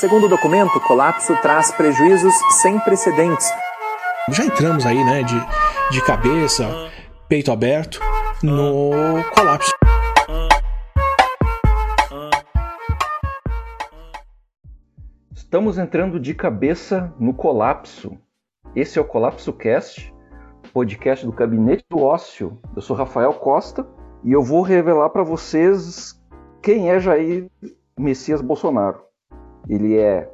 Segundo 0.00 0.24
o 0.24 0.28
documento, 0.30 0.78
o 0.78 0.80
colapso 0.80 1.36
traz 1.42 1.70
prejuízos 1.72 2.32
sem 2.62 2.80
precedentes. 2.80 3.52
Já 4.30 4.46
entramos 4.46 4.86
aí, 4.86 5.04
né, 5.04 5.22
de, 5.22 5.38
de 5.90 6.02
cabeça, 6.02 6.64
peito 7.28 7.52
aberto, 7.52 8.00
no 8.42 9.22
colapso. 9.34 9.70
Estamos 15.34 15.76
entrando 15.76 16.18
de 16.18 16.32
cabeça 16.32 17.12
no 17.20 17.34
colapso. 17.34 18.16
Esse 18.74 18.98
é 18.98 19.02
o 19.02 19.04
Colapso 19.04 19.52
Cast, 19.52 20.14
podcast 20.72 21.26
do 21.26 21.32
Gabinete 21.32 21.84
do 21.90 21.98
Ócio. 21.98 22.58
Eu 22.74 22.80
sou 22.80 22.96
Rafael 22.96 23.34
Costa 23.34 23.86
e 24.24 24.32
eu 24.32 24.42
vou 24.42 24.62
revelar 24.62 25.10
para 25.10 25.22
vocês 25.22 26.18
quem 26.62 26.90
é 26.90 26.98
Jair 26.98 27.50
Messias 27.98 28.40
Bolsonaro. 28.40 29.09
Ele 29.68 29.96
é 29.96 30.28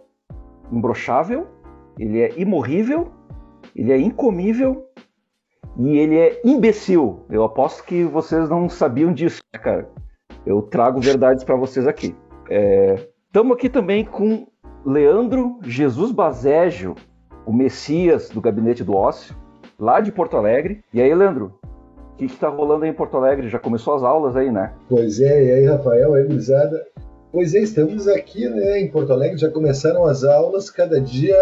imbrochável, 0.73 1.47
ele 1.98 2.21
é 2.21 2.39
imorrível, 2.39 3.09
ele 3.75 3.93
é 3.93 3.98
incomível 3.98 4.87
e 5.79 5.98
ele 5.98 6.19
é 6.19 6.41
imbecil. 6.45 7.21
Eu 7.31 7.45
aposto 7.45 7.84
que 7.84 8.05
vocês 8.05 8.48
não 8.48 8.69
sabiam 8.69 9.12
disso, 9.12 9.43
né, 9.53 9.61
cara. 9.61 9.89
Eu 10.45 10.62
trago 10.62 11.01
verdades 11.01 11.45
para 11.45 11.57
vocês 11.57 11.87
aqui. 11.87 12.15
Estamos 13.27 13.53
é... 13.53 13.55
aqui 13.55 13.69
também 13.69 14.05
com 14.05 14.47
Leandro 14.84 15.59
Jesus 15.62 16.12
Bazégio, 16.12 16.95
o 17.45 17.53
Messias 17.53 18.31
do 18.31 18.41
Gabinete 18.41 18.84
do 18.84 18.95
Ócio, 18.95 19.34
lá 19.79 20.01
de 20.01 20.12
Porto 20.12 20.37
Alegre. 20.37 20.83
E 20.95 21.03
aí, 21.03 21.12
Leandro, 21.15 21.59
o 22.12 22.17
que 22.17 22.25
está 22.27 22.48
rolando 22.48 22.84
aí 22.84 22.91
em 22.91 22.95
Porto 22.95 23.17
Alegre? 23.17 23.48
Já 23.48 23.59
começou 23.59 23.95
as 23.95 24.03
aulas 24.03 24.37
aí, 24.37 24.51
né? 24.51 24.73
Pois 24.89 25.20
é, 25.20 25.45
e 25.45 25.51
aí, 25.51 25.65
Rafael, 25.67 26.15
aí, 26.15 26.25
Gurizada. 26.25 26.87
Pois 27.37 27.55
é, 27.55 27.59
estamos 27.59 28.09
aqui 28.09 28.49
né, 28.49 28.81
em 28.81 28.91
Porto 28.91 29.13
Alegre, 29.13 29.37
já 29.37 29.51
começaram 29.51 30.07
as 30.07 30.25
aulas, 30.25 30.71
cada 30.71 30.99
dia 30.99 31.37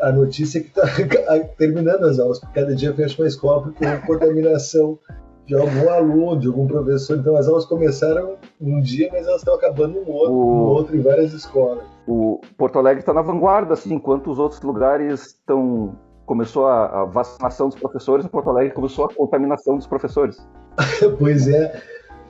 a 0.00 0.10
notícia 0.10 0.58
é 0.58 0.62
que 0.62 0.70
está 1.16 1.38
terminando 1.56 2.02
as 2.02 2.18
aulas, 2.18 2.40
porque 2.40 2.58
cada 2.58 2.74
dia 2.74 2.92
fecha 2.92 3.22
uma 3.22 3.28
escola 3.28 3.62
porque 3.62 3.78
tem 3.78 4.00
contaminação 4.00 4.98
de 5.46 5.54
algum 5.54 5.88
aluno, 5.88 6.36
de 6.36 6.48
algum 6.48 6.66
professor. 6.66 7.16
Então 7.16 7.36
as 7.36 7.46
aulas 7.46 7.64
começaram 7.64 8.34
um 8.60 8.80
dia, 8.80 9.08
mas 9.12 9.24
elas 9.24 9.42
estão 9.42 9.54
acabando 9.54 10.00
no 10.00 10.10
outro, 10.10 10.34
o... 10.34 10.56
no 10.56 10.64
outro 10.70 10.96
em 10.96 11.00
várias 11.00 11.32
escolas. 11.32 11.84
O 12.08 12.40
Porto 12.58 12.80
Alegre 12.80 13.02
está 13.02 13.12
na 13.12 13.22
vanguarda, 13.22 13.74
assim, 13.74 13.94
enquanto 13.94 14.32
os 14.32 14.40
outros 14.40 14.62
lugares 14.62 15.26
estão 15.26 15.96
começou 16.26 16.66
a, 16.66 17.02
a, 17.02 17.04
vacinação 17.04 17.68
dos 17.68 17.78
professores, 17.78 18.26
em 18.26 18.28
Porto 18.28 18.50
Alegre 18.50 18.74
começou 18.74 19.04
a 19.04 19.14
contaminação 19.14 19.76
dos 19.76 19.86
professores. 19.86 20.44
pois 21.20 21.46
é. 21.46 21.80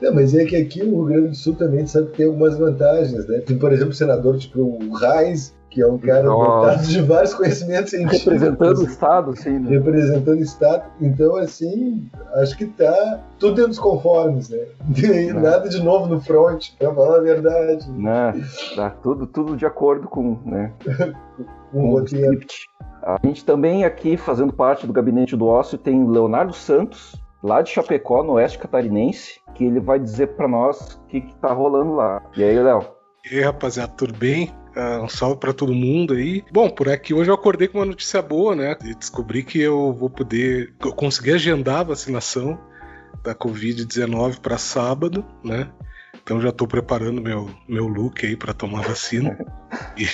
Não, 0.01 0.13
mas 0.13 0.35
é 0.35 0.45
que 0.45 0.55
aqui 0.55 0.83
no 0.83 1.03
Rio 1.03 1.05
Grande 1.05 1.29
do 1.29 1.35
Sul 1.35 1.55
também 1.55 1.85
sabe 1.87 2.07
que 2.07 2.17
tem 2.17 2.25
algumas 2.25 2.57
vantagens, 2.57 3.27
né? 3.27 3.39
Tem, 3.39 3.57
por 3.57 3.71
exemplo, 3.71 3.91
o 3.91 3.95
senador 3.95 4.37
tipo 4.37 4.59
o 4.61 4.93
Reis, 4.95 5.55
que 5.69 5.81
é 5.81 5.87
um 5.87 5.97
cara 5.97 6.23
dotado 6.23 6.83
de 6.83 7.01
vários 7.01 7.33
conhecimentos 7.33 7.89
científicos. 7.89 8.25
Representando 8.25 8.77
o 8.77 8.83
Estado, 8.83 9.35
sim. 9.35 9.59
Né? 9.59 9.69
Representando 9.71 10.37
o 10.37 10.43
Estado. 10.43 10.83
Então, 11.01 11.35
assim, 11.35 12.09
acho 12.35 12.55
que 12.57 12.67
tá 12.67 13.21
tudo 13.39 13.55
dentro 13.55 13.69
dos 13.69 13.79
conformes, 13.79 14.49
né? 14.49 14.65
Nada 15.33 15.67
de 15.67 15.81
novo 15.81 16.07
no 16.07 16.21
front, 16.21 16.69
pra 16.77 16.93
falar 16.93 17.17
a 17.17 17.21
verdade. 17.21 17.89
Não, 17.89 18.33
tá 18.75 18.91
tudo, 18.91 19.25
tudo 19.25 19.57
de 19.57 19.65
acordo 19.65 20.07
com, 20.07 20.37
né? 20.45 20.71
com 21.71 21.93
o 21.93 22.03
script. 22.03 22.67
A 23.01 23.17
gente 23.25 23.43
também 23.43 23.83
aqui, 23.83 24.15
fazendo 24.15 24.53
parte 24.53 24.87
do 24.87 24.93
Gabinete 24.93 25.35
do 25.35 25.47
Ócio, 25.47 25.77
tem 25.77 26.07
Leonardo 26.07 26.53
Santos, 26.53 27.21
lá 27.43 27.61
de 27.61 27.69
Chapecó, 27.71 28.23
no 28.23 28.33
Oeste 28.33 28.57
Catarinense, 28.57 29.41
que 29.53 29.65
ele 29.65 29.81
vai 29.81 29.99
dizer 29.99 30.27
para 30.35 30.47
nós 30.47 30.95
o 30.95 31.05
que, 31.07 31.21
que 31.21 31.35
tá 31.35 31.51
rolando 31.51 31.93
lá. 31.93 32.21
E 32.35 32.43
aí, 32.43 32.57
Léo? 32.57 32.87
E 33.29 33.35
aí, 33.35 33.41
rapaziada, 33.41 33.91
tudo 33.91 34.17
bem? 34.17 34.53
Uh, 34.75 35.03
um 35.03 35.09
salve 35.09 35.39
para 35.39 35.53
todo 35.53 35.73
mundo 35.73 36.13
aí. 36.13 36.43
Bom, 36.51 36.69
por 36.69 36.89
aqui 36.89 37.13
hoje 37.13 37.29
eu 37.29 37.35
acordei 37.35 37.67
com 37.67 37.77
uma 37.77 37.85
notícia 37.85 38.21
boa, 38.21 38.55
né? 38.55 38.75
E 38.83 38.95
descobri 38.95 39.43
que 39.43 39.59
eu 39.59 39.93
vou 39.93 40.09
poder. 40.09 40.73
Eu 40.83 40.93
consegui 40.93 41.33
agendar 41.33 41.81
a 41.81 41.83
vacinação 41.83 42.59
da 43.23 43.35
Covid-19 43.35 44.39
para 44.39 44.57
sábado, 44.57 45.23
né? 45.43 45.69
Então 46.23 46.41
já 46.41 46.49
estou 46.49 46.67
preparando 46.67 47.21
meu, 47.21 47.49
meu 47.67 47.87
look 47.87 48.25
aí 48.25 48.35
para 48.35 48.53
tomar 48.53 48.81
vacina. 48.87 49.37
e, 49.95 50.07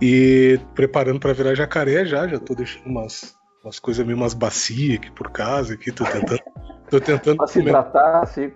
e 0.00 0.60
preparando 0.74 1.18
para 1.18 1.32
virar 1.32 1.54
jacaré 1.54 2.04
já, 2.04 2.28
já 2.28 2.36
estou 2.36 2.54
deixando 2.54 2.86
umas, 2.86 3.34
umas 3.62 3.78
coisas 3.78 4.04
meio 4.04 4.16
umas 4.16 4.34
bacias 4.34 4.96
aqui 4.96 5.10
por 5.10 5.30
casa, 5.30 5.74
aqui, 5.74 5.92
tô 5.92 6.04
tentando 6.04 6.42
Tô 6.92 7.00
tentando 7.00 7.38
pra 7.38 7.46
se 7.46 7.58
hidratar, 7.58 8.22
assim. 8.22 8.52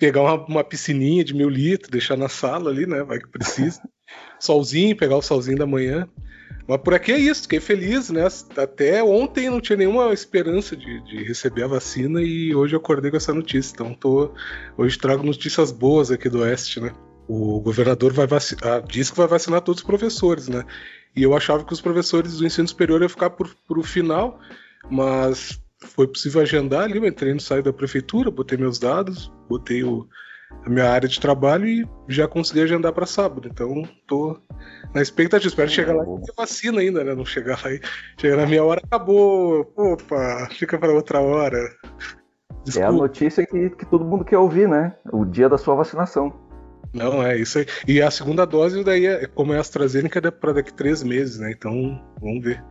Pegar 0.00 0.20
uma, 0.20 0.34
uma, 0.46 0.64
piscininha 0.64 1.22
de 1.22 1.32
mil 1.32 1.48
litros, 1.48 1.88
deixar 1.88 2.16
na 2.16 2.28
sala 2.28 2.72
ali, 2.72 2.86
né? 2.86 3.04
Vai 3.04 3.20
que 3.20 3.28
precisa. 3.28 3.80
solzinho, 4.40 4.96
pegar 4.96 5.16
o 5.16 5.22
solzinho 5.22 5.56
da 5.56 5.64
manhã. 5.64 6.08
Mas 6.66 6.80
por 6.80 6.92
aqui 6.92 7.12
é 7.12 7.18
isso, 7.18 7.42
fiquei 7.42 7.60
feliz, 7.60 8.10
né? 8.10 8.26
Até 8.56 9.00
ontem 9.04 9.48
não 9.48 9.60
tinha 9.60 9.76
nenhuma 9.76 10.12
esperança 10.12 10.76
de, 10.76 11.00
de 11.04 11.22
receber 11.22 11.62
a 11.62 11.68
vacina 11.68 12.20
e 12.20 12.52
hoje 12.52 12.74
eu 12.74 12.80
acordei 12.80 13.12
com 13.12 13.16
essa 13.16 13.32
notícia. 13.32 13.72
Então 13.74 13.94
tô, 13.94 14.32
hoje 14.76 14.98
trago 14.98 15.22
notícias 15.22 15.70
boas 15.70 16.10
aqui 16.10 16.28
do 16.28 16.40
Oeste, 16.40 16.80
né? 16.80 16.92
O 17.28 17.60
governador 17.60 18.12
vai 18.12 18.26
vacinar, 18.26 18.78
ah, 18.78 18.80
diz 18.80 19.08
que 19.08 19.16
vai 19.16 19.28
vacinar 19.28 19.60
todos 19.60 19.82
os 19.82 19.86
professores, 19.86 20.48
né? 20.48 20.64
E 21.16 21.22
eu 21.22 21.34
achava 21.34 21.64
que 21.64 21.72
os 21.72 21.80
professores 21.80 22.36
do 22.36 22.46
ensino 22.46 22.68
superior 22.68 23.00
iam 23.00 23.08
ficar 23.08 23.30
por, 23.30 23.48
por 23.66 23.78
o 23.78 23.82
final, 23.82 24.38
mas 24.90 25.58
foi 25.80 26.06
possível 26.06 26.42
agendar 26.42 26.84
ali, 26.84 26.98
eu 26.98 27.06
entrei 27.06 27.32
no 27.32 27.40
site 27.40 27.64
da 27.64 27.72
prefeitura, 27.72 28.30
botei 28.30 28.58
meus 28.58 28.78
dados, 28.78 29.32
botei 29.48 29.82
o, 29.82 30.06
a 30.64 30.68
minha 30.68 30.90
área 30.90 31.08
de 31.08 31.20
trabalho 31.20 31.66
e 31.66 31.88
já 32.08 32.28
consegui 32.28 32.60
agendar 32.60 32.92
para 32.92 33.06
sábado. 33.06 33.48
Então, 33.50 33.82
tô 34.06 34.38
na 34.94 35.02
expectativa. 35.02 35.48
Espero 35.48 35.70
chegar 35.70 35.94
lá 35.94 36.02
e 36.02 36.22
ter 36.22 36.32
vacina 36.36 36.80
ainda, 36.80 37.02
né? 37.02 37.14
Não 37.14 37.24
chegar 37.24 37.60
lá 37.64 37.72
e 37.72 37.80
chegar 38.18 38.36
na 38.36 38.46
minha 38.46 38.64
hora, 38.64 38.80
acabou. 38.84 39.72
Opa, 39.76 40.48
fica 40.52 40.78
para 40.78 40.92
outra 40.92 41.20
hora. 41.20 41.58
Desculpa. 42.64 42.86
É 42.86 42.88
a 42.88 42.92
notícia 42.92 43.46
que, 43.46 43.70
que 43.70 43.86
todo 43.86 44.04
mundo 44.04 44.24
quer 44.24 44.38
ouvir, 44.38 44.68
né? 44.68 44.96
O 45.12 45.24
dia 45.24 45.48
da 45.48 45.56
sua 45.56 45.74
vacinação. 45.74 46.45
Não, 46.92 47.22
é 47.22 47.36
isso 47.36 47.58
aí. 47.58 47.66
E 47.86 48.00
a 48.00 48.10
segunda 48.10 48.44
dose, 48.44 48.82
daí, 48.84 49.06
é, 49.06 49.26
como 49.26 49.52
é 49.52 49.58
a 49.58 49.60
AstraZeneca, 49.60 50.18
é 50.26 50.30
para 50.30 50.54
daqui 50.54 50.72
três 50.72 51.02
meses, 51.02 51.38
né? 51.38 51.52
Então, 51.56 52.02
vamos 52.20 52.42
ver. 52.42 52.62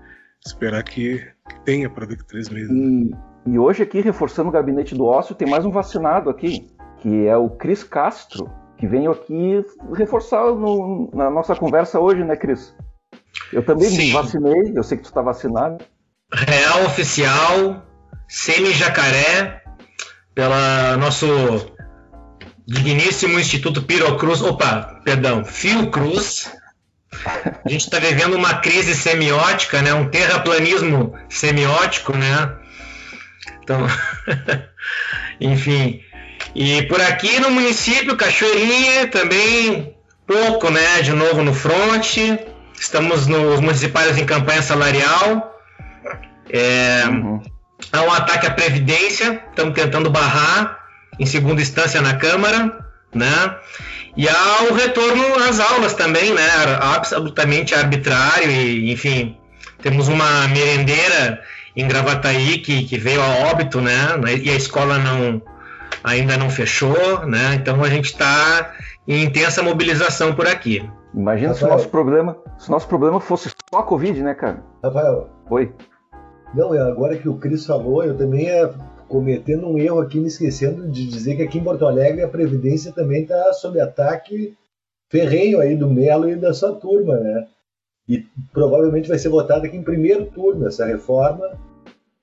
Esperar 0.46 0.84
que, 0.84 1.18
que 1.50 1.60
tenha 1.64 1.90
para 1.90 2.06
daqui 2.06 2.26
três 2.26 2.50
meses. 2.50 2.70
E, 2.70 3.12
e 3.48 3.60
hoje 3.60 3.84
aqui, 3.84 4.02
reforçando 4.02 4.50
o 4.50 4.52
gabinete 4.52 4.94
do 4.94 5.06
ócio, 5.06 5.36
tem 5.36 5.50
mais 5.50 5.66
um 5.66 5.72
vacinado 5.72 6.30
aqui, 6.30 6.68
que 7.00 7.28
é 7.28 7.36
o 7.36 7.50
Cris 7.50 7.84
Castro, 7.84 8.50
que 8.78 8.88
veio 8.88 9.12
aqui 9.12 9.64
reforçar 9.94 10.46
no, 10.54 11.10
na 11.14 11.30
nossa 11.30 11.56
conversa 11.56 12.00
hoje, 12.00 12.24
né, 12.24 12.36
Cris? 12.36 12.76
Eu 13.52 13.66
também 13.66 13.90
Sim. 13.90 13.98
me 13.98 14.12
vacinei, 14.12 14.74
eu 14.76 14.84
sei 14.84 14.98
que 14.98 15.04
tu 15.04 15.10
está 15.10 15.22
vacinado. 15.22 15.84
Real 16.32 16.86
oficial, 16.86 17.86
semi-jacaré, 18.28 19.62
pela 20.34 20.98
nosso 20.98 21.26
digníssimo 22.68 23.40
Instituto 23.40 23.84
Pirocruz, 23.84 24.42
opa, 24.42 25.02
perdão, 25.04 25.46
Fiocruz, 25.46 26.50
a 27.64 27.70
gente 27.70 27.82
está 27.82 28.00
vivendo 28.00 28.36
uma 28.36 28.56
crise 28.56 28.96
semiótica, 28.96 29.82
né? 29.82 29.94
Um 29.94 30.10
terraplanismo 30.10 31.16
semiótico, 31.30 32.16
né? 32.18 32.52
Então, 33.64 33.88
enfim. 35.40 36.02
E 36.54 36.84
por 36.84 37.02
aqui 37.02 37.40
no 37.40 37.50
município, 37.50 38.18
Cachoeirinha, 38.18 39.08
também 39.08 39.96
pouco, 40.28 40.70
né? 40.70 41.02
De 41.02 41.14
novo 41.14 41.44
no 41.44 41.54
fronte. 41.54 42.40
Estamos 42.78 43.28
nos 43.28 43.62
municipais 43.62 44.18
em 44.18 44.26
campanha 44.26 44.62
salarial. 44.62 45.54
É, 46.50 47.04
uhum. 47.08 47.42
Há 47.92 48.02
um 48.02 48.12
ataque 48.12 48.48
à 48.48 48.52
Previdência, 48.52 49.44
estamos 49.50 49.74
tentando 49.74 50.10
barrar 50.10 50.85
em 51.20 51.26
segunda 51.26 51.62
instância 51.62 52.02
na 52.02 52.16
Câmara, 52.16 52.86
né? 53.14 53.56
E 54.18 54.28
há 54.30 54.68
o 54.70 54.74
retorno 54.74 55.36
às 55.48 55.60
aulas 55.60 55.94
também, 55.94 56.34
né? 56.34 56.48
Absolutamente 56.80 57.76
arbitrário 57.76 58.50
e, 58.50 58.92
enfim, 58.92 59.38
temos 59.82 60.08
uma 60.08 60.48
merendeira 60.48 61.42
em 61.76 61.88
Gravataí 61.88 62.60
que, 62.60 62.86
que 62.86 62.98
veio 62.98 63.22
a 63.22 63.50
óbito, 63.52 63.82
né? 63.82 63.92
E 64.42 64.50
a 64.50 64.56
escola 64.56 64.98
não 64.98 65.42
ainda 66.04 66.38
não 66.38 66.50
fechou, 66.50 67.26
né? 67.26 67.56
Então 67.56 67.84
a 67.84 67.90
gente 67.90 68.06
está 68.06 68.74
em 69.08 69.24
intensa 69.24 69.62
mobilização 69.62 70.34
por 70.34 70.48
aqui. 70.48 70.88
Imagina 71.14 71.50
Rafael. 71.50 71.56
se 71.56 71.66
o 71.66 71.78
nosso 71.78 71.90
problema, 71.90 72.38
se 72.58 72.70
o 72.70 72.72
nosso 72.72 72.88
problema 72.88 73.20
fosse 73.20 73.50
só 73.50 73.80
a 73.80 73.84
Covid, 73.84 74.22
né, 74.22 74.34
cara? 74.34 74.64
Rafael. 74.84 75.30
Oi. 75.50 75.74
Não, 76.54 76.74
é 76.74 76.80
agora 76.80 77.18
que 77.18 77.28
o 77.28 77.36
Cris 77.36 77.66
falou, 77.66 78.04
eu 78.04 78.18
também 78.18 78.48
é 78.48 78.70
cometendo 79.08 79.68
um 79.68 79.78
erro 79.78 80.00
aqui, 80.00 80.20
me 80.20 80.28
esquecendo 80.28 80.88
de 80.90 81.08
dizer 81.08 81.36
que 81.36 81.44
aqui 81.44 81.58
em 81.58 81.64
Porto 81.64 81.86
Alegre 81.86 82.24
a 82.24 82.28
Previdência 82.28 82.92
também 82.92 83.24
está 83.24 83.54
sob 83.54 83.80
ataque 83.80 84.56
ferrenho 85.10 85.60
aí 85.60 85.76
do 85.76 85.90
Melo 85.90 86.30
e 86.30 86.36
da 86.36 86.54
sua 86.54 86.74
turma, 86.74 87.18
né? 87.18 87.48
E 88.08 88.26
provavelmente 88.52 89.08
vai 89.08 89.18
ser 89.18 89.30
votada 89.30 89.68
aqui 89.68 89.78
em 89.78 89.84
primeiro 89.84 90.26
turno 90.26 90.68
essa 90.68 90.86
reforma, 90.86 91.60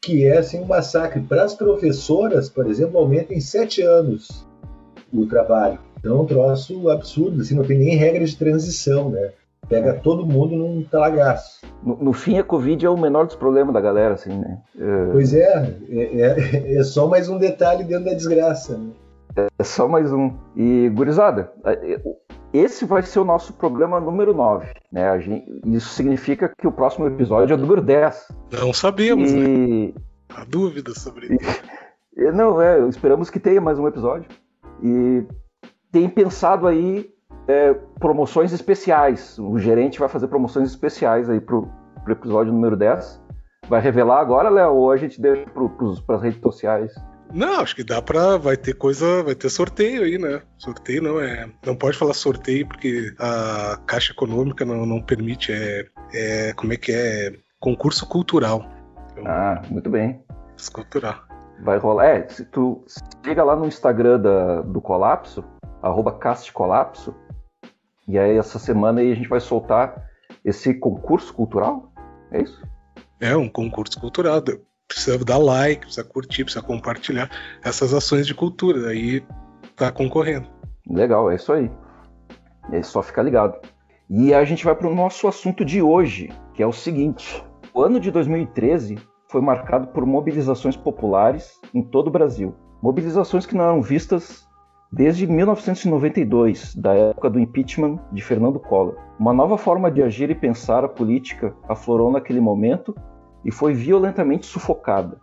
que 0.00 0.24
é 0.24 0.38
assim 0.38 0.60
um 0.60 0.66
massacre. 0.66 1.20
Para 1.20 1.44
as 1.44 1.54
professoras, 1.54 2.48
por 2.48 2.66
exemplo, 2.66 2.98
aumenta 2.98 3.34
em 3.34 3.40
sete 3.40 3.82
anos 3.82 4.46
o 5.12 5.26
trabalho. 5.26 5.78
Então 5.98 6.18
é 6.18 6.20
um 6.22 6.26
troço 6.26 6.88
absurdo, 6.88 7.40
assim, 7.40 7.54
não 7.54 7.64
tem 7.64 7.78
nem 7.78 7.96
regra 7.96 8.24
de 8.24 8.36
transição, 8.36 9.10
né? 9.10 9.32
pega 9.68 9.94
todo 9.94 10.26
mundo 10.26 10.54
num 10.54 10.82
talagaço. 10.82 11.61
No, 11.82 11.96
no, 11.96 12.12
fim, 12.12 12.38
a 12.38 12.44
Covid 12.44 12.84
é 12.86 12.90
o 12.90 12.96
menor 12.96 13.26
dos 13.26 13.34
problemas 13.34 13.74
da 13.74 13.80
galera, 13.80 14.14
assim, 14.14 14.38
né? 14.38 14.58
É... 14.78 15.12
Pois 15.12 15.34
é, 15.34 15.76
é, 15.88 16.20
é, 16.20 16.76
é, 16.78 16.84
só 16.84 17.08
mais 17.08 17.28
um 17.28 17.38
detalhe 17.38 17.84
dentro 17.84 18.04
da 18.06 18.14
desgraça, 18.14 18.78
né? 18.78 18.90
É 19.58 19.64
só 19.64 19.88
mais 19.88 20.12
um. 20.12 20.32
E, 20.54 20.90
gurizada, 20.90 21.50
esse 22.52 22.84
vai 22.84 23.02
ser 23.02 23.18
o 23.18 23.24
nosso 23.24 23.54
programa 23.54 23.98
número 23.98 24.34
9. 24.34 24.66
Né? 24.92 25.20
Gente, 25.20 25.60
isso 25.64 25.88
significa 25.88 26.52
que 26.56 26.66
o 26.66 26.72
próximo 26.72 27.06
episódio 27.06 27.54
é 27.54 27.56
o 27.56 27.60
número 27.60 27.80
10. 27.80 28.28
Não 28.52 28.72
sabemos, 28.74 29.30
e... 29.30 29.34
né? 29.34 29.92
Há 30.28 30.44
dúvidas 30.44 30.98
sobre 30.98 31.34
isso. 31.34 31.62
Não, 32.34 32.60
é, 32.60 32.78
esperamos 32.88 33.30
que 33.30 33.40
tenha 33.40 33.60
mais 33.60 33.78
um 33.78 33.88
episódio. 33.88 34.28
E 34.82 35.24
tem 35.90 36.08
pensado 36.08 36.66
aí 36.66 37.11
é, 37.48 37.74
promoções 37.98 38.52
especiais. 38.52 39.38
O 39.38 39.58
gerente 39.58 39.98
vai 39.98 40.08
fazer 40.08 40.28
promoções 40.28 40.68
especiais 40.68 41.28
aí 41.28 41.40
pro, 41.40 41.68
pro 42.04 42.12
episódio 42.12 42.52
número 42.52 42.76
10. 42.76 43.20
Vai 43.68 43.80
revelar 43.80 44.20
agora, 44.20 44.48
Léo, 44.48 44.74
ou 44.74 44.90
a 44.90 44.96
gente 44.96 45.20
deixa 45.20 45.46
para 46.06 46.16
as 46.16 46.22
redes 46.22 46.40
sociais? 46.40 46.92
Não, 47.32 47.60
acho 47.60 47.74
que 47.74 47.84
dá 47.84 48.02
pra. 48.02 48.36
Vai 48.36 48.56
ter 48.56 48.74
coisa. 48.74 49.22
Vai 49.22 49.34
ter 49.34 49.48
sorteio 49.48 50.02
aí, 50.02 50.18
né? 50.18 50.42
Sorteio 50.58 51.02
não 51.02 51.20
é. 51.20 51.48
Não 51.64 51.74
pode 51.74 51.96
falar 51.96 52.12
sorteio 52.12 52.66
porque 52.66 53.14
a 53.18 53.78
Caixa 53.86 54.12
Econômica 54.12 54.64
não, 54.64 54.84
não 54.84 55.00
permite. 55.00 55.50
É, 55.52 55.86
é. 56.12 56.52
Como 56.52 56.72
é 56.72 56.76
que 56.76 56.92
é? 56.92 57.32
Concurso 57.58 58.06
cultural. 58.06 58.66
Então, 59.12 59.24
ah, 59.26 59.62
muito 59.70 59.88
bem. 59.88 60.22
Cultural. 60.72 61.14
Vai 61.62 61.78
rolar. 61.78 62.06
É, 62.06 62.28
se 62.28 62.44
tu 62.44 62.84
chega 63.24 63.42
lá 63.42 63.56
no 63.56 63.66
Instagram 63.66 64.20
da, 64.20 64.60
do 64.60 64.80
Colapso, 64.80 65.42
arroba 65.82 66.12
castcolapso, 66.12 67.14
e 68.12 68.18
aí 68.18 68.36
essa 68.36 68.58
semana 68.58 69.00
aí 69.00 69.10
a 69.10 69.14
gente 69.14 69.28
vai 69.28 69.40
soltar 69.40 70.06
esse 70.44 70.74
concurso 70.74 71.32
cultural? 71.32 71.90
É 72.30 72.42
isso? 72.42 72.62
É, 73.18 73.34
um 73.34 73.48
concurso 73.48 73.98
cultural 73.98 74.42
precisa 74.86 75.24
dar 75.24 75.38
like, 75.38 75.86
precisa 75.86 76.04
curtir, 76.04 76.44
precisa 76.44 76.62
compartilhar 76.62 77.30
essas 77.64 77.94
ações 77.94 78.26
de 78.26 78.34
cultura. 78.34 78.88
Aí 78.88 79.24
tá 79.74 79.90
concorrendo. 79.90 80.46
Legal, 80.86 81.30
é 81.30 81.36
isso 81.36 81.54
aí. 81.54 81.70
É 82.70 82.82
só 82.82 83.02
ficar 83.02 83.22
ligado. 83.22 83.58
E 84.10 84.34
a 84.34 84.44
gente 84.44 84.62
vai 84.62 84.74
para 84.74 84.88
o 84.88 84.94
nosso 84.94 85.26
assunto 85.26 85.64
de 85.64 85.80
hoje, 85.80 86.30
que 86.52 86.62
é 86.62 86.66
o 86.66 86.72
seguinte: 86.72 87.42
o 87.72 87.80
ano 87.80 87.98
de 87.98 88.10
2013 88.10 88.98
foi 89.30 89.40
marcado 89.40 89.86
por 89.86 90.04
mobilizações 90.04 90.76
populares 90.76 91.58
em 91.72 91.80
todo 91.82 92.08
o 92.08 92.10
Brasil. 92.10 92.54
Mobilizações 92.82 93.46
que 93.46 93.54
não 93.54 93.64
eram 93.64 93.80
vistas 93.80 94.46
desde 94.92 95.26
1992, 95.26 96.74
da 96.74 96.92
época 96.92 97.30
do 97.30 97.40
impeachment 97.40 97.98
de 98.12 98.22
Fernando 98.22 98.60
Collor. 98.60 98.96
Uma 99.18 99.32
nova 99.32 99.56
forma 99.56 99.90
de 99.90 100.02
agir 100.02 100.28
e 100.28 100.34
pensar 100.34 100.84
a 100.84 100.88
política 100.88 101.54
aflorou 101.66 102.12
naquele 102.12 102.40
momento 102.40 102.94
e 103.42 103.50
foi 103.50 103.72
violentamente 103.72 104.44
sufocada. 104.44 105.18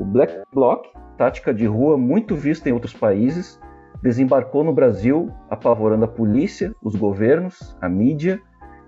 O 0.00 0.04
Black 0.04 0.42
Bloc, 0.52 0.86
tática 1.16 1.54
de 1.54 1.66
rua 1.66 1.96
muito 1.96 2.34
vista 2.34 2.68
em 2.68 2.72
outros 2.72 2.92
países, 2.92 3.60
desembarcou 4.02 4.64
no 4.64 4.72
Brasil, 4.72 5.30
apavorando 5.48 6.06
a 6.06 6.08
polícia, 6.08 6.74
os 6.82 6.96
governos, 6.96 7.76
a 7.80 7.88
mídia 7.88 8.42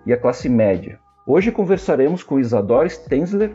e 0.05 0.13
a 0.13 0.19
classe 0.19 0.49
média. 0.49 0.99
Hoje 1.25 1.53
conversaremos 1.53 2.25
com 2.25 2.41
Isadora 2.41 2.89
Stenzler, 2.89 3.55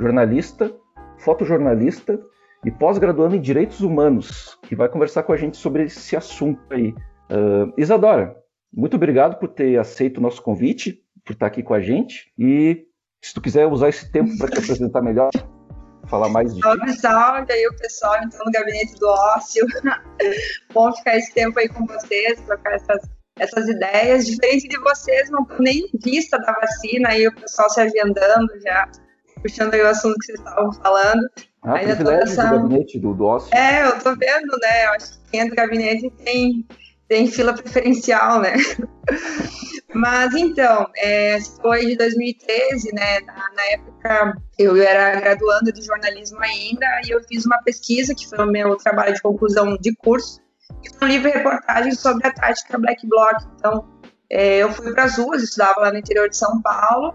jornalista, 0.00 0.74
fotojornalista 1.18 2.18
e 2.64 2.70
pós-graduando 2.70 3.36
em 3.36 3.40
Direitos 3.40 3.82
Humanos, 3.82 4.58
que 4.72 4.76
vai 4.76 4.88
conversar 4.88 5.22
com 5.24 5.34
a 5.34 5.36
gente 5.36 5.58
sobre 5.58 5.82
esse 5.82 6.16
assunto 6.16 6.58
aí. 6.70 6.94
Uh, 7.30 7.70
Isadora, 7.76 8.34
muito 8.72 8.96
obrigado 8.96 9.38
por 9.38 9.48
ter 9.48 9.78
aceito 9.78 10.16
o 10.16 10.20
nosso 10.22 10.40
convite, 10.40 10.98
por 11.26 11.34
estar 11.34 11.46
aqui 11.46 11.62
com 11.62 11.74
a 11.74 11.80
gente 11.80 12.32
e 12.38 12.86
se 13.22 13.34
tu 13.34 13.42
quiser 13.42 13.66
usar 13.66 13.90
esse 13.90 14.10
tempo 14.10 14.34
para 14.38 14.48
te 14.48 14.60
apresentar 14.64 15.02
melhor, 15.02 15.30
falar 16.06 16.30
mais 16.30 16.54
de 16.54 16.62
Salve, 16.62 16.92
salve 16.94 17.52
aí 17.52 17.66
o 17.66 17.76
pessoal, 17.76 18.16
então, 18.24 18.40
no 18.46 18.50
Gabinete 18.50 18.94
do 18.94 19.08
Ócio. 19.08 19.66
Bom 20.72 20.90
ficar 20.94 21.18
esse 21.18 21.34
tempo 21.34 21.58
aí 21.58 21.68
com 21.68 21.84
vocês, 21.84 22.40
trocar 22.40 22.72
essas, 22.72 23.02
essas 23.40 23.68
ideias. 23.68 24.24
Diferente 24.24 24.68
de 24.68 24.78
vocês, 24.78 25.28
não 25.28 25.44
tô 25.44 25.58
nem 25.58 25.80
em 25.80 25.98
vista 26.02 26.38
da 26.38 26.52
vacina, 26.54 27.10
aí 27.10 27.28
o 27.28 27.34
pessoal 27.34 27.68
se 27.68 27.78
agendando 27.78 28.58
já, 28.64 28.88
puxando 29.42 29.74
aí 29.74 29.82
o 29.82 29.88
assunto 29.88 30.16
que 30.18 30.24
vocês 30.24 30.38
estavam 30.38 30.72
falando. 30.72 31.28
Ah, 31.62 31.74
Ainda 31.74 31.94
privilégio 31.94 32.24
essa... 32.24 32.44
do 32.44 32.56
gabinete 32.56 32.98
do, 32.98 33.14
do 33.14 33.24
ócio. 33.24 33.54
É, 33.54 33.86
eu 33.86 33.98
tô 34.00 34.16
vendo, 34.16 34.58
né? 34.60 34.86
Eu 34.86 34.90
acho 34.94 35.12
que 35.12 35.18
quem 35.30 35.40
é 35.40 35.48
do 35.48 35.54
gabinete 35.54 36.10
tem, 36.24 36.66
tem 37.08 37.28
fila 37.28 37.54
preferencial, 37.54 38.40
né? 38.40 38.54
Mas 39.94 40.34
então, 40.34 40.86
é, 40.96 41.38
foi 41.60 41.86
de 41.86 41.96
2013, 41.96 42.92
né? 42.94 43.20
Na, 43.20 43.34
na, 43.54 43.66
época 43.72 44.42
eu 44.58 44.76
era 44.82 45.20
graduando 45.20 45.70
de 45.70 45.82
jornalismo 45.82 46.38
ainda 46.42 46.86
e 47.06 47.10
eu 47.10 47.22
fiz 47.24 47.44
uma 47.46 47.62
pesquisa 47.62 48.14
que 48.14 48.26
foi 48.26 48.38
o 48.38 48.50
meu 48.50 48.74
trabalho 48.76 49.14
de 49.14 49.20
conclusão 49.20 49.76
de 49.76 49.94
curso, 49.94 50.40
que 50.82 50.90
foi 50.90 51.08
um 51.08 51.10
livro 51.10 51.30
reportagem 51.30 51.92
sobre 51.92 52.26
a 52.26 52.32
tática 52.32 52.78
Black 52.78 53.06
Bloc. 53.06 53.36
Então, 53.54 53.86
é, 54.30 54.58
eu 54.58 54.72
fui 54.72 54.92
para 54.92 55.04
as 55.04 55.18
ruas, 55.18 55.42
estudava 55.42 55.80
lá 55.80 55.92
no 55.92 55.98
interior 55.98 56.28
de 56.28 56.36
São 56.36 56.60
Paulo 56.62 57.14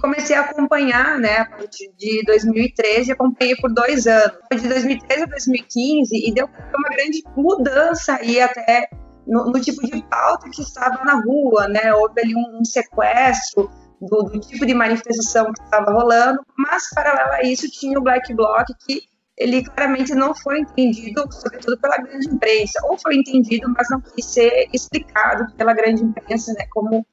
comecei 0.00 0.36
a 0.36 0.42
acompanhar, 0.42 1.18
né? 1.18 1.38
A 1.38 1.44
partir 1.46 1.92
de 1.96 2.22
2013, 2.24 3.12
acompanhei 3.12 3.56
por 3.56 3.72
dois 3.72 4.06
anos. 4.06 4.36
De 4.50 4.68
2013 4.68 5.22
a 5.22 5.26
2015 5.26 6.28
e 6.28 6.32
deu 6.32 6.46
uma 6.46 6.88
grande 6.88 7.22
mudança 7.36 8.14
aí 8.14 8.40
até 8.40 8.88
no, 9.26 9.46
no, 9.46 9.60
tipo 9.60 9.84
de 9.86 10.02
pauta 10.08 10.50
que 10.50 10.62
estava 10.62 11.04
na 11.04 11.14
rua, 11.14 11.68
né? 11.68 11.92
Houve 11.94 12.20
ali 12.20 12.34
um, 12.34 12.60
um 12.60 12.64
sequestro 12.64 13.70
do, 14.00 14.22
do, 14.24 14.40
tipo 14.40 14.66
de 14.66 14.74
manifestação 14.74 15.52
que 15.52 15.62
estava 15.62 15.92
rolando, 15.92 16.40
mas 16.56 16.90
paralelo 16.90 17.32
a 17.32 17.42
isso 17.42 17.70
tinha 17.70 17.98
o 17.98 18.02
Black 18.02 18.32
Bloc 18.34 18.66
que 18.86 19.02
ele 19.36 19.64
claramente 19.64 20.14
não 20.14 20.34
foi 20.34 20.60
entendido, 20.60 21.26
sobretudo 21.32 21.78
pela 21.78 21.96
grande 21.96 22.28
imprensa, 22.28 22.78
ou 22.84 22.96
foi 22.96 23.16
entendido, 23.16 23.72
mas 23.76 23.88
não 23.90 24.00
quis 24.00 24.26
ser 24.26 24.68
explicado 24.72 25.52
pela 25.56 25.74
grande 25.74 26.04
imprensa, 26.04 26.52
né? 26.52 26.66
Como 26.70 27.04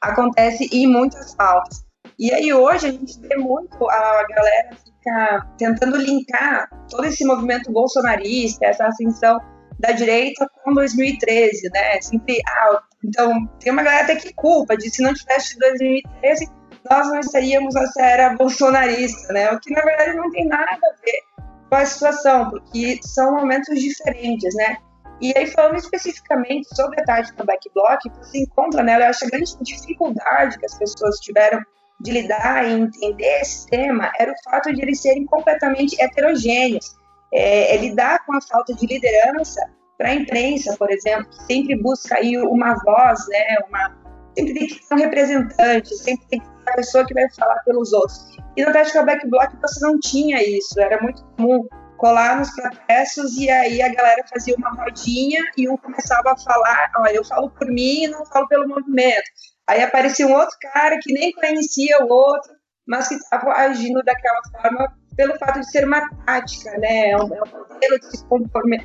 acontece 0.00 0.68
em 0.72 0.86
muitas 0.86 1.34
pautas. 1.34 1.84
E 2.20 2.30
aí 2.34 2.52
hoje 2.52 2.86
a 2.86 2.92
gente 2.92 3.18
vê 3.18 3.34
muito 3.36 3.88
a 3.88 4.26
galera 4.28 4.76
ficar 4.76 5.56
tentando 5.56 5.96
linkar 5.96 6.68
todo 6.90 7.06
esse 7.06 7.24
movimento 7.24 7.72
bolsonarista, 7.72 8.66
essa 8.66 8.84
ascensão 8.84 9.40
da 9.78 9.92
direita 9.92 10.46
com 10.62 10.74
2013, 10.74 11.70
né? 11.72 11.98
Sempre, 12.02 12.42
ah, 12.46 12.82
então 13.02 13.32
tem 13.58 13.72
uma 13.72 13.82
galera 13.82 14.04
até 14.04 14.16
que 14.16 14.34
culpa 14.34 14.76
de 14.76 14.90
se 14.90 15.02
não 15.02 15.14
tivesse 15.14 15.58
2013, 15.58 16.46
nós 16.90 17.08
não 17.08 17.20
estaríamos 17.20 17.74
nessa 17.74 18.02
era 18.02 18.34
bolsonarista, 18.36 19.32
né? 19.32 19.50
O 19.52 19.58
que 19.58 19.72
na 19.72 19.80
verdade 19.80 20.14
não 20.14 20.30
tem 20.30 20.46
nada 20.46 20.76
a 20.76 21.00
ver 21.02 21.22
com 21.70 21.74
a 21.74 21.86
situação, 21.86 22.50
porque 22.50 23.00
são 23.02 23.34
momentos 23.34 23.80
diferentes, 23.80 24.54
né? 24.56 24.76
E 25.22 25.32
aí, 25.34 25.46
falando 25.46 25.76
especificamente 25.76 26.68
sobre 26.76 27.00
a 27.00 27.04
tática 27.04 27.44
Black 27.44 27.70
Bloc, 27.74 27.98
você 28.18 28.40
encontra 28.40 28.82
nela, 28.82 29.04
eu 29.04 29.08
acho 29.10 29.24
a 29.24 29.28
grande 29.28 29.56
dificuldade 29.62 30.58
que 30.58 30.66
as 30.66 30.78
pessoas 30.78 31.18
tiveram 31.20 31.62
de 32.00 32.10
lidar 32.10 32.66
e 32.66 32.72
entender 32.72 33.40
esse 33.40 33.66
tema 33.66 34.10
era 34.18 34.32
o 34.32 34.50
fato 34.50 34.72
de 34.72 34.80
eles 34.82 35.00
serem 35.00 35.26
completamente 35.26 36.00
heterogêneos 36.00 36.94
é, 37.32 37.74
é 37.74 37.78
lidar 37.78 38.24
com 38.26 38.36
a 38.36 38.40
falta 38.40 38.74
de 38.74 38.86
liderança 38.86 39.60
para 39.96 40.08
a 40.08 40.14
imprensa, 40.14 40.74
por 40.78 40.90
exemplo, 40.90 41.28
que 41.28 41.44
sempre 41.44 41.76
busca 41.76 42.16
aí 42.16 42.36
uma 42.38 42.74
voz, 42.82 43.20
né, 43.28 43.56
uma, 43.68 43.96
sempre 44.34 44.54
tem 44.54 44.66
que 44.66 44.88
ter 44.88 44.94
um 44.94 44.98
representante, 44.98 45.94
sempre 45.96 46.26
tem 46.26 46.40
que 46.40 46.46
ter 46.46 46.52
uma 46.62 46.76
pessoa 46.76 47.06
que 47.06 47.14
vai 47.14 47.30
falar 47.32 47.58
pelos 47.64 47.92
outros. 47.92 48.18
E 48.56 48.64
na 48.64 48.72
Tática 48.72 49.02
Black 49.02 49.28
Bloc 49.28 49.52
você 49.60 49.80
não 49.80 49.98
tinha 50.00 50.42
isso, 50.42 50.80
era 50.80 51.00
muito 51.02 51.22
comum 51.36 51.68
colar 51.98 52.38
nos 52.38 52.50
protestos 52.54 53.36
e 53.36 53.50
aí 53.50 53.82
a 53.82 53.94
galera 53.94 54.24
fazia 54.32 54.54
uma 54.56 54.70
rodinha 54.70 55.42
e 55.58 55.68
um 55.68 55.76
começava 55.76 56.32
a 56.32 56.36
falar, 56.38 56.90
olha, 56.96 57.14
eu 57.14 57.24
falo 57.24 57.50
por 57.50 57.68
mim 57.68 58.04
e 58.04 58.08
não 58.08 58.24
falo 58.24 58.48
pelo 58.48 58.66
movimento. 58.66 59.30
Aí 59.70 59.84
aparecia 59.84 60.26
um 60.26 60.32
outro 60.32 60.56
cara 60.60 60.98
que 61.00 61.12
nem 61.12 61.30
conhecia 61.30 62.04
o 62.04 62.12
outro, 62.12 62.50
mas 62.88 63.06
que 63.06 63.14
estava 63.14 63.52
agindo 63.52 64.02
daquela 64.02 64.40
forma 64.50 64.92
pelo 65.16 65.38
fato 65.38 65.60
de 65.60 65.70
ser 65.70 65.84
uma 65.84 66.00
tática, 66.26 66.76
né? 66.78 67.10
É 67.10 67.16
um, 67.16 67.32
é 67.32 67.40
um 67.40 67.68
modelo 67.68 68.00
de 68.00 68.06
se, 68.10 68.24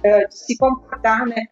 eh, 0.03 0.27
de 0.27 0.37
se 0.37 0.55
comportar, 0.59 1.25
né? 1.25 1.47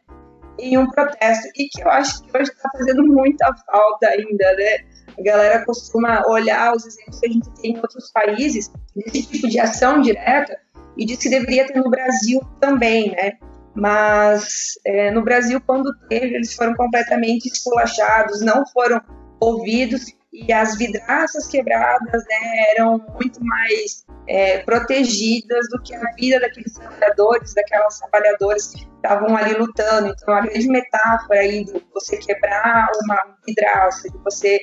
Em 0.59 0.77
um 0.77 0.87
protesto. 0.87 1.47
E 1.55 1.67
que 1.67 1.81
eu 1.81 1.89
acho 1.89 2.21
que 2.21 2.37
hoje 2.37 2.51
está 2.51 2.69
fazendo 2.77 3.03
muita 3.07 3.51
falta 3.65 4.07
ainda, 4.07 4.55
né? 4.55 4.77
A 5.17 5.23
galera 5.23 5.65
costuma 5.65 6.23
olhar 6.27 6.75
os 6.75 6.85
exemplos 6.85 7.19
que 7.19 7.25
a 7.25 7.31
gente 7.31 7.49
tem 7.59 7.71
em 7.71 7.77
outros 7.77 8.11
países 8.11 8.71
desse 8.95 9.25
tipo 9.25 9.47
de 9.47 9.59
ação 9.59 9.99
direta 9.99 10.55
e 10.95 11.07
diz 11.07 11.17
que 11.17 11.29
deveria 11.29 11.65
ter 11.65 11.79
no 11.79 11.89
Brasil 11.89 12.39
também, 12.59 13.09
né? 13.09 13.31
Mas 13.73 14.73
é, 14.85 15.09
no 15.09 15.23
Brasil, 15.23 15.59
quando 15.65 15.91
teve, 16.07 16.35
eles 16.35 16.53
foram 16.53 16.75
completamente 16.75 17.47
esculachados, 17.47 18.39
não 18.41 18.63
foram 18.67 19.01
ouvidos 19.43 20.05
e 20.33 20.51
as 20.51 20.77
vidraças 20.77 21.47
quebradas 21.47 22.23
né, 22.23 22.71
eram 22.75 22.97
muito 23.13 23.43
mais 23.43 24.03
é, 24.27 24.59
protegidas 24.59 25.67
do 25.69 25.81
que 25.83 25.93
a 25.93 26.11
vida 26.17 26.39
daqueles 26.39 26.73
trabalhadores, 26.73 27.53
daquelas 27.53 27.99
trabalhadoras 27.99 28.67
que 28.73 28.87
estavam 28.95 29.37
ali 29.37 29.53
lutando. 29.53 30.07
Então, 30.07 30.33
a 30.33 30.41
grande 30.41 30.67
metáfora 30.67 31.39
aí 31.39 31.65
de 31.65 31.85
você 31.93 32.17
quebrar 32.17 32.87
uma 33.03 33.37
vidraça, 33.45 34.09
de 34.09 34.17
você 34.19 34.59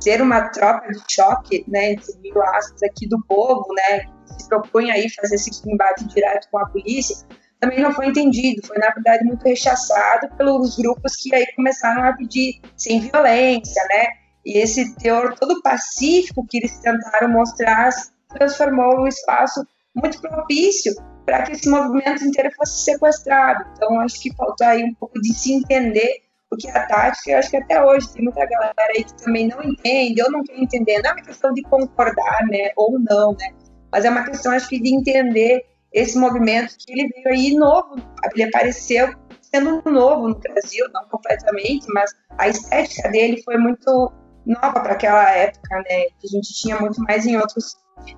ser 0.00 0.20
uma 0.20 0.48
tropa 0.48 0.88
de 0.88 1.00
choque, 1.08 1.64
né, 1.68 1.92
entre 1.92 2.18
mil 2.18 2.42
aspas 2.42 2.82
aqui 2.82 3.08
do 3.08 3.22
povo, 3.26 3.66
né, 3.74 4.00
que 4.00 4.42
se 4.42 4.48
propõe 4.48 4.90
aí 4.90 5.08
fazer 5.10 5.36
esse 5.36 5.50
embate 5.70 6.04
direto 6.06 6.48
com 6.50 6.58
a 6.58 6.68
polícia, 6.68 7.16
também 7.60 7.78
não 7.78 7.92
foi 7.92 8.06
entendido, 8.08 8.66
foi 8.66 8.76
na 8.78 8.90
verdade 8.90 9.22
muito 9.24 9.44
rechaçado 9.44 10.28
pelos 10.36 10.76
grupos 10.76 11.14
que 11.14 11.32
aí 11.32 11.46
começaram 11.54 12.02
a 12.02 12.12
pedir 12.14 12.60
sem 12.76 12.98
violência, 12.98 13.80
né, 13.84 14.21
e 14.44 14.58
esse 14.58 14.94
teor 14.96 15.34
todo 15.34 15.62
pacífico 15.62 16.46
que 16.48 16.58
eles 16.58 16.78
tentaram 16.78 17.28
mostrar 17.28 17.90
transformou 18.28 19.00
o 19.00 19.08
espaço 19.08 19.64
muito 19.94 20.20
propício 20.20 20.94
para 21.24 21.42
que 21.42 21.52
esse 21.52 21.68
movimento 21.68 22.24
inteiro 22.24 22.50
fosse 22.56 22.84
sequestrado. 22.84 23.64
Então, 23.76 24.00
acho 24.00 24.20
que 24.20 24.34
faltou 24.34 24.66
aí 24.66 24.82
um 24.82 24.94
pouco 24.94 25.20
de 25.20 25.32
se 25.34 25.52
entender 25.52 26.22
o 26.50 26.56
que 26.56 26.68
é 26.68 26.76
a 26.76 26.86
tática. 26.86 27.30
Eu 27.30 27.38
acho 27.38 27.50
que 27.50 27.56
até 27.56 27.84
hoje 27.84 28.12
tem 28.12 28.24
muita 28.24 28.44
galera 28.44 28.92
aí 28.96 29.04
que 29.04 29.14
também 29.22 29.48
não 29.48 29.62
entende 29.62 30.22
ou 30.22 30.30
não 30.30 30.42
quer 30.42 30.58
entender. 30.58 31.00
Não 31.02 31.10
é 31.10 31.12
uma 31.12 31.22
questão 31.22 31.52
de 31.52 31.62
concordar, 31.62 32.46
né, 32.50 32.70
ou 32.76 32.98
não, 32.98 33.32
né, 33.32 33.54
mas 33.90 34.04
é 34.04 34.10
uma 34.10 34.24
questão, 34.24 34.52
acho 34.52 34.68
que, 34.68 34.80
de 34.80 34.94
entender 34.94 35.64
esse 35.92 36.18
movimento 36.18 36.74
que 36.78 36.92
ele 36.92 37.08
veio 37.08 37.28
aí 37.28 37.54
novo. 37.54 37.96
Ele 38.34 38.44
apareceu 38.44 39.14
sendo 39.42 39.82
novo 39.84 40.28
no 40.28 40.34
Brasil, 40.38 40.86
não 40.94 41.06
completamente, 41.08 41.86
mas 41.92 42.10
a 42.38 42.48
estética 42.48 43.10
dele 43.10 43.42
foi 43.42 43.58
muito 43.58 44.10
nova 44.46 44.80
para 44.80 44.92
aquela 44.92 45.30
época, 45.30 45.76
né, 45.76 46.06
que 46.18 46.26
a 46.26 46.28
gente 46.28 46.54
tinha 46.54 46.78
muito 46.78 47.00
mais 47.02 47.26
em 47.26 47.36
outros 47.36 47.76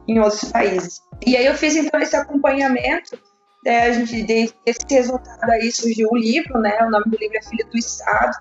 em 0.08 0.18
outros 0.18 0.50
países. 0.50 1.00
E 1.26 1.36
aí 1.36 1.46
eu 1.46 1.54
fiz 1.54 1.76
então 1.76 2.00
esse 2.00 2.16
acompanhamento, 2.16 3.18
né, 3.64 3.82
a 3.82 3.92
gente 3.92 4.22
desse 4.22 4.84
resultado 4.88 5.50
aí 5.50 5.70
surgiu 5.72 6.08
o 6.10 6.16
livro, 6.16 6.58
né? 6.60 6.78
O 6.82 6.90
nome 6.90 7.04
do 7.06 7.18
livro 7.18 7.36
é 7.36 7.42
Filho 7.42 7.66
do 7.70 7.78
Estado. 7.78 8.34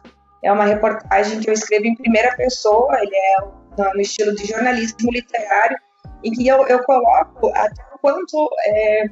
É 0.44 0.52
uma 0.52 0.66
reportagem 0.66 1.40
que 1.40 1.50
eu 1.50 1.54
escrevo 1.54 1.86
em 1.86 1.96
primeira 1.96 2.36
pessoa, 2.36 2.98
ele 3.02 3.16
é 3.16 3.94
no 3.94 4.02
estilo 4.02 4.36
de 4.36 4.46
jornalismo 4.46 5.12
literário, 5.12 5.78
em 6.24 6.32
que 6.32 6.48
eu, 6.48 6.68
eu 6.68 6.84
coloco 6.84 7.48
até 7.56 7.84
quanto 8.02 8.50
é, 8.66 9.06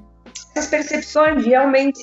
essas 0.55 0.69
percepções 0.69 1.45
realmente 1.45 1.99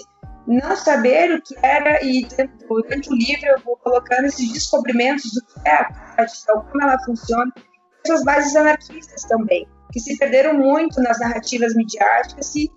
não 0.48 0.74
saber 0.76 1.34
o 1.34 1.42
que 1.42 1.54
era 1.62 2.02
e 2.02 2.26
durante 2.66 3.10
o 3.10 3.14
livro 3.14 3.46
eu 3.46 3.60
vou 3.60 3.76
colocando 3.76 4.24
esses 4.26 4.52
descobrimentos 4.52 5.30
do 5.32 5.40
que 5.42 5.68
é 5.68 5.74
a 5.74 5.84
prática, 5.84 6.52
como 6.54 6.82
ela 6.82 6.98
funciona, 7.04 7.52
essas 8.04 8.24
bases 8.24 8.56
anarquistas 8.56 9.22
também 9.22 9.68
que 9.92 10.00
se 10.00 10.16
perderam 10.18 10.54
muito 10.54 11.00
nas 11.02 11.18
narrativas 11.18 11.74
midiáticas 11.74 12.54
e, 12.56 12.70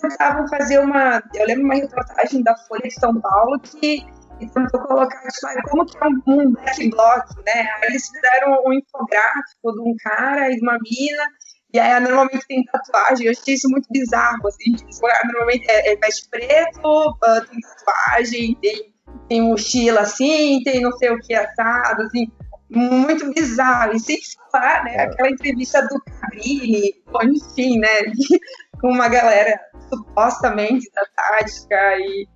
tentavam 0.00 0.46
fazer 0.46 0.78
uma. 0.78 1.20
Eu 1.34 1.46
lembro 1.46 1.64
uma 1.64 1.74
reportagem 1.74 2.40
da 2.42 2.56
Folha 2.68 2.82
de 2.84 2.94
São 2.94 3.20
Paulo 3.20 3.58
que 3.58 4.06
tentou 4.38 4.80
colocar 4.80 5.20
tipo, 5.28 5.70
como 5.70 5.84
que 5.84 5.96
é 5.96 6.06
um, 6.06 6.22
um 6.28 6.52
black 6.52 6.88
bloc, 6.90 7.26
né? 7.44 7.68
Aí 7.82 7.88
eles 7.88 8.08
fizeram 8.08 8.62
um 8.64 8.72
infográfico 8.72 9.72
de 9.72 9.80
um 9.80 9.94
cara 10.04 10.50
e 10.52 10.54
de 10.54 10.62
uma 10.62 10.78
mina, 10.78 11.24
e 11.72 11.78
aí 11.78 12.00
normalmente 12.00 12.46
tem 12.46 12.64
tatuagem, 12.64 13.26
eu 13.26 13.32
achei 13.32 13.54
isso 13.54 13.68
muito 13.70 13.88
bizarro, 13.90 14.46
assim, 14.46 14.74
tipo, 14.74 15.08
normalmente 15.24 15.70
é, 15.70 15.92
é 15.92 15.96
veste 15.96 16.28
preto, 16.28 16.80
uh, 16.84 17.46
tem 17.48 17.60
tatuagem, 17.60 18.58
tem, 18.60 18.94
tem 19.28 19.42
mochila 19.42 20.00
assim, 20.00 20.62
tem 20.64 20.80
não 20.80 20.92
sei 20.92 21.10
o 21.10 21.18
que 21.18 21.34
assado, 21.34 22.02
assim, 22.02 22.30
muito 22.68 23.32
bizarro. 23.32 23.94
E 23.94 24.00
sem 24.00 24.18
falar, 24.50 24.84
né, 24.84 25.04
aquela 25.04 25.30
entrevista 25.30 25.82
do 25.82 26.00
Cabrini, 26.00 26.94
enfim, 27.24 27.78
né, 27.78 27.88
com 28.80 28.88
uma 28.88 29.08
galera 29.08 29.58
supostamente 29.88 30.90
da 30.94 31.02
tática 31.16 31.96
e, 31.98 32.26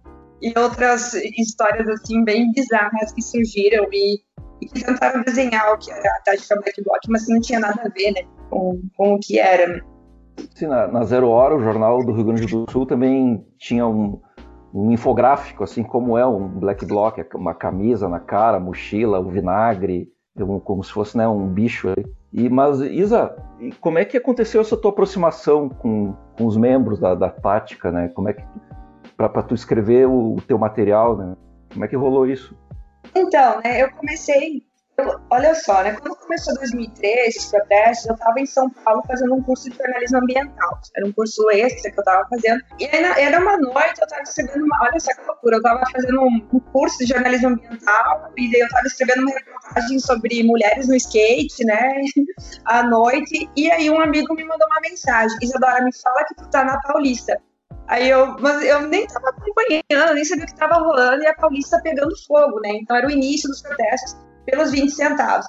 e 0.43 0.59
outras 0.59 1.14
histórias 1.14 1.88
assim 1.88 2.25
bem 2.25 2.52
bizarras 2.52 3.12
que 3.12 3.23
surgiram 3.23 3.87
e, 3.93 4.23
e 4.61 4.67
que 4.67 4.85
tentaram 4.85 5.23
desenhar 5.23 5.73
o 5.73 5.79
que 5.79 5.91
era 5.91 6.11
a 6.17 6.21
tática 6.25 6.57
Black 6.57 6.83
Bloc, 6.83 7.01
mas 7.09 7.27
que 7.27 7.33
não 7.33 7.41
tinha 7.41 7.61
nada 7.61 7.83
a 7.85 7.89
ver, 7.89 8.13
né, 8.13 8.23
com, 8.51 8.81
com 8.97 9.15
o 9.15 9.19
que 9.19 9.39
era. 9.39 9.83
Sim, 10.55 10.67
na, 10.67 10.87
na 10.87 11.05
Zero 11.05 11.29
Hora, 11.29 11.57
o 11.57 11.63
jornal 11.63 12.05
do 12.05 12.13
Rio 12.13 12.25
Grande 12.25 12.47
do 12.47 12.71
Sul 12.71 12.87
também 12.87 13.45
tinha 13.59 13.87
um, 13.87 14.21
um 14.73 14.91
infográfico, 14.91 15.65
assim 15.65 15.83
como 15.83 16.19
é 16.19 16.27
um 16.27 16.49
black 16.49 16.85
bloc, 16.85 17.19
uma 17.35 17.55
camisa 17.55 18.09
na 18.09 18.21
cara, 18.21 18.61
mochila, 18.61 19.21
o 19.21 19.31
vinagre, 19.31 20.13
como 20.65 20.85
se 20.85 20.93
fosse 20.93 21.17
né, 21.17 21.27
um 21.27 21.49
bicho. 21.49 21.89
E, 22.33 22.49
mas, 22.51 22.81
Isa, 22.81 23.35
como 23.81 23.99
é 23.99 24.05
que 24.05 24.17
aconteceu 24.17 24.61
essa 24.61 24.77
tua 24.77 24.91
aproximação 24.91 25.69
com, 25.69 26.15
com 26.37 26.47
os 26.47 26.57
membros 26.57 26.99
da, 26.99 27.15
da 27.15 27.31
Tática, 27.31 27.91
né? 27.91 28.09
Como 28.09 28.29
é 28.29 28.35
que 28.35 28.45
para 29.17 29.43
tu 29.43 29.55
escrever 29.55 30.07
o, 30.07 30.35
o, 30.35 30.41
teu 30.43 30.59
material, 30.59 31.17
né? 31.17 31.35
Como 31.73 31.85
é 31.85 31.89
que 31.89 31.97
rolou 31.97 32.27
isso? 32.27 32.55
Então, 33.15 33.61
né, 33.61 33.83
eu 33.83 33.91
comecei 33.93 34.67
olha 35.31 35.55
só, 35.55 35.83
né? 35.83 35.93
Quando 35.93 36.17
começou 36.17 36.55
2013, 36.55 37.29
esses 37.29 37.51
protestos, 37.51 38.07
eu 38.07 38.15
estava 38.15 38.41
em 38.41 38.47
São 38.47 38.71
Paulo 38.71 39.03
fazendo 39.07 39.35
um 39.35 39.43
curso 39.43 39.69
de 39.71 39.77
jornalismo 39.77 40.19
ambiental. 40.19 40.81
Era 40.97 41.07
um 41.07 41.13
curso 41.13 41.51
extra 41.51 41.91
que 41.91 41.99
eu 41.99 42.03
estava 42.03 42.27
fazendo. 42.29 42.63
E 42.79 42.87
aí, 42.87 43.23
era 43.23 43.41
uma 43.41 43.57
noite, 43.59 44.01
eu 44.01 44.05
estava 44.05 44.23
escrevendo 44.23 44.65
uma. 44.65 44.79
Olha 44.83 44.99
só 44.99 45.15
que 45.15 45.27
loucura, 45.27 45.57
eu 45.57 45.61
estava 45.61 45.83
fazendo 45.91 46.23
um, 46.23 46.61
curso 46.73 46.99
de 46.99 47.07
jornalismo 47.07 47.49
ambiental 47.49 48.33
e 48.37 48.51
daí 48.51 48.61
eu 48.61 48.67
estava 48.67 48.87
escrevendo 48.87 49.23
uma 49.23 49.33
reportagem 49.33 49.99
sobre 49.99 50.43
mulheres 50.43 50.89
no 50.89 50.95
skate, 50.95 51.65
né? 51.65 52.01
À 52.65 52.83
noite. 52.83 53.49
E 53.57 53.71
aí 53.71 53.91
um 53.91 54.01
amigo 54.01 54.35
me 54.35 54.45
mandou 54.45 54.67
uma 54.67 54.81
mensagem: 54.81 55.37
Isadora, 55.43 55.85
me 55.85 55.95
fala 55.95 56.25
que 56.25 56.35
tu 56.35 56.49
tá 56.49 56.65
na 56.65 56.81
Paulista. 56.81 57.37
Aí 57.88 58.09
eu, 58.09 58.37
mas 58.40 58.62
eu 58.64 58.83
nem 58.83 59.07
tava 59.07 59.28
acompanhando, 59.31 60.14
nem 60.14 60.25
sabia 60.25 60.45
o 60.45 60.47
que 60.47 60.57
tava 60.57 60.75
rolando 60.75 61.23
e 61.23 61.26
a 61.26 61.35
Paulista 61.35 61.81
pegando 61.83 62.12
fogo, 62.26 62.61
né? 62.61 62.71
Então 62.83 62.97
era 62.97 63.07
o 63.07 63.11
início 63.11 63.49
dos 63.49 63.62
protestos 63.62 64.16
pelos 64.45 64.73
20 64.73 64.90
centavos. 64.90 65.47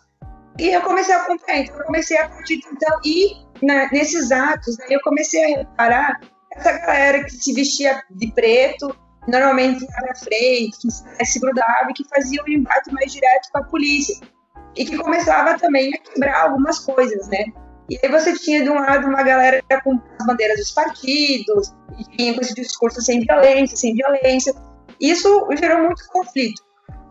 E 0.59 0.69
eu 0.69 0.81
comecei 0.81 1.13
a 1.13 1.21
acompanhar, 1.21 1.59
então 1.59 1.77
eu 1.77 1.85
comecei 1.85 2.17
a 2.17 2.29
curtir, 2.29 2.61
então, 2.71 2.99
e 3.05 3.31
na, 3.61 3.89
nesses 3.91 4.31
atos, 4.31 4.77
né, 4.79 4.85
eu 4.89 4.99
comecei 5.01 5.43
a 5.43 5.57
reparar 5.59 6.19
essa 6.51 6.71
galera 6.79 7.23
que 7.23 7.29
se 7.31 7.53
vestia 7.53 8.01
de 8.09 8.31
preto, 8.31 8.95
normalmente 9.27 9.83
ia 9.83 9.87
pra 9.87 10.15
frente, 10.15 10.77
que 10.79 11.25
se 11.25 11.39
grudava 11.39 11.89
e 11.89 11.93
que 11.93 12.07
fazia 12.07 12.41
um 12.43 12.49
embate 12.49 12.91
mais 12.91 13.11
direto 13.11 13.49
com 13.51 13.59
a 13.59 13.63
polícia. 13.63 14.15
E 14.75 14.85
que 14.85 14.97
começava 14.97 15.57
também 15.57 15.93
a 15.93 15.97
quebrar 15.97 16.43
algumas 16.43 16.79
coisas, 16.79 17.27
né? 17.27 17.45
E 17.89 17.99
aí 18.03 18.11
você 18.11 18.33
tinha 18.33 18.63
de 18.63 18.69
um 18.69 18.75
lado 18.75 19.07
uma 19.07 19.23
galera 19.23 19.63
com 19.83 19.99
as 20.19 20.25
bandeiras 20.25 20.57
dos 20.57 20.71
partidos, 20.71 21.73
e 21.97 22.03
tinha 22.17 22.33
com 22.33 22.41
esse 22.41 22.53
discurso 22.53 23.01
sem 23.01 23.21
violência, 23.21 23.77
sem 23.77 23.93
violência. 23.93 24.53
Isso 24.99 25.47
gerou 25.57 25.83
muito 25.83 26.05
conflito. 26.09 26.61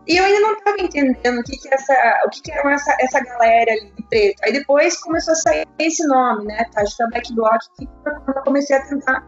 E 0.07 0.15
eu 0.15 0.23
ainda 0.23 0.39
não 0.39 0.53
estava 0.53 0.77
entendendo 0.79 1.39
o 1.39 1.43
que, 1.43 1.57
que, 1.57 1.73
essa, 1.73 2.21
o 2.25 2.29
que, 2.29 2.41
que 2.41 2.51
era 2.51 2.71
essa, 2.71 2.95
essa 2.99 3.19
galera 3.19 3.71
ali 3.71 3.91
de 3.91 4.03
preto. 4.07 4.41
Aí 4.43 4.53
depois 4.53 4.97
começou 5.01 5.33
a 5.33 5.35
sair 5.35 5.65
esse 5.79 6.05
nome, 6.07 6.45
né? 6.45 6.63
Tática 6.71 7.07
Black 7.11 7.33
Bloc, 7.33 7.59
que 7.77 7.85
eu 7.85 8.43
comecei 8.43 8.77
a 8.77 8.85
tentar 8.87 9.25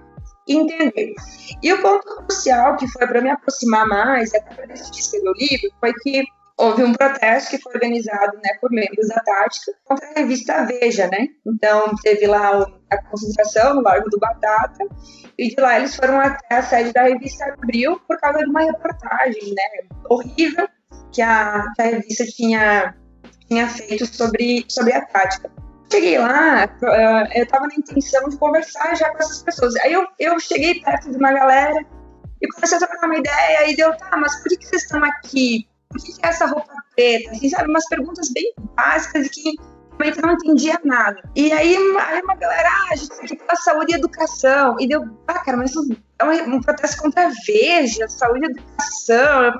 entender. 0.48 1.14
E 1.62 1.74
o 1.74 1.82
ponto 1.82 2.06
crucial 2.26 2.78
que 2.78 2.88
foi 2.88 3.06
para 3.06 3.22
me 3.22 3.30
aproximar 3.30 3.88
mais, 3.88 4.34
até 4.34 4.56
para 4.56 4.68
decidir 4.68 5.00
escrever 5.00 5.30
o 5.30 5.34
livro, 5.34 5.70
foi 5.82 5.94
que 6.02 6.24
houve 6.60 6.84
um 6.84 6.94
protesto 6.94 7.52
que 7.52 7.62
foi 7.62 7.74
organizado 7.74 8.38
né, 8.44 8.50
por 8.60 8.70
membros 8.70 9.08
da 9.08 9.22
Tática 9.22 9.72
contra 9.86 10.06
a 10.10 10.20
revista 10.20 10.66
Veja, 10.66 11.08
né? 11.08 11.28
Então, 11.48 11.96
teve 12.04 12.28
lá 12.28 12.68
a 12.92 13.04
concentração 13.04 13.76
no 13.76 13.82
Largo 13.82 14.10
do 14.10 14.20
Batata, 14.20 14.86
e 15.38 15.48
de 15.48 15.62
lá 15.62 15.78
eles 15.78 15.96
foram 15.96 16.20
até 16.20 16.58
a 16.58 16.62
sede 16.62 16.92
da 16.92 17.04
revista 17.04 17.46
Abril 17.46 18.00
por 18.06 18.20
causa 18.20 18.40
de 18.40 18.50
uma 18.50 18.62
reportagem, 18.62 19.54
né? 19.56 19.88
Horrível 20.10 20.68
que 21.14 21.22
a, 21.22 21.64
que 21.76 21.82
a 21.82 21.86
revista 21.86 22.26
tinha, 22.26 22.94
tinha 23.48 23.68
feito 23.70 24.06
sobre, 24.06 24.66
sobre 24.68 24.94
a 24.94 25.06
tática. 25.06 25.50
Cheguei 25.90 26.20
lá, 26.20 26.70
eu 27.34 27.44
estava 27.44 27.68
na 27.68 27.76
intenção 27.76 28.28
de 28.28 28.38
conversar 28.38 28.96
já 28.96 29.10
com 29.12 29.18
essas 29.18 29.42
pessoas. 29.42 29.76
Aí 29.78 29.94
eu, 29.94 30.06
eu 30.20 30.38
cheguei 30.40 30.82
perto 30.82 31.10
de 31.10 31.18
uma 31.18 31.32
galera 31.32 31.80
e 32.42 32.48
comecei 32.50 32.78
a 32.78 32.80
trocar 32.82 33.08
uma 33.08 33.18
ideia, 33.18 33.72
e 33.72 33.76
deu, 33.76 33.96
tá, 33.96 34.18
mas 34.18 34.36
por 34.44 34.50
que 34.50 34.66
vocês 34.66 34.84
estão 34.84 35.04
aqui? 35.04 35.70
Por 35.90 36.02
que, 36.04 36.12
é 36.22 36.28
essa 36.28 36.46
roupa 36.46 36.74
preta? 36.96 37.32
Assim, 37.32 37.50
sabe, 37.50 37.70
umas 37.70 37.88
perguntas 37.88 38.32
bem 38.32 38.54
básicas 38.76 39.28
que 39.30 39.56
realmente 40.00 40.22
não 40.22 40.32
entendia 40.32 40.80
nada. 40.84 41.22
E 41.36 41.52
aí, 41.52 41.76
aí 41.76 42.22
uma 42.22 42.36
galera, 42.36 42.70
ah, 42.70 42.94
a 42.94 42.96
gente 42.96 43.10
tem 43.18 43.28
que 43.28 43.36
pela 43.36 43.56
saúde 43.58 43.92
e 43.92 43.96
educação. 43.96 44.78
E 44.80 44.88
deu, 44.88 45.04
ah, 45.28 45.40
cara, 45.40 45.58
mas 45.58 45.72
isso 45.72 45.96
é 46.20 46.26
um, 46.26 46.56
um 46.56 46.62
protesto 46.62 47.02
contra 47.02 47.28
a 47.28 47.32
Veja, 47.46 48.08
saúde 48.08 48.46
e 48.46 48.52
educação. 48.52 49.52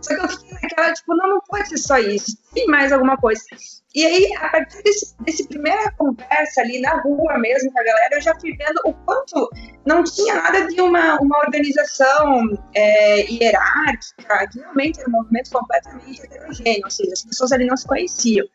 Só 0.00 0.14
que 0.14 0.24
eu 0.24 0.28
fiquei 0.28 0.52
naquela, 0.62 0.92
tipo, 0.92 1.14
não, 1.14 1.28
não 1.28 1.40
pode 1.46 1.68
ser 1.68 1.78
só 1.78 1.98
isso. 1.98 2.36
Tem 2.54 2.66
mais 2.66 2.90
alguma 2.90 3.16
coisa. 3.16 3.42
E 3.94 4.06
aí, 4.06 4.32
a 4.36 4.48
partir 4.48 4.82
desse, 4.82 5.14
desse 5.20 5.48
primeira 5.48 5.90
conversa 5.92 6.60
ali 6.60 6.80
na 6.80 7.00
rua 7.02 7.38
mesmo 7.38 7.72
com 7.72 7.80
a 7.80 7.84
galera, 7.84 8.14
eu 8.14 8.20
já 8.20 8.38
fui 8.38 8.56
vendo 8.56 8.80
o 8.84 8.94
quanto 8.94 9.50
não 9.84 10.04
tinha 10.04 10.36
nada 10.36 10.68
de 10.68 10.80
uma, 10.80 11.18
uma 11.20 11.38
organização 11.38 12.56
é, 12.72 13.22
hierárquica, 13.28 14.46
que 14.52 14.60
realmente 14.60 15.00
era 15.00 15.08
um 15.08 15.12
movimento 15.12 15.50
completamente 15.50 16.22
heterogêneo, 16.22 16.82
ou 16.84 16.90
seja, 16.90 17.12
as 17.12 17.24
pessoas 17.24 17.50
ali 17.50 17.66
não 17.66 17.76
se 17.76 17.86
conheciam. 17.86 18.46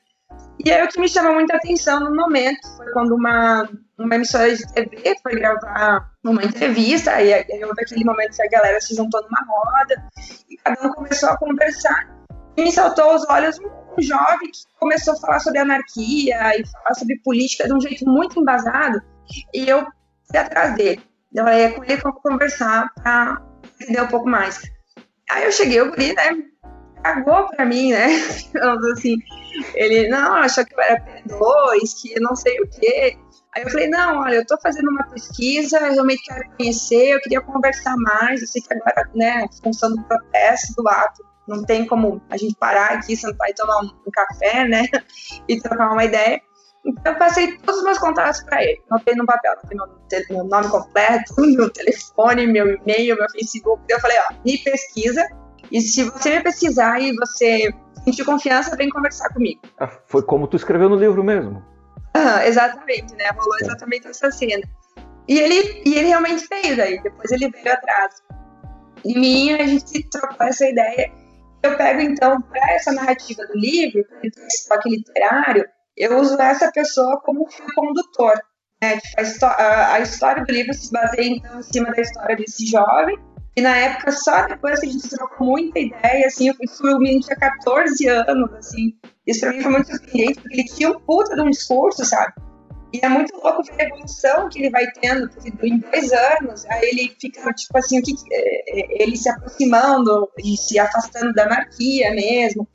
E 0.64 0.72
aí 0.72 0.84
o 0.84 0.88
que 0.88 1.00
me 1.00 1.08
chamou 1.08 1.34
muita 1.34 1.58
atenção 1.58 2.00
no 2.00 2.16
momento 2.16 2.60
foi 2.78 2.92
quando 2.92 3.14
uma, 3.14 3.70
uma 4.00 4.16
emissora 4.16 4.56
de 4.56 4.66
TV 4.74 5.16
foi 5.22 5.36
gravar 5.36 6.10
uma 6.24 6.44
entrevista, 6.44 7.22
e 7.22 7.34
aí 7.34 7.64
houve 7.64 7.82
aquele 7.82 8.04
momento 8.04 8.36
que 8.36 8.42
a 8.42 8.50
galera 8.50 8.80
se 8.80 8.96
juntou 8.96 9.22
numa 9.22 9.46
roda, 9.48 10.10
e 10.50 10.58
cada 10.58 10.88
um 10.88 10.92
começou 10.92 11.30
a 11.30 11.38
conversar, 11.38 12.10
e 12.58 12.64
me 12.64 12.72
saltou 12.72 13.12
aos 13.12 13.30
olhos 13.30 13.60
um 13.60 14.02
jovem 14.02 14.50
que 14.50 14.60
começou 14.80 15.14
a 15.14 15.18
falar 15.18 15.40
sobre 15.40 15.60
anarquia 15.60 16.60
e 16.60 16.66
falar 16.68 16.96
sobre 16.96 17.20
política 17.24 17.68
de 17.68 17.74
um 17.74 17.82
jeito 17.82 18.06
muito 18.06 18.40
embasado, 18.40 19.02
e 19.54 19.70
eu 19.70 19.86
fui 20.30 20.40
atrás 20.40 20.76
dele. 20.76 21.02
Eu 21.34 21.44
falei, 21.44 21.62
é 21.64 21.72
com 21.72 21.84
ele 21.84 21.98
que 21.98 22.08
eu 22.08 22.12
vou 22.12 22.22
conversar 22.22 22.90
para 22.96 23.42
entender 23.82 24.02
um 24.02 24.08
pouco 24.08 24.28
mais. 24.28 24.62
Aí 25.30 25.44
eu 25.44 25.52
cheguei, 25.52 25.82
o 25.82 25.90
guri, 25.90 26.14
né, 26.14 26.30
cagou 27.04 27.48
pra 27.50 27.66
mim, 27.66 27.92
né, 27.92 28.06
assim, 28.94 29.18
ele, 29.74 30.08
não, 30.08 30.36
achou 30.36 30.66
que 30.66 30.74
era 30.80 31.02
P2, 31.02 32.02
que 32.02 32.20
não 32.20 32.36
sei 32.36 32.60
o 32.60 32.68
quê, 32.70 33.18
Aí 33.56 33.64
eu 33.64 33.70
falei, 33.70 33.88
não, 33.88 34.20
olha, 34.20 34.36
eu 34.36 34.42
estou 34.42 34.60
fazendo 34.62 34.90
uma 34.90 35.08
pesquisa, 35.08 35.78
eu 35.80 35.94
realmente 35.94 36.22
quero 36.26 36.50
conhecer, 36.58 37.14
eu 37.14 37.22
queria 37.22 37.40
conversar 37.40 37.96
mais, 37.96 38.42
eu 38.42 38.48
sei 38.48 38.62
que 38.62 38.74
agora, 38.74 39.10
né, 39.16 39.48
função 39.64 39.96
do 39.96 40.04
protesto, 40.04 40.74
do 40.76 40.86
ato, 40.90 41.26
não 41.48 41.64
tem 41.64 41.86
como 41.86 42.22
a 42.30 42.36
gente 42.36 42.54
parar 42.56 42.92
aqui, 42.92 43.16
sentar 43.16 43.50
e 43.50 43.54
tomar 43.54 43.80
um, 43.80 43.90
café, 44.12 44.68
né, 44.68 44.86
e 45.48 45.62
trocar 45.62 45.94
uma 45.94 46.04
ideia. 46.04 46.42
Então 46.86 47.14
eu 47.14 47.18
passei 47.18 47.58
todos 47.60 47.80
os 47.80 47.86
meus 47.86 47.98
contatos 47.98 48.44
para 48.44 48.62
ele, 48.62 48.82
notei 48.92 49.16
no 49.16 49.26
papel, 49.26 49.56
notei 49.56 50.20
meu, 50.30 50.38
meu 50.38 50.44
nome 50.44 50.68
completo, 50.68 51.34
meu 51.40 51.70
telefone, 51.70 52.48
meu 52.48 52.76
e-mail, 52.76 53.16
meu 53.16 53.30
Facebook, 53.32 53.82
eu 53.88 54.02
falei, 54.02 54.18
ó, 54.30 54.34
me 54.44 54.58
pesquisa, 54.58 55.26
e 55.72 55.80
se 55.80 56.04
você 56.04 56.36
me 56.36 56.44
pesquisar 56.44 57.02
e 57.02 57.16
você 57.16 57.74
sentir 58.06 58.24
confiança, 58.24 58.76
vem 58.76 58.90
conversar 58.90 59.30
comigo. 59.34 59.62
Ah, 59.80 59.88
foi 60.06 60.24
como 60.24 60.48
tu 60.48 60.56
escreveu 60.56 60.88
no 60.88 60.96
livro 60.96 61.24
mesmo 61.24 61.76
exatamente, 62.46 63.16
né? 63.16 63.30
Rolou 63.36 63.58
exatamente 63.62 64.08
essa 64.08 64.32
cena. 64.32 64.64
E 65.28 65.40
ele, 65.40 65.82
e 65.86 65.96
ele 65.96 66.08
realmente 66.08 66.48
veio 66.48 66.78
daí, 66.78 67.02
depois 67.02 67.32
ele 67.32 67.50
veio 67.50 67.74
atrás. 67.74 68.16
E 69.04 69.20
mim, 69.20 69.54
a 69.54 69.66
gente 69.66 70.08
trocou 70.10 70.48
essa 70.48 70.68
ideia. 70.68 71.12
Eu 71.64 71.76
pego, 71.78 72.02
então, 72.02 72.42
para 72.42 72.74
essa 72.74 72.92
narrativa 72.92 73.46
do 73.48 73.58
livro, 73.58 74.04
para 74.06 74.20
esse 74.24 74.68
toque 74.68 74.90
literário, 74.90 75.66
eu 75.98 76.20
uso 76.20 76.40
essa 76.40 76.72
pessoa 76.72 77.20
como 77.22 77.50
fio 77.50 77.66
condutor. 77.76 78.34
Né? 78.82 78.98
Tipo, 78.98 79.46
a, 79.46 79.94
a, 79.94 80.00
história 80.00 80.44
do 80.44 80.52
livro 80.52 80.74
se 80.74 80.92
baseia, 80.92 81.38
então, 81.38 81.60
em 81.60 81.64
cima 81.64 81.92
da 81.92 82.02
história 82.02 82.36
desse 82.36 82.68
jovem, 82.68 83.18
e 83.56 83.62
na 83.62 83.76
época, 83.76 84.12
só 84.12 84.48
depois 84.48 84.82
que 84.82 84.88
a 84.88 84.92
gente 84.92 85.10
trocou 85.10 85.48
muita 85.48 85.80
ideia, 85.80 86.28
assim, 86.28 86.50
eu 86.50 86.56
fui, 86.78 86.94
o 86.94 87.00
menino 87.00 87.22
tinha 87.22 87.38
14 87.38 88.08
anos, 88.08 88.54
assim, 88.54 88.94
isso 89.26 89.40
pra 89.40 89.54
mim 89.54 89.62
foi 89.62 89.72
muito 89.72 89.88
surpreendente, 89.88 90.42
porque 90.42 90.56
ele 90.56 90.66
tinha 90.66 90.92
um 90.92 91.00
puta 91.00 91.36
de 91.36 91.42
um 91.42 91.50
discurso, 91.50 92.04
sabe? 92.04 92.34
E 92.94 93.00
é 93.02 93.10
muito 93.10 93.34
louco 93.38 93.64
ver 93.64 93.82
a 93.82 93.86
evolução 93.88 94.50
que 94.50 94.60
ele 94.60 94.70
vai 94.70 94.86
tendo, 95.02 95.30
porque 95.30 95.50
em 95.68 95.80
dois 95.80 96.12
anos, 96.12 96.66
aí 96.66 96.90
ele 96.90 97.16
fica, 97.20 97.52
tipo 97.54 97.78
assim, 97.78 98.02
que, 98.02 98.14
é, 98.32 98.80
é, 98.80 99.04
ele 99.04 99.16
se 99.16 99.30
aproximando 99.30 100.30
e 100.38 100.58
se 100.58 100.78
afastando 100.78 101.34
da 101.34 101.44
anarquia 101.44 102.12
mesmo, 102.12 102.68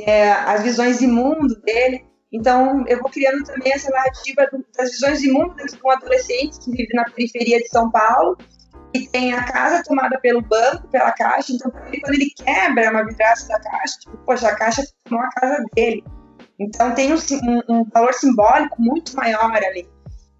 é, 0.00 0.32
as 0.32 0.62
visões 0.62 0.98
de 0.98 1.06
mundo 1.06 1.54
dele. 1.62 2.04
Então, 2.32 2.84
eu 2.88 2.98
vou 3.00 3.10
criando 3.10 3.44
também 3.44 3.72
essa 3.72 3.90
narrativa 3.90 4.48
das 4.76 4.90
visões 4.90 5.20
de 5.20 5.30
mundo 5.30 5.54
de 5.54 5.78
um 5.84 5.90
adolescente 5.90 6.58
que 6.58 6.70
vive 6.70 6.92
na 6.94 7.04
periferia 7.04 7.58
de 7.58 7.68
São 7.68 7.90
Paulo, 7.90 8.36
e 8.94 9.08
tem 9.08 9.32
a 9.32 9.42
casa 9.44 9.82
tomada 9.82 10.18
pelo 10.20 10.40
banco, 10.40 10.86
pela 10.88 11.10
caixa, 11.10 11.52
então 11.52 11.70
quando 11.70 12.14
ele 12.14 12.30
quebra 12.36 12.90
uma 12.90 13.04
vidraça 13.04 13.48
da 13.48 13.58
caixa, 13.58 13.98
tipo, 13.98 14.16
poxa, 14.18 14.48
a 14.48 14.54
caixa 14.54 14.86
tomou 15.04 15.24
a 15.24 15.28
casa 15.30 15.64
dele. 15.74 16.04
Então 16.60 16.94
tem 16.94 17.12
um, 17.12 17.18
um, 17.68 17.84
valor 17.92 18.14
simbólico 18.14 18.80
muito 18.80 19.16
maior 19.16 19.52
ali. 19.56 19.88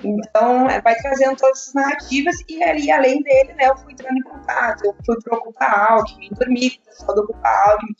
Então 0.04 0.70
é, 0.70 0.80
vai 0.80 0.94
trazendo 0.96 1.36
todas 1.36 1.62
essas 1.62 1.74
narrativas 1.74 2.36
e 2.48 2.62
ali, 2.62 2.90
além 2.92 3.22
dele, 3.22 3.54
né, 3.54 3.68
eu 3.68 3.76
fui 3.76 3.92
entrando 3.92 4.18
em 4.18 4.22
contato, 4.22 4.84
eu 4.84 4.94
fui 5.04 5.16
para 5.22 5.36
Ocupa 5.36 5.64
Alckmin, 5.64 6.30
dormir 6.38 6.76
com 6.76 6.82
o 6.82 6.84
pessoal 6.84 7.14
do 7.16 7.22
Ocupa 7.22 7.48
Alckmin, 7.48 7.94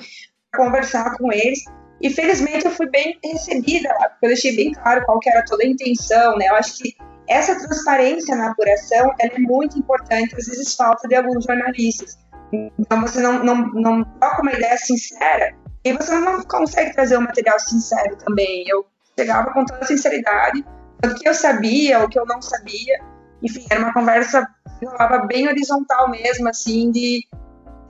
conversar 0.55 1.17
com 1.17 1.33
eles. 1.33 1.65
E 2.01 2.11
felizmente 2.11 2.67
eu 2.67 2.71
fui 2.71 2.89
bem 2.91 3.19
recebida 3.25 3.89
lá, 3.89 4.11
porque 4.11 4.27
eu 4.27 4.29
deixei 4.29 4.55
bem 4.55 4.73
claro 4.73 5.05
qual 5.05 5.19
que 5.19 5.31
era 5.31 5.45
toda 5.45 5.65
a 5.65 5.67
intenção, 5.67 6.37
né? 6.37 6.47
Eu 6.49 6.55
acho 6.55 6.77
que 6.77 6.95
essa 7.29 7.59
transparência 7.59 8.37
na 8.37 8.51
apuração 8.51 9.13
é 9.21 9.39
muito 9.39 9.79
importante, 9.79 10.35
às 10.37 10.47
vezes 10.47 10.75
falta 10.75 11.09
de 11.09 11.15
alguns 11.15 11.45
jornalistas. 11.45 12.19
Então 12.79 13.01
você 13.01 13.21
não, 13.21 13.43
não, 13.43 13.67
não 13.73 14.05
toca 14.05 14.43
uma 14.43 14.53
ideia 14.53 14.77
sincera 14.77 15.55
e 15.85 15.93
você 15.93 16.15
não 16.19 16.43
consegue 16.43 16.93
trazer 16.95 17.19
um 17.19 17.23
material 17.23 17.59
sincero 17.59 18.17
também. 18.17 18.65
Eu 18.69 18.87
chegava 19.19 19.53
com 19.53 19.65
toda 19.65 19.85
sinceridade, 19.85 20.65
o 21.05 21.15
que 21.15 21.29
eu 21.29 21.35
sabia, 21.35 22.05
o 22.05 22.09
que 22.09 22.19
eu 22.19 22.27
não 22.27 22.41
sabia. 22.41 23.03
Enfim, 23.43 23.67
era 23.71 23.81
uma 23.81 23.93
conversa 23.93 24.47
rolava 24.83 25.27
bem 25.27 25.49
horizontal 25.49 26.11
mesmo, 26.11 26.49
assim, 26.49 26.91
de 26.91 27.27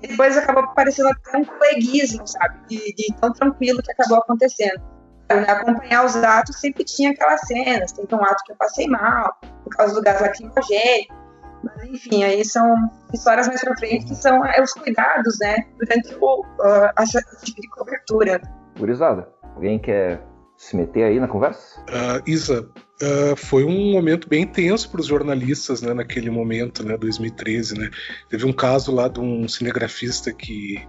depois 0.00 0.36
acabou 0.36 0.66
parecendo 0.74 1.08
até 1.08 1.38
um 1.38 1.44
coleguismo, 1.44 2.26
sabe? 2.26 2.58
De, 2.68 2.94
de 2.94 3.14
tão 3.20 3.32
tranquilo 3.32 3.82
que 3.82 3.90
acabou 3.90 4.18
acontecendo 4.18 4.93
né, 5.30 5.44
acompanhar 5.48 6.04
os 6.04 6.16
atos 6.16 6.60
sempre 6.60 6.84
tinha 6.84 7.10
aquelas 7.10 7.40
cenas. 7.42 7.92
Teve 7.92 8.14
um 8.14 8.24
ato 8.24 8.44
que 8.44 8.52
eu 8.52 8.56
passei 8.56 8.86
mal, 8.86 9.36
por 9.62 9.70
causa 9.76 9.94
do 9.94 10.02
gás 10.02 10.20
lacrimogêneo. 10.20 11.24
Mas, 11.62 11.84
enfim, 11.84 12.22
aí 12.24 12.44
são 12.44 12.74
histórias 13.12 13.48
mais 13.48 13.60
pra 13.62 13.76
frente 13.76 14.04
que 14.06 14.14
são 14.14 14.44
é, 14.44 14.60
os 14.62 14.72
cuidados, 14.72 15.38
né, 15.40 15.64
durante 15.78 16.14
o, 16.20 16.40
uh, 16.40 17.02
esse 17.02 17.44
tipo 17.44 17.60
de 17.60 17.68
cobertura. 17.68 18.40
Gurizada, 18.78 19.28
alguém 19.54 19.78
quer 19.78 20.22
se 20.58 20.76
meter 20.76 21.04
aí 21.04 21.18
na 21.18 21.26
conversa? 21.26 21.80
Uh, 21.82 22.22
Isa, 22.26 22.68
uh, 23.02 23.36
foi 23.36 23.64
um 23.64 23.92
momento 23.92 24.28
bem 24.28 24.46
tenso 24.46 24.90
para 24.90 25.00
os 25.00 25.06
jornalistas, 25.06 25.80
né, 25.80 25.94
naquele 25.94 26.30
momento, 26.30 26.84
né, 26.84 26.98
2013, 26.98 27.78
né. 27.78 27.88
Teve 28.28 28.44
um 28.44 28.52
caso 28.52 28.94
lá 28.94 29.08
de 29.08 29.20
um 29.20 29.48
cinegrafista 29.48 30.34
que 30.34 30.86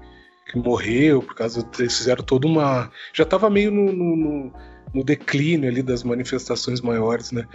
que 0.55 0.59
morreu 0.59 1.21
por 1.21 1.35
causa 1.35 1.69
eles 1.77 1.97
fizeram 1.97 2.23
toda 2.23 2.47
uma 2.47 2.89
já 3.13 3.23
estava 3.23 3.49
meio 3.49 3.69
no, 3.69 3.91
no, 3.91 4.53
no, 4.93 5.03
declínio 5.03 5.69
ali 5.69 5.83
das 5.83 6.03
manifestações 6.03 6.79
maiores, 6.79 7.31
né? 7.31 7.45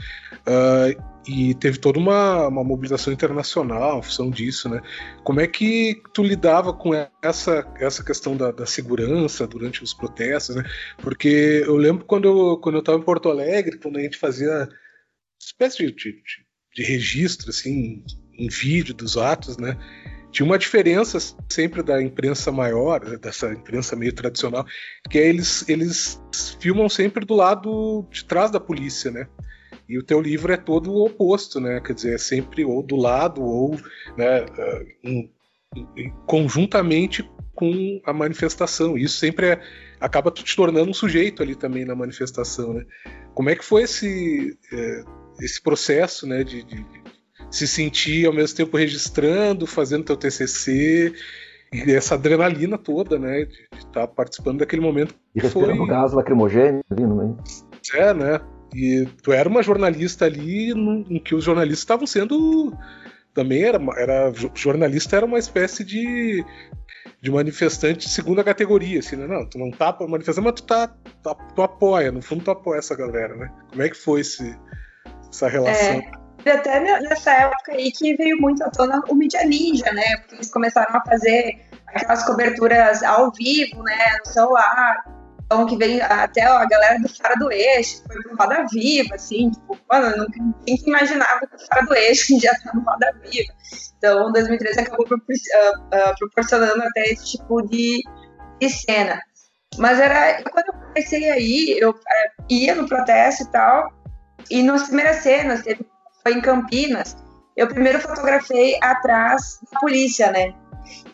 Uh, 0.41 1.03
e 1.27 1.55
teve 1.55 1.79
toda 1.79 1.99
uma, 1.99 2.49
uma 2.49 2.63
mobilização 2.63 3.13
internacional 3.13 3.99
em 3.99 4.03
função 4.03 4.31
disso, 4.31 4.69
né? 4.69 4.83
Como 5.25 5.41
é 5.41 5.47
que 5.47 6.03
tu 6.13 6.23
lidava 6.23 6.75
com 6.75 6.93
essa, 7.23 7.67
essa 7.79 8.05
questão 8.05 8.37
da, 8.37 8.51
da 8.51 8.67
segurança 8.67 9.47
durante 9.47 9.83
os 9.83 9.95
protestos, 9.95 10.57
né? 10.57 10.65
Porque 10.99 11.63
eu 11.65 11.77
lembro 11.77 12.05
quando 12.05 12.29
eu, 12.29 12.59
quando 12.59 12.75
eu 12.75 12.81
estava 12.81 12.99
em 12.99 13.03
Porto 13.03 13.31
Alegre, 13.31 13.79
quando 13.79 13.97
a 13.97 14.03
gente 14.03 14.19
fazia 14.19 14.69
espécie 15.41 15.87
de, 15.87 15.93
de, 15.93 16.23
de 16.75 16.83
registro, 16.83 17.49
assim, 17.49 18.05
em 18.39 18.49
vídeo 18.49 18.95
dos 18.95 19.17
atos, 19.17 19.57
né? 19.57 19.79
Tinha 20.31 20.47
uma 20.47 20.59
diferença 20.59 21.19
sempre 21.49 21.83
da 21.83 22.03
imprensa 22.03 22.53
maior, 22.53 23.01
dessa 23.19 23.53
imprensa 23.53 23.97
meio 23.97 24.13
tradicional, 24.13 24.65
que 25.09 25.19
é 25.19 25.29
eles, 25.29 25.69
eles 25.69 26.23
filmam 26.61 26.89
sempre 26.89 27.25
do 27.25 27.35
lado 27.35 28.07
de 28.11 28.25
trás 28.25 28.51
da 28.51 28.61
polícia, 28.61 29.11
né? 29.11 29.27
E 29.89 29.99
o 29.99 30.05
teu 30.05 30.21
livro 30.21 30.53
é 30.53 30.57
todo 30.57 30.93
o 30.93 31.05
oposto, 31.05 31.61
né? 31.61 31.81
Quer 31.81 31.95
dizer, 31.95 32.15
é 32.15 32.19
sempre 32.19 32.65
ou 32.65 32.83
do 32.83 32.95
lado 32.95 33.43
ou 33.43 33.77
né, 34.17 34.47
ah, 34.57 34.83
conjuntamente 36.27 37.29
com 37.55 38.01
a 38.07 38.13
manifestação. 38.13 38.97
Isso 38.97 39.19
sempre 39.19 39.47
é, 39.49 39.61
acaba 40.01 40.31
te 40.31 40.57
tornando 40.57 40.91
um 40.91 40.95
sujeito 40.95 41.43
ali 41.43 41.57
também 41.57 41.85
na 41.85 41.95
manifestação, 41.95 42.73
né? 42.73 42.87
Como 43.35 43.51
é 43.51 43.57
que 43.57 43.65
foi 43.65 43.83
esse, 43.83 44.57
é, 44.73 45.05
esse 45.41 45.61
processo, 45.61 46.27
né, 46.27 46.45
de, 46.45 46.63
de 46.63 47.00
se 47.51 47.67
sentir 47.67 48.27
ao 48.27 48.33
mesmo 48.33 48.57
tempo 48.57 48.77
registrando, 48.77 49.67
fazendo 49.67 50.05
teu 50.05 50.17
TCC 50.17 51.13
e 51.73 51.93
essa 51.93 52.15
adrenalina 52.15 52.77
toda, 52.77 53.19
né, 53.19 53.45
de 53.45 53.79
estar 53.79 54.07
tá 54.07 54.07
participando 54.07 54.59
daquele 54.59 54.83
momento. 54.83 55.15
E 55.35 55.41
respirando 55.41 55.77
foi... 55.77 55.87
gás 55.87 56.13
lacrimogêneo 56.13 56.83
ali 56.91 57.07
no 57.07 57.17
meio. 57.17 57.39
É, 57.95 58.13
né? 58.13 58.41
E 58.75 59.07
tu 59.23 59.33
era 59.33 59.49
uma 59.49 59.63
jornalista 59.63 60.25
ali 60.25 60.71
em 60.73 61.19
que 61.19 61.35
os 61.35 61.45
jornalistas 61.45 61.81
estavam 61.81 62.07
sendo 62.07 62.73
também 63.35 63.63
era, 63.63 63.79
era 63.97 64.33
jornalista 64.55 65.17
era 65.17 65.27
uma 65.27 65.39
espécie 65.39 65.85
de, 65.85 66.45
de 67.21 67.31
manifestante 67.31 68.07
de 68.07 68.13
segunda 68.13 68.43
categoria, 68.43 68.99
assim, 68.99 69.17
né? 69.17 69.27
Não, 69.27 69.49
tu 69.49 69.59
não 69.59 69.71
tá 69.71 69.97
manifestando, 70.09 70.47
mas 70.47 70.61
tu 70.61 70.65
tá, 70.65 70.89
tá, 71.23 71.35
tu 71.35 71.63
apoia, 71.63 72.11
no 72.11 72.21
fundo 72.21 72.45
tu 72.45 72.51
apoia 72.51 72.79
essa 72.79 72.97
galera, 72.97 73.35
né? 73.37 73.53
Como 73.71 73.83
é 73.83 73.89
que 73.89 73.97
foi 73.97 74.21
esse, 74.21 74.57
essa 75.29 75.49
relação? 75.49 75.99
É, 75.99 76.11
até 76.49 76.81
nessa 76.81 77.33
época 77.33 77.73
aí 77.73 77.91
que 77.91 78.15
veio 78.17 78.41
muito 78.41 78.63
à 78.63 78.71
tona 78.71 79.03
o 79.09 79.15
Media 79.15 79.45
Ninja, 79.45 79.93
né? 79.93 80.17
Porque 80.19 80.37
eles 80.37 80.51
começaram 80.51 80.97
a 80.97 81.05
fazer 81.05 81.61
aquelas 81.87 82.25
coberturas 82.25 83.03
ao 83.03 83.31
vivo, 83.33 83.83
né? 83.83 84.17
No 84.25 84.33
celular. 84.33 85.05
Então, 85.45 85.67
que 85.67 85.77
vem 85.77 86.01
até 86.01 86.49
ó, 86.49 86.59
a 86.59 86.65
galera 86.65 87.01
do 87.01 87.09
Fora 87.09 87.35
do 87.35 87.51
Eixo, 87.51 88.05
foi 88.07 88.23
pro 88.23 88.37
Roda 88.37 88.65
Viva, 88.73 89.17
assim, 89.17 89.51
tipo, 89.51 89.77
mano, 89.91 90.25
que 90.65 90.89
imaginava 90.89 91.41
que 91.41 91.57
o 91.57 91.67
Fora 91.67 91.87
do 91.87 91.95
Eixo 91.95 92.39
já 92.41 92.55
tá 92.55 92.71
no 92.73 92.83
Roda 92.83 93.13
Viva. 93.21 93.53
Então, 93.99 94.31
2013 94.31 94.81
acabou 94.81 95.07
uh, 95.07 95.15
uh, 95.15 96.19
proporcionando 96.21 96.81
até 96.85 97.11
esse 97.11 97.33
tipo 97.33 97.63
de, 97.63 98.01
de 98.61 98.71
cena. 98.71 99.21
Mas 99.77 99.99
era, 99.99 100.41
quando 100.45 100.69
eu 100.69 100.75
comecei 100.75 101.29
aí, 101.29 101.77
eu 101.81 101.91
uh, 101.91 102.45
ia 102.49 102.77
no 102.77 102.89
protesto 102.89 103.43
e 103.43 103.51
tal, 103.51 103.93
e 104.49 104.63
nas 104.63 104.85
primeiras 104.85 105.17
cenas 105.17 105.63
teve 105.63 105.85
foi 106.23 106.35
em 106.35 106.41
Campinas, 106.41 107.17
eu 107.57 107.69
primeiro 107.69 108.01
fotografei 108.01 108.79
atrás 108.83 109.59
da 109.73 109.81
polícia, 109.81 110.31
né? 110.31 110.55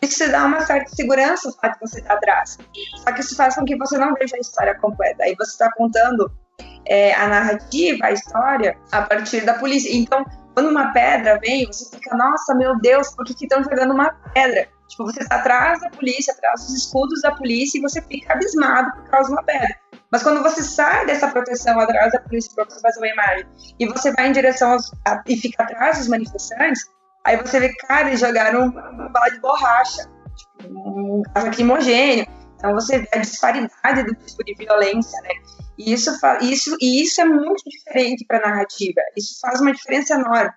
Isso 0.01 0.23
te 0.23 0.31
dá 0.31 0.45
uma 0.45 0.61
certa 0.61 0.89
segurança, 0.95 1.49
o 1.49 1.51
fato 1.53 1.73
de 1.73 1.89
você 1.89 1.99
estar 1.99 2.13
atrás. 2.13 2.57
Só 2.97 3.11
que 3.11 3.21
isso 3.21 3.35
faz 3.35 3.55
com 3.55 3.65
que 3.65 3.75
você 3.75 3.97
não 3.97 4.13
veja 4.13 4.35
a 4.35 4.39
história 4.39 4.75
completa. 4.75 5.23
Aí 5.23 5.35
você 5.37 5.51
está 5.51 5.71
contando 5.73 6.31
é, 6.85 7.13
a 7.13 7.27
narrativa, 7.27 8.05
a 8.05 8.11
história, 8.11 8.77
a 8.91 9.01
partir 9.01 9.41
da 9.41 9.55
polícia. 9.55 9.89
Então, 9.93 10.25
quando 10.53 10.69
uma 10.69 10.91
pedra 10.93 11.37
vem, 11.39 11.65
você 11.65 11.89
fica, 11.89 12.15
nossa, 12.15 12.55
meu 12.55 12.79
Deus, 12.79 13.13
por 13.13 13.25
que 13.25 13.33
estão 13.43 13.63
jogando 13.63 13.93
uma 13.93 14.11
pedra? 14.33 14.67
Tipo, 14.87 15.05
você 15.05 15.21
está 15.21 15.35
atrás 15.35 15.81
da 15.81 15.89
polícia, 15.89 16.33
atrás 16.33 16.61
dos 16.61 16.73
escudos 16.73 17.21
da 17.21 17.31
polícia 17.31 17.77
e 17.77 17.81
você 17.81 18.01
fica 18.01 18.33
abismado 18.33 18.91
por 18.93 19.09
causa 19.09 19.27
de 19.27 19.33
uma 19.33 19.43
pedra. 19.43 19.75
Mas 20.11 20.23
quando 20.23 20.41
você 20.41 20.63
sai 20.63 21.05
dessa 21.05 21.27
proteção 21.27 21.79
atrás 21.79 22.13
da 22.13 22.19
polícia 22.19 22.51
para 22.55 22.65
fazer 22.79 22.99
uma 22.99 23.07
imagem 23.07 23.45
e 23.79 23.85
você 23.87 24.11
vai 24.13 24.27
em 24.27 24.31
direção 24.31 24.73
aos, 24.73 24.91
a, 25.05 25.21
e 25.27 25.37
fica 25.37 25.63
atrás 25.63 25.97
dos 25.97 26.07
manifestantes, 26.07 26.85
aí 27.25 27.37
você 27.37 27.59
vê, 27.59 27.73
cara, 27.75 28.07
eles 28.07 28.19
jogaram 28.19 28.67
uma 28.67 29.09
bala 29.09 29.29
de 29.29 29.39
borracha, 29.39 30.09
tipo, 30.35 30.73
um 30.73 31.21
gás 31.33 31.45
lacrimogênio. 31.45 32.25
Então 32.55 32.73
você 32.73 32.99
vê 32.99 33.09
a 33.13 33.17
disparidade 33.19 34.03
do 34.03 34.15
tipo 34.15 34.43
de 34.43 34.55
violência, 34.55 35.21
né? 35.21 35.29
E 35.77 35.93
isso, 35.93 36.11
isso, 36.41 36.75
e 36.81 37.03
isso 37.03 37.21
é 37.21 37.25
muito 37.25 37.63
diferente 37.67 38.25
para 38.25 38.39
a 38.39 38.49
narrativa. 38.49 39.01
Isso 39.15 39.39
faz 39.39 39.61
uma 39.61 39.71
diferença 39.71 40.15
enorme. 40.15 40.49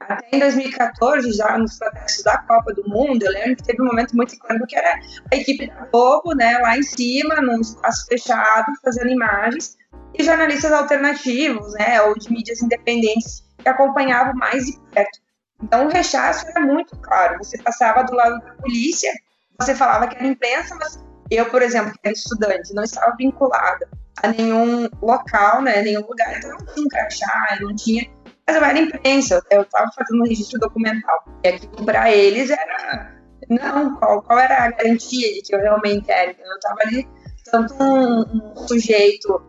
Até 0.00 0.28
em 0.32 0.38
2014, 0.38 1.32
já 1.32 1.58
nos 1.58 1.78
protestos 1.78 2.24
da 2.24 2.38
Copa 2.38 2.72
do 2.72 2.88
Mundo, 2.88 3.22
eu 3.22 3.32
lembro 3.32 3.56
que 3.56 3.62
teve 3.64 3.82
um 3.82 3.86
momento 3.86 4.16
muito 4.16 4.34
icônico 4.34 4.66
que 4.66 4.76
era 4.76 4.98
a 5.30 5.36
equipe 5.36 5.68
da 5.68 5.86
Globo, 5.86 6.34
né, 6.34 6.58
lá 6.58 6.76
em 6.76 6.82
cima, 6.82 7.36
num 7.36 7.60
espaço 7.60 8.06
fechado, 8.06 8.66
fazendo 8.82 9.10
imagens, 9.10 9.76
e 10.18 10.24
jornalistas 10.24 10.72
alternativos, 10.72 11.72
né, 11.74 12.00
ou 12.02 12.18
de 12.18 12.32
mídias 12.32 12.62
independentes, 12.62 13.44
que 13.58 13.68
acompanhavam 13.68 14.34
mais 14.34 14.66
de 14.66 14.80
perto. 14.92 15.20
Então, 15.62 15.86
o 15.86 15.90
rechaço 15.90 16.46
era 16.48 16.60
muito 16.60 16.96
claro. 16.96 17.36
Você 17.38 17.58
passava 17.58 18.02
do 18.02 18.14
lado 18.14 18.40
da 18.40 18.54
polícia, 18.54 19.12
você 19.58 19.74
falava 19.74 20.08
que 20.08 20.16
era 20.16 20.26
imprensa, 20.26 20.74
mas 20.76 20.98
eu, 21.30 21.44
por 21.46 21.60
exemplo, 21.60 21.92
que 21.92 22.00
era 22.02 22.14
estudante, 22.14 22.74
não 22.74 22.82
estava 22.82 23.14
vinculada 23.16 23.86
a 24.22 24.28
nenhum 24.28 24.88
local, 25.02 25.60
né, 25.62 25.82
nenhum 25.82 26.06
lugar, 26.06 26.38
então 26.38 26.50
não 26.50 26.66
tinha 26.66 26.84
um 26.84 26.88
crachá, 26.88 27.58
não 27.60 27.76
tinha 27.76 28.10
mas 28.50 28.56
eu 28.56 28.64
era 28.64 28.78
imprensa, 28.78 29.42
eu 29.50 29.62
estava 29.62 29.90
fazendo 29.94 30.22
um 30.22 30.26
registro 30.26 30.58
documental. 30.58 31.24
E 31.44 31.48
aquilo 31.48 31.84
para 31.84 32.10
eles 32.10 32.50
era. 32.50 33.20
Não, 33.48 33.96
qual, 33.96 34.22
qual 34.22 34.38
era 34.38 34.64
a 34.64 34.70
garantia 34.70 35.32
de 35.34 35.42
que 35.42 35.54
eu 35.54 35.60
realmente 35.60 36.10
era? 36.10 36.30
Eu 36.30 36.54
estava 36.54 36.78
ali, 36.82 37.08
tanto 37.50 37.74
um, 37.82 38.52
um 38.56 38.68
sujeito 38.68 39.42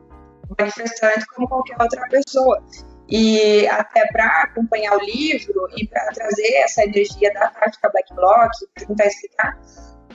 manifestante 0.58 1.26
como 1.28 1.48
qualquer 1.48 1.78
outra 1.80 2.08
pessoa. 2.10 2.64
E 3.10 3.68
até 3.68 4.08
para 4.08 4.44
acompanhar 4.44 4.96
o 4.96 5.02
livro 5.02 5.68
e 5.76 5.88
para 5.88 6.06
trazer 6.14 6.54
essa 6.58 6.84
energia 6.84 7.34
da 7.34 7.48
tática 7.50 7.90
Black 7.90 8.14
Bloc, 8.14 8.52
para 8.74 8.86
tentar 8.86 9.06
explicar, 9.06 9.60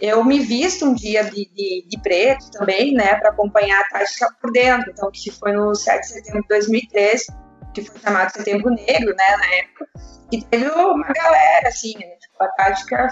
eu 0.01 0.25
me 0.25 0.41
visto 0.41 0.87
um 0.87 0.95
dia 0.95 1.25
de, 1.25 1.47
de, 1.53 1.87
de 1.87 2.01
preto 2.03 2.51
também, 2.53 2.95
né, 2.95 3.17
para 3.17 3.31
acompanhar 3.31 3.81
a 3.81 3.89
tática 3.89 4.29
por 4.41 4.51
dentro. 4.51 4.91
Então, 4.91 5.11
que 5.13 5.31
foi 5.31 5.53
no 5.53 5.75
7 5.75 6.01
de 6.01 6.07
setembro 6.07 6.43
de 6.43 6.49
2013 6.49 7.46
que 7.83 7.91
foi 7.91 8.01
chamado 8.01 8.31
Setembro 8.31 8.71
Negro, 8.71 9.15
né, 9.15 9.37
na 9.37 9.55
época, 9.55 9.87
e 10.33 10.43
teve 10.43 10.69
uma 10.71 11.09
galera, 11.09 11.69
assim, 11.69 11.95
né, 11.99 12.07
tipo, 12.17 12.43
a 12.43 12.49
tática, 12.49 13.09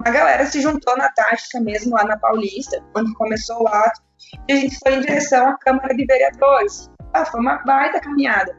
uma 0.00 0.12
galera 0.12 0.46
se 0.46 0.60
juntou 0.60 0.96
na 0.96 1.08
tática 1.10 1.60
mesmo 1.60 1.94
lá 1.94 2.04
na 2.04 2.16
Paulista, 2.16 2.82
quando 2.92 3.12
começou 3.14 3.62
o 3.62 3.68
ato, 3.68 4.00
e 4.48 4.52
a 4.52 4.56
gente 4.56 4.78
foi 4.78 4.94
em 4.94 5.00
direção 5.00 5.48
à 5.48 5.58
Câmara 5.58 5.94
de 5.94 6.04
Vereadores. 6.06 6.90
Ah, 7.12 7.24
foi 7.24 7.40
uma 7.40 7.58
baita 7.58 8.00
caminhada. 8.00 8.56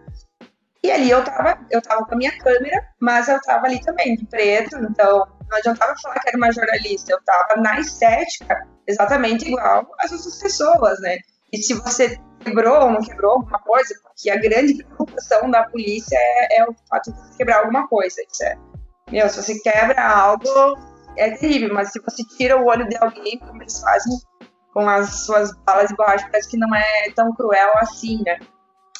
E 0.83 0.91
ali 0.91 1.09
eu 1.09 1.23
tava, 1.23 1.57
eu 1.71 1.81
tava 1.81 2.05
com 2.05 2.13
a 2.13 2.17
minha 2.17 2.37
câmera, 2.37 2.87
mas 3.01 3.27
eu 3.27 3.41
tava 3.41 3.65
ali 3.65 3.81
também, 3.81 4.15
de 4.15 4.25
preto, 4.27 4.77
então 4.77 5.27
não 5.49 5.57
adiantava 5.57 5.95
falar 6.01 6.19
que 6.19 6.29
era 6.29 6.37
uma 6.37 6.51
jornalista, 6.51 7.11
eu 7.11 7.19
tava 7.23 7.61
na 7.61 7.79
estética 7.79 8.67
exatamente 8.87 9.47
igual 9.47 9.87
às 9.99 10.11
outras 10.11 10.39
pessoas, 10.39 10.99
né? 11.01 11.17
E 11.51 11.57
se 11.57 11.73
você 11.73 12.19
quebrou 12.45 12.83
ou 12.83 12.91
não 12.91 13.01
quebrou 13.01 13.31
alguma 13.33 13.59
coisa, 13.59 13.93
porque 14.03 14.29
a 14.29 14.37
grande 14.37 14.83
preocupação 14.83 15.49
da 15.49 15.63
polícia 15.63 16.17
é, 16.17 16.59
é 16.59 16.63
o 16.63 16.73
fato 16.89 17.11
de 17.11 17.37
quebrar 17.37 17.59
alguma 17.59 17.87
coisa. 17.87 18.15
É, 18.41 18.55
meu, 19.11 19.27
se 19.29 19.41
você 19.41 19.59
quebra 19.59 20.01
algo, 20.01 20.47
é 21.17 21.31
terrível, 21.31 21.73
mas 21.73 21.91
se 21.91 21.99
você 21.99 22.23
tira 22.37 22.57
o 22.57 22.65
olho 22.65 22.87
de 22.87 22.97
alguém, 22.97 23.39
como 23.39 23.61
eles 23.61 23.79
fazem 23.81 24.13
com 24.73 24.87
as 24.87 25.25
suas 25.25 25.55
balas 25.65 25.89
de 25.89 25.95
borracha, 25.95 26.27
parece 26.29 26.49
que 26.49 26.57
não 26.57 26.73
é 26.75 27.09
tão 27.15 27.33
cruel 27.33 27.71
assim, 27.77 28.21
né? 28.25 28.39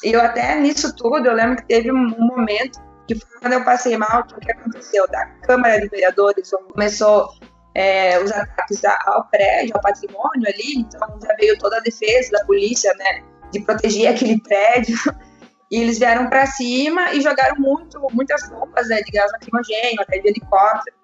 E 0.02 0.12
eu 0.12 0.20
até 0.20 0.58
nisso 0.58 0.94
tudo, 0.94 1.26
eu 1.26 1.34
lembro 1.34 1.56
que 1.56 1.66
teve 1.66 1.92
um 1.92 2.08
momento 2.18 2.80
que 3.06 3.14
foi 3.14 3.40
quando 3.40 3.52
eu 3.52 3.64
passei 3.64 3.96
mal, 3.96 4.20
o 4.20 4.40
que 4.40 4.50
aconteceu? 4.50 5.06
Da 5.08 5.26
Câmara 5.42 5.80
de 5.80 5.88
Vereadores, 5.88 6.50
começou 6.72 7.28
é, 7.74 8.18
os 8.18 8.32
ataques 8.32 8.82
ao 8.84 9.28
prédio, 9.28 9.74
ao 9.76 9.82
patrimônio 9.82 10.48
ali, 10.48 10.78
então 10.78 11.18
já 11.22 11.34
veio 11.38 11.58
toda 11.58 11.76
a 11.76 11.80
defesa 11.80 12.30
da 12.32 12.44
polícia, 12.46 12.92
né? 12.94 13.22
De 13.52 13.60
proteger 13.60 14.08
aquele 14.08 14.40
prédio. 14.40 14.96
E 15.68 15.80
eles 15.80 15.98
vieram 15.98 16.28
para 16.28 16.46
cima 16.46 17.12
e 17.12 17.20
jogaram 17.20 17.56
muito, 17.58 18.00
muitas 18.12 18.48
bombas 18.48 18.88
né, 18.88 19.00
de 19.02 19.10
gás 19.10 19.32
lacrimogênio, 19.32 20.00
até 20.00 20.20
de 20.20 20.28
helicóptero. 20.28 20.96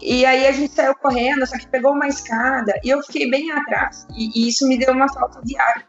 E 0.00 0.24
aí 0.24 0.46
a 0.46 0.52
gente 0.52 0.72
saiu 0.72 0.94
correndo, 0.94 1.46
só 1.46 1.58
que 1.58 1.68
pegou 1.68 1.92
uma 1.92 2.08
escada 2.08 2.80
e 2.82 2.88
eu 2.88 3.02
fiquei 3.02 3.30
bem 3.30 3.52
atrás. 3.52 4.06
E, 4.16 4.40
e 4.40 4.48
isso 4.48 4.66
me 4.66 4.78
deu 4.78 4.94
uma 4.94 5.12
falta 5.12 5.42
de 5.44 5.58
ar. 5.58 5.86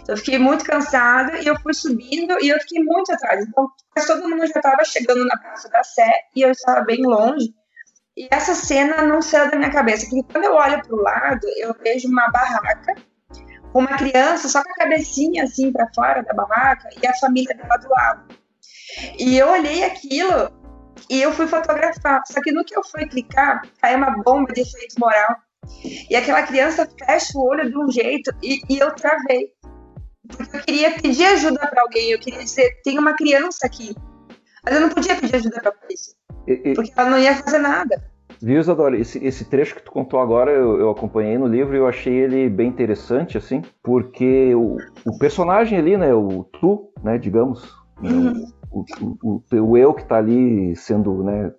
Então, 0.00 0.14
eu 0.14 0.16
fiquei 0.16 0.38
muito 0.38 0.64
cansada 0.64 1.38
e 1.42 1.46
eu 1.46 1.58
fui 1.60 1.74
subindo 1.74 2.34
e 2.40 2.48
eu 2.48 2.58
fiquei 2.60 2.82
muito 2.82 3.12
atrás. 3.12 3.44
Então, 3.46 3.70
todo 4.06 4.28
mundo 4.28 4.46
já 4.46 4.54
estava 4.54 4.82
chegando 4.84 5.26
na 5.26 5.36
Praça 5.36 5.68
da 5.68 5.84
Sé 5.84 6.10
e 6.34 6.40
eu 6.40 6.50
estava 6.50 6.80
bem 6.82 7.02
longe. 7.04 7.52
E 8.16 8.28
essa 8.30 8.54
cena 8.54 9.02
não 9.02 9.20
saiu 9.20 9.50
da 9.50 9.58
minha 9.58 9.70
cabeça, 9.70 10.06
porque 10.08 10.32
quando 10.32 10.44
eu 10.44 10.54
olho 10.54 10.80
para 10.82 10.94
o 10.94 11.02
lado, 11.02 11.46
eu 11.58 11.74
vejo 11.82 12.08
uma 12.08 12.30
barraca 12.30 12.94
uma 13.74 13.96
criança 13.96 14.48
só 14.48 14.62
com 14.62 14.70
a 14.70 14.74
cabecinha 14.74 15.44
assim 15.44 15.72
para 15.72 15.90
fora 15.92 16.22
da 16.22 16.32
barraca 16.32 16.88
e 17.02 17.06
a 17.06 17.14
família 17.16 17.54
dela 17.54 17.76
do 17.76 17.88
lado. 17.90 18.34
E 19.18 19.36
eu 19.36 19.50
olhei 19.50 19.82
aquilo 19.82 20.52
e 21.10 21.20
eu 21.20 21.32
fui 21.32 21.46
fotografar. 21.46 22.22
Só 22.26 22.40
que 22.40 22.52
no 22.52 22.64
que 22.64 22.76
eu 22.76 22.84
fui 22.84 23.06
clicar, 23.08 23.62
caiu 23.82 23.98
uma 23.98 24.22
bomba 24.22 24.52
de 24.52 24.60
efeito 24.60 24.98
moral. 24.98 25.36
E 26.08 26.14
aquela 26.14 26.42
criança 26.42 26.88
fecha 27.04 27.36
o 27.36 27.46
olho 27.46 27.68
de 27.68 27.76
um 27.76 27.90
jeito 27.90 28.30
e, 28.42 28.60
e 28.68 28.78
eu 28.78 28.94
travei. 28.94 29.52
Porque 30.28 30.56
eu 30.56 30.62
queria 30.62 30.90
pedir 30.92 31.24
ajuda 31.26 31.66
para 31.66 31.82
alguém, 31.82 32.10
eu 32.10 32.18
queria 32.18 32.42
dizer: 32.44 32.80
tem 32.82 32.98
uma 32.98 33.14
criança 33.14 33.66
aqui. 33.66 33.94
Mas 34.64 34.74
eu 34.74 34.80
não 34.80 34.88
podia 34.88 35.16
pedir 35.16 35.36
ajuda 35.36 35.60
para 35.60 35.70
a 35.70 35.74
polícia. 35.74 36.14
Porque 36.74 36.92
ela 36.96 37.10
não 37.10 37.18
ia 37.18 37.34
fazer 37.34 37.58
nada. 37.58 38.13
Viu, 38.44 38.60
Isadora? 38.60 38.98
Esse, 38.98 39.24
esse 39.24 39.46
trecho 39.46 39.74
que 39.74 39.82
tu 39.82 39.90
contou 39.90 40.20
agora, 40.20 40.50
eu, 40.50 40.78
eu, 40.78 40.90
acompanhei 40.90 41.38
no 41.38 41.46
livro 41.46 41.74
e 41.74 41.78
eu 41.78 41.88
achei 41.88 42.12
ele 42.12 42.50
bem 42.50 42.68
interessante, 42.68 43.38
assim, 43.38 43.62
porque 43.82 44.54
o, 44.54 44.76
o 45.06 45.18
personagem 45.18 45.78
ali, 45.78 45.96
né, 45.96 46.12
o 46.12 46.44
tu, 46.60 46.90
né, 47.02 47.16
digamos, 47.16 47.74
né, 48.02 48.10
uhum. 48.10 48.44
o, 48.70 48.84
o, 49.22 49.42
o, 49.50 49.76
eu 49.78 49.94
que 49.94 50.02
está 50.02 50.18
ali 50.18 50.76
sendo, 50.76 51.24
né, 51.24 51.52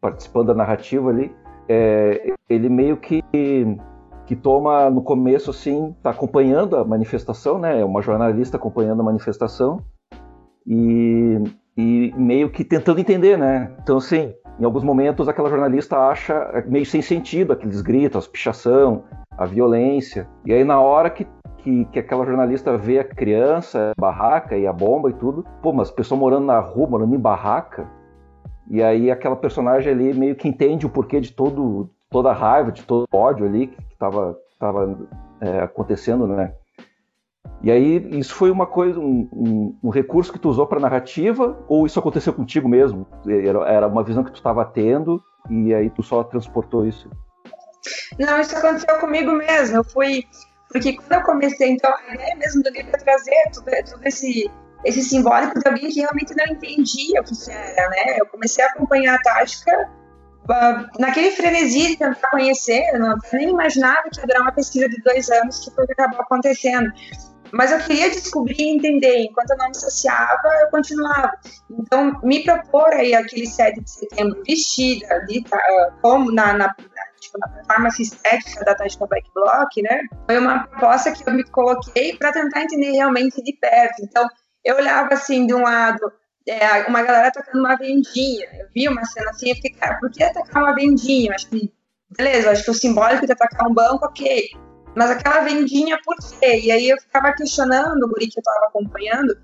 participando 0.00 0.48
da 0.48 0.54
narrativa 0.54 1.10
ali, 1.10 1.32
é, 1.68 2.34
ele 2.50 2.68
meio 2.68 2.96
que 2.96 3.22
que 4.26 4.34
toma 4.34 4.90
no 4.90 5.02
começo 5.02 5.50
assim, 5.50 5.94
está 5.96 6.10
acompanhando 6.10 6.76
a 6.76 6.84
manifestação, 6.84 7.60
né? 7.60 7.80
É 7.80 7.84
uma 7.84 8.02
jornalista 8.02 8.56
acompanhando 8.56 8.98
a 9.00 9.04
manifestação 9.04 9.80
e, 10.66 11.40
e 11.76 12.12
meio 12.16 12.50
que 12.50 12.64
tentando 12.64 12.98
entender, 12.98 13.38
né? 13.38 13.72
Então 13.80 13.98
assim, 13.98 14.34
em 14.58 14.64
alguns 14.64 14.82
momentos 14.82 15.28
aquela 15.28 15.50
jornalista 15.50 15.98
acha 15.98 16.64
meio 16.66 16.86
sem 16.86 17.02
sentido 17.02 17.52
aqueles 17.52 17.80
gritos, 17.82 18.26
a 18.26 18.30
pichação, 18.30 19.04
a 19.36 19.44
violência. 19.44 20.28
E 20.44 20.52
aí 20.52 20.64
na 20.64 20.80
hora 20.80 21.10
que, 21.10 21.26
que, 21.58 21.84
que, 21.86 21.98
aquela 21.98 22.24
jornalista 22.24 22.76
vê 22.76 22.98
a 22.98 23.04
criança, 23.04 23.92
a 23.96 24.00
barraca 24.00 24.56
e 24.56 24.66
a 24.66 24.72
bomba 24.72 25.10
e 25.10 25.14
tudo, 25.14 25.44
pô, 25.62 25.72
mas 25.72 25.90
pessoa 25.90 26.18
morando 26.18 26.46
na 26.46 26.58
rua, 26.58 26.88
morando 26.88 27.14
em 27.14 27.18
barraca, 27.18 27.86
e 28.68 28.82
aí 28.82 29.10
aquela 29.10 29.36
personagem 29.36 29.92
ali 29.92 30.12
meio 30.12 30.34
que 30.34 30.48
entende 30.48 30.86
o 30.86 30.90
porquê 30.90 31.20
de 31.20 31.32
todo, 31.32 31.90
toda 32.10 32.30
a 32.30 32.34
raiva, 32.34 32.72
de 32.72 32.82
todo 32.82 33.06
o 33.12 33.16
ódio 33.16 33.46
ali 33.46 33.68
que 33.68 33.80
estava 33.92 34.36
tava, 34.58 34.98
é, 35.40 35.60
acontecendo, 35.60 36.26
né? 36.26 36.52
E 37.62 37.70
aí, 37.70 38.18
isso 38.18 38.34
foi 38.34 38.50
uma 38.50 38.66
coisa, 38.66 38.98
um, 39.00 39.28
um, 39.32 39.78
um 39.84 39.90
recurso 39.90 40.32
que 40.32 40.38
tu 40.38 40.48
usou 40.48 40.66
para 40.66 40.80
narrativa, 40.80 41.58
ou 41.68 41.86
isso 41.86 41.98
aconteceu 41.98 42.32
contigo 42.32 42.68
mesmo? 42.68 43.06
Era, 43.26 43.68
era 43.68 43.88
uma 43.88 44.04
visão 44.04 44.22
que 44.22 44.30
tu 44.30 44.36
estava 44.36 44.64
tendo 44.64 45.22
e 45.50 45.74
aí 45.74 45.90
tu 45.90 46.02
só 46.02 46.22
transportou 46.22 46.86
isso? 46.86 47.10
Não, 48.18 48.40
isso 48.40 48.56
aconteceu 48.56 48.98
comigo 48.98 49.32
mesmo. 49.32 49.76
Eu 49.76 49.84
fui. 49.84 50.24
Porque 50.68 50.94
quando 50.94 51.12
eu 51.12 51.22
comecei, 51.22 51.70
então, 51.70 51.92
a 52.08 52.14
ideia 52.14 52.36
mesmo 52.36 52.62
do 52.62 52.70
livro 52.70 52.90
é 52.92 52.98
trazer 52.98 53.50
tudo, 53.52 53.70
tudo 53.88 54.06
esse, 54.06 54.50
esse 54.84 55.02
simbólico 55.02 55.58
de 55.58 55.68
alguém 55.68 55.88
que 55.88 56.00
realmente 56.00 56.34
não 56.36 56.46
entendia 56.46 57.20
o 57.20 57.24
que 57.24 57.50
era, 57.50 57.88
né? 57.90 58.18
Eu 58.18 58.26
comecei 58.26 58.64
a 58.64 58.68
acompanhar 58.68 59.14
a 59.14 59.22
tática 59.22 59.90
uh, 60.50 61.00
naquele 61.00 61.30
frenesi 61.30 61.88
de 61.88 61.96
tentar 61.96 62.30
conhecer, 62.30 62.82
eu 62.92 63.00
não, 63.00 63.16
nem 63.32 63.50
imaginava 63.50 64.08
que 64.10 64.20
ia 64.20 64.26
durar 64.26 64.42
uma 64.42 64.52
pesquisa 64.52 64.88
de 64.88 65.00
dois 65.02 65.28
anos, 65.30 65.60
que 65.60 65.70
foi 65.70 65.84
o 65.84 65.86
que 65.86 65.92
acabou 65.92 66.20
acontecendo. 66.20 66.90
Mas 67.56 67.72
eu 67.72 67.78
queria 67.78 68.10
descobrir 68.10 68.60
e 68.60 68.76
entender. 68.76 69.18
Enquanto 69.22 69.50
eu 69.50 69.56
não 69.56 69.66
me 69.66 69.70
associava, 69.70 70.48
eu 70.60 70.68
continuava. 70.68 71.32
Então, 71.70 72.20
me 72.22 72.44
propor 72.44 72.92
aí 72.92 73.14
aquele 73.14 73.46
7 73.46 73.80
de 73.80 73.90
setembro 73.90 74.42
vestida, 74.46 75.24
de, 75.26 75.42
como 76.02 76.30
na, 76.30 76.52
na, 76.52 76.74
tipo, 77.18 77.38
na 77.38 77.88
estética 77.88 78.64
da 78.64 78.74
tática 78.74 79.06
Black 79.06 79.28
Block, 79.34 79.82
né? 79.82 80.02
Foi 80.26 80.38
uma 80.38 80.66
proposta 80.66 81.12
que 81.12 81.28
eu 81.28 81.32
me 81.32 81.44
coloquei 81.44 82.16
para 82.16 82.32
tentar 82.32 82.62
entender 82.62 82.92
realmente 82.92 83.42
de 83.42 83.52
perto. 83.54 84.02
Então, 84.02 84.28
eu 84.62 84.76
olhava 84.76 85.14
assim 85.14 85.46
de 85.46 85.54
um 85.54 85.62
lado 85.62 86.12
é, 86.46 86.82
uma 86.88 87.02
galera 87.02 87.32
tocando 87.32 87.60
uma 87.60 87.76
vendinha. 87.76 88.46
Eu 88.58 88.66
vi 88.74 88.88
uma 88.88 89.04
cena 89.04 89.30
assim, 89.30 89.50
eu 89.50 89.56
fiquei, 89.56 89.72
cara, 89.72 89.98
por 89.98 90.10
que 90.10 90.22
atacar 90.22 90.62
uma 90.62 90.74
vendinha? 90.74 91.30
Eu 91.30 91.34
acho 91.34 91.48
que, 91.48 91.72
beleza, 92.16 92.50
acho 92.50 92.64
que 92.64 92.70
o 92.70 92.74
simbólico 92.74 93.26
de 93.26 93.32
atacar 93.32 93.68
um 93.68 93.74
banco, 93.74 94.04
ok. 94.04 94.50
Mas 94.96 95.10
aquela 95.10 95.40
vendinha, 95.40 95.98
por 96.02 96.16
quê? 96.16 96.58
E 96.58 96.72
aí 96.72 96.88
eu 96.88 96.96
ficava 96.98 97.32
questionando 97.34 98.02
o 98.02 98.08
guri 98.08 98.28
que 98.28 98.38
eu 98.38 98.40
estava 98.40 98.66
acompanhando 98.68 99.36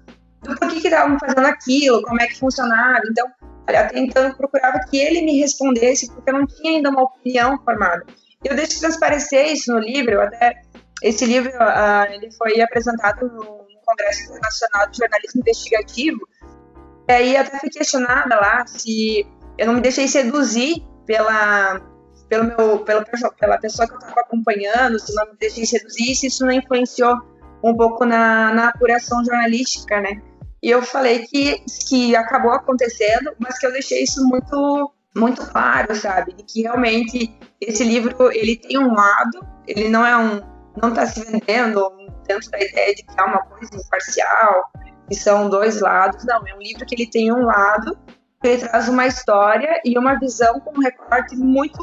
do 0.42 0.56
por 0.56 0.68
que 0.68 0.78
estavam 0.78 1.18
fazendo 1.18 1.46
aquilo, 1.46 2.02
como 2.02 2.20
é 2.22 2.26
que 2.26 2.38
funcionava. 2.38 3.02
Então, 3.08 3.26
até 3.68 3.90
então 3.98 4.32
procurava 4.32 4.80
que 4.88 4.96
ele 4.96 5.20
me 5.22 5.38
respondesse, 5.38 6.10
porque 6.10 6.30
eu 6.30 6.34
não 6.34 6.46
tinha 6.46 6.76
ainda 6.76 6.88
uma 6.88 7.02
opinião 7.02 7.62
formada. 7.62 8.04
Eu 8.42 8.56
deixo 8.56 8.80
transparecer 8.80 9.52
isso 9.52 9.70
no 9.72 9.78
livro, 9.78 10.20
até 10.22 10.62
esse 11.02 11.26
livro 11.26 11.50
uh, 11.50 12.10
ele 12.10 12.30
foi 12.32 12.60
apresentado 12.60 13.28
no, 13.28 13.62
Congresso 13.84 14.22
Internacional 14.30 14.88
de 14.90 14.98
Jornalismo 14.98 15.40
Investigativo, 15.40 16.20
e 17.08 17.12
aí 17.12 17.36
até 17.36 17.58
fui 17.58 17.68
questionada 17.68 18.36
lá 18.36 18.64
se 18.64 19.26
eu 19.58 19.66
não 19.66 19.74
me 19.74 19.80
deixei 19.80 20.06
seduzir 20.06 20.86
pela, 21.04 21.80
pelo 22.32 22.44
meu, 22.44 22.78
pela, 22.78 23.04
pela 23.38 23.58
pessoa 23.58 23.86
que 23.86 23.92
eu 23.92 23.98
estava 23.98 24.22
acompanhando, 24.22 24.98
se 24.98 25.14
não 25.14 25.26
me 25.26 25.36
deixei 25.38 25.66
seduzir, 25.66 26.14
se 26.14 26.28
isso 26.28 26.46
não 26.46 26.52
influenciou 26.52 27.14
um 27.62 27.76
pouco 27.76 28.06
na, 28.06 28.54
na 28.54 28.68
apuração 28.68 29.22
jornalística, 29.22 30.00
né? 30.00 30.22
E 30.62 30.70
eu 30.70 30.80
falei 30.80 31.26
que, 31.26 31.62
que 31.86 32.16
acabou 32.16 32.52
acontecendo, 32.52 33.32
mas 33.38 33.58
que 33.58 33.66
eu 33.66 33.72
deixei 33.72 34.02
isso 34.02 34.26
muito 34.26 34.90
muito 35.14 35.46
claro, 35.46 35.94
sabe? 35.94 36.32
De 36.32 36.42
que 36.42 36.62
realmente 36.62 37.38
esse 37.60 37.84
livro 37.84 38.32
ele 38.32 38.56
tem 38.56 38.78
um 38.78 38.94
lado, 38.94 39.46
ele 39.66 39.90
não 39.90 40.06
é 40.06 40.16
um 40.16 40.40
não 40.82 40.88
está 40.88 41.04
se 41.04 41.20
vendendo 41.20 41.86
dentro 42.26 42.50
da 42.50 42.58
ideia 42.58 42.94
de 42.94 43.02
que 43.02 43.20
é 43.20 43.22
uma 43.24 43.44
coisa 43.44 43.76
imparcial, 43.76 44.70
que 45.06 45.14
são 45.14 45.50
dois 45.50 45.82
lados. 45.82 46.24
Não, 46.24 46.38
é 46.46 46.54
um 46.54 46.62
livro 46.62 46.86
que 46.86 46.94
ele 46.94 47.10
tem 47.10 47.30
um 47.30 47.44
lado, 47.44 47.94
ele 48.42 48.68
traz 48.68 48.88
uma 48.88 49.06
história 49.06 49.80
e 49.84 49.98
uma 49.98 50.18
visão 50.18 50.60
com 50.60 50.76
um 50.76 50.80
recorte 50.80 51.36
muito 51.36 51.78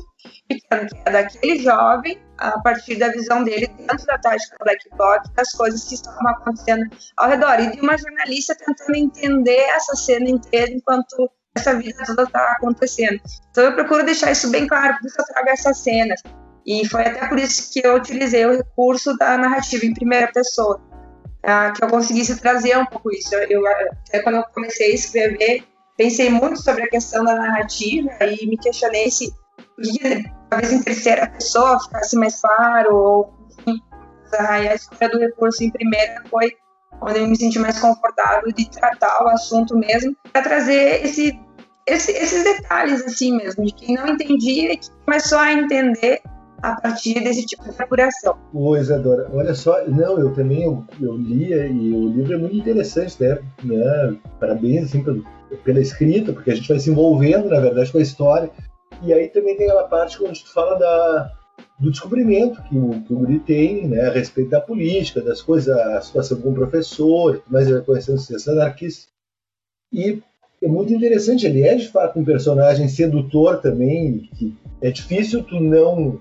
pequeno, 0.48 0.88
que 0.88 0.98
é 1.06 1.12
daquele 1.12 1.60
jovem, 1.60 2.22
a 2.38 2.60
partir 2.60 2.96
da 2.96 3.10
visão 3.10 3.44
dele 3.44 3.68
dentro 3.68 4.06
da 4.06 4.18
tática 4.18 4.58
Black 4.64 4.90
Bloc, 4.96 5.24
das 5.36 5.52
coisas 5.52 5.84
que 5.86 5.96
estavam 5.96 6.28
acontecendo 6.30 6.86
ao 7.18 7.30
redor. 7.30 7.60
E 7.60 7.72
de 7.72 7.82
uma 7.82 7.98
jornalista 7.98 8.56
tentando 8.56 8.96
entender 8.96 9.60
essa 9.70 9.96
cena 9.96 10.30
inteira 10.30 10.72
enquanto 10.72 11.30
essa 11.56 11.76
vida 11.76 12.04
toda 12.06 12.24
está 12.24 12.54
acontecendo. 12.54 13.20
Então 13.52 13.64
eu 13.64 13.76
procuro 13.76 14.04
deixar 14.04 14.32
isso 14.32 14.50
bem 14.50 14.68
claro, 14.68 14.98
por 15.00 15.08
isso 15.08 15.16
eu 15.20 15.26
trago 15.26 15.50
essas 15.50 15.78
cenas. 15.78 16.22
E 16.66 16.88
foi 16.88 17.02
até 17.02 17.28
por 17.28 17.40
isso 17.40 17.72
que 17.72 17.86
eu 17.86 17.96
utilizei 17.96 18.46
o 18.46 18.56
recurso 18.56 19.18
da 19.18 19.38
narrativa 19.38 19.86
em 19.86 19.94
primeira 19.94 20.32
pessoa, 20.32 20.80
tá? 21.42 21.72
que 21.72 21.84
eu 21.84 21.88
conseguisse 21.88 22.40
trazer 22.40 22.78
um 22.78 22.86
pouco 22.86 23.12
isso. 23.12 23.34
Eu, 23.34 23.62
eu, 23.62 23.68
até 23.68 24.22
quando 24.22 24.36
eu 24.36 24.44
comecei 24.54 24.92
a 24.92 24.96
escrever, 24.96 25.64
pensei 26.00 26.30
muito 26.30 26.64
sobre 26.64 26.84
a 26.84 26.88
questão 26.88 27.26
da 27.26 27.36
narrativa 27.36 28.10
e 28.22 28.48
me 28.48 28.58
questionei 28.58 29.12
se 29.12 29.34
talvez 30.50 30.72
em 30.72 30.82
terceira 30.82 31.28
pessoa 31.28 31.78
ficasse 31.78 32.16
mais 32.16 32.40
claro, 32.40 32.96
ou 32.96 33.34
enfim, 33.68 33.82
a 34.40 34.74
escolha 34.74 35.12
do 35.12 35.20
recurso 35.20 35.62
em 35.62 35.70
primeira 35.70 36.24
foi 36.30 36.54
onde 37.02 37.20
eu 37.20 37.28
me 37.28 37.36
senti 37.36 37.60
mais 37.60 37.80
confortável 37.80 38.50
de 38.54 38.70
tratar 38.72 39.26
o 39.26 39.28
assunto 39.28 39.78
mesmo, 39.78 40.16
para 40.32 40.42
trazer 40.42 41.04
esse, 41.04 41.38
esse, 41.86 42.14
esses 42.14 42.46
detalhes 42.46 43.04
assim 43.06 43.36
mesmo, 43.36 43.66
de 43.66 43.74
quem 43.74 43.96
não 43.96 44.08
entendia 44.08 44.72
e 44.72 44.78
que 44.78 44.90
começou 45.06 45.38
a 45.38 45.52
entender 45.52 46.22
a 46.62 46.80
partir 46.80 47.22
desse 47.22 47.46
tipo 47.46 47.64
de 47.70 47.82
apuração. 47.82 48.38
Ô 48.54 48.76
Isadora, 48.78 49.30
olha 49.34 49.54
só, 49.54 49.86
não, 49.88 50.18
eu 50.18 50.34
também 50.34 50.64
eu, 50.64 50.84
eu 51.02 51.18
lia 51.18 51.68
e 51.68 51.94
o 51.94 52.10
livro 52.10 52.34
é 52.34 52.38
muito 52.38 52.56
interessante, 52.56 53.22
né? 53.22 53.38
né? 53.64 54.16
Parabéns 54.40 54.86
assim, 54.86 55.02
pelo, 55.02 55.24
pela 55.64 55.80
escrita, 55.80 56.34
porque 56.34 56.52
a 56.52 56.56
gente 56.56 56.68
vai 56.68 56.80
se 56.80 56.90
envolvendo, 56.90 57.50
na 57.50 57.60
verdade, 57.60 57.92
com 57.92 57.98
a 57.98 58.02
história. 58.02 58.52
E 59.04 59.14
aí 59.14 59.28
também 59.30 59.56
tem 59.56 59.68
aquela 59.68 59.88
parte 59.88 60.22
onde 60.24 60.44
tu 60.44 60.52
fala 60.52 60.76
da, 60.78 61.32
do 61.80 61.90
descobrimento 61.90 62.62
que 62.64 62.78
o, 62.78 63.02
que 63.02 63.14
o 63.14 63.18
Guri 63.18 63.40
tem 63.40 63.88
né, 63.88 64.08
a 64.08 64.12
respeito 64.12 64.50
da 64.50 64.62
política, 64.62 65.22
das 65.22 65.42
coisas, 65.42 65.76
a 65.76 66.02
situação 66.02 66.42
com 66.42 66.50
o 66.50 66.56
professor, 66.56 67.42
mas 67.50 67.66
ele 67.66 67.78
vai 67.78 67.86
conhecendo 67.86 68.18
os 68.18 68.48
anarquistas. 68.48 69.08
E 69.92 70.22
é 70.62 70.68
muito 70.68 70.94
interessante, 70.94 71.46
ele 71.46 71.64
é 71.64 71.76
de 71.76 71.88
fato 71.88 72.20
um 72.20 72.26
personagem 72.26 72.88
sedutor 72.88 73.62
também, 73.62 74.30
que 74.36 74.54
é 74.82 74.92
difícil 74.92 75.44
tu 75.44 75.60
não 75.60 76.20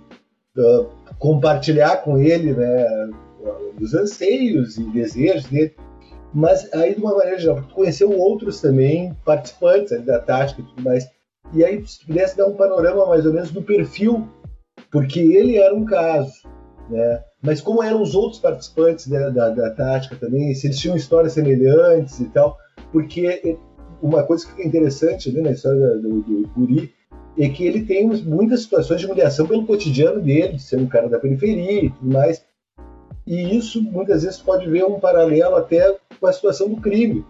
uh, 0.57 0.87
compartilhar 1.19 1.99
com 1.99 2.19
ele 2.19 2.53
né, 2.53 2.87
os 3.81 3.95
anseios 3.95 4.79
e 4.79 4.85
desejos 4.85 5.47
dele. 5.47 5.75
Mas 6.38 6.72
aí, 6.72 6.94
de 6.94 7.01
uma 7.01 7.16
maneira 7.16 7.37
geral, 7.37 7.64
tu 7.64 7.74
conheceu 7.74 8.16
outros 8.16 8.61
também 8.61 9.12
participantes 9.24 9.90
ali, 9.90 10.05
da 10.05 10.20
tática 10.20 10.61
e 10.61 10.64
tudo 10.64 10.83
mais. 10.83 11.05
E 11.53 11.64
aí, 11.64 11.85
se 11.85 11.98
tu 11.98 12.07
pudesse 12.07 12.37
dar 12.37 12.46
um 12.46 12.55
panorama 12.55 13.07
mais 13.07 13.27
ou 13.27 13.33
menos 13.33 13.51
do 13.51 13.61
perfil, 13.61 14.29
porque 14.88 15.18
ele 15.18 15.57
era 15.57 15.74
um 15.74 15.85
caso, 15.85 16.33
né? 16.88 17.24
Mas 17.42 17.61
como 17.61 17.83
eram 17.83 18.01
os 18.01 18.14
outros 18.14 18.40
participantes 18.40 19.09
da, 19.09 19.31
da, 19.31 19.51
da 19.51 19.70
tática 19.70 20.14
também, 20.14 20.55
se 20.55 20.68
eles 20.68 20.79
tinham 20.79 20.96
histórias 20.96 21.33
semelhantes 21.33 22.20
e 22.20 22.27
tal, 22.27 22.57
porque 22.92 23.59
uma 24.01 24.22
coisa 24.22 24.46
que 24.46 24.62
é 24.62 24.66
interessante 24.66 25.31
ali 25.31 25.40
na 25.40 25.51
história 25.51 25.96
do, 25.96 26.22
do 26.22 26.48
Guri 26.57 26.94
é 27.37 27.48
que 27.48 27.66
ele 27.66 27.85
tem 27.85 28.07
muitas 28.07 28.62
situações 28.62 29.01
de 29.01 29.07
humilhação 29.07 29.44
pelo 29.44 29.66
cotidiano 29.66 30.20
dele, 30.20 30.57
sendo 30.61 30.85
um 30.85 30.88
cara 30.88 31.09
da 31.09 31.18
periferia 31.18 31.87
e 31.87 31.90
tudo 31.90 32.12
mais. 32.12 32.44
E 33.27 33.59
isso, 33.59 33.83
muitas 33.83 34.22
vezes, 34.22 34.38
pode 34.38 34.70
ver 34.70 34.85
um 34.85 35.01
paralelo 35.01 35.57
até 35.57 35.98
com 36.20 36.26
a 36.26 36.33
situação 36.33 36.68
do 36.68 36.81
crime. 36.81 37.24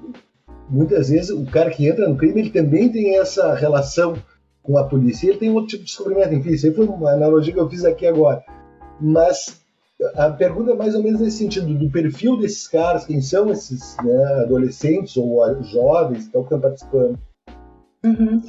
Muitas 0.68 1.08
vezes, 1.08 1.30
o 1.30 1.46
cara 1.46 1.70
que 1.70 1.86
entra 1.88 2.08
no 2.08 2.16
crime, 2.16 2.40
ele 2.40 2.50
também 2.50 2.90
tem 2.90 3.16
essa 3.16 3.54
relação 3.54 4.16
com 4.62 4.76
a 4.76 4.84
polícia. 4.84 5.28
Ele 5.28 5.38
tem 5.38 5.50
outro 5.50 5.68
tipo 5.68 5.84
de 5.84 5.90
descobrimento. 5.90 6.34
Enfim, 6.34 6.50
isso 6.50 6.66
aí 6.66 6.74
foi 6.74 6.86
uma 6.86 7.12
analogia 7.12 7.52
que 7.52 7.60
eu 7.60 7.70
fiz 7.70 7.84
aqui 7.84 8.06
agora. 8.06 8.44
Mas 9.00 9.60
a 10.14 10.30
pergunta 10.30 10.72
é 10.72 10.74
mais 10.74 10.94
ou 10.94 11.02
menos 11.02 11.20
nesse 11.20 11.38
sentido, 11.38 11.74
do 11.74 11.90
perfil 11.90 12.36
desses 12.38 12.68
caras, 12.68 13.04
quem 13.04 13.20
são 13.20 13.50
esses 13.50 13.96
né, 14.04 14.42
adolescentes 14.42 15.16
ou 15.16 15.40
jovens 15.64 16.28
que 16.28 16.38
estão 16.38 16.60
participando. 16.60 17.18
Uhum. 18.04 18.42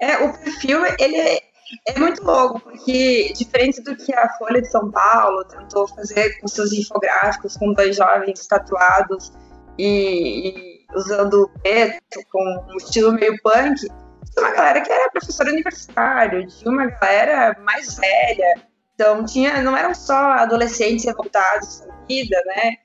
É, 0.00 0.24
o 0.24 0.32
perfil, 0.36 0.80
ele 0.98 1.16
é, 1.16 1.40
é, 1.88 1.98
muito 1.98 2.24
louco, 2.24 2.60
porque 2.60 3.32
diferente 3.36 3.80
do 3.82 3.94
que 3.94 4.12
a 4.12 4.28
Folha 4.36 4.60
de 4.60 4.68
São 4.68 4.90
Paulo 4.90 5.44
tentou 5.44 5.86
fazer 5.86 6.40
com 6.40 6.48
seus 6.48 6.72
infográficos, 6.72 7.56
com 7.56 7.72
dois 7.72 7.94
jovens 7.96 8.44
tatuados 8.46 9.32
e, 9.78 10.48
e 10.48 10.86
usando 10.94 11.50
preto, 11.62 12.20
com 12.30 12.66
um 12.72 12.76
estilo 12.76 13.12
meio 13.12 13.36
punk, 13.42 13.80
tinha 13.80 14.38
uma 14.38 14.50
galera 14.50 14.80
que 14.80 14.92
era 14.92 15.10
professor 15.10 15.46
universitário, 15.46 16.46
tinha 16.46 16.70
uma 16.70 16.86
galera 16.86 17.56
mais 17.62 17.96
velha, 17.96 18.62
então 18.94 19.24
tinha, 19.24 19.62
não 19.62 19.76
eram 19.76 19.94
só 19.94 20.32
adolescentes 20.32 21.04
revoltados 21.04 21.80
da 21.80 21.94
vida, 22.08 22.36
né? 22.46 22.76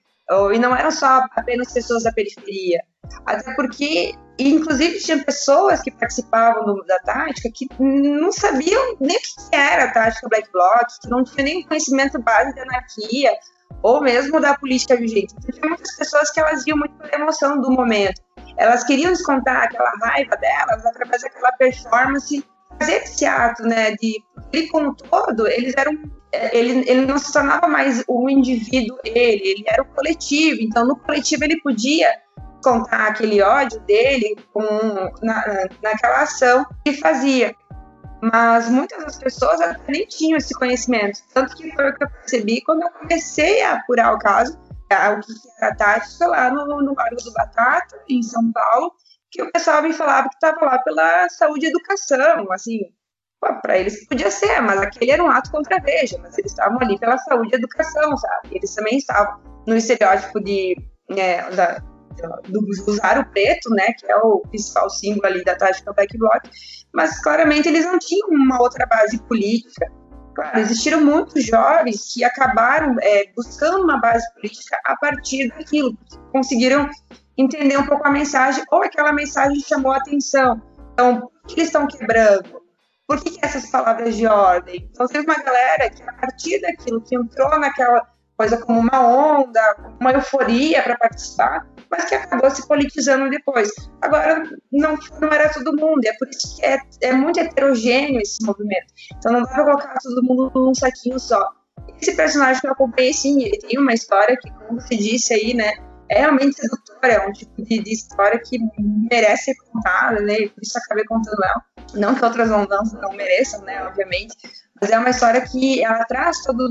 E 0.53 0.59
não 0.59 0.75
eram 0.75 0.91
só 0.91 1.25
apenas 1.35 1.73
pessoas 1.73 2.03
da 2.03 2.11
periferia. 2.11 2.81
Até 3.25 3.53
porque 3.55 4.15
inclusive, 4.49 4.99
tinha 4.99 5.23
pessoas 5.23 5.81
que 5.81 5.91
participavam 5.91 6.65
do, 6.65 6.83
da 6.85 6.99
tática 6.99 7.49
que 7.53 7.67
não 7.79 8.31
sabiam 8.31 8.97
nem 8.99 9.15
o 9.17 9.19
que 9.19 9.55
era 9.55 9.85
a 9.85 9.91
tática 9.91 10.27
Black 10.29 10.51
Bloc, 10.51 10.87
que 11.01 11.09
não 11.09 11.23
tinham 11.23 11.45
nem 11.45 11.63
conhecimento 11.63 12.19
básico 12.19 12.55
da 12.55 12.63
anarquia, 12.63 13.31
ou 13.81 14.01
mesmo 14.01 14.39
da 14.39 14.57
política 14.57 14.95
vigente. 14.95 15.35
Tinha 15.51 15.67
muitas 15.67 15.95
pessoas 15.95 16.31
que 16.31 16.39
elas 16.39 16.65
iam 16.67 16.77
muito 16.77 16.95
pela 16.95 17.23
emoção 17.23 17.59
do 17.59 17.71
momento. 17.71 18.21
Elas 18.57 18.83
queriam 18.83 19.11
descontar 19.11 19.63
aquela 19.63 19.91
raiva 20.01 20.35
delas 20.37 20.85
através 20.85 21.21
daquela 21.21 21.51
performance, 21.53 22.45
fazer 22.79 23.03
esse 23.03 23.25
ato, 23.25 23.63
né, 23.63 23.91
de 23.95 24.23
ele 24.51 24.67
como 24.67 24.95
todo, 24.95 25.47
eles 25.47 25.73
eram 25.77 25.97
ele, 26.53 26.89
ele 26.89 27.05
não 27.05 27.17
se 27.17 27.31
tornava 27.33 27.67
mais 27.67 28.03
o 28.07 28.29
indivíduo 28.29 28.97
ele, 29.03 29.41
ele 29.43 29.63
era 29.67 29.81
o 29.81 29.85
coletivo. 29.85 30.59
Então, 30.61 30.85
no 30.85 30.95
coletivo 30.95 31.43
ele 31.43 31.59
podia 31.61 32.09
contar 32.63 33.07
aquele 33.07 33.41
ódio 33.41 33.79
dele 33.81 34.35
com, 34.53 34.63
na, 35.21 35.67
naquela 35.81 36.21
ação 36.21 36.65
que 36.85 36.93
fazia. 36.93 37.55
Mas 38.21 38.69
muitas 38.69 39.03
das 39.03 39.17
pessoas 39.17 39.59
nem 39.87 40.05
tinham 40.05 40.37
esse 40.37 40.53
conhecimento. 40.53 41.19
Tanto 41.33 41.55
que 41.55 41.71
foi 41.75 41.89
o 41.89 41.95
que 41.95 42.03
eu 42.03 42.09
percebi 42.09 42.61
quando 42.61 42.83
eu 42.83 42.91
comecei 42.91 43.61
a 43.63 43.73
apurar 43.73 44.13
o 44.13 44.19
caso, 44.19 44.53
o 44.53 44.87
que 44.87 44.93
era 44.93 45.19
a 45.61 45.75
tática 45.75 46.27
lá 46.27 46.51
no, 46.51 46.81
no 46.81 46.93
Largo 46.93 47.23
do 47.23 47.33
Batata, 47.33 47.99
em 48.07 48.21
São 48.21 48.51
Paulo, 48.51 48.93
que 49.31 49.41
o 49.41 49.51
pessoal 49.51 49.81
me 49.81 49.93
falava 49.93 50.29
que 50.29 50.35
estava 50.35 50.63
lá 50.65 50.77
pela 50.79 51.29
saúde 51.29 51.65
e 51.65 51.69
educação, 51.69 52.51
assim, 52.51 52.81
para 53.39 53.77
eles 53.77 54.05
podia 54.07 54.29
ser, 54.29 54.61
mas 54.61 54.79
aquele 54.79 55.11
era 55.11 55.23
um 55.23 55.29
ato 55.29 55.49
contra 55.49 55.77
a 55.77 55.79
Veja, 55.79 56.17
mas 56.21 56.37
eles 56.37 56.51
estavam 56.51 56.79
ali 56.79 56.99
pela 56.99 57.17
saúde 57.17 57.49
e 57.53 57.55
educação, 57.55 58.15
sabe? 58.17 58.49
Eles 58.51 58.75
também 58.75 58.97
estavam 58.97 59.41
no 59.65 59.75
estereótipo 59.75 60.39
de, 60.39 60.75
é, 61.09 61.49
da, 61.51 61.83
do 62.47 62.65
usar 62.87 63.19
o 63.19 63.25
preto, 63.31 63.69
né, 63.71 63.93
que 63.97 64.11
é 64.11 64.15
o 64.17 64.39
principal 64.49 64.89
símbolo 64.89 65.25
ali 65.25 65.43
da 65.43 65.55
tática 65.55 65.93
Black 65.93 66.17
Bloc, 66.17 66.43
mas 66.93 67.21
claramente 67.21 67.67
eles 67.67 67.85
não 67.85 67.99
tinham 67.99 68.29
uma 68.29 68.61
outra 68.61 68.85
base 68.85 69.21
política. 69.23 69.91
Claro, 70.33 70.59
existiram 70.59 71.01
muitos 71.01 71.45
jovens 71.45 72.13
que 72.13 72.23
acabaram 72.23 72.95
é, 73.01 73.25
buscando 73.35 73.83
uma 73.83 73.99
base 73.99 74.25
política 74.33 74.79
a 74.85 74.95
partir 74.95 75.49
daquilo, 75.49 75.97
conseguiram 76.31 76.89
entender 77.37 77.77
um 77.77 77.85
pouco 77.85 78.07
a 78.07 78.11
mensagem, 78.11 78.63
ou 78.71 78.83
aquela 78.83 79.11
mensagem 79.11 79.59
chamou 79.59 79.91
a 79.91 79.97
atenção. 79.97 80.61
Então, 80.93 81.21
por 81.21 81.47
que 81.47 81.53
eles 81.59 81.67
estão 81.67 81.87
quebrando? 81.87 82.61
Por 83.07 83.21
que, 83.21 83.31
que 83.31 83.45
essas 83.45 83.69
palavras 83.69 84.15
de 84.15 84.25
ordem? 84.25 84.89
Então, 84.89 85.05
teve 85.07 85.25
uma 85.25 85.43
galera 85.43 85.89
que, 85.89 86.01
a 86.03 86.13
partir 86.13 86.61
daquilo, 86.61 87.01
que 87.01 87.15
entrou 87.15 87.59
naquela 87.59 88.07
coisa 88.37 88.57
como 88.57 88.79
uma 88.79 89.05
onda, 89.05 89.75
uma 89.99 90.13
euforia 90.13 90.81
para 90.81 90.97
participar, 90.97 91.67
mas 91.91 92.05
que 92.05 92.15
acabou 92.15 92.49
se 92.49 92.65
politizando 92.67 93.29
depois. 93.29 93.69
Agora, 94.01 94.43
não, 94.71 94.97
não 95.19 95.27
era 95.27 95.49
todo 95.49 95.75
mundo, 95.75 96.05
é 96.05 96.13
por 96.13 96.29
isso 96.29 96.55
que 96.55 96.65
é, 96.65 96.79
é 97.01 97.11
muito 97.11 97.39
heterogêneo 97.39 98.21
esse 98.21 98.43
movimento. 98.45 98.93
Então, 99.17 99.33
não 99.33 99.41
dá 99.41 99.49
para 99.49 99.65
colocar 99.65 99.99
todo 100.01 100.23
mundo 100.23 100.51
num 100.55 100.73
saquinho 100.73 101.19
só. 101.19 101.51
Esse 102.01 102.15
personagem 102.15 102.61
que 102.61 102.67
eu 102.67 102.71
acompanhei, 102.71 103.13
sim, 103.13 103.43
ele 103.43 103.57
tem 103.57 103.77
uma 103.77 103.93
história 103.93 104.37
que, 104.41 104.49
como 104.51 104.79
você 104.79 104.95
disse 104.95 105.33
aí, 105.33 105.53
né, 105.53 105.73
é 106.11 106.19
realmente 106.19 106.57
sedutora, 106.57 107.13
é 107.13 107.27
um 107.27 107.31
tipo 107.31 107.61
de, 107.63 107.79
de, 107.79 107.93
história 107.93 108.37
que 108.37 108.59
merece 109.09 109.45
ser 109.45 109.55
contada, 109.55 110.19
né? 110.21 110.39
E 110.39 110.49
por 110.49 110.61
isso 110.61 110.77
acabei 110.77 111.05
contando 111.05 111.41
ela. 111.41 111.63
Não 111.93 112.13
que 112.13 112.25
outras 112.25 112.49
não, 112.49 112.65
não, 112.65 113.13
mereçam, 113.13 113.61
né? 113.61 113.81
Obviamente. 113.85 114.35
Mas 114.81 114.91
é 114.91 114.99
uma 114.99 115.09
história 115.09 115.39
que 115.39 115.81
ela 115.81 116.03
traz 116.03 116.43
todo. 116.43 116.69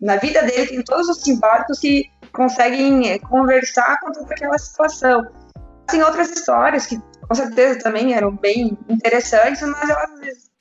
Na 0.00 0.16
vida 0.16 0.42
dele, 0.42 0.68
tem 0.68 0.82
todos 0.82 1.06
os 1.06 1.22
simbólicos 1.22 1.78
que 1.78 2.04
conseguem 2.36 3.10
é, 3.10 3.18
conversar 3.18 3.98
com 4.00 4.12
toda 4.12 4.32
aquela 4.32 4.58
situação. 4.58 5.26
Tem 5.88 6.02
outras 6.02 6.30
histórias 6.30 6.86
que 6.86 7.00
com 7.26 7.34
certeza 7.34 7.80
também 7.80 8.12
eram 8.12 8.36
bem 8.36 8.78
interessantes, 8.88 9.62
mas 9.62 9.88
elas 9.88 10.10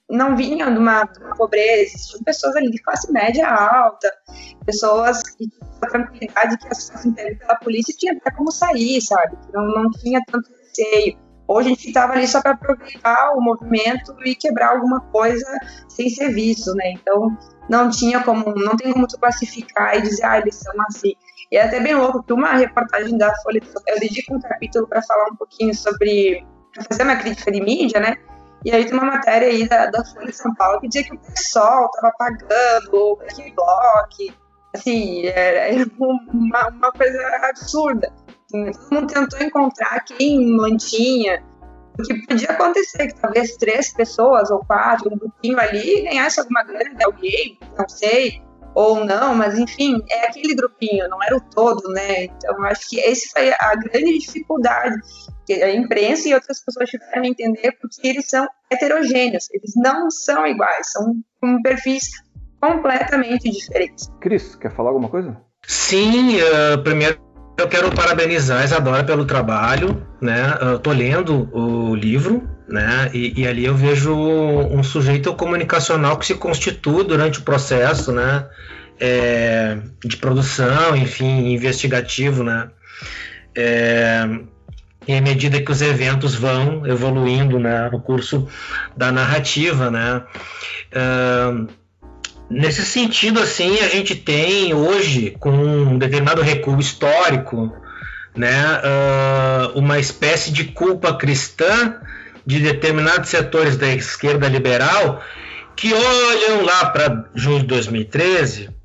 não 0.10 0.36
vinham 0.36 0.72
de 0.72 0.80
uma, 0.80 1.06
pobreza, 1.38 1.96
existiam 1.96 2.24
pessoas 2.24 2.56
ali 2.56 2.72
de 2.72 2.82
classe 2.82 3.12
média 3.12 3.48
alta, 3.48 4.12
pessoas 4.66 5.22
que 5.24 5.50
tinham 5.50 5.74
a 5.82 5.88
tranquilidade 5.88 6.58
que 6.58 6.68
as 6.68 6.90
pessoas 6.90 7.14
pela 7.14 7.56
polícia 7.56 7.94
tinha 7.98 8.14
até 8.14 8.32
como 8.32 8.52
sair, 8.52 9.02
sabe? 9.02 9.38
Não, 9.54 9.66
não 9.68 9.92
tinha 9.92 10.22
tanto 10.28 10.50
receio. 10.50 11.18
Ou 11.48 11.60
a 11.60 11.64
gente 11.64 11.88
estava 11.88 12.14
ali 12.14 12.28
só 12.28 12.42
para 12.42 12.52
aproveitar 12.52 13.34
o 13.36 13.42
movimento 13.42 14.16
e 14.26 14.36
quebrar 14.36 14.72
alguma 14.72 15.00
coisa 15.12 15.46
sem 15.90 16.10
ser 16.10 16.34
visto, 16.34 16.74
né? 16.74 16.94
Então 16.94 17.38
não 17.70 17.90
tinha 17.90 18.24
como, 18.24 18.54
não 18.56 18.76
tem 18.76 18.92
como 18.92 19.08
tu 19.08 19.20
classificar 19.20 19.98
e 19.98 20.02
dizer, 20.02 20.26
ah, 20.26 20.40
eles 20.40 20.56
são 20.56 20.74
assim. 20.88 21.14
E 21.56 21.58
é 21.58 21.64
até 21.64 21.80
bem 21.80 21.96
louco 21.96 22.22
que 22.22 22.34
uma 22.34 22.52
reportagem 22.52 23.18
da 23.18 23.34
Folha, 23.38 23.62
eu 23.88 23.98
dedico 23.98 24.36
um 24.36 24.42
capítulo 24.42 24.86
para 24.90 25.02
falar 25.02 25.30
um 25.32 25.38
pouquinho 25.38 25.74
sobre, 25.74 26.46
fazer 26.90 27.04
uma 27.04 27.16
crítica 27.16 27.50
de 27.50 27.62
mídia, 27.62 27.98
né? 28.02 28.18
E 28.66 28.72
aí 28.72 28.84
tem 28.84 28.94
uma 28.94 29.06
matéria 29.06 29.48
aí 29.48 29.66
da, 29.66 29.86
da 29.86 30.04
Folha 30.04 30.26
de 30.26 30.36
São 30.36 30.54
Paulo 30.56 30.82
que 30.82 30.90
dizia 30.90 31.06
que 31.06 31.16
o 31.16 31.18
pessoal 31.18 31.86
estava 31.86 32.14
pagando 32.18 32.94
o 32.94 33.18
block, 33.56 34.36
assim, 34.76 35.28
era 35.28 35.86
uma, 35.98 36.68
uma, 36.68 36.92
coisa 36.92 37.18
absurda. 37.50 38.12
Assim, 38.48 38.72
todo 38.74 38.94
mundo 38.94 39.14
tentou 39.14 39.42
encontrar 39.42 40.04
quem 40.04 40.58
mantinha, 40.58 41.42
porque 41.96 42.16
podia 42.28 42.50
acontecer 42.50 43.08
que 43.08 43.16
talvez 43.16 43.56
três 43.56 43.94
pessoas 43.94 44.52
ou 44.52 44.60
quatro, 44.66 45.10
um 45.10 45.18
grupinho 45.18 45.58
ali, 45.58 46.02
ganhasse 46.02 46.38
alguma 46.38 46.64
grana 46.64 46.94
de 46.94 47.04
alguém, 47.06 47.58
não 47.78 47.88
sei, 47.88 48.44
ou 48.76 49.06
não, 49.06 49.34
mas 49.34 49.58
enfim, 49.58 50.04
é 50.12 50.28
aquele 50.28 50.54
grupinho, 50.54 51.08
não 51.08 51.24
era 51.24 51.38
o 51.38 51.42
todo, 51.42 51.88
né? 51.94 52.26
Então, 52.26 52.64
acho 52.66 52.90
que 52.90 53.00
esse 53.00 53.32
foi 53.32 53.52
a 53.52 53.76
grande 53.76 54.20
dificuldade 54.20 54.96
que 55.48 55.54
a 55.64 55.74
imprensa 55.74 56.28
e 56.28 56.34
outras 56.34 56.64
pessoas 56.64 56.90
tiveram 56.90 57.24
a 57.24 57.28
entender 57.28 57.72
porque 57.82 58.06
eles 58.06 58.28
são 58.28 58.46
heterogêneos, 58.70 59.48
eles 59.52 59.72
não 59.78 60.12
são 60.12 60.46
iguais, 60.46 60.92
são 60.92 61.16
com 61.42 61.62
perfis 61.62 62.10
completamente 62.60 63.50
diferentes. 63.50 64.12
Cris, 64.20 64.56
quer 64.56 64.72
falar 64.72 64.90
alguma 64.90 65.08
coisa? 65.08 65.38
Sim, 65.66 66.38
uh, 66.42 66.84
primeiro 66.84 67.24
eu 67.58 67.70
quero 67.70 67.90
parabenizar 67.96 68.62
a 68.62 68.66
Isadora 68.66 69.04
pelo 69.06 69.26
trabalho, 69.26 70.06
né? 70.22 70.58
Eu 70.60 70.80
tô 70.80 70.92
lendo 70.92 71.50
o 71.54 71.96
livro, 71.96 72.44
né? 72.68 73.10
E, 73.14 73.42
e, 73.42 73.48
ali 73.48 73.66
eu 73.66 73.76
vejo 73.76 74.14
um 74.14 74.82
sujeito 74.84 75.34
comunicacional 75.34 76.18
que 76.18 76.26
se 76.26 76.36
constitui 76.36 77.04
durante 77.04 77.40
o 77.40 77.44
processo, 77.44 78.12
né? 78.12 78.46
É, 79.00 79.78
de 80.04 80.18
produção, 80.18 80.96
enfim, 80.96 81.52
investigativo, 81.54 82.44
né? 82.44 82.70
É, 83.56 84.28
e 85.08 85.14
à 85.14 85.22
medida 85.22 85.62
que 85.62 85.72
os 85.72 85.82
eventos 85.82 86.36
vão 86.36 86.86
evoluindo 86.86 87.60
né, 87.60 87.90
no 87.92 88.02
curso 88.02 88.48
da 88.98 89.12
narrativa, 89.12 89.92
né? 89.92 90.24
Uh, 90.92 91.68
nesse 92.50 92.84
sentido, 92.84 93.40
assim, 93.40 93.80
a 93.80 93.88
gente 93.88 94.16
tem 94.16 94.74
hoje, 94.74 95.36
com 95.40 95.52
um 95.52 95.98
determinado 95.98 96.42
recuo 96.42 96.80
histórico, 96.80 97.72
né, 98.36 98.66
uh, 98.80 99.80
uma 99.80 100.00
espécie 100.00 100.52
de 100.52 100.66
culpa 100.66 101.14
cristã 101.14 102.00
de 102.46 102.60
determinados 102.60 103.30
setores 103.30 103.78
da 103.78 103.88
esquerda 103.88 104.48
liberal 104.48 105.22
que 105.76 105.94
olham 105.94 106.64
lá 106.64 106.86
para 106.86 107.26
junho 107.34 107.60
de 107.60 107.68
2013 107.68 108.76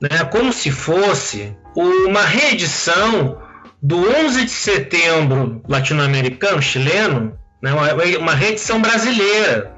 né, 0.00 0.24
como 0.30 0.52
se 0.52 0.70
fosse 0.70 1.56
uma 1.74 2.22
reedição 2.22 3.38
do 3.82 3.98
11 3.98 4.44
de 4.44 4.50
setembro 4.50 5.62
latino-americano, 5.68 6.62
chileno, 6.62 7.38
né, 7.62 7.72
uma, 8.18 8.34
reedição 8.34 8.80
brasileira, 8.80 9.72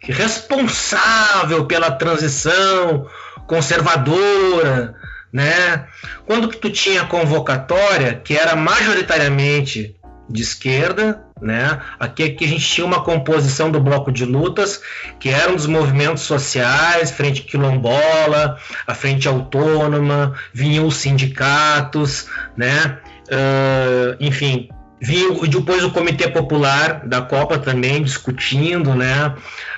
responsável 0.00 1.66
pela 1.66 1.90
transição 1.90 3.06
conservadora, 3.46 4.94
né? 5.32 5.86
Quando 6.26 6.48
que 6.48 6.56
tu 6.56 6.70
tinha 6.70 7.04
convocatória 7.04 8.14
que 8.14 8.36
era 8.36 8.56
majoritariamente 8.56 9.96
de 10.28 10.42
esquerda, 10.42 11.24
né? 11.40 11.80
Aqui, 11.98 12.22
aqui 12.22 12.44
a 12.44 12.48
gente 12.48 12.66
tinha 12.66 12.86
uma 12.86 13.02
composição 13.02 13.70
do 13.70 13.80
bloco 13.80 14.12
de 14.12 14.24
lutas 14.24 14.80
que 15.18 15.28
eram 15.28 15.56
dos 15.56 15.66
movimentos 15.66 16.22
sociais, 16.22 17.10
frente 17.10 17.42
quilombola, 17.42 18.58
a 18.86 18.94
frente 18.94 19.26
autônoma, 19.26 20.34
vinham 20.52 20.86
os 20.86 20.96
sindicatos, 20.96 22.28
né? 22.56 22.98
Uh, 23.28 24.16
enfim, 24.20 24.68
vinha 25.00 25.32
depois 25.48 25.82
o 25.82 25.90
Comitê 25.90 26.28
Popular 26.28 27.06
da 27.06 27.22
Copa 27.22 27.58
também 27.58 28.02
discutindo 28.02 28.94
né, 28.94 29.34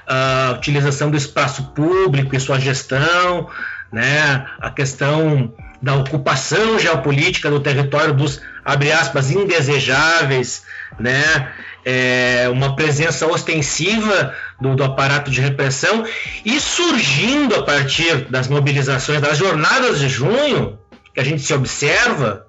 a 0.06 0.54
utilização 0.56 1.10
do 1.10 1.16
espaço 1.16 1.72
público 1.74 2.34
e 2.34 2.40
sua 2.40 2.58
gestão, 2.58 3.48
né, 3.92 4.46
a 4.60 4.70
questão 4.70 5.52
da 5.82 5.96
ocupação 5.96 6.78
geopolítica 6.78 7.50
do 7.50 7.58
território 7.58 8.14
dos, 8.14 8.40
abre 8.64 8.92
aspas, 8.92 9.32
indesejáveis, 9.32 10.62
né, 10.98 11.52
é, 11.84 12.48
uma 12.50 12.76
presença 12.76 13.26
ostensiva 13.26 14.32
do, 14.60 14.76
do, 14.76 14.84
aparato 14.84 15.30
de 15.30 15.40
repressão 15.40 16.04
e 16.44 16.60
surgindo 16.60 17.56
a 17.56 17.64
partir 17.64 18.26
das 18.30 18.46
mobilizações 18.46 19.20
das 19.20 19.36
jornadas 19.36 19.98
de 19.98 20.08
junho, 20.08 20.78
que 21.12 21.20
a 21.20 21.24
gente 21.24 21.42
se 21.42 21.52
observa, 21.52 22.46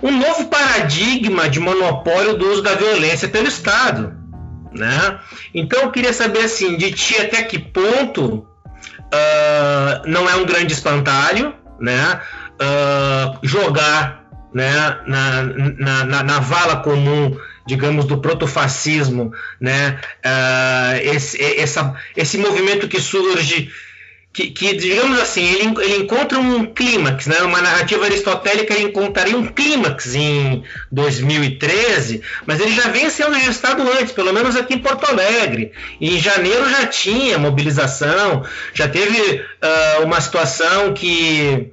um 0.00 0.16
novo 0.16 0.46
paradigma 0.46 1.48
de 1.48 1.58
monopólio 1.58 2.36
do 2.36 2.50
uso 2.50 2.62
da 2.62 2.74
violência 2.74 3.28
pelo 3.28 3.48
Estado. 3.48 4.14
Né? 4.72 5.18
Então 5.52 5.82
eu 5.82 5.90
queria 5.90 6.12
saber 6.12 6.44
assim, 6.44 6.76
de 6.76 6.92
ti 6.92 7.20
até 7.20 7.42
que 7.42 7.58
ponto 7.58 8.46
uh, 9.12 10.06
não 10.06 10.28
é 10.28 10.34
um 10.36 10.46
grande 10.46 10.72
espantalho 10.72 11.54
né? 11.82 12.20
Uh, 12.54 13.38
jogar 13.46 14.24
né? 14.54 14.98
na, 15.06 15.42
na, 15.42 16.04
na, 16.04 16.22
na 16.22 16.40
vala 16.40 16.76
comum 16.76 17.36
digamos, 17.66 18.06
do 18.06 18.18
protofascismo, 18.18 19.32
né? 19.60 20.00
Uh, 20.24 21.14
esse, 21.14 21.40
essa, 21.40 21.94
esse 22.16 22.36
movimento 22.38 22.88
que 22.88 23.00
surge 23.00 23.70
que, 24.32 24.50
que, 24.50 24.74
digamos 24.74 25.20
assim, 25.20 25.44
ele, 25.44 25.74
ele 25.82 25.96
encontra 26.04 26.38
um 26.38 26.64
clímax, 26.64 27.26
né? 27.26 27.36
Uma 27.42 27.60
narrativa 27.60 28.04
aristotélica 28.06 28.72
ele 28.72 28.84
encontraria 28.84 29.36
um 29.36 29.46
clímax 29.46 30.14
em 30.14 30.64
2013, 30.90 32.22
mas 32.46 32.58
ele 32.58 32.72
já 32.74 32.88
vem 32.88 33.10
sendo 33.10 33.32
registrado 33.32 33.82
antes, 33.82 34.12
pelo 34.12 34.32
menos 34.32 34.56
aqui 34.56 34.74
em 34.74 34.78
Porto 34.78 35.04
Alegre. 35.04 35.72
Em 36.00 36.18
janeiro 36.18 36.68
já 36.70 36.86
tinha 36.86 37.38
mobilização, 37.38 38.44
já 38.72 38.88
teve 38.88 39.20
uh, 39.20 40.04
uma 40.04 40.20
situação 40.20 40.94
que 40.94 41.70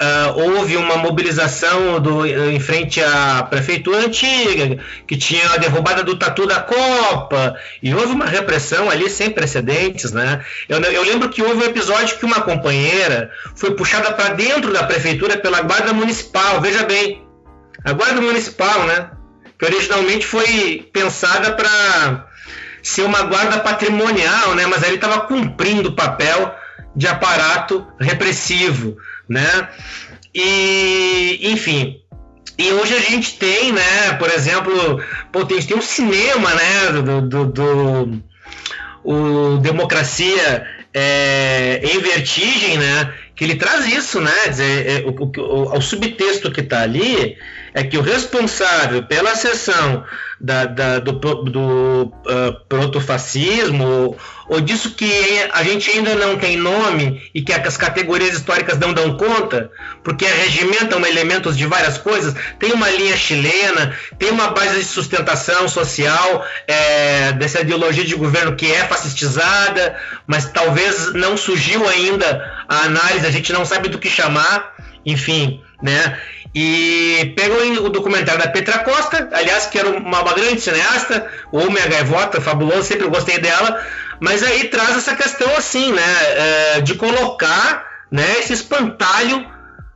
Uh, 0.00 0.56
houve 0.56 0.76
uma 0.76 0.96
mobilização 0.96 2.00
do, 2.00 2.26
em 2.26 2.58
frente 2.58 3.00
à 3.00 3.46
prefeitura 3.48 3.98
antiga, 3.98 4.82
que 5.06 5.16
tinha 5.16 5.48
a 5.52 5.58
derrubada 5.58 6.02
do 6.02 6.18
tatu 6.18 6.46
da 6.46 6.60
Copa, 6.60 7.54
e 7.80 7.94
houve 7.94 8.12
uma 8.12 8.26
repressão 8.26 8.90
ali 8.90 9.08
sem 9.08 9.30
precedentes. 9.30 10.10
Né? 10.10 10.44
Eu, 10.68 10.80
eu 10.80 11.04
lembro 11.04 11.28
que 11.28 11.42
houve 11.42 11.62
um 11.62 11.66
episódio 11.66 12.18
que 12.18 12.24
uma 12.24 12.40
companheira 12.40 13.30
foi 13.54 13.72
puxada 13.72 14.12
para 14.12 14.34
dentro 14.34 14.72
da 14.72 14.82
prefeitura 14.82 15.36
pela 15.36 15.60
Guarda 15.60 15.92
Municipal, 15.92 16.60
veja 16.60 16.84
bem, 16.84 17.22
a 17.84 17.92
Guarda 17.92 18.20
Municipal, 18.20 18.84
né? 18.84 19.10
que 19.58 19.66
originalmente 19.66 20.26
foi 20.26 20.88
pensada 20.92 21.52
para 21.52 22.26
ser 22.82 23.02
uma 23.02 23.22
guarda 23.22 23.60
patrimonial, 23.60 24.56
né? 24.56 24.66
mas 24.66 24.82
ele 24.82 24.96
estava 24.96 25.20
cumprindo 25.20 25.90
o 25.90 25.94
papel 25.94 26.52
de 26.96 27.06
aparato 27.06 27.86
repressivo, 27.98 28.96
né? 29.32 29.68
E, 30.34 31.40
enfim, 31.52 32.00
e 32.58 32.72
hoje 32.72 32.94
a 32.94 33.00
gente 33.00 33.38
tem, 33.38 33.72
né, 33.72 34.12
por 34.18 34.30
exemplo, 34.30 35.02
pô, 35.32 35.44
tem, 35.44 35.60
tem 35.60 35.76
um 35.76 35.82
cinema, 35.82 36.54
né, 36.54 37.02
do, 37.02 37.22
do, 37.22 37.44
do 37.46 38.22
o 39.04 39.58
Democracia 39.58 40.64
é, 40.94 41.80
em 41.82 41.98
Vertigem, 42.00 42.78
né, 42.78 43.12
que 43.34 43.44
ele 43.44 43.56
traz 43.56 43.86
isso, 43.86 44.20
né, 44.20 44.48
dizer, 44.48 44.86
é, 44.86 45.04
o, 45.06 45.10
o, 45.10 45.76
o, 45.76 45.80
subtexto 45.80 46.52
que 46.52 46.60
está 46.60 46.82
ali 46.82 47.36
é 47.74 47.82
que 47.82 47.96
o 47.96 48.02
responsável 48.02 49.02
pela 49.04 49.34
sessão 49.34 50.04
da, 50.42 50.64
da, 50.64 50.98
do, 50.98 51.12
do 51.12 52.02
uh, 52.02 52.12
protofascismo, 52.68 54.16
ou 54.48 54.60
disso 54.60 54.90
que 54.90 55.10
a 55.52 55.62
gente 55.62 55.88
ainda 55.88 56.16
não 56.16 56.36
tem 56.36 56.56
nome 56.56 57.30
e 57.32 57.40
que 57.40 57.52
as 57.52 57.76
categorias 57.76 58.34
históricas 58.34 58.76
não 58.76 58.92
dão 58.92 59.16
conta, 59.16 59.70
porque 60.02 60.26
regimentam 60.26 61.06
elementos 61.06 61.56
de 61.56 61.64
várias 61.64 61.96
coisas, 61.96 62.34
tem 62.58 62.72
uma 62.72 62.90
linha 62.90 63.16
chilena, 63.16 63.96
tem 64.18 64.30
uma 64.30 64.48
base 64.48 64.80
de 64.80 64.84
sustentação 64.84 65.68
social 65.68 66.44
é, 66.66 67.32
dessa 67.32 67.60
ideologia 67.60 68.04
de 68.04 68.16
governo 68.16 68.56
que 68.56 68.70
é 68.70 68.84
fascistizada, 68.84 69.96
mas 70.26 70.50
talvez 70.50 71.14
não 71.14 71.36
surgiu 71.36 71.88
ainda 71.88 72.52
a 72.68 72.80
análise, 72.80 73.26
a 73.26 73.30
gente 73.30 73.52
não 73.52 73.64
sabe 73.64 73.88
do 73.88 73.98
que 73.98 74.10
chamar, 74.10 74.74
enfim, 75.06 75.62
né? 75.80 76.18
E 76.54 77.32
pegou 77.34 77.86
o 77.86 77.88
documentário 77.88 78.42
da 78.42 78.50
Petra 78.50 78.80
Costa, 78.80 79.28
aliás, 79.32 79.66
que 79.66 79.78
era 79.78 79.88
uma, 79.88 80.20
uma 80.20 80.34
grande 80.34 80.60
cineasta, 80.60 81.26
o 81.50 81.58
Homem 81.58 81.82
a 81.82 81.86
Gaivota, 81.86 82.40
fabuloso, 82.40 82.82
sempre 82.82 83.08
gostei 83.08 83.38
dela, 83.38 83.82
mas 84.20 84.42
aí 84.42 84.68
traz 84.68 84.96
essa 84.96 85.16
questão 85.16 85.48
assim, 85.56 85.92
né, 85.92 86.02
é, 86.36 86.80
de 86.82 86.94
colocar 86.94 87.86
né, 88.10 88.38
esse 88.38 88.52
espantalho 88.52 89.50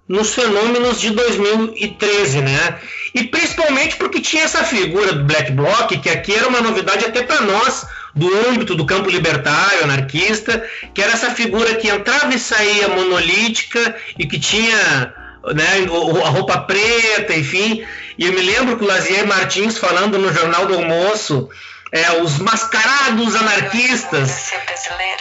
nos 0.09 0.35
fenômenos 0.35 1.01
de 1.01 1.11
2013, 1.11 2.41
né? 2.41 2.79
E 3.15 3.25
principalmente 3.25 3.97
porque 3.97 4.21
tinha 4.21 4.45
essa 4.45 4.63
figura 4.63 5.13
do 5.13 5.25
Black 5.25 5.51
Bloc, 5.53 5.89
que 6.01 6.09
aqui 6.09 6.33
era 6.33 6.49
uma 6.49 6.61
novidade 6.61 7.05
até 7.05 7.23
para 7.23 7.41
nós, 7.41 7.87
do 8.15 8.33
âmbito 8.49 8.75
do 8.75 8.87
campo 8.87 9.11
libertário, 9.11 9.85
anarquista, 9.85 10.65
que 10.95 11.03
era 11.03 11.13
essa 11.13 11.31
figura 11.33 11.75
que 11.75 11.89
entrava 11.89 12.35
e 12.35 12.39
saía 12.39 12.89
monolítica 12.89 13.97
e 14.19 14.27
que 14.27 14.39
tinha 14.39 15.13
né, 15.55 15.87
a 16.25 16.29
roupa 16.29 16.59
preta, 16.59 17.35
enfim. 17.35 17.85
E 18.19 18.27
eu 18.27 18.33
me 18.33 18.41
lembro 18.41 18.77
que 18.77 18.85
o 18.85 18.87
Lazier 18.87 19.27
Martins 19.27 19.79
falando 19.79 20.19
no 20.19 20.33
Jornal 20.33 20.67
do 20.67 20.75
Almoço, 20.75 21.49
é, 21.93 22.21
os 22.21 22.39
mascarados 22.39 23.35
anarquistas. 23.37 24.51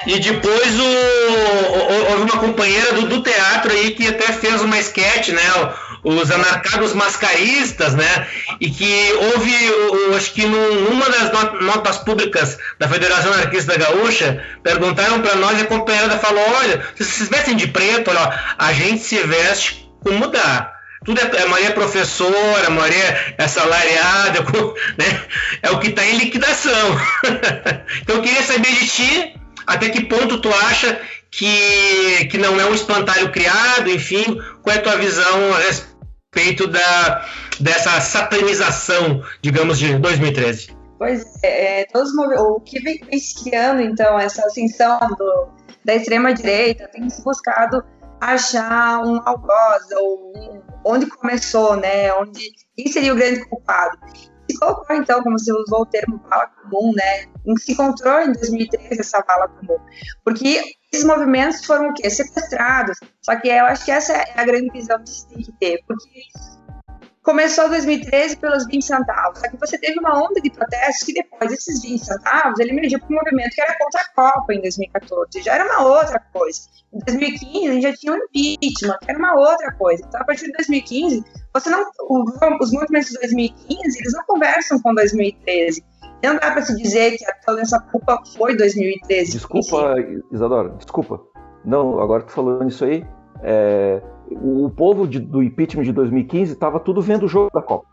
E 0.07 0.19
depois 0.19 0.80
o, 0.80 2.11
houve 2.11 2.23
uma 2.23 2.38
companheira 2.38 2.93
do, 2.93 3.07
do, 3.07 3.21
teatro 3.21 3.71
aí 3.71 3.91
que 3.91 4.07
até 4.07 4.32
fez 4.34 4.61
uma 4.61 4.78
sketch, 4.80 5.30
né? 5.30 5.41
Os 6.03 6.30
anarcados 6.30 6.93
mascaristas, 6.93 7.95
né? 7.95 8.28
E 8.59 8.69
que 8.69 9.13
houve, 9.13 9.53
acho 10.15 10.34
que 10.34 10.45
numa 10.45 11.09
das 11.09 11.32
notas 11.61 11.97
públicas 11.97 12.57
da 12.80 12.88
Federação 12.88 13.34
Anarquista 13.34 13.78
Gaúcha, 13.78 14.43
perguntaram 14.61 15.21
para 15.21 15.36
nós 15.36 15.57
e 15.59 15.63
a 15.63 15.65
companheira 15.65 16.17
falou: 16.17 16.43
olha, 16.59 16.86
se 16.95 17.03
vocês 17.03 17.30
vestem 17.30 17.55
de 17.55 17.67
preto, 17.67 18.11
olha, 18.11 18.55
a 18.57 18.73
gente 18.73 19.01
se 19.01 19.17
veste 19.21 19.84
como 20.05 20.27
dá. 20.27 20.71
Tudo 21.03 21.19
é, 21.19 21.41
a 21.43 21.47
Maria 21.47 21.67
é 21.67 21.71
professora, 21.71 22.67
a 22.67 22.69
Maria 22.69 23.35
é 23.37 23.47
salariada, 23.47 24.39
né? 24.97 25.21
é 25.61 25.71
o 25.71 25.79
que 25.79 25.87
está 25.87 26.05
em 26.05 26.17
liquidação. 26.17 26.97
então 28.01 28.17
eu 28.17 28.21
queria 28.21 28.43
saber 28.43 28.71
de 28.71 28.87
ti 28.87 29.35
até 29.65 29.89
que 29.89 30.05
ponto 30.05 30.39
tu 30.39 30.49
acha 30.53 30.99
que, 31.31 32.25
que 32.25 32.37
não 32.37 32.59
é 32.59 32.65
um 32.65 32.73
espantalho 32.73 33.31
criado, 33.31 33.89
enfim, 33.89 34.39
qual 34.61 34.75
é 34.75 34.79
a 34.79 34.81
tua 34.81 34.95
visão 34.97 35.53
a 35.53 35.59
respeito 35.59 36.67
da, 36.67 37.25
dessa 37.59 37.99
satanização, 37.99 39.23
digamos, 39.41 39.79
de 39.79 39.97
2013? 39.97 40.75
Pois 40.97 41.23
é, 41.43 41.81
é 41.81 41.85
todos 41.85 42.11
o 42.15 42.59
que 42.61 42.79
vem 42.79 42.99
ano, 43.53 43.81
então, 43.81 44.19
essa 44.19 44.45
ascensão 44.45 44.97
do, 45.17 45.49
da 45.83 45.95
extrema-direita 45.95 46.87
tem 46.87 47.09
se 47.09 47.23
buscado 47.23 47.83
achar 48.20 49.01
um 49.05 49.22
algoz 49.26 49.84
ou 49.97 50.34
um, 50.36 50.61
onde 50.86 51.07
começou, 51.07 51.76
né? 51.76 52.13
Onde 52.13 52.51
quem 52.76 52.91
seria 52.91 53.13
o 53.13 53.16
grande 53.16 53.45
culpado? 53.47 53.97
Se 54.49 54.59
colocou 54.59 54.95
então, 54.95 55.24
como 55.24 55.39
se 55.39 55.51
usou 55.51 55.82
o 55.82 55.86
termo 55.86 56.20
bala 56.30 56.47
comum, 56.47 56.93
né? 56.93 57.26
Se 57.57 57.74
encontrou 57.74 58.22
em 58.22 58.32
2013 58.32 58.99
essa 58.99 59.22
bala 59.22 59.47
comum, 59.47 59.80
porque 60.24 60.61
esses 60.91 61.05
movimentos 61.05 61.66
foram 61.66 61.89
o 61.89 61.93
quê? 61.93 62.09
Sequestrados. 62.09 62.97
Só 63.22 63.36
que 63.36 63.49
eu 63.49 63.66
acho 63.66 63.86
que 63.86 63.91
essa 63.91 64.13
é 64.13 64.39
a 64.39 64.45
grande 64.45 64.70
visão 64.72 65.01
que 65.03 65.09
se 65.09 65.28
tem 65.28 65.41
que 65.41 65.51
ter, 65.53 65.84
porque 65.88 66.22
começou 67.26 67.67
2013 67.67 68.38
pelos 68.38 68.65
20 68.67 68.86
centavos, 68.86 69.39
só 69.39 69.49
que 69.49 69.57
você 69.57 69.78
teve 69.80 69.99
uma 69.99 70.23
onda 70.23 70.39
de 70.39 70.49
protestos 70.51 71.03
que 71.03 71.13
depois 71.13 71.49
desses 71.49 71.82
20 71.82 72.05
centavos 72.05 72.59
ele 72.59 72.69
emergiu 72.69 72.99
para 72.99 73.09
um 73.09 73.15
movimento 73.15 73.49
que 73.55 73.61
era 73.61 73.76
contra 73.78 74.01
a 74.01 74.09
Copa 74.15 74.53
em 74.53 74.61
2014, 74.61 75.41
já 75.41 75.55
era 75.55 75.65
uma 75.65 75.88
outra 75.88 76.21
coisa. 76.32 76.61
Em 76.93 76.99
2015 76.99 77.67
a 77.67 77.73
gente 77.73 77.84
já 77.84 77.93
tinha 77.93 78.13
o 78.13 78.15
um 78.15 78.19
impeachment, 78.19 78.97
que 79.01 79.09
era 79.09 79.17
uma 79.19 79.36
outra 79.36 79.73
coisa. 79.73 80.03
Então 80.07 80.21
a 80.21 80.23
partir 80.23 80.45
de 80.45 80.51
2015, 80.51 81.23
você 81.51 81.69
não, 81.71 81.84
os 82.61 82.71
movimentos 82.71 83.09
de 83.09 83.17
2015 83.17 83.99
eles 83.99 84.13
não 84.13 84.23
conversam 84.26 84.80
com 84.82 84.93
2013. 84.93 85.84
Não 86.23 86.36
dá 86.36 86.51
para 86.51 86.61
se 86.61 86.76
dizer 86.76 87.17
que 87.17 87.26
toda 87.45 87.61
essa 87.61 87.80
culpa 87.80 88.21
foi 88.38 88.55
2013. 88.55 89.32
Desculpa, 89.32 89.95
Isadora, 90.32 90.69
desculpa. 90.69 91.21
Não, 91.65 91.99
agora 91.99 92.21
que 92.21 92.28
tu 92.30 92.34
falou 92.34 92.63
nisso 92.63 92.86
aí, 92.86 93.05
é, 93.43 94.01
o 94.32 94.69
povo 94.69 95.07
de, 95.07 95.19
do 95.19 95.43
impeachment 95.43 95.84
de 95.84 95.91
2015 95.91 96.53
estava 96.53 96.80
tudo 96.80 97.01
vendo 97.01 97.26
o 97.26 97.28
jogo 97.28 97.49
da 97.53 97.61
Copa. 97.61 97.86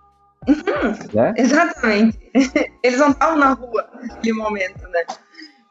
Uhum, 0.48 1.14
né? 1.14 1.34
Exatamente. 1.36 2.18
Eles 2.82 2.98
não 2.98 3.10
estavam 3.10 3.36
na 3.36 3.52
rua 3.52 3.88
naquele 3.94 4.32
momento, 4.34 4.82
né? 4.88 5.04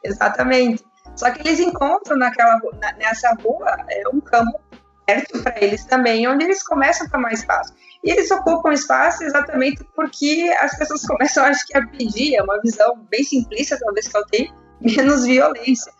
Exatamente. 0.04 0.84
Só 1.14 1.30
que 1.30 1.46
eles 1.46 1.60
encontram 1.60 2.16
naquela, 2.16 2.58
nessa 2.96 3.34
rua 3.42 3.76
é, 3.90 4.08
um 4.08 4.20
campo 4.20 4.58
perto 5.04 5.42
para 5.42 5.62
eles 5.62 5.84
também, 5.84 6.26
onde 6.26 6.44
eles 6.44 6.62
começam 6.62 7.06
a 7.06 7.10
tomar 7.10 7.32
espaço. 7.32 7.74
E 8.02 8.10
eles 8.10 8.30
ocupam 8.30 8.72
espaço 8.72 9.22
exatamente 9.22 9.84
porque 9.94 10.50
as 10.60 10.76
pessoas 10.78 11.04
começam, 11.06 11.44
acho 11.44 11.66
que, 11.66 11.76
a 11.76 11.86
pedir, 11.86 12.36
é 12.36 12.42
uma 12.42 12.58
visão 12.62 12.98
bem 13.10 13.22
simplista, 13.22 13.78
talvez 13.78 14.08
que 14.08 14.16
eu 14.16 14.26
tenho, 14.26 14.54
menos 14.80 15.24
violência 15.24 15.92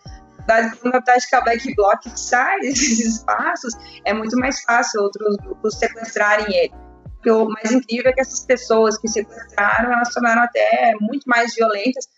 quando 0.81 0.95
a 0.95 1.03
tática 1.03 1.41
Black 1.41 1.75
Bloc 1.75 2.01
sai 2.17 2.61
desses 2.61 3.01
espaços, 3.01 3.75
é 4.05 4.13
muito 4.13 4.37
mais 4.37 4.61
fácil 4.63 5.03
outros 5.03 5.37
grupos 5.37 5.79
sequestrarem 5.79 6.47
ele. 6.55 6.75
Porque 7.15 7.31
o 7.31 7.49
mais 7.49 7.71
incrível 7.71 8.11
é 8.11 8.15
que 8.15 8.21
essas 8.21 8.45
pessoas 8.45 8.99
que 8.99 9.07
sequestraram, 9.07 9.93
elas 9.93 10.13
tornaram 10.13 10.43
até 10.43 10.93
muito 11.01 11.25
mais 11.27 11.55
violentas, 11.55 12.09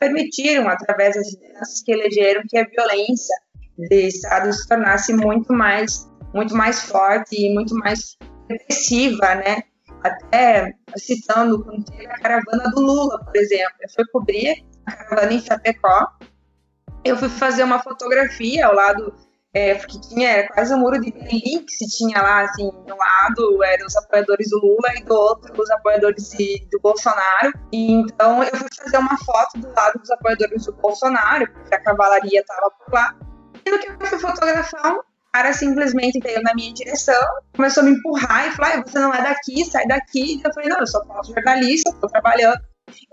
permitiram, 0.00 0.68
através 0.68 1.14
das 1.14 1.32
lideranças 1.32 1.82
que 1.82 1.92
elegeram, 1.92 2.42
que 2.48 2.58
a 2.58 2.64
violência 2.64 3.36
de 3.76 4.08
Estado 4.08 4.52
se 4.52 4.66
tornasse 4.66 5.12
muito 5.12 5.52
mais, 5.52 6.10
muito 6.32 6.54
mais 6.54 6.82
forte 6.82 7.36
e 7.36 7.52
muito 7.52 7.74
mais 7.74 8.16
repressiva, 8.48 9.34
né? 9.34 9.62
Até 10.02 10.74
citando 10.96 11.62
quando 11.64 11.84
teve 11.84 12.06
a 12.06 12.18
caravana 12.18 12.70
do 12.70 12.80
Lula, 12.80 13.22
por 13.24 13.36
exemplo. 13.36 13.74
Eu 13.80 13.88
fui 13.94 14.04
cobrir 14.12 14.64
a 14.86 14.92
caravana 14.92 15.32
em 15.32 15.40
Chapecó, 15.40 16.08
eu 17.04 17.16
fui 17.16 17.28
fazer 17.28 17.62
uma 17.62 17.82
fotografia 17.82 18.66
ao 18.66 18.74
lado, 18.74 19.14
é, 19.52 19.74
porque 19.74 20.00
tinha 20.00 20.48
quase 20.48 20.74
um 20.74 20.78
muro 20.78 21.00
de 21.00 21.12
Berlim 21.12 21.64
que 21.64 21.72
se 21.72 21.86
tinha 21.96 22.20
lá, 22.20 22.42
assim, 22.42 22.66
um 22.66 22.96
lado 22.96 23.62
eram 23.64 23.86
os 23.86 23.96
apoiadores 23.96 24.50
do 24.50 24.58
Lula 24.58 24.88
e 24.96 25.04
do 25.04 25.14
outro 25.14 25.60
os 25.60 25.70
apoiadores 25.70 26.30
de, 26.30 26.66
do 26.72 26.80
Bolsonaro. 26.80 27.52
E 27.72 27.92
então 27.92 28.42
eu 28.42 28.56
fui 28.56 28.68
fazer 28.76 28.98
uma 28.98 29.16
foto 29.18 29.58
do 29.58 29.72
lado 29.72 29.98
dos 29.98 30.10
apoiadores 30.10 30.66
do 30.66 30.72
Bolsonaro, 30.72 31.46
porque 31.52 31.74
a 31.74 31.80
cavalaria 31.80 32.40
estava 32.40 32.70
por 32.70 32.92
lá. 32.92 33.14
E 33.64 33.70
no 33.70 33.78
que 33.78 33.88
eu 33.88 34.06
fui 34.06 34.18
fotografar, 34.18 34.98
cara 35.34 35.52
simplesmente 35.52 36.20
veio 36.20 36.40
na 36.42 36.54
minha 36.54 36.72
direção, 36.72 37.20
começou 37.56 37.82
a 37.82 37.86
me 37.86 37.92
empurrar 37.92 38.48
e 38.48 38.52
falou: 38.52 38.72
ah, 38.72 38.82
você 38.86 38.98
não 39.00 39.12
é 39.12 39.20
daqui, 39.20 39.64
sai 39.64 39.84
daqui. 39.86 40.40
Eu 40.44 40.54
falei: 40.54 40.68
não, 40.68 40.78
eu 40.78 40.86
sou 40.86 41.02
jornalista, 41.34 41.90
estou 41.90 42.08
trabalhando. 42.08 42.60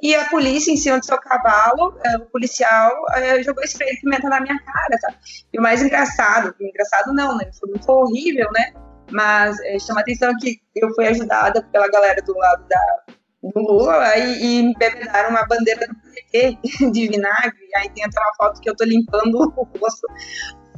E 0.02 0.16
a 0.16 0.26
polícia, 0.26 0.72
em 0.72 0.78
cima 0.78 1.00
do 1.00 1.06
seu 1.06 1.18
cavalo, 1.20 1.98
é, 2.04 2.18
o 2.18 2.26
policial 2.26 2.92
é, 3.14 3.42
jogou 3.44 3.64
spray 3.64 3.94
de 3.96 4.02
pimenta 4.02 4.28
na 4.30 4.42
minha 4.42 4.60
cara, 4.60 4.98
tá? 5.02 5.14
E 5.54 5.60
o 5.60 5.62
mais 5.62 5.82
engraçado, 5.82 6.54
engraçado 6.60 7.14
não, 7.14 7.38
né? 7.38 7.50
Foi 7.60 7.70
muito 7.70 7.90
horrível, 7.90 8.50
né? 8.52 8.74
Mas 9.12 9.60
é, 9.62 9.78
chama 9.80 10.00
a 10.00 10.04
atenção 10.04 10.32
que 10.40 10.60
eu 10.76 10.94
fui 10.96 11.08
ajudada 11.08 11.62
pela 11.72 11.88
galera 11.90 12.22
do 12.22 12.36
lado 12.36 12.66
da, 12.68 13.04
do 13.44 13.60
Lula 13.60 14.04
aí, 14.04 14.42
e 14.42 14.64
me 14.64 14.74
bebedaram 14.78 15.30
uma 15.30 15.46
bandeira 15.46 15.88
do 15.88 15.96
PT 15.96 16.58
de 16.92 17.08
vinagre. 17.08 17.70
Aí 17.76 17.90
tem 17.90 18.04
até 18.04 18.20
uma 18.20 18.36
foto 18.36 18.60
que 18.60 18.70
eu 18.70 18.76
tô 18.76 18.84
limpando 18.84 19.54
o 19.56 19.64
rosto 19.80 20.08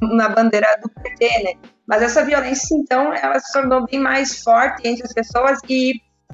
na 0.02 0.30
bandeira 0.30 0.68
do 0.82 0.90
PT, 0.90 1.44
né? 1.44 1.54
Mas 1.88 2.02
essa 2.02 2.24
violência, 2.24 2.76
então, 2.76 3.14
ela 3.14 3.40
se 3.40 3.52
tornou 3.54 3.86
bem 3.86 4.00
mais 4.00 4.44
forte 4.44 4.88
entre 4.88 5.04
as 5.06 5.14
pessoas 5.14 5.60
e 5.70 5.94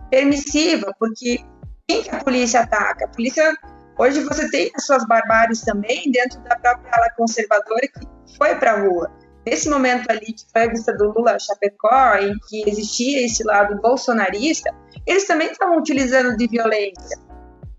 permissiva, 0.10 0.94
porque 1.00 1.44
quem 1.90 2.04
que 2.04 2.16
a 2.16 2.24
polícia 2.24 2.62
ataca? 2.62 3.06
A 3.06 3.08
polícia, 3.08 3.52
hoje 3.98 4.24
você 4.24 4.48
tem 4.52 4.72
as 4.76 4.86
suas 4.86 5.04
barbáries 5.08 5.62
também 5.62 6.12
dentro 6.12 6.40
da 6.42 6.56
própria 6.56 6.92
ala 6.94 7.10
conservadora 7.18 7.88
que 7.88 8.36
foi 8.38 8.56
para 8.56 8.74
a 8.74 8.82
rua. 8.82 9.12
nesse 9.46 9.68
momento 9.68 10.08
ali, 10.12 10.34
que 10.34 10.46
foi 10.54 10.66
a 10.66 10.68
vista 10.68 10.94
do 10.96 11.12
Lula 11.12 11.40
Chapecó, 11.40 12.16
em 12.18 12.38
que 12.48 12.70
existia 12.70 13.26
esse 13.26 13.44
lado 13.44 13.82
bolsonarista, 13.82 14.70
eles 15.08 15.26
também 15.26 15.50
estavam 15.50 15.80
utilizando 15.80 16.38
de 16.38 16.46
violência. 16.46 17.18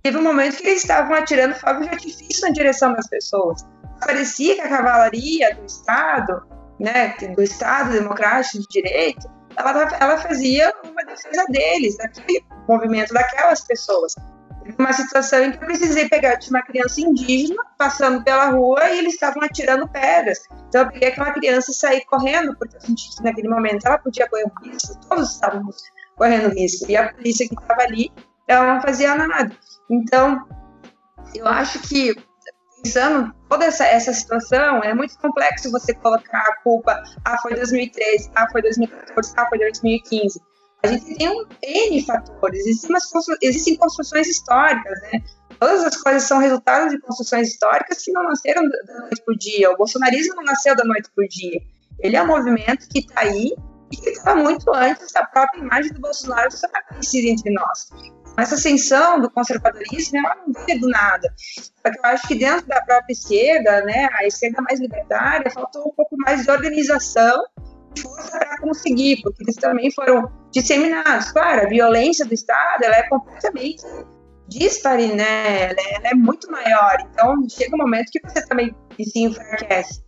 Teve 0.03 0.17
um 0.17 0.23
momento 0.23 0.57
que 0.57 0.67
eles 0.67 0.81
estavam 0.81 1.15
atirando 1.15 1.55
fogo 1.55 1.83
de 1.83 1.91
artifício 1.91 2.49
na 2.49 2.53
direção 2.53 2.93
das 2.93 3.07
pessoas. 3.09 3.65
Parecia 4.01 4.57
que 4.57 4.61
a 4.63 4.69
cavalaria 4.69 5.55
do 5.55 5.65
Estado, 5.65 6.43
né, 6.81 7.15
do 7.37 7.43
Estado 7.43 7.93
democrático 7.93 8.59
de 8.59 8.67
direito, 8.69 9.31
ela, 9.69 9.97
ela 10.01 10.19
fazia 10.19 10.73
uma 10.85 11.05
defesa 11.05 11.45
deles, 11.49 11.97
daquele 11.97 12.45
movimento, 12.69 13.13
daquelas 13.13 13.63
pessoas 13.63 14.15
uma 14.79 14.93
situação 14.93 15.43
em 15.43 15.53
que 15.53 15.59
eu 15.59 15.67
precisei 15.67 16.09
pegar 16.09 16.37
tinha 16.37 16.57
uma 16.57 16.65
criança 16.65 17.01
indígena 17.01 17.63
passando 17.79 18.23
pela 18.23 18.51
rua 18.51 18.91
e 18.91 18.99
eles 18.99 19.15
estavam 19.15 19.43
atirando 19.43 19.89
pedras. 19.89 20.39
Então 20.69 20.83
eu 20.83 20.91
peguei 20.91 21.09
aquela 21.09 21.33
criança 21.33 21.71
e 21.71 21.75
saí 21.75 22.05
correndo, 22.05 22.55
porque 22.57 22.77
eu 22.77 22.81
senti 22.81 23.17
que 23.17 23.23
naquele 23.23 23.49
momento 23.49 23.87
ela 23.87 23.99
podia 23.99 24.29
correr 24.29 24.45
um 24.45 24.71
risco, 24.71 24.99
todos 25.09 25.33
estávamos 25.33 25.77
correndo 26.17 26.55
risco. 26.55 26.91
E 26.91 26.97
a 26.97 27.13
polícia 27.13 27.49
que 27.49 27.55
estava 27.55 27.83
ali, 27.83 28.13
ela 28.47 28.75
não 28.75 28.83
fazia 28.83 29.15
nada. 29.15 29.51
Então, 29.91 30.47
eu 31.35 31.47
acho 31.47 31.81
que 31.81 32.15
pensando 32.83 33.33
toda 33.49 33.65
essa, 33.65 33.85
essa 33.85 34.13
situação, 34.13 34.83
é 34.83 34.95
muito 34.95 35.17
complexo 35.19 35.71
você 35.71 35.95
colocar 35.95 36.41
a 36.41 36.63
culpa, 36.63 37.03
ah, 37.25 37.39
foi 37.43 37.55
2013, 37.55 38.31
ah, 38.35 38.47
foi 38.51 38.63
2014, 38.63 39.35
ah, 39.37 39.47
foi 39.49 39.59
2015 39.59 40.41
a 40.83 40.87
gente 40.87 41.15
tem 41.15 41.29
um 41.29 41.45
N 41.63 42.07
fatores, 42.07 42.67
existem, 42.67 42.97
existem 43.43 43.77
construções 43.77 44.27
históricas, 44.27 45.01
né? 45.03 45.23
Todas 45.59 45.85
as 45.85 45.97
coisas 45.97 46.23
são 46.23 46.39
resultado 46.39 46.89
de 46.89 46.99
construções 47.01 47.49
históricas 47.49 48.03
que 48.03 48.13
não 48.13 48.23
nasceram 48.23 48.63
da 48.63 49.01
noite 49.01 49.23
por 49.27 49.37
dia. 49.37 49.71
O 49.71 49.77
bolsonarismo 49.77 50.37
não 50.37 50.45
nasceu 50.45 50.75
da 50.75 50.85
noite 50.85 51.11
por 51.15 51.27
dia. 51.29 51.61
Ele 51.99 52.17
é 52.17 52.23
um 52.23 52.27
movimento 52.27 52.89
que 52.89 53.01
está 53.01 53.21
aí 53.21 53.55
e 53.93 53.97
que 53.97 54.09
estava 54.09 54.41
muito 54.41 54.73
antes 54.73 55.13
da 55.13 55.27
própria 55.27 55.61
imagem 55.61 55.93
do 55.93 56.01
Bolsonaro 56.01 56.49
estar 56.49 56.83
conhecida 56.89 57.29
entre 57.29 57.53
nós. 57.53 57.91
Essa 58.37 58.55
ascensão 58.55 59.21
do 59.21 59.31
conservadorismo 59.31 60.19
ela 60.19 60.37
não 60.47 60.65
veio 60.65 60.81
do 60.81 60.89
nada. 60.89 61.33
Porque 61.83 61.99
eu 61.99 62.05
acho 62.05 62.29
que 62.29 62.35
dentro 62.35 62.67
da 62.67 62.81
própria 62.83 63.13
esquerda, 63.13 63.83
né, 63.83 64.09
a 64.13 64.27
esquerda 64.27 64.63
mais 64.63 64.81
libertária, 64.81 65.51
faltou 65.51 65.89
um 65.89 65.93
pouco 65.93 66.17
mais 66.17 66.45
de 66.45 66.51
organização 66.51 67.45
força 67.99 68.39
para 68.39 68.59
conseguir, 68.59 69.21
porque 69.23 69.43
eles 69.43 69.57
também 69.57 69.91
foram 69.91 70.31
disseminados. 70.53 71.33
Claro, 71.33 71.63
a 71.63 71.69
violência 71.69 72.25
do 72.25 72.35
Estado 72.35 72.85
ela 72.85 72.97
é 72.97 73.09
completamente 73.09 73.83
dispare, 74.49 75.15
né? 75.15 75.71
Ela 75.71 76.09
é, 76.09 76.11
é, 76.11 76.15
muito 76.15 76.51
maior. 76.51 76.99
Então, 77.11 77.37
chega 77.49 77.75
um 77.75 77.79
momento 77.79 78.11
que 78.11 78.21
você 78.21 78.45
também 78.47 78.75
se 79.01 79.21
enfraquece. 79.21 80.03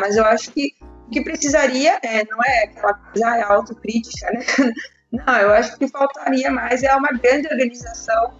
Mas 0.00 0.16
eu 0.16 0.24
acho 0.24 0.50
que 0.52 0.72
o 1.06 1.10
que 1.10 1.22
precisaria 1.22 1.98
é, 2.02 2.24
não 2.24 2.38
é 2.42 2.64
aquela 2.64 2.94
coisa 2.94 3.28
ah, 3.28 3.38
é 3.38 3.42
autocrítica, 3.42 4.30
né? 4.32 4.72
Não, 5.12 5.36
eu 5.36 5.52
acho 5.52 5.76
que 5.76 5.88
faltaria 5.88 6.50
mais 6.50 6.82
é 6.82 6.94
uma 6.94 7.08
grande 7.08 7.48
organização 7.48 8.32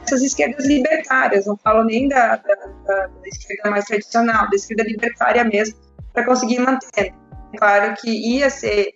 dessas 0.00 0.22
esquerdas 0.22 0.66
libertárias. 0.66 1.46
Não 1.46 1.56
falo 1.56 1.84
nem 1.84 2.08
da, 2.08 2.36
da, 2.36 2.54
da, 2.86 3.06
da 3.06 3.28
esquerda 3.28 3.70
mais 3.70 3.84
tradicional, 3.86 4.48
da 4.48 4.56
esquerda 4.56 4.82
libertária 4.84 5.44
mesmo, 5.44 5.76
para 6.12 6.24
conseguir 6.24 6.58
manter 6.60 7.14
claro 7.56 7.94
que 8.00 8.10
ia 8.10 8.50
ser 8.50 8.94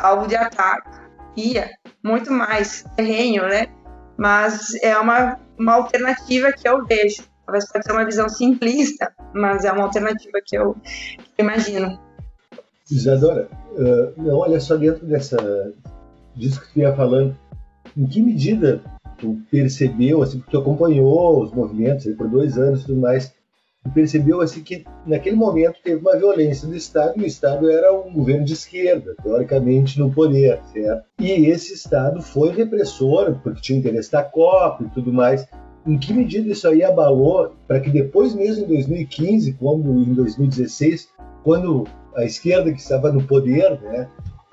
alvo 0.00 0.26
de 0.26 0.36
ataque, 0.36 0.88
ia, 1.36 1.70
muito 2.02 2.32
mais 2.32 2.84
terreno, 2.96 3.46
né? 3.46 3.66
Mas 4.16 4.74
é 4.82 4.96
uma, 4.98 5.38
uma 5.58 5.74
alternativa 5.74 6.52
que 6.52 6.68
eu 6.68 6.84
vejo. 6.84 7.22
Talvez 7.46 7.70
pode 7.70 7.84
ser 7.84 7.92
uma 7.92 8.04
visão 8.04 8.28
simplista, 8.28 9.12
mas 9.32 9.64
é 9.64 9.72
uma 9.72 9.84
alternativa 9.84 10.38
que 10.44 10.56
eu, 10.56 10.74
que 10.74 11.18
eu 11.38 11.44
imagino. 11.44 11.98
Isadora, 12.90 13.48
uh, 13.72 14.22
não, 14.22 14.38
olha 14.38 14.60
só 14.60 14.76
dentro 14.76 15.06
dessa 15.06 15.36
disso 16.38 16.60
que 16.60 16.72
tu 16.72 16.78
ia 16.80 16.94
falando, 16.94 17.36
em 17.96 18.06
que 18.06 18.22
medida 18.22 18.82
tu 19.18 19.38
percebeu, 19.50 20.22
assim, 20.22 20.38
porque 20.38 20.52
tu 20.52 20.58
acompanhou 20.58 21.42
os 21.42 21.52
movimentos 21.52 22.06
por 22.14 22.28
dois 22.28 22.56
anos 22.56 22.82
e 22.82 22.86
tudo 22.86 23.00
mais, 23.00 23.34
e 23.86 23.90
percebeu 23.90 24.40
assim 24.40 24.62
que 24.62 24.84
naquele 25.06 25.36
momento 25.36 25.78
teve 25.82 26.00
uma 26.00 26.16
violência 26.16 26.66
do 26.66 26.76
Estado 26.76 27.14
e 27.16 27.22
o 27.22 27.26
Estado 27.26 27.70
era 27.70 27.92
um 27.92 28.12
governo 28.12 28.44
de 28.44 28.52
esquerda, 28.52 29.14
teoricamente 29.22 29.98
no 29.98 30.10
poder, 30.10 30.60
certo? 30.72 31.04
E 31.18 31.46
esse 31.46 31.74
Estado 31.74 32.20
foi 32.20 32.50
repressor 32.50 33.38
porque 33.42 33.60
tinha 33.60 33.78
interesse 33.78 34.12
da 34.12 34.22
Copa 34.22 34.84
e 34.84 34.90
tudo 34.90 35.12
mais. 35.12 35.46
Em 35.86 35.96
que 35.96 36.12
medida 36.12 36.50
isso 36.50 36.68
aí 36.68 36.82
abalou 36.82 37.54
para 37.66 37.80
que 37.80 37.90
depois 37.90 38.34
mesmo 38.34 38.64
em 38.64 38.68
2015, 38.68 39.54
como 39.54 40.00
em 40.00 40.12
2016, 40.12 41.08
quando 41.42 41.84
a 42.14 42.24
esquerda 42.24 42.72
que 42.72 42.80
estava 42.80 43.12
no 43.12 43.22
poder, 43.22 43.80
né, 43.80 44.08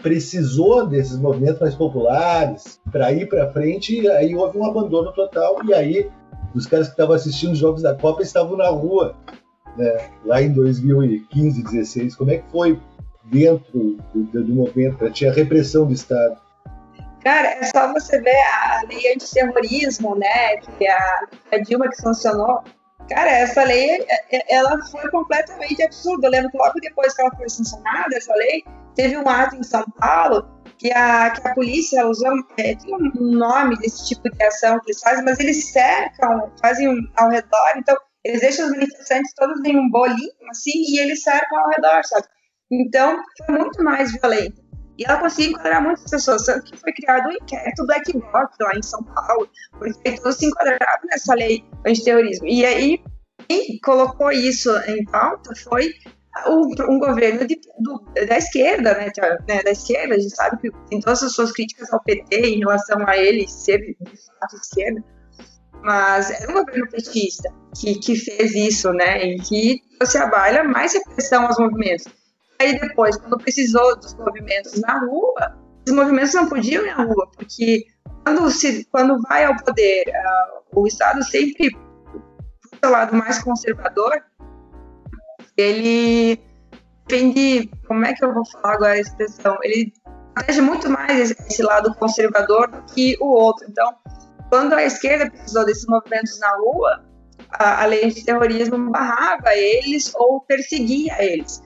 precisou 0.06 0.86
desses 0.86 1.18
movimentos 1.18 1.60
mais 1.60 1.74
populares 1.74 2.80
para 2.92 3.12
ir 3.12 3.28
para 3.28 3.52
frente, 3.52 4.02
e 4.02 4.08
aí 4.08 4.36
houve 4.36 4.56
um 4.56 4.64
abandono 4.64 5.12
total 5.12 5.66
e 5.66 5.74
aí 5.74 6.12
os 6.54 6.68
caras 6.68 6.86
que 6.86 6.94
estavam 6.94 7.16
assistindo 7.16 7.54
os 7.54 7.58
jogos 7.58 7.82
da 7.82 7.96
Copa 7.96 8.22
estavam 8.22 8.56
na 8.56 8.70
rua, 8.70 9.16
né, 9.76 10.12
lá 10.24 10.44
em 10.44 10.54
2015, 10.54 11.64
2016. 11.64 12.16
Como 12.16 12.30
é 12.30 12.38
que 12.38 12.52
foi 12.52 12.80
dentro 13.24 13.98
do, 14.14 14.44
do 14.44 14.54
movimento? 14.54 15.10
Tinha 15.10 15.34
repressão 15.34 15.88
do 15.88 15.94
Estado. 15.94 16.38
Cara, 17.24 17.48
é 17.54 17.64
só 17.64 17.92
você 17.92 18.22
ver 18.22 18.38
a 18.54 18.84
lei 18.88 19.12
antiterrorismo, 19.12 20.16
né, 20.18 20.58
que 20.58 20.88
a, 20.88 21.28
a 21.52 21.58
Dilma 21.58 21.90
que 21.90 21.96
sancionou. 21.96 22.62
Cara, 23.10 23.32
essa 23.32 23.64
lei, 23.64 24.06
é, 24.08 24.38
é, 24.38 24.56
ela 24.56 24.80
foi 24.86 25.10
completamente 25.10 25.82
absurda. 25.82 26.28
Eu 26.28 26.32
lembro 26.32 26.52
que 26.52 26.58
logo 26.58 26.80
depois 26.80 27.16
que 27.16 27.22
ela 27.24 27.36
foi 27.36 27.50
sancionada, 27.50 28.16
essa 28.16 28.36
lei, 28.36 28.64
teve 28.96 29.18
um 29.18 29.28
ato 29.28 29.56
em 29.56 29.64
São 29.64 29.84
Paulo 30.00 30.56
que 30.78 30.92
a, 30.92 31.30
que 31.32 31.48
a 31.48 31.54
polícia 31.54 32.06
usou, 32.06 32.32
é, 32.58 32.76
tem 32.76 32.94
um 32.94 33.38
nome 33.38 33.78
desse 33.78 34.08
tipo 34.08 34.30
de 34.30 34.44
ação 34.44 34.80
que 34.80 34.92
eles 34.92 35.02
fazem, 35.02 35.24
mas 35.24 35.40
eles 35.40 35.72
cercam, 35.72 36.52
fazem 36.62 36.88
ao 37.16 37.30
redor, 37.30 37.74
então 37.78 37.96
eles 38.24 38.42
deixam 38.42 38.66
os 38.66 38.72
manifestantes 38.72 39.34
todos 39.36 39.64
em 39.64 39.78
um 39.78 39.90
bolinho, 39.90 40.32
assim, 40.50 40.72
e 40.90 41.00
eles 41.00 41.22
cercam 41.22 41.60
ao 41.60 41.70
redor, 41.70 42.04
sabe? 42.04 42.26
Então, 42.72 43.18
foi 43.46 43.56
muito 43.56 43.84
mais 43.84 44.12
violento. 44.12 44.66
E 44.98 45.06
ela 45.06 45.20
conseguiu 45.20 45.52
enquadrar 45.52 45.84
muitas 45.84 46.10
pessoas, 46.10 46.46
tanto 46.46 46.64
que 46.64 46.78
foi 46.78 46.94
criado 46.94 47.28
um 47.28 47.34
inquérito 47.34 47.86
Black 47.86 48.12
Box 48.14 48.58
lá 48.60 48.72
em 48.76 48.82
São 48.82 49.04
Paulo, 49.04 49.50
porque 49.78 50.16
todos 50.20 50.38
se 50.38 50.46
enquadraram 50.48 51.02
nessa 51.04 51.36
lei 51.36 51.64
antiterrorismo. 51.86 52.48
E 52.48 52.66
aí, 52.66 53.04
quem 53.48 53.78
colocou 53.84 54.32
isso 54.32 54.76
em 54.88 55.04
pauta 55.06 55.54
foi 55.56 55.94
um 56.48 57.00
governo 57.00 57.48
de, 57.48 57.60
do, 57.80 58.04
da 58.28 58.38
esquerda, 58.38 58.94
né, 58.96 59.10
né, 59.48 59.64
da 59.64 59.72
esquerda, 59.72 60.16
a 60.16 60.20
gente 60.20 60.36
sabe 60.36 60.58
que 60.58 60.72
tem 60.90 61.00
todas 61.00 61.24
as 61.24 61.34
suas 61.34 61.52
críticas 61.52 61.92
ao 61.94 62.04
PT 62.04 62.36
em 62.36 62.60
relação 62.60 63.08
a 63.08 63.18
ele 63.18 63.48
ser 63.48 63.80
de 63.80 63.96
fato 64.40 64.56
esquerda, 64.56 65.04
mas 65.82 66.30
era 66.32 66.52
um 66.52 66.56
governo 66.56 66.90
petista 66.90 67.50
que, 67.80 67.96
que 67.96 68.16
fez 68.16 68.54
isso, 68.54 68.92
né, 68.92 69.24
e 69.24 69.40
que 69.40 69.82
trouxe 69.98 70.18
a 70.18 70.28
baila 70.28 70.64
mais 70.64 70.94
repressão 70.94 71.46
aos 71.46 71.58
movimentos. 71.58 72.06
Aí 72.60 72.80
depois, 72.80 73.18
quando 73.18 73.38
precisou 73.38 73.96
dos 73.98 74.14
movimentos 74.16 74.80
na 74.82 75.00
rua, 75.00 75.58
os 75.88 75.94
movimentos 75.94 76.34
não 76.34 76.50
podiam 76.50 76.86
ir 76.86 76.90
à 76.90 77.04
rua, 77.04 77.30
porque 77.36 77.86
quando, 78.24 78.50
se, 78.50 78.86
quando 78.86 79.22
vai 79.22 79.46
ao 79.46 79.56
poder, 79.58 80.04
uh, 80.08 80.82
o 80.82 80.88
Estado 80.88 81.24
sempre, 81.24 81.70
do 82.82 82.90
lado 82.90 83.16
mais 83.16 83.40
conservador, 83.40 84.22
ele 85.58 86.40
defende, 87.08 87.70
como 87.88 88.06
é 88.06 88.14
que 88.14 88.24
eu 88.24 88.34
vou 88.34 88.46
falar 88.46 88.76
agora 88.76 88.94
a 88.94 89.00
expressão? 89.00 89.58
Ele 89.62 89.94
protege 90.34 90.62
muito 90.62 90.90
mais 90.90 91.32
esse 91.32 91.62
lado 91.62 91.94
conservador 91.96 92.70
do 92.70 92.82
que 92.94 93.18
o 93.22 93.28
outro. 93.28 93.66
Então, 93.70 93.94
quando 94.50 94.74
a 94.74 94.84
esquerda 94.84 95.30
precisou 95.30 95.66
desses 95.66 95.86
movimentos 95.86 96.40
na 96.40 96.50
rua, 96.58 97.06
a, 97.52 97.84
a 97.84 97.86
lei 97.86 98.12
de 98.12 98.24
terrorismo 98.24 98.92
barrava 98.92 99.54
eles 99.56 100.12
ou 100.16 100.42
perseguia 100.42 101.16
eles. 101.24 101.62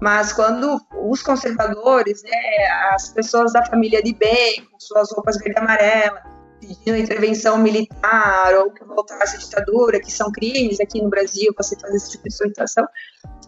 Mas 0.00 0.32
quando 0.32 0.80
os 1.02 1.22
conservadores, 1.22 2.22
né, 2.22 2.66
as 2.94 3.10
pessoas 3.10 3.52
da 3.52 3.64
família 3.66 4.02
de 4.02 4.14
bem, 4.14 4.64
com 4.70 4.80
suas 4.80 5.12
roupas 5.12 5.36
verde 5.36 5.58
e 5.58 5.62
amarela, 5.62 6.22
pedindo 6.60 6.96
intervenção 6.96 7.58
militar 7.58 8.54
ou 8.54 8.70
que 8.70 8.84
voltasse 8.84 9.36
a 9.36 9.38
ditadura, 9.38 10.00
que 10.00 10.12
são 10.12 10.30
crimes 10.30 10.78
aqui 10.80 11.00
no 11.02 11.08
Brasil, 11.08 11.52
você 11.56 11.78
fazer 11.78 11.96
esse 11.96 12.12
tipo 12.12 12.24
de 12.24 12.34
solicitação, 12.34 12.86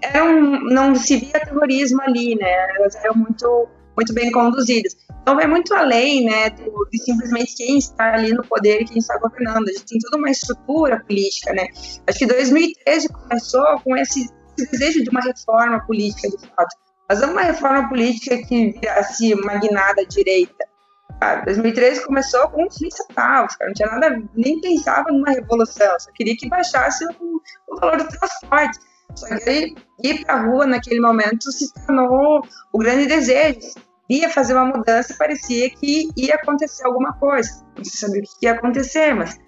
eram, 0.00 0.64
não 0.64 0.94
se 0.94 1.16
via 1.16 1.40
terrorismo 1.40 2.00
ali, 2.02 2.34
né? 2.34 2.76
Elas 2.76 2.94
eram 2.96 3.14
muito, 3.14 3.68
muito 3.96 4.12
bem 4.12 4.32
conduzidas. 4.32 4.96
Então 5.20 5.36
vai 5.36 5.46
muito 5.46 5.72
além, 5.74 6.24
né, 6.24 6.50
do, 6.50 6.88
de 6.90 6.98
simplesmente 7.00 7.54
quem 7.54 7.78
está 7.78 8.14
ali 8.14 8.32
no 8.32 8.42
poder 8.42 8.82
e 8.82 8.84
quem 8.84 8.98
está 8.98 9.16
governando. 9.18 9.68
A 9.68 9.72
gente 9.72 9.86
tem 9.86 9.98
toda 10.00 10.16
uma 10.16 10.30
estrutura 10.30 11.00
política, 11.04 11.52
né? 11.52 11.68
Acho 12.06 12.18
que 12.18 12.26
2013 12.26 13.08
começou 13.08 13.80
com 13.84 13.96
esse, 13.96 14.28
esse 14.58 14.70
desejo 14.72 15.04
de 15.04 15.10
uma 15.10 15.20
reforma 15.20 15.84
política, 15.86 16.28
de 16.28 16.48
fato. 16.48 16.76
Mas 17.08 17.20
não 17.20 17.32
uma 17.32 17.42
reforma 17.42 17.88
política 17.88 18.36
que 18.38 18.72
virasse 18.72 19.34
uma 19.34 19.58
guinada 19.58 20.04
direita 20.06 20.71
Cara, 21.20 21.44
2013 21.44 22.04
começou 22.04 22.48
com 22.48 22.64
um 22.64 22.66
estatal, 22.66 23.46
cara, 23.46 23.66
não 23.66 23.74
tinha 23.74 23.88
nada, 23.88 24.22
nem 24.34 24.60
pensava 24.60 25.10
numa 25.10 25.30
revolução, 25.30 25.98
só 26.00 26.10
queria 26.12 26.36
que 26.36 26.48
baixasse 26.48 27.04
o, 27.04 27.40
o 27.68 27.80
valor 27.80 27.98
do 27.98 28.08
transporte. 28.08 28.78
Só 29.14 29.26
que 29.38 29.74
ir 30.02 30.24
para 30.24 30.34
a 30.34 30.42
rua 30.42 30.66
naquele 30.66 31.00
momento 31.00 31.52
se 31.52 31.72
tornou 31.74 32.42
o 32.72 32.78
grande 32.78 33.06
desejo. 33.06 33.60
Ia 34.08 34.28
fazer 34.28 34.54
uma 34.54 34.64
mudança, 34.64 35.14
parecia 35.18 35.70
que 35.70 36.08
ia 36.16 36.34
acontecer 36.34 36.86
alguma 36.86 37.12
coisa. 37.14 37.64
Não 37.76 37.84
se 37.84 37.98
sabia 37.98 38.20
o 38.20 38.24
que 38.24 38.46
ia 38.46 38.52
acontecer, 38.52 39.14
mas 39.14 39.38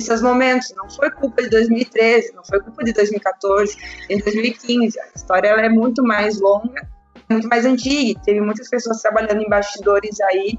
esses 0.00 0.22
momentos 0.22 0.72
não 0.76 0.88
foi 0.88 1.10
culpa 1.10 1.42
de 1.42 1.50
2013, 1.50 2.32
não 2.34 2.44
foi 2.44 2.60
culpa 2.60 2.84
de 2.84 2.92
2014, 2.92 3.76
em 4.08 4.18
2015. 4.18 4.98
A 5.00 5.04
história 5.14 5.48
ela 5.48 5.62
é 5.62 5.68
muito 5.68 6.02
mais 6.02 6.40
longa, 6.40 6.88
muito 7.28 7.48
mais 7.48 7.66
antiga. 7.66 8.20
Teve 8.24 8.40
muitas 8.40 8.68
pessoas 8.68 9.02
trabalhando 9.02 9.42
em 9.42 9.48
bastidores 9.48 10.20
aí 10.20 10.58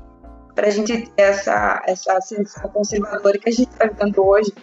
para 0.54 0.68
a 0.68 0.70
gente 0.70 1.08
ter 1.12 1.22
essa, 1.22 1.84
essa 1.88 2.18
ascensão 2.18 2.70
conservadora 2.70 3.38
que 3.38 3.50
a 3.50 3.52
gente 3.52 3.70
está 3.70 3.86
vivendo 3.86 4.26
hoje. 4.26 4.54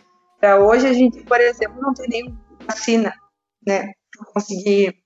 Para 0.40 0.62
hoje, 0.62 0.86
a 0.86 0.92
gente, 0.92 1.22
por 1.24 1.40
exemplo, 1.40 1.80
não 1.80 1.94
tem 1.94 2.08
nem 2.08 2.38
vacina, 2.66 3.14
né, 3.66 3.92
para 4.16 4.32
conseguir 4.32 4.96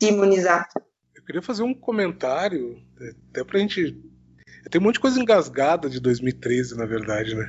imunizar. 0.00 0.68
Eu 1.14 1.24
queria 1.24 1.42
fazer 1.42 1.62
um 1.62 1.74
comentário, 1.74 2.82
até 3.30 3.44
para 3.44 3.58
a 3.58 3.60
gente. 3.60 3.96
Tem 4.70 4.80
um 4.80 4.84
monte 4.84 4.94
de 4.94 5.00
coisa 5.00 5.20
engasgada 5.20 5.88
de 5.88 6.00
2013, 6.00 6.76
na 6.76 6.86
verdade, 6.86 7.34
né? 7.34 7.46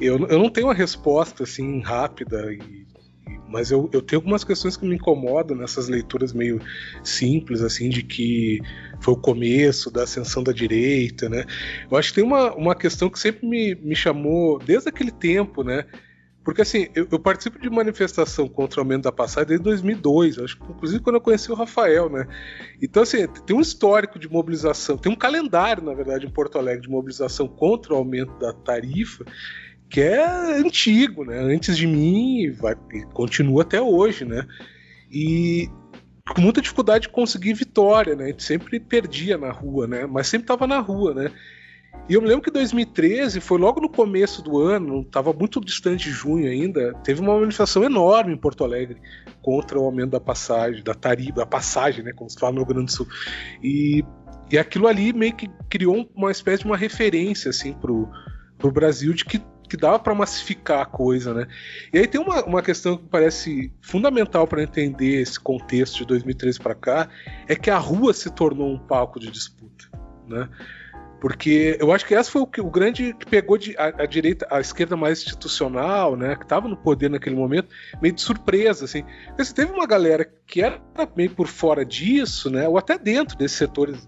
Eu, 0.00 0.26
eu 0.26 0.38
não 0.38 0.48
tenho 0.48 0.68
uma 0.68 0.74
resposta 0.74 1.42
assim 1.42 1.80
rápida 1.80 2.50
e 2.50 2.86
mas 3.52 3.70
eu, 3.70 3.88
eu 3.92 4.00
tenho 4.00 4.20
algumas 4.20 4.44
questões 4.44 4.78
que 4.78 4.86
me 4.86 4.94
incomodam 4.94 5.54
nessas 5.54 5.86
leituras 5.86 6.32
meio 6.32 6.58
simples, 7.04 7.60
assim, 7.60 7.90
de 7.90 8.02
que 8.02 8.62
foi 9.02 9.14
o 9.14 9.16
começo 9.16 9.90
da 9.90 10.04
ascensão 10.04 10.42
da 10.42 10.52
direita, 10.52 11.28
né? 11.28 11.44
Eu 11.90 11.98
acho 11.98 12.10
que 12.10 12.14
tem 12.14 12.24
uma, 12.24 12.54
uma 12.54 12.74
questão 12.74 13.10
que 13.10 13.18
sempre 13.18 13.46
me, 13.46 13.74
me 13.74 13.96
chamou, 13.96 14.58
desde 14.58 14.88
aquele 14.88 15.10
tempo, 15.10 15.64
né? 15.64 15.84
Porque 16.44 16.62
assim, 16.62 16.88
eu, 16.94 17.06
eu, 17.10 17.18
participo 17.18 17.60
de 17.60 17.70
manifestação 17.70 18.48
contra 18.48 18.80
o 18.80 18.82
aumento 18.82 19.04
da 19.04 19.12
passagem 19.12 19.48
desde 19.48 19.64
2002, 19.64 20.38
acho 20.38 20.58
que 20.58 20.72
inclusive 20.72 21.02
quando 21.02 21.16
eu 21.16 21.20
conheci 21.20 21.50
o 21.52 21.54
Rafael, 21.54 22.08
né? 22.08 22.26
Então 22.80 23.02
assim, 23.02 23.26
tem 23.46 23.56
um 23.56 23.60
histórico 23.60 24.18
de 24.18 24.28
mobilização, 24.28 24.96
tem 24.96 25.12
um 25.12 25.16
calendário, 25.16 25.84
na 25.84 25.94
verdade, 25.94 26.26
em 26.26 26.30
Porto 26.30 26.58
Alegre 26.58 26.82
de 26.82 26.90
mobilização 26.90 27.46
contra 27.46 27.92
o 27.92 27.96
aumento 27.96 28.36
da 28.38 28.52
tarifa, 28.52 29.24
que 29.88 30.00
é 30.00 30.58
antigo, 30.58 31.24
né? 31.24 31.38
Antes 31.38 31.76
de 31.76 31.86
mim, 31.86 32.50
vai, 32.50 32.74
continua 33.12 33.62
até 33.62 33.80
hoje, 33.80 34.24
né? 34.24 34.46
E 35.10 35.68
com 36.34 36.40
muita 36.40 36.60
dificuldade 36.60 37.02
de 37.02 37.08
conseguir 37.08 37.54
vitória, 37.54 38.14
né? 38.14 38.24
A 38.24 38.28
gente 38.28 38.42
sempre 38.42 38.78
perdia 38.78 39.36
na 39.36 39.50
rua, 39.50 39.86
né? 39.86 40.06
Mas 40.06 40.28
sempre 40.28 40.44
estava 40.44 40.66
na 40.66 40.78
rua, 40.78 41.14
né? 41.14 41.30
E 42.08 42.14
eu 42.14 42.22
me 42.22 42.28
lembro 42.28 42.42
que 42.42 42.50
2013 42.50 43.40
foi 43.40 43.58
logo 43.58 43.80
no 43.80 43.88
começo 43.88 44.42
do 44.42 44.58
ano, 44.58 45.02
estava 45.02 45.32
muito 45.32 45.60
distante 45.60 46.04
de 46.04 46.10
junho 46.10 46.48
ainda, 46.48 46.94
teve 47.04 47.20
uma 47.20 47.38
manifestação 47.38 47.84
enorme 47.84 48.32
em 48.32 48.36
Porto 48.36 48.64
Alegre 48.64 49.00
contra 49.40 49.78
o 49.78 49.84
aumento 49.84 50.10
da 50.10 50.20
passagem, 50.20 50.82
da 50.82 50.94
tarifa, 50.94 51.32
da 51.32 51.46
passagem, 51.46 52.02
né, 52.04 52.12
como 52.12 52.28
se 52.28 52.38
fala 52.38 52.52
no 52.52 52.58
Rio 52.58 52.68
Grande 52.68 52.86
do 52.86 52.92
Sul. 52.92 53.06
E, 53.62 54.04
e 54.50 54.58
aquilo 54.58 54.88
ali 54.88 55.12
meio 55.12 55.34
que 55.34 55.48
criou 55.68 56.08
uma 56.14 56.30
espécie 56.30 56.62
de 56.62 56.66
uma 56.68 56.76
referência 56.76 57.50
assim 57.50 57.72
pro, 57.72 58.08
pro 58.58 58.72
Brasil 58.72 59.12
de 59.12 59.24
que 59.24 59.40
que 59.72 59.76
dava 59.78 59.98
para 59.98 60.14
massificar 60.14 60.82
a 60.82 60.84
coisa, 60.84 61.32
né? 61.32 61.46
E 61.94 61.98
aí 61.98 62.06
tem 62.06 62.20
uma, 62.20 62.44
uma 62.44 62.60
questão 62.60 62.98
que 62.98 63.04
parece 63.08 63.72
fundamental 63.80 64.46
para 64.46 64.62
entender 64.62 65.22
esse 65.22 65.40
contexto 65.40 65.96
de 65.96 66.04
2013 66.08 66.60
para 66.60 66.74
cá, 66.74 67.08
é 67.48 67.56
que 67.56 67.70
a 67.70 67.78
rua 67.78 68.12
se 68.12 68.28
tornou 68.28 68.70
um 68.70 68.78
palco 68.78 69.18
de 69.18 69.30
disputa, 69.30 69.86
né? 70.28 70.46
Porque 71.22 71.78
eu 71.80 71.90
acho 71.90 72.04
que 72.04 72.14
essa 72.14 72.30
foi 72.30 72.42
o, 72.42 72.46
que, 72.46 72.60
o 72.60 72.68
grande 72.68 73.14
que 73.14 73.24
pegou 73.24 73.56
de, 73.56 73.74
a, 73.78 74.02
a, 74.02 74.06
direita, 74.06 74.46
a 74.50 74.60
esquerda 74.60 74.94
mais 74.94 75.22
institucional, 75.22 76.16
né, 76.16 76.36
que 76.36 76.42
estava 76.42 76.68
no 76.68 76.76
poder 76.76 77.08
naquele 77.08 77.36
momento, 77.36 77.68
meio 78.02 78.14
de 78.14 78.20
surpresa, 78.20 78.84
assim. 78.84 79.04
Você 79.38 79.54
teve 79.54 79.72
uma 79.72 79.86
galera 79.86 80.30
que 80.46 80.60
era 80.60 80.82
meio 81.16 81.30
por 81.30 81.46
fora 81.46 81.82
disso, 81.82 82.50
né, 82.50 82.68
ou 82.68 82.76
até 82.76 82.98
dentro 82.98 83.38
desses 83.38 83.56
setores 83.56 84.06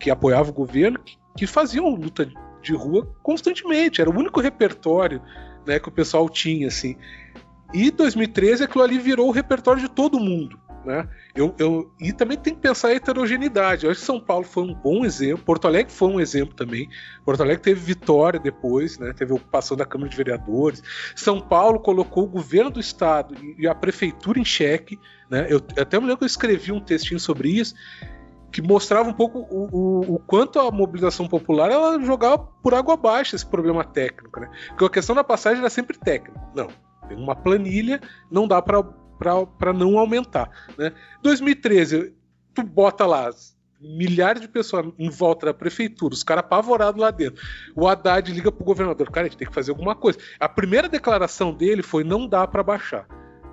que 0.00 0.10
apoiavam 0.10 0.50
o 0.50 0.54
governo, 0.54 0.98
que, 0.98 1.16
que 1.36 1.46
faziam 1.46 1.88
luta 1.88 2.28
de 2.64 2.74
rua 2.74 3.06
constantemente. 3.22 4.00
Era 4.00 4.10
o 4.10 4.16
único 4.16 4.40
repertório 4.40 5.22
né, 5.66 5.78
que 5.78 5.88
o 5.88 5.92
pessoal 5.92 6.28
tinha, 6.28 6.68
assim. 6.68 6.96
E 7.72 7.90
2013 7.90 8.64
aquilo 8.64 8.84
ali 8.84 8.98
virou 8.98 9.28
o 9.28 9.32
repertório 9.32 9.80
de 9.80 9.88
todo 9.88 10.20
mundo. 10.20 10.58
Né? 10.84 11.08
Eu, 11.34 11.54
eu, 11.58 11.90
e 11.98 12.12
também 12.12 12.36
tem 12.36 12.54
que 12.54 12.60
pensar 12.60 12.88
a 12.88 12.94
heterogeneidade. 12.94 13.84
Eu 13.84 13.90
acho 13.90 14.00
que 14.00 14.06
São 14.06 14.20
Paulo 14.20 14.44
foi 14.44 14.64
um 14.64 14.74
bom 14.74 15.04
exemplo, 15.04 15.44
Porto 15.44 15.66
Alegre 15.66 15.90
foi 15.90 16.08
um 16.08 16.20
exemplo 16.20 16.54
também. 16.54 16.88
Porto 17.24 17.42
Alegre 17.42 17.62
teve 17.62 17.80
vitória 17.80 18.38
depois, 18.38 18.98
né? 18.98 19.12
teve 19.12 19.32
ocupação 19.32 19.76
da 19.76 19.86
Câmara 19.86 20.10
de 20.10 20.16
Vereadores. 20.16 20.82
São 21.16 21.40
Paulo 21.40 21.80
colocou 21.80 22.24
o 22.24 22.28
governo 22.28 22.70
do 22.70 22.80
estado 22.80 23.34
e 23.58 23.66
a 23.66 23.74
prefeitura 23.74 24.38
em 24.38 24.44
xeque. 24.44 24.98
Né? 25.30 25.46
Eu, 25.48 25.60
até 25.78 25.98
me 25.98 26.04
lembro 26.04 26.18
que 26.18 26.24
eu 26.24 26.28
escrevi 26.28 26.70
um 26.70 26.80
textinho 26.80 27.18
sobre 27.18 27.48
isso 27.48 27.74
que 28.54 28.62
mostrava 28.62 29.08
um 29.08 29.12
pouco 29.12 29.40
o, 29.40 29.68
o, 29.72 30.14
o, 30.14 30.18
quanto 30.20 30.60
a 30.60 30.70
mobilização 30.70 31.26
popular 31.26 31.72
ela 31.72 32.00
jogava 32.00 32.38
por 32.38 32.72
água 32.72 32.94
abaixo 32.94 33.34
esse 33.34 33.44
problema 33.44 33.82
técnico, 33.82 34.38
né? 34.38 34.48
Porque 34.68 34.84
a 34.84 34.90
questão 34.90 35.12
da 35.12 35.24
passagem 35.24 35.58
era 35.58 35.68
sempre 35.68 35.98
técnica. 35.98 36.40
Não, 36.54 36.68
tem 37.08 37.16
uma 37.16 37.34
planilha, 37.34 38.00
não 38.30 38.46
dá 38.46 38.62
para 38.62 39.72
não 39.72 39.98
aumentar, 39.98 40.48
né? 40.78 40.92
2013, 41.20 42.14
tu 42.54 42.62
bota 42.62 43.04
lá 43.04 43.28
milhares 43.80 44.40
de 44.40 44.46
pessoas 44.46 44.86
em 45.00 45.10
volta 45.10 45.46
da 45.46 45.54
prefeitura, 45.54 46.14
os 46.14 46.22
caras 46.22 46.44
apavorados 46.44 47.00
lá 47.00 47.10
dentro. 47.10 47.42
O 47.74 47.88
Haddad 47.88 48.32
liga 48.32 48.52
pro 48.52 48.64
governador, 48.64 49.10
cara, 49.10 49.26
a 49.26 49.28
gente 49.28 49.36
tem 49.36 49.48
que 49.48 49.54
fazer 49.54 49.72
alguma 49.72 49.96
coisa. 49.96 50.16
A 50.38 50.48
primeira 50.48 50.88
declaração 50.88 51.52
dele 51.52 51.82
foi 51.82 52.04
não 52.04 52.28
dá 52.28 52.46
para 52.46 52.62
baixar. 52.62 53.08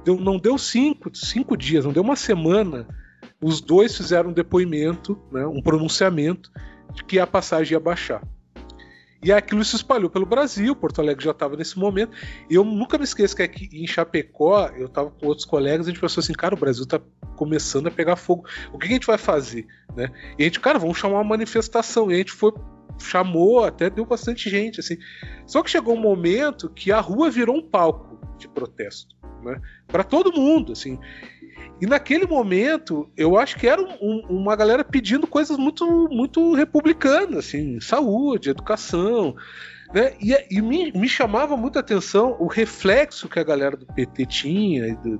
Deu, 0.06 0.16
não 0.16 0.38
deu 0.38 0.60
cinco, 0.60 1.10
cinco 1.16 1.58
dias, 1.58 1.86
não 1.86 1.92
deu 1.92 2.04
uma 2.04 2.16
semana 2.16 2.88
os 3.42 3.60
dois 3.60 3.96
fizeram 3.96 4.30
um 4.30 4.34
depoimento, 4.34 5.20
né, 5.32 5.46
um 5.46 5.62
pronunciamento 5.62 6.52
de 6.94 7.04
que 7.04 7.20
a 7.20 7.26
passagem 7.26 7.74
ia 7.74 7.80
baixar. 7.80 8.22
E 9.24 9.32
aquilo 9.32 9.64
se 9.64 9.76
espalhou 9.76 10.10
pelo 10.10 10.26
Brasil, 10.26 10.76
Porto 10.76 11.00
Alegre 11.00 11.24
já 11.24 11.32
estava 11.32 11.56
nesse 11.56 11.78
momento. 11.78 12.12
E 12.50 12.56
eu 12.56 12.64
nunca 12.64 12.98
me 12.98 13.04
esqueço 13.04 13.36
que 13.36 13.44
aqui 13.44 13.70
em 13.72 13.86
Chapecó, 13.86 14.68
eu 14.76 14.88
estava 14.88 15.12
com 15.12 15.28
outros 15.28 15.46
colegas, 15.46 15.86
a 15.86 15.92
gente 15.92 16.02
pensou 16.02 16.22
assim, 16.22 16.34
cara, 16.34 16.56
o 16.56 16.58
Brasil 16.58 16.84
está 16.84 17.00
começando 17.36 17.88
a 17.88 17.92
pegar 17.92 18.16
fogo. 18.16 18.48
O 18.74 18.80
que 18.80 18.88
a 18.88 18.92
gente 18.92 19.06
vai 19.06 19.20
fazer? 19.20 19.68
Né? 19.96 20.12
E 20.40 20.42
a 20.42 20.46
gente, 20.46 20.60
cara, 20.60 20.80
vamos 20.80 20.98
chamar 20.98 21.18
uma 21.18 21.24
manifestação. 21.24 22.10
E 22.10 22.16
a 22.16 22.18
gente 22.18 22.32
foi, 22.32 22.52
chamou, 22.98 23.64
até 23.64 23.92
deu 23.92 24.06
bastante 24.06 24.50
gente. 24.50 24.80
assim. 24.80 24.98
Só 25.46 25.62
que 25.62 25.70
chegou 25.70 25.96
um 25.96 26.02
momento 26.02 26.68
que 26.70 26.92
a 26.92 27.00
rua 27.00 27.30
virou 27.30 27.56
um 27.56 27.62
palco 27.62 28.20
de 28.40 28.48
protesto. 28.48 29.16
Né? 29.44 29.62
Para 29.88 30.04
todo 30.04 30.34
mundo, 30.34 30.72
assim. 30.72 30.98
E 31.82 31.86
naquele 31.86 32.28
momento, 32.28 33.10
eu 33.18 33.38
acho 33.38 33.58
que 33.58 33.68
era 33.68 33.82
um, 33.82 34.24
uma 34.30 34.56
galera 34.56 34.84
pedindo 34.84 35.26
coisas 35.26 35.58
muito, 35.58 36.08
muito 36.12 36.54
republicanas, 36.54 37.46
assim, 37.46 37.80
saúde, 37.80 38.50
educação. 38.50 39.36
Né? 39.94 40.14
E, 40.22 40.34
e 40.50 40.62
me, 40.62 40.92
me, 40.92 41.10
chamava 41.10 41.58
muita 41.58 41.80
atenção 41.80 42.36
o 42.40 42.48
reflexo 42.48 43.28
que 43.28 43.40
a 43.40 43.44
galera 43.44 43.76
do 43.76 43.86
PT 43.86 44.26
tinha, 44.28 44.96
do, 44.96 45.20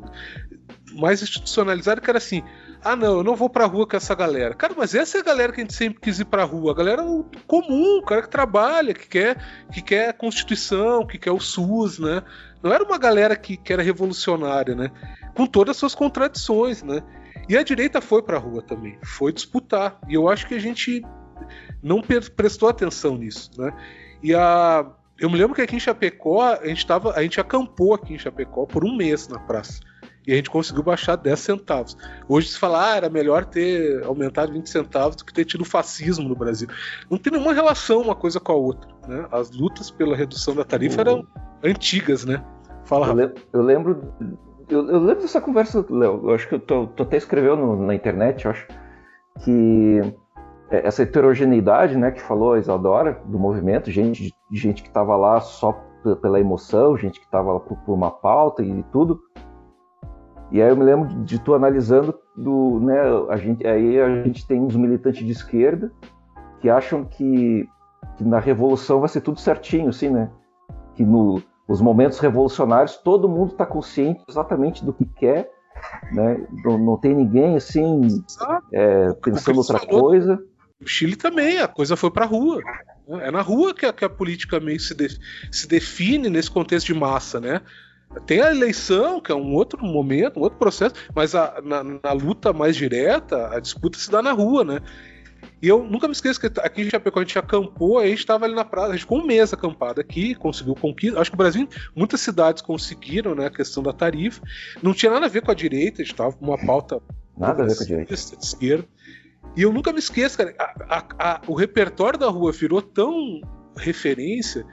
mais 0.94 1.22
institucionalizado, 1.22 2.02
que 2.02 2.10
era 2.10 2.18
assim: 2.18 2.44
ah, 2.84 2.96
não, 2.96 3.18
eu 3.18 3.24
não 3.24 3.36
vou 3.36 3.50
pra 3.50 3.66
rua 3.66 3.88
com 3.88 3.96
essa 3.96 4.16
galera. 4.16 4.54
Cara, 4.54 4.74
mas 4.76 4.96
essa 4.96 5.18
é 5.18 5.22
a 5.22 5.24
galera 5.24 5.54
que 5.54 5.62
a 5.62 5.64
gente 5.64 5.74
sempre 5.74 6.00
quis 6.02 6.20
ir 6.20 6.26
pra 6.26 6.44
rua. 6.44 6.72
A 6.72 6.76
galera 6.76 7.04
comum, 7.48 8.00
o 8.00 8.06
cara 8.06 8.24
que 8.24 8.30
trabalha, 8.30 8.94
que 8.94 9.08
quer, 9.08 9.38
que 9.72 9.82
quer 9.82 10.10
a 10.10 10.14
Constituição, 10.14 11.06
que 11.06 11.18
quer 11.18 11.32
o 11.32 11.40
SUS, 11.40 12.00
né? 12.00 12.24
Não 12.62 12.72
era 12.72 12.84
uma 12.84 12.98
galera 12.98 13.36
que, 13.36 13.58
que 13.58 13.72
era 13.72 13.82
revolucionária, 13.82 14.76
né? 14.76 14.92
Com 15.36 15.46
todas 15.46 15.72
as 15.72 15.78
suas 15.78 15.96
contradições, 15.96 16.84
né? 16.84 17.02
E 17.48 17.58
a 17.58 17.64
direita 17.64 18.02
foi 18.02 18.22
para 18.22 18.38
a 18.38 18.40
rua 18.40 18.62
também, 18.62 18.98
foi 19.04 19.34
disputar. 19.34 20.00
E 20.08 20.14
eu 20.14 20.30
acho 20.30 20.48
que 20.48 20.54
a 20.54 20.60
gente 20.60 21.04
não 21.82 22.02
prestou 22.02 22.70
atenção 22.70 23.18
nisso, 23.18 23.52
né? 23.58 23.74
E 24.22 24.34
a 24.34 24.86
eu 25.22 25.30
me 25.30 25.38
lembro 25.38 25.54
que 25.54 25.62
aqui 25.62 25.76
em 25.76 25.80
Chapecó, 25.80 26.42
a 26.42 26.66
gente 26.66 26.86
tava, 26.86 27.14
a 27.14 27.22
gente 27.22 27.40
acampou 27.40 27.94
aqui 27.94 28.16
em 28.16 28.18
Chapecó 28.18 28.66
por 28.66 28.84
um 28.84 28.98
mês 28.98 29.28
na 29.28 29.38
praça. 29.38 29.80
E 30.26 30.34
a 30.34 30.36
gente 30.36 30.50
conseguiu 30.50 30.82
baixar 30.82 31.16
10 31.16 31.40
centavos. 31.40 31.98
Hoje 32.28 32.50
se 32.50 32.58
fala, 32.58 32.92
ah, 32.92 32.96
era 32.96 33.10
melhor 33.10 33.46
ter 33.46 34.04
aumentado 34.04 34.52
20 34.52 34.68
centavos 34.68 35.16
do 35.16 35.24
que 35.24 35.32
ter 35.32 35.46
tido 35.46 35.64
fascismo 35.64 36.28
no 36.28 36.36
Brasil. 36.36 36.68
Não 37.10 37.20
tem 37.20 37.34
nenhuma 37.34 37.54
relação 37.54 38.02
uma 38.02 38.16
coisa 38.16 38.40
com 38.40 38.52
a 38.52 38.56
outra. 38.56 38.90
Né? 39.08 39.28
As 39.32 39.52
lutas 39.52 39.92
pela 39.92 40.16
redução 40.16 40.56
da 40.56 40.64
tarifa 40.64 41.02
eram 41.02 41.28
antigas, 41.64 42.26
né? 42.26 42.44
Fala, 42.86 43.08
eu, 43.08 43.14
le 43.14 43.34
eu 43.54 43.62
lembro. 43.62 44.14
Eu, 44.72 44.90
eu, 44.90 45.00
lembro 45.00 45.22
dessa 45.22 45.42
conversa, 45.42 45.86
Léo. 45.90 46.22
Eu 46.24 46.34
acho 46.34 46.48
que 46.48 46.56
eu 46.56 46.60
tô, 46.60 46.88
tô 46.88 47.04
até 47.04 47.18
escreveu 47.18 47.58
no, 47.58 47.76
na 47.86 47.94
internet, 47.94 48.46
eu 48.46 48.52
acho, 48.52 48.66
que 49.44 50.00
é, 50.70 50.88
essa 50.88 51.04
heterogeneidade, 51.04 51.98
né, 51.98 52.10
que 52.10 52.22
falou 52.22 52.54
a 52.54 52.60
Isadora, 52.60 53.22
do 53.26 53.38
movimento, 53.38 53.92
gente, 53.92 54.34
gente 54.50 54.82
que 54.82 54.88
estava 54.88 55.18
lá 55.18 55.42
só 55.42 55.74
pela 56.22 56.40
emoção, 56.40 56.98
gente 56.98 57.20
que 57.20 57.26
estava 57.26 57.52
lá 57.52 57.60
por, 57.60 57.78
por, 57.80 57.94
uma 57.94 58.10
pauta 58.10 58.64
e 58.64 58.82
tudo. 58.92 59.20
E 60.50 60.62
aí 60.62 60.70
eu 60.70 60.78
me 60.78 60.84
lembro 60.84 61.10
de 61.24 61.38
tu 61.40 61.54
analisando 61.54 62.18
do, 62.36 62.80
né, 62.80 63.00
a 63.30 63.36
gente, 63.36 63.68
aí 63.68 64.00
a 64.00 64.24
gente 64.24 64.48
tem 64.48 64.62
uns 64.62 64.76
militantes 64.76 65.26
de 65.26 65.32
esquerda 65.32 65.92
que 66.62 66.70
acham 66.70 67.04
que, 67.04 67.68
que 68.16 68.24
na 68.24 68.40
revolução 68.40 69.02
vai 69.02 69.10
ser 69.10 69.22
tudo 69.22 69.40
certinho, 69.40 69.90
assim, 69.90 70.10
né? 70.10 70.30
Que 70.96 71.04
no, 71.04 71.42
os 71.68 71.82
momentos 71.82 72.20
revolucionários, 72.20 72.98
todo 72.98 73.30
mundo 73.30 73.52
está 73.52 73.66
consciente 73.66 74.24
exatamente 74.28 74.84
do 74.84 74.94
que 74.94 75.06
quer 75.06 75.50
né? 76.12 76.46
Não, 76.64 76.78
não 76.78 76.98
tem 76.98 77.14
ninguém 77.14 77.56
assim 77.56 78.24
é, 78.72 79.14
pensando 79.14 79.58
outra 79.58 79.80
coisa. 79.80 80.42
O 80.82 80.88
Chile 80.88 81.16
também, 81.16 81.60
a 81.60 81.68
coisa 81.68 81.96
foi 81.96 82.12
para 82.12 82.26
a 82.26 82.28
rua. 82.28 82.62
É 83.22 83.32
na 83.32 83.42
rua 83.42 83.74
que 83.74 83.86
a, 83.86 83.94
que 83.94 84.06
a 84.06 84.10
política 84.10 84.60
meio 84.60 84.80
se, 84.80 84.96
de, 84.96 85.10
se 85.52 85.68
define 85.68 86.30
nesse 86.30 86.50
contexto 86.50 86.88
de 86.88 86.94
massa, 86.94 87.40
né? 87.40 87.62
Tem 88.26 88.42
a 88.42 88.52
eleição, 88.52 89.22
que 89.22 89.32
é 89.32 89.36
um 89.36 89.54
outro 89.54 89.86
momento, 89.86 90.38
um 90.38 90.44
outro 90.44 90.60
processo, 90.60 90.96
mas 91.16 91.34
a, 91.34 91.62
na, 91.64 91.82
na, 91.84 92.12
luta 92.12 92.52
mais 92.52 92.76
direta, 92.76 93.48
a 93.56 93.60
disputa 93.60 93.98
se 93.98 94.12
dá 94.12 94.22
na 94.22 94.34
rua, 94.34 94.66
né? 94.66 94.82
E 95.62 95.68
eu 95.68 95.84
nunca 95.84 96.08
me 96.08 96.14
esqueço 96.14 96.40
que 96.40 96.48
aqui 96.60 96.82
em 96.82 96.90
Chapecó 96.90 97.20
a 97.20 97.24
gente 97.24 97.38
acampou, 97.38 98.00
aí 98.00 98.08
a 98.08 98.10
gente 98.10 98.20
estava 98.20 98.46
ali 98.46 98.56
na 98.56 98.66
praia, 98.66 98.88
a 98.88 98.92
gente 98.94 99.02
ficou 99.02 99.20
um 99.20 99.26
mês 99.26 99.54
acampado 99.54 100.02
aqui, 100.02 100.34
conseguiu 100.34 100.74
conquista. 100.74 101.20
Acho 101.20 101.30
que 101.30 101.36
o 101.36 101.38
Brasil, 101.38 101.68
muitas 101.96 102.20
cidades 102.22 102.64
conseguiram, 102.64 103.36
né, 103.36 103.46
a 103.46 103.52
questão 103.52 103.84
da 103.84 103.94
tarifa. 103.94 104.42
Não 104.82 104.94
tinha 104.94 105.12
nada 105.12 105.28
a 105.28 105.30
ver 105.30 105.42
com 105.42 105.52
a 105.52 105.54
direita, 105.54 106.02
a 106.02 106.04
gente 106.04 106.14
estava 106.14 106.34
com 106.34 106.46
uma 106.46 106.58
pauta 106.58 107.00
nada 107.38 107.64
a 107.64 107.68
ver 107.68 107.76
com 107.76 107.84
a 107.84 107.86
direita. 107.86 108.16
de 108.16 108.44
esquerda. 108.44 108.88
E 109.56 109.62
eu 109.62 109.72
nunca 109.72 109.94
me 109.94 110.00
esqueço, 110.00 110.38
cara, 110.38 110.56
a, 110.58 110.74
a, 110.90 111.34
a, 111.36 111.42
o 111.46 111.54
repertório 111.54 112.18
da 112.18 112.30
rua 112.30 112.52
virou 112.52 112.82
tão 112.82 113.42
referência 113.78 114.66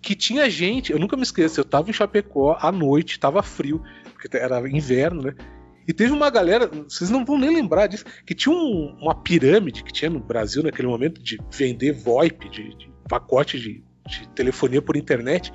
que 0.00 0.14
tinha 0.14 0.48
gente, 0.48 0.92
eu 0.92 0.98
nunca 0.98 1.16
me 1.16 1.22
esqueço, 1.22 1.58
eu 1.58 1.64
tava 1.64 1.88
em 1.88 1.92
Chapecó 1.92 2.56
à 2.60 2.70
noite, 2.70 3.18
tava 3.18 3.42
frio, 3.42 3.82
porque 4.12 4.36
era 4.36 4.60
inverno, 4.68 5.22
né? 5.22 5.34
E 5.86 5.92
teve 5.92 6.12
uma 6.12 6.30
galera, 6.30 6.66
vocês 6.66 7.10
não 7.10 7.24
vão 7.24 7.38
nem 7.38 7.54
lembrar 7.54 7.86
disso, 7.86 8.04
que 8.24 8.34
tinha 8.34 8.54
um, 8.54 8.96
uma 9.00 9.14
pirâmide 9.14 9.84
que 9.84 9.92
tinha 9.92 10.10
no 10.10 10.20
Brasil 10.20 10.62
naquele 10.62 10.88
momento 10.88 11.22
de 11.22 11.38
vender 11.50 11.92
VoIP, 11.92 12.48
de, 12.48 12.74
de 12.76 12.92
pacote 13.08 13.58
de, 13.58 13.84
de, 14.06 14.28
telefonia 14.30 14.80
por 14.80 14.96
internet. 14.96 15.52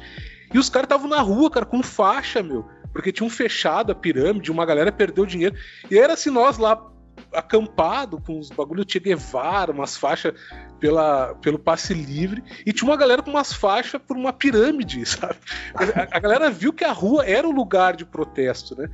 E 0.53 0.57
os 0.57 0.69
caras 0.69 0.86
estavam 0.86 1.09
na 1.09 1.21
rua, 1.21 1.49
cara, 1.49 1.65
com 1.65 1.82
faixa, 1.82 2.43
meu. 2.43 2.65
Porque 2.93 3.11
tinham 3.11 3.30
fechado 3.30 3.91
a 3.91 3.95
pirâmide, 3.95 4.51
uma 4.51 4.65
galera 4.65 4.91
perdeu 4.91 5.25
dinheiro. 5.25 5.55
E 5.89 5.97
era 5.97 6.13
assim, 6.13 6.30
nós 6.30 6.57
lá 6.57 6.75
acampado 7.34 8.19
com 8.19 8.39
os 8.39 8.49
bagulho 8.49 8.86
Che 8.88 8.99
Guevara, 8.99 9.71
umas 9.71 9.95
faixas 9.95 10.34
pela, 10.80 11.36
pelo 11.36 11.59
passe 11.59 11.93
livre, 11.93 12.43
e 12.65 12.71
tinha 12.71 12.89
uma 12.89 12.97
galera 12.97 13.21
com 13.21 13.30
umas 13.30 13.53
faixas 13.53 14.01
por 14.01 14.15
uma 14.15 14.32
pirâmide, 14.32 15.05
sabe? 15.07 15.36
A, 15.75 16.17
a, 16.17 16.19
galera 16.19 16.49
viu 16.49 16.71
que 16.71 16.84
a 16.84 16.91
rua 16.91 17.25
era 17.25 17.47
o 17.47 17.51
lugar 17.51 17.95
de 17.95 18.05
protesto, 18.05 18.75
né? 18.75 18.89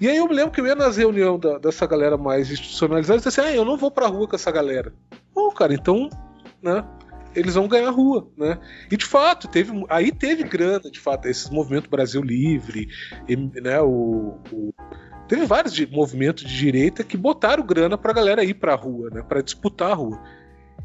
E 0.00 0.08
aí 0.08 0.16
eu 0.16 0.28
me 0.28 0.34
lembro 0.34 0.52
que 0.52 0.60
eu 0.60 0.66
ia 0.66 0.74
nas 0.74 0.96
reuniões 0.96 1.40
da, 1.40 1.58
dessa 1.58 1.86
galera 1.86 2.16
mais 2.16 2.50
institucionalizada 2.50 3.16
e 3.20 3.24
disse 3.24 3.40
assim: 3.40 3.50
ah, 3.50 3.54
eu 3.54 3.64
não 3.64 3.76
vou 3.76 3.90
pra 3.90 4.06
rua 4.06 4.28
com 4.28 4.36
essa 4.36 4.50
galera. 4.50 4.92
Bom, 5.34 5.50
cara, 5.50 5.74
então, 5.74 6.08
né? 6.62 6.84
Eles 7.34 7.54
vão 7.54 7.68
ganhar 7.68 7.90
rua, 7.90 8.28
né? 8.36 8.58
E 8.90 8.96
de 8.96 9.04
fato, 9.04 9.48
teve, 9.48 9.84
aí 9.88 10.10
teve 10.10 10.42
grana, 10.42 10.90
de 10.90 10.98
fato, 10.98 11.26
esse 11.28 11.52
movimento 11.52 11.90
Brasil 11.90 12.22
Livre, 12.22 12.88
né? 13.62 13.80
o, 13.80 14.38
o 14.52 14.74
teve 15.28 15.46
vários 15.46 15.72
de, 15.72 15.86
movimentos 15.86 16.44
de 16.44 16.56
direita 16.56 17.04
que 17.04 17.16
botaram 17.16 17.64
grana 17.64 17.96
pra 17.96 18.12
galera 18.12 18.42
ir 18.42 18.54
pra 18.54 18.74
rua, 18.74 19.10
né? 19.10 19.22
Pra 19.22 19.40
disputar 19.40 19.92
a 19.92 19.94
rua. 19.94 20.20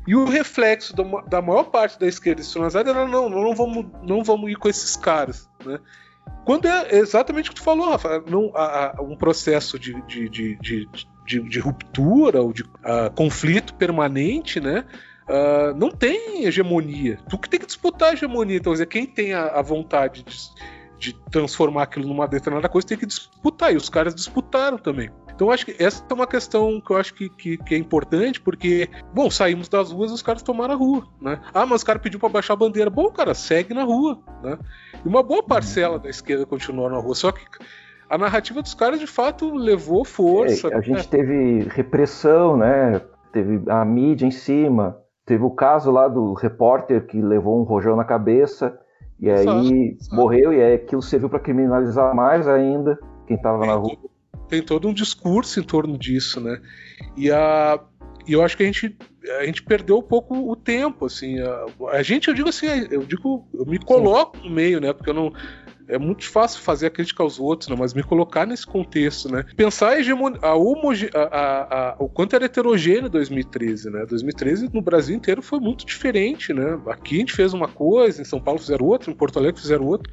E 0.08 0.16
o 0.16 0.26
reflexo 0.26 0.96
da, 0.96 1.04
da 1.22 1.42
maior 1.42 1.66
parte 1.66 2.00
da 2.00 2.06
esquerda 2.06 2.42
institucionalizada 2.42 2.92
era 2.92 3.08
não, 3.08 3.28
não 3.28 3.56
vamos, 3.56 3.88
não 4.04 4.24
vamos 4.24 4.52
ir 4.52 4.56
com 4.56 4.70
esses 4.70 4.96
caras, 4.96 5.50
né? 5.66 5.80
Quando 6.46 6.68
é 6.68 6.96
exatamente 6.96 7.50
o 7.50 7.54
que 7.54 7.60
tu 7.60 7.64
falou, 7.64 7.90
Rafa, 7.90 8.24
não, 8.30 8.52
a, 8.56 8.98
a, 8.98 9.02
um 9.02 9.16
processo 9.16 9.80
de, 9.80 10.00
de, 10.04 10.30
de, 10.30 10.58
de, 10.60 11.42
de, 11.42 11.60
ruptura 11.60 12.42
ou 12.42 12.54
de 12.54 12.62
uh, 12.64 13.12
conflito 13.16 13.74
permanente, 13.74 14.60
né? 14.60 14.86
Uh, 15.28 15.76
não 15.76 15.90
tem 15.90 16.46
hegemonia. 16.46 17.18
Tu 17.30 17.38
que 17.38 17.50
tem 17.50 17.60
que 17.60 17.66
disputar 17.66 18.10
a 18.10 18.14
hegemonia. 18.14 18.58
Então, 18.58 18.74
dizer, 18.74 18.86
quem 18.86 19.06
tem 19.06 19.34
a, 19.34 19.48
a 19.48 19.62
vontade 19.62 20.24
de, 20.24 20.38
de 21.00 21.14
transformar 21.32 21.84
aquilo 21.84 22.08
numa 22.08 22.28
determinada 22.28 22.70
coisa 22.70 22.88
tem 22.88 22.98
que 22.98 23.06
disputar. 23.06 23.74
E 23.74 23.78
os 23.78 23.90
caras 23.90 24.14
disputaram 24.14 24.78
também. 24.78 25.10
Então 25.36 25.52
acho 25.52 25.66
que 25.66 25.76
essa 25.84 26.02
é 26.10 26.14
uma 26.14 26.26
questão 26.26 26.80
que 26.80 26.92
eu 26.92 26.98
acho 26.98 27.14
que, 27.14 27.28
que, 27.28 27.58
que, 27.58 27.76
é 27.76 27.78
importante, 27.78 28.40
porque, 28.40 28.90
bom, 29.14 29.30
saímos 29.30 29.68
das 29.68 29.92
ruas 29.92 30.12
e 30.12 30.14
os 30.14 30.22
caras 30.22 30.42
tomaram 30.42 30.74
a 30.74 30.78
rua, 30.78 31.06
né? 31.22 31.42
Ah, 31.54 31.66
mas 31.66 31.82
os 31.82 31.84
caras 31.84 32.02
pediu 32.02 32.20
para 32.20 32.30
baixar 32.30 32.54
a 32.54 32.56
bandeira. 32.56 32.90
Bom, 32.90 33.12
cara, 33.12 33.34
segue 33.34 33.74
na 33.74 33.84
rua, 33.84 34.18
né? 34.42 34.58
E 35.04 35.08
uma 35.08 35.22
boa 35.22 35.44
parcela 35.44 36.00
da 36.00 36.10
esquerda 36.10 36.46
continuou 36.46 36.90
na 36.90 36.98
rua, 36.98 37.14
só 37.14 37.34
que 37.34 37.42
a 38.10 38.18
narrativa 38.18 38.62
dos 38.62 38.74
caras 38.74 39.00
de 39.00 39.08
fato 39.08 39.54
levou 39.54 40.06
força. 40.06 40.70
É, 40.70 40.76
a 40.76 40.82
gente 40.82 40.98
né? 40.98 41.04
teve 41.04 41.68
repressão, 41.70 42.56
né? 42.56 43.02
Teve 43.34 43.62
a 43.70 43.84
mídia 43.84 44.26
em 44.26 44.32
cima, 44.32 44.98
teve 45.26 45.44
o 45.44 45.50
caso 45.50 45.92
lá 45.92 46.08
do 46.08 46.34
repórter 46.34 47.06
que 47.06 47.22
levou 47.22 47.60
um 47.60 47.64
rojão 47.64 47.96
na 47.96 48.04
cabeça. 48.04 48.80
E 49.20 49.30
aí 49.30 49.98
morreu, 50.12 50.54
e 50.54 50.62
aí 50.62 50.74
aquilo 50.74 51.02
serviu 51.02 51.30
para 51.30 51.40
criminalizar 51.40 52.14
mais 52.14 52.48
ainda 52.48 53.00
quem 53.26 53.38
estava 53.38 53.66
na 53.66 53.74
rua. 53.74 53.98
Tem 54.50 54.62
todo 54.62 54.88
um 54.88 54.94
discurso 54.94 55.60
em 55.60 55.64
torno 55.64 55.98
disso, 55.98 56.40
né? 56.42 56.62
E 57.16 57.32
a, 57.32 57.80
e 58.28 58.34
eu 58.34 58.44
acho 58.44 58.58
que 58.58 58.64
a 58.64 58.66
gente, 58.66 58.96
a 59.40 59.46
gente 59.46 59.64
perdeu 59.64 59.98
um 59.98 60.02
pouco 60.02 60.52
o 60.52 60.56
tempo, 60.56 61.06
assim. 61.06 61.40
A, 61.40 61.66
a 61.92 62.04
gente, 62.04 62.28
eu 62.28 62.34
digo 62.34 62.50
assim, 62.50 62.68
eu 62.92 63.04
digo, 63.04 63.48
eu 63.54 63.66
me 63.66 63.80
coloco 63.80 64.38
Sim. 64.38 64.50
no 64.50 64.54
meio, 64.54 64.82
né? 64.82 64.92
Porque 64.92 65.10
eu 65.10 65.14
não 65.14 65.32
é 65.88 65.98
muito 65.98 66.28
fácil 66.30 66.62
fazer 66.62 66.88
a 66.88 66.90
crítica 66.90 67.22
aos 67.22 67.40
outros, 67.40 67.70
né? 67.70 67.76
mas 67.78 67.94
me 67.94 68.04
colocar 68.04 68.46
nesse 68.46 68.66
contexto, 68.66 69.32
né? 69.32 69.46
Pensar 69.56 69.90
a 69.90 70.00
hegemonia, 70.00 70.40
a 70.42 70.56
homoge, 70.56 71.10
a, 71.14 71.20
a, 71.20 71.90
a, 71.92 71.96
o 72.00 72.10
quanto 72.10 72.36
era 72.36 72.46
heterogêneo 72.46 73.10
2013, 73.10 73.90
né? 73.90 74.06
2013 74.06 74.70
no 74.74 74.82
Brasil 74.82 75.16
inteiro 75.16 75.42
foi 75.42 75.60
muito 75.60 75.86
diferente, 75.86 76.54
né? 76.54 76.80
Aqui 76.88 77.18
a 77.18 77.20
gente 77.20 77.34
fez 77.34 77.54
uma 77.54 77.68
coisa, 77.68 78.22
em 78.22 78.26
São 78.26 78.42
Paulo 78.42 78.60
fizeram 78.60 78.86
outra, 78.86 79.12
em 79.12 79.16
Porto 79.16 79.38
Alegre 79.38 79.62
fizeram 79.62 79.86
outra, 79.86 80.12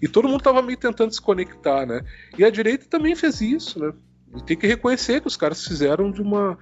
e 0.00 0.06
todo 0.06 0.28
mundo 0.28 0.38
estava 0.38 0.62
meio 0.62 0.78
tentando 0.78 1.12
se 1.12 1.20
conectar, 1.20 1.84
né? 1.84 2.02
E 2.36 2.44
a 2.44 2.50
direita 2.50 2.86
também 2.88 3.16
fez 3.16 3.40
isso, 3.40 3.80
né? 3.80 3.92
E 4.36 4.42
tem 4.44 4.56
que 4.56 4.66
reconhecer 4.66 5.20
que 5.20 5.26
os 5.26 5.36
caras 5.36 5.64
fizeram 5.66 6.10
de 6.10 6.22
uma. 6.22 6.58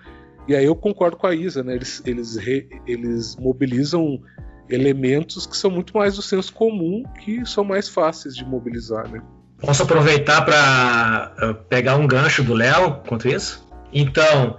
E 0.49 0.55
aí 0.55 0.65
eu 0.65 0.77
concordo 0.77 1.17
com 1.17 1.27
a 1.27 1.35
Isa, 1.35 1.63
né? 1.63 1.75
Eles, 1.75 2.03
eles, 2.07 2.37
re, 2.37 2.69
eles 2.87 3.37
mobilizam 3.37 4.21
elementos 4.69 5.47
que 5.47 5.57
são 5.57 5.71
muito 5.71 5.97
mais 5.97 6.17
do 6.17 6.23
senso 6.23 6.53
comum, 6.53 7.03
que 7.25 7.45
são 7.47 7.65
mais 7.65 7.89
fáceis 7.89 8.35
de 8.35 8.45
mobilizar, 8.45 9.09
né? 9.09 9.23
Posso 9.61 9.83
aproveitar 9.83 10.43
para 10.45 11.35
eh, 11.41 11.53
pegar 11.69 11.97
um 11.97 12.07
gancho 12.07 12.43
do 12.43 12.53
Léo 12.53 13.01
quanto 13.07 13.27
isso? 13.27 13.67
Então, 13.93 14.59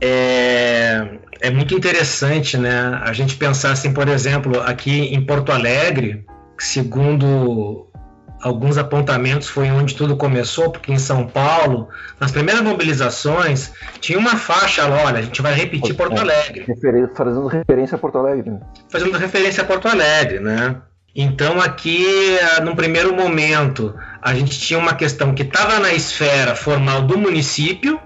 é, 0.00 1.18
é 1.40 1.50
muito 1.50 1.74
interessante, 1.74 2.56
né? 2.56 3.00
A 3.02 3.12
gente 3.12 3.36
pensar 3.36 3.72
assim, 3.72 3.92
por 3.92 4.08
exemplo, 4.08 4.60
aqui 4.60 5.14
em 5.14 5.24
Porto 5.24 5.50
Alegre, 5.50 6.24
segundo 6.58 7.88
alguns 8.42 8.78
apontamentos 8.78 9.48
foi 9.48 9.70
onde 9.70 9.94
tudo 9.94 10.16
começou, 10.16 10.70
porque 10.70 10.92
em 10.92 10.98
São 10.98 11.26
Paulo, 11.26 11.88
nas 12.20 12.30
primeiras 12.30 12.62
mobilizações, 12.62 13.72
tinha 14.00 14.18
uma 14.18 14.36
faixa 14.36 14.86
lá, 14.86 15.04
olha, 15.04 15.18
a 15.18 15.22
gente 15.22 15.42
vai 15.42 15.54
repetir 15.54 15.94
Porto 15.94 16.18
Alegre. 16.18 16.64
fazendo 17.20 17.46
referência 17.46 17.96
a 17.96 17.98
Porto 17.98 18.18
Alegre. 18.18 18.50
Né? 18.50 18.60
Fazendo 18.88 19.18
referência 19.18 19.62
a 19.62 19.66
Porto 19.66 19.88
Alegre, 19.88 20.40
né? 20.40 20.76
Então 21.18 21.60
aqui, 21.60 22.04
no 22.62 22.76
primeiro 22.76 23.14
momento, 23.14 23.94
a 24.20 24.34
gente 24.34 24.60
tinha 24.60 24.78
uma 24.78 24.94
questão 24.94 25.34
que 25.34 25.42
estava 25.42 25.78
na 25.78 25.94
esfera 25.94 26.54
formal 26.54 27.02
do 27.02 27.16
município, 27.16 27.98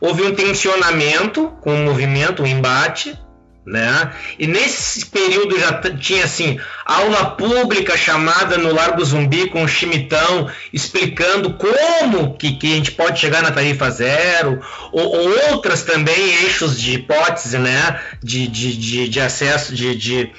houve 0.00 0.22
um 0.22 0.34
tensionamento 0.34 1.50
com 1.60 1.72
o 1.72 1.84
movimento, 1.84 2.42
um 2.42 2.46
embate, 2.46 3.16
né? 3.66 4.12
E 4.38 4.46
nesse 4.46 5.06
período 5.06 5.58
já 5.58 5.80
tinha 5.98 6.24
assim 6.24 6.58
aula 6.84 7.30
pública 7.30 7.96
chamada 7.96 8.58
no 8.58 8.74
Largo 8.74 9.02
Zumbi 9.04 9.48
com 9.48 9.64
o 9.64 9.68
Chimitão 9.68 10.50
explicando 10.72 11.54
como 11.54 12.36
que, 12.36 12.56
que 12.56 12.72
a 12.72 12.76
gente 12.76 12.92
pode 12.92 13.18
chegar 13.18 13.42
na 13.42 13.50
tarifa 13.50 13.90
zero 13.90 14.60
ou, 14.92 15.02
ou 15.02 15.52
outras 15.52 15.82
também 15.82 16.44
eixos 16.44 16.78
de 16.78 16.94
hipótese, 16.94 17.58
né? 17.58 18.00
De, 18.22 18.46
de, 18.46 18.76
de, 18.76 19.08
de 19.08 19.20
acesso 19.20 19.74
de, 19.74 19.96
de 19.96 20.32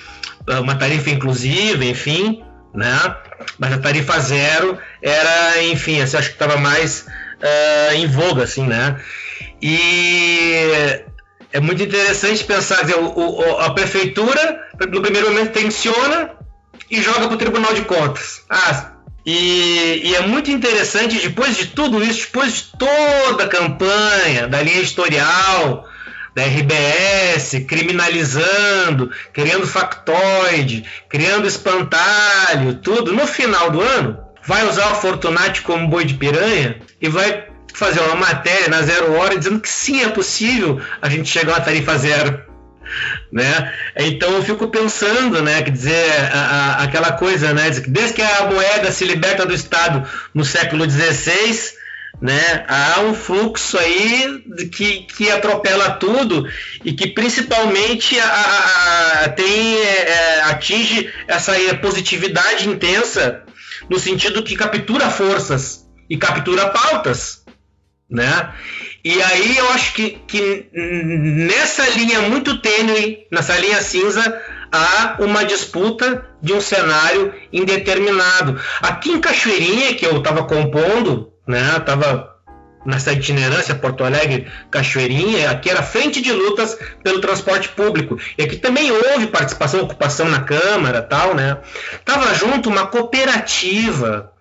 ah, 0.48 0.62
uma 0.62 0.76
tarifa 0.76 1.10
inclusiva, 1.10 1.84
enfim, 1.84 2.44
né? 2.74 3.16
Mas 3.58 3.74
a 3.74 3.80
tarifa 3.80 4.20
zero 4.20 4.78
era, 5.02 5.64
enfim, 5.64 6.02
assim, 6.02 6.18
acho 6.18 6.30
que 6.30 6.36
estava 6.36 6.58
mais 6.58 7.08
uh, 7.42 7.94
em 7.96 8.08
voga, 8.08 8.44
assim, 8.44 8.66
né? 8.68 9.00
E 9.62 11.04
é 11.56 11.60
muito 11.62 11.82
interessante 11.82 12.44
pensar, 12.44 12.82
dizer, 12.82 12.98
o, 12.98 13.18
o, 13.18 13.60
a 13.62 13.70
prefeitura, 13.74 14.62
no 14.92 15.02
primeiro 15.02 15.30
momento, 15.30 15.54
tensiona 15.54 16.32
e 16.92 17.02
joga 17.02 17.28
para 17.28 17.34
o 17.34 17.38
Tribunal 17.38 17.74
de 17.74 17.84
Contas. 17.84 18.42
Ah, 18.50 18.92
e, 19.26 20.02
e, 20.04 20.16
é 20.16 20.28
muito 20.28 20.52
interessante, 20.52 21.18
depois 21.18 21.56
de 21.56 21.68
tudo 21.68 22.04
isso, 22.04 22.26
depois 22.26 22.56
de 22.56 22.64
toda 22.78 23.46
a 23.46 23.48
campanha 23.48 24.50
da 24.50 24.62
linha 24.62 24.80
editorial, 24.80 25.88
da 26.36 26.44
RBS, 26.44 27.66
criminalizando, 27.66 29.10
criando 29.32 29.66
factoide, 29.66 30.84
criando 31.08 31.48
espantalho, 31.48 32.82
tudo, 32.84 33.14
no 33.14 33.26
final 33.26 33.72
do 33.72 33.80
ano, 33.80 34.20
vai 34.44 34.68
usar 34.68 34.92
o 34.92 34.96
Fortunati 34.96 35.62
como 35.62 35.88
boi 35.88 36.04
de 36.04 36.16
piranha 36.16 36.82
e 37.02 37.08
vai 37.08 37.55
fazer 37.76 38.00
uma 38.00 38.16
matéria 38.16 38.70
na 38.70 38.82
zero 38.82 39.14
hora 39.14 39.38
dizendo 39.38 39.60
que 39.60 39.70
sim, 39.70 40.02
é 40.02 40.10
possível 40.10 40.82
a 41.02 41.10
gente 41.10 41.30
chegar 41.30 41.54
a 41.54 41.56
uma 41.58 41.66
tarifa 41.66 41.98
zero. 41.98 42.42
Né? 43.32 43.74
Então 43.98 44.32
eu 44.34 44.44
fico 44.44 44.68
pensando, 44.68 45.42
né, 45.42 45.62
quer 45.62 45.72
dizer, 45.72 46.12
a, 46.32 46.40
a, 46.40 46.84
aquela 46.84 47.12
coisa, 47.14 47.54
né, 47.54 47.70
desde 47.70 48.14
que 48.14 48.22
a 48.22 48.46
moeda 48.46 48.92
se 48.92 49.04
liberta 49.04 49.46
do 49.46 49.54
Estado 49.54 50.08
no 50.34 50.46
século 50.46 50.90
XVI, 50.90 51.76
né? 52.22 52.66
Há 52.68 53.02
um 53.02 53.14
fluxo 53.14 53.78
aí 53.78 54.42
que, 54.72 55.02
que 55.02 55.30
atropela 55.30 55.92
tudo 55.92 56.48
e 56.84 56.94
que 56.94 57.08
principalmente 57.08 58.18
a, 58.20 59.34
tem, 59.36 59.82
é, 59.82 60.42
atinge 60.44 61.12
essa 61.28 61.54
positividade 61.82 62.70
intensa 62.70 63.44
no 63.90 64.00
sentido 64.00 64.44
que 64.44 64.56
captura 64.56 65.10
forças 65.10 65.86
e 66.10 66.18
captura 66.18 66.70
pautas, 66.70 67.45
né? 68.10 68.54
E 69.04 69.22
aí 69.22 69.58
eu 69.58 69.70
acho 69.72 69.94
que, 69.94 70.22
que 70.28 70.70
nessa 70.74 71.88
linha 71.90 72.22
muito 72.22 72.60
tênue, 72.60 73.26
nessa 73.32 73.58
linha 73.58 73.82
cinza, 73.82 74.42
há 74.72 75.18
uma 75.20 75.44
disputa 75.44 76.26
de 76.42 76.54
um 76.54 76.62
cenário 76.62 77.34
indeterminado. 77.52 78.60
Aqui 78.82 79.12
em 79.12 79.20
Cachoeirinha, 79.20 79.94
que 79.96 80.06
eu 80.06 80.18
estava 80.18 80.44
compondo, 80.44 81.32
né? 81.48 81.80
Tava 81.86 82.36
nessa 82.86 83.12
itinerância 83.12 83.74
Porto 83.74 84.04
Alegre, 84.04 84.48
Cachoeirinha, 84.70 85.50
aqui 85.50 85.70
era 85.70 85.82
frente 85.82 86.22
de 86.22 86.32
lutas 86.32 86.78
pelo 87.04 87.20
transporte 87.20 87.70
público. 87.70 88.20
E 88.38 88.44
aqui 88.44 88.58
também 88.58 88.92
houve 88.92 89.28
participação, 89.28 89.82
ocupação 89.82 90.30
na 90.30 90.42
Câmara, 90.42 91.02
tal, 91.02 91.34
né? 91.34 91.58
Tava 92.04 92.34
junto 92.36 92.70
uma 92.70 92.86
cooperativa 92.86 94.32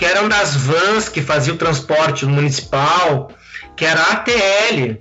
que 0.00 0.06
era 0.06 0.20
uma 0.20 0.30
das 0.30 0.56
vans 0.56 1.10
que 1.10 1.20
fazia 1.20 1.52
o 1.52 1.58
transporte 1.58 2.24
municipal, 2.24 3.30
que 3.76 3.84
era 3.84 4.00
a 4.00 4.12
ATL, 4.12 4.96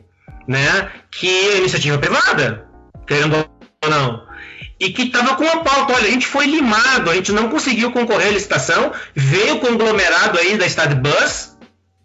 né? 0.45 0.91
Que 1.09 1.29
é 1.29 1.57
iniciativa 1.59 1.97
privada, 1.97 2.67
querendo 3.07 3.37
ou 3.37 3.89
não 3.89 4.27
e 4.77 4.91
que 4.91 5.03
estava 5.03 5.35
com 5.35 5.43
uma 5.43 5.63
pauta. 5.63 5.93
Olha, 5.93 6.07
a 6.07 6.11
gente 6.11 6.27
foi 6.27 6.45
limado, 6.45 7.09
a 7.09 7.15
gente 7.15 7.31
não 7.31 7.49
conseguiu 7.49 7.91
concorrer 7.91 8.27
à 8.27 8.31
licitação, 8.31 8.91
veio 9.15 9.55
o 9.55 9.59
conglomerado 9.59 10.37
aí 10.37 10.57
da 10.57 10.65
Estado 10.65 10.95
Bus, 10.95 11.57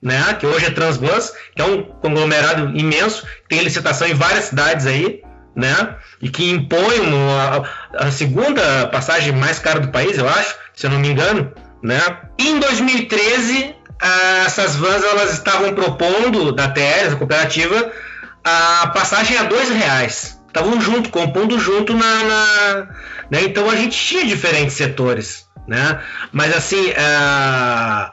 né, 0.02 0.34
que 0.38 0.46
hoje 0.46 0.66
é 0.66 0.70
Transbus, 0.70 1.32
que 1.54 1.62
é 1.62 1.64
um 1.64 1.82
conglomerado 1.82 2.76
imenso, 2.76 3.26
tem 3.48 3.60
licitação 3.62 4.06
em 4.06 4.14
várias 4.14 4.46
cidades 4.46 4.86
aí, 4.86 5.22
né, 5.54 5.96
e 6.20 6.28
que 6.28 6.50
impõe 6.50 6.96
a, 7.96 8.10
segunda 8.10 8.88
passagem 8.88 9.32
mais 9.32 9.58
cara 9.58 9.80
do 9.80 9.88
país, 9.88 10.18
eu 10.18 10.28
acho, 10.28 10.56
se 10.74 10.86
eu 10.86 10.90
não 10.90 10.98
me 10.98 11.08
engano, 11.08 11.52
né. 11.84 12.00
Em 12.38 12.58
2013, 12.58 13.76
essas 14.46 14.74
vans 14.74 15.04
elas 15.04 15.34
estavam 15.34 15.74
propondo 15.74 16.50
da 16.50 16.68
TES, 16.68 17.12
a 17.12 17.16
cooperativa, 17.16 17.92
a 18.42 18.86
passagem 18.88 19.36
a 19.36 19.42
dois 19.42 19.68
reais 19.68 20.40
estavam 20.46 20.80
junto, 20.80 21.10
compondo 21.10 21.58
junto 21.58 21.94
na, 21.94 22.22
na 22.22 22.88
né? 23.30 23.42
então 23.42 23.68
a 23.68 23.76
gente 23.76 23.98
tinha 23.98 24.24
diferentes 24.24 24.74
setores, 24.74 25.46
né? 25.66 26.00
Mas 26.32 26.56
assim 26.56 26.92
a, 26.96 28.12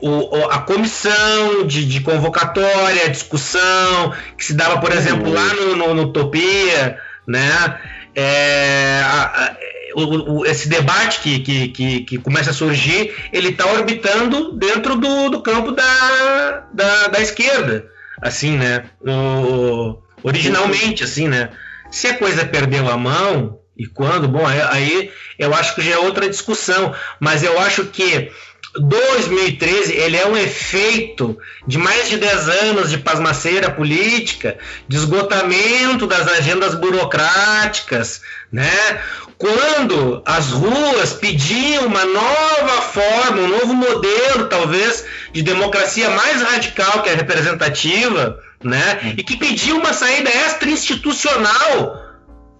o, 0.00 0.46
a 0.46 0.60
comissão 0.60 1.66
de, 1.66 1.84
de 1.84 2.00
convocatória, 2.00 3.10
discussão 3.10 4.14
que 4.38 4.44
se 4.44 4.54
dava, 4.54 4.78
por 4.78 4.92
exemplo, 4.92 5.32
lá 5.32 5.52
no, 5.54 5.76
no, 5.76 5.94
no 5.94 6.02
Utopia, 6.04 6.98
né? 7.26 7.78
É, 8.14 9.00
a, 9.04 9.22
a, 9.24 9.56
o, 9.94 10.38
o, 10.38 10.46
esse 10.46 10.68
debate 10.68 11.20
que, 11.20 11.40
que, 11.40 11.68
que, 11.68 12.00
que, 12.00 12.18
começa 12.18 12.50
a 12.50 12.54
surgir, 12.54 13.14
ele 13.32 13.48
está 13.48 13.66
orbitando 13.66 14.52
dentro 14.52 14.96
do, 14.96 15.30
do 15.30 15.42
campo 15.42 15.72
da, 15.72 16.66
da, 16.72 17.08
da 17.08 17.20
esquerda, 17.20 17.86
assim, 18.20 18.56
né? 18.56 18.84
O, 19.00 19.98
originalmente, 20.22 21.04
assim, 21.04 21.28
né? 21.28 21.50
Se 21.90 22.06
a 22.06 22.16
coisa 22.16 22.44
perdeu 22.44 22.88
a 22.90 22.96
mão, 22.96 23.58
e 23.76 23.86
quando, 23.86 24.28
bom, 24.28 24.46
aí 24.46 25.10
eu 25.38 25.54
acho 25.54 25.74
que 25.74 25.82
já 25.82 25.92
é 25.92 25.98
outra 25.98 26.28
discussão, 26.28 26.94
mas 27.18 27.42
eu 27.42 27.58
acho 27.58 27.86
que 27.86 28.30
2013 28.74 29.92
ele 29.94 30.16
é 30.16 30.26
um 30.26 30.36
efeito 30.36 31.36
de 31.66 31.76
mais 31.76 32.08
de 32.08 32.16
10 32.16 32.48
anos 32.48 32.90
de 32.90 32.98
pasmaceira 32.98 33.70
política, 33.70 34.56
de 34.88 34.96
esgotamento 34.96 36.06
das 36.06 36.26
agendas 36.26 36.74
burocráticas, 36.74 38.22
né? 38.52 39.00
Quando 39.38 40.22
as 40.26 40.50
ruas 40.50 41.14
pediam 41.14 41.86
uma 41.86 42.04
nova 42.04 42.82
forma, 42.82 43.42
um 43.42 43.48
novo 43.48 43.74
modelo, 43.74 44.46
talvez, 44.48 45.04
de 45.32 45.42
democracia 45.42 46.10
mais 46.10 46.42
radical 46.42 47.02
que 47.02 47.08
a 47.08 47.14
representativa, 47.14 48.38
né? 48.62 49.00
Hum. 49.02 49.14
E 49.16 49.22
que 49.24 49.36
pediu 49.36 49.78
uma 49.78 49.92
saída 49.92 50.30
extra-institucional 50.30 51.98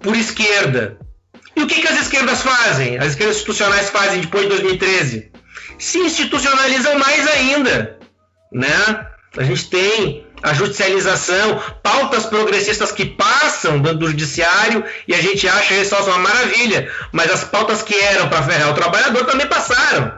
por 0.00 0.16
esquerda. 0.16 0.98
E 1.54 1.62
o 1.62 1.66
que, 1.66 1.82
que 1.82 1.88
as 1.88 2.00
esquerdas 2.00 2.40
fazem? 2.42 2.96
As 2.96 3.08
esquerdas 3.08 3.36
institucionais 3.36 3.90
fazem 3.90 4.22
depois 4.22 4.44
de 4.44 4.48
2013? 4.48 5.30
Se 5.78 5.98
institucionalizam 5.98 6.98
mais 6.98 7.28
ainda, 7.28 7.98
né? 8.50 9.06
A 9.36 9.44
gente 9.44 9.68
tem 9.68 10.26
a 10.42 10.52
judicialização, 10.52 11.62
pautas 11.82 12.26
progressistas 12.26 12.90
que 12.90 13.04
passam 13.04 13.78
do 13.80 14.08
judiciário 14.08 14.84
e 15.06 15.14
a 15.14 15.20
gente 15.20 15.48
acha 15.48 15.74
isso 15.74 15.94
uma 15.94 16.18
maravilha, 16.18 16.90
mas 17.12 17.30
as 17.30 17.44
pautas 17.44 17.82
que 17.82 17.94
eram 17.94 18.28
para 18.28 18.42
ferrar 18.42 18.70
o 18.70 18.74
trabalhador 18.74 19.24
também 19.24 19.46
passaram, 19.46 20.12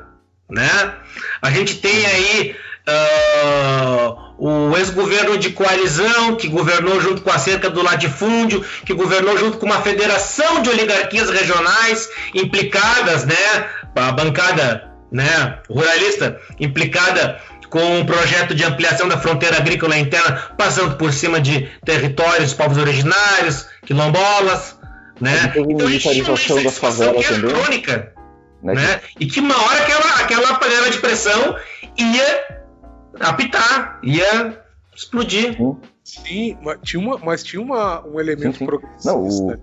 né? 0.51 0.95
A 1.43 1.51
gente 1.51 1.77
tem 1.77 2.07
aí 2.07 2.57
uh, 2.89 4.25
o 4.39 4.77
ex-governo 4.77 5.37
de 5.39 5.51
coalizão, 5.51 6.37
que 6.37 6.49
governou 6.49 7.01
junto 7.01 7.23
com 7.23 7.31
a 7.31 7.39
cerca 7.39 7.69
do 7.69 7.83
latifúndio, 7.83 8.65
que 8.85 8.95
governou 8.95 9.37
junto 9.37 9.59
com 9.59 9.67
uma 9.67 9.83
federação 9.83 10.63
de 10.63 10.71
oligarquias 10.71 11.31
regionais 11.31 12.09
implicadas, 12.35 13.25
né, 13.25 13.69
a 13.95 14.13
bancada 14.13 14.91
né, 15.13 15.59
ruralista 15.71 16.41
implicada 16.59 17.41
com 17.75 17.99
um 17.99 18.07
projeto 18.07 18.55
de 18.55 18.63
ampliação 18.63 19.09
da 19.09 19.19
fronteira 19.19 19.57
agrícola 19.57 19.99
interna, 19.99 20.37
passando 20.57 20.97
por 20.97 21.13
cima 21.13 21.41
de 21.41 21.63
territórios 21.85 22.55
povos 22.55 22.79
originários, 22.79 23.67
quilombolas, 23.85 24.79
né? 25.21 25.47
Então, 25.47 25.67
militarização 25.67 26.63
das 26.63 26.79
favelas 26.79 27.27
também. 27.27 27.51
Crônica, 27.51 28.15
né? 28.63 28.75
né? 28.75 29.01
E 29.19 29.27
que 29.27 29.41
uma 29.41 29.61
hora 29.61 29.83
aquela, 29.83 30.15
aquela 30.21 30.55
panela 30.55 30.89
de 30.89 30.99
pressão 30.99 31.57
ia 31.99 32.45
apitar, 33.19 33.99
ia 34.05 34.57
explodir. 34.95 35.57
Sim, 36.05 36.57
mas 36.63 36.79
tinha, 36.81 37.03
uma, 37.03 37.19
mas 37.19 37.43
tinha 37.43 37.61
uma, 37.61 38.07
um 38.07 38.21
elemento 38.21 38.53
sim, 38.53 38.59
sim. 38.61 38.67
progressista. 38.67 39.11
Não, 39.11 39.27
o... 39.27 39.61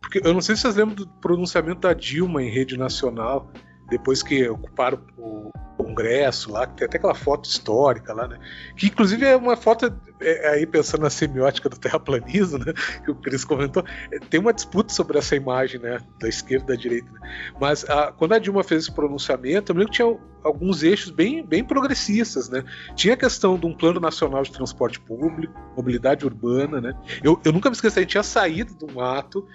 Porque 0.00 0.20
eu 0.24 0.34
não 0.34 0.40
sei 0.40 0.56
se 0.56 0.62
vocês 0.62 0.74
lembram 0.74 0.96
do 0.96 1.06
pronunciamento 1.20 1.82
da 1.82 1.92
Dilma 1.92 2.42
em 2.42 2.50
rede 2.50 2.76
nacional, 2.76 3.52
depois 3.88 4.20
que 4.20 4.48
ocuparam 4.48 4.98
o 5.16 5.52
Congresso 5.76 6.52
lá, 6.52 6.66
que 6.66 6.74
tem 6.74 6.86
até 6.86 6.98
aquela 6.98 7.14
foto 7.14 7.48
histórica 7.48 8.12
lá, 8.12 8.26
né? 8.26 8.38
Que 8.76 8.86
inclusive 8.86 9.24
é 9.24 9.36
uma 9.36 9.56
foto, 9.56 9.92
é, 10.20 10.48
aí 10.50 10.66
pensando 10.66 11.02
na 11.02 11.10
semiótica 11.10 11.68
do 11.68 11.78
terraplanismo, 11.78 12.58
né? 12.58 12.72
Que 13.04 13.10
o 13.10 13.14
Cris 13.14 13.44
comentou, 13.44 13.84
é, 14.10 14.18
tem 14.18 14.40
uma 14.40 14.52
disputa 14.52 14.92
sobre 14.92 15.18
essa 15.18 15.36
imagem, 15.36 15.80
né? 15.80 15.98
Da 16.18 16.28
esquerda 16.28 16.72
e 16.72 16.76
da 16.76 16.82
direita. 16.82 17.10
Né? 17.12 17.20
Mas 17.60 17.88
a, 17.88 18.12
quando 18.12 18.32
a 18.32 18.38
Dilma 18.38 18.64
fez 18.64 18.84
esse 18.84 18.92
pronunciamento, 18.92 19.72
eu 19.72 19.76
lembro 19.76 19.90
que 19.90 19.96
tinha 19.96 20.18
alguns 20.42 20.82
eixos 20.82 21.10
bem, 21.10 21.44
bem 21.44 21.64
progressistas, 21.64 22.48
né? 22.48 22.64
Tinha 22.94 23.14
a 23.14 23.16
questão 23.16 23.58
de 23.58 23.66
um 23.66 23.74
plano 23.74 24.00
nacional 24.00 24.42
de 24.42 24.52
transporte 24.52 25.00
público, 25.00 25.54
mobilidade 25.76 26.24
urbana, 26.24 26.80
né? 26.80 26.94
Eu, 27.22 27.40
eu 27.44 27.52
nunca 27.52 27.68
me 27.68 27.74
esqueci, 27.74 27.98
a 27.98 28.02
gente 28.02 28.10
tinha 28.10 28.22
saído 28.22 28.74
de 28.74 28.92
um 28.92 29.00
ato 29.00 29.46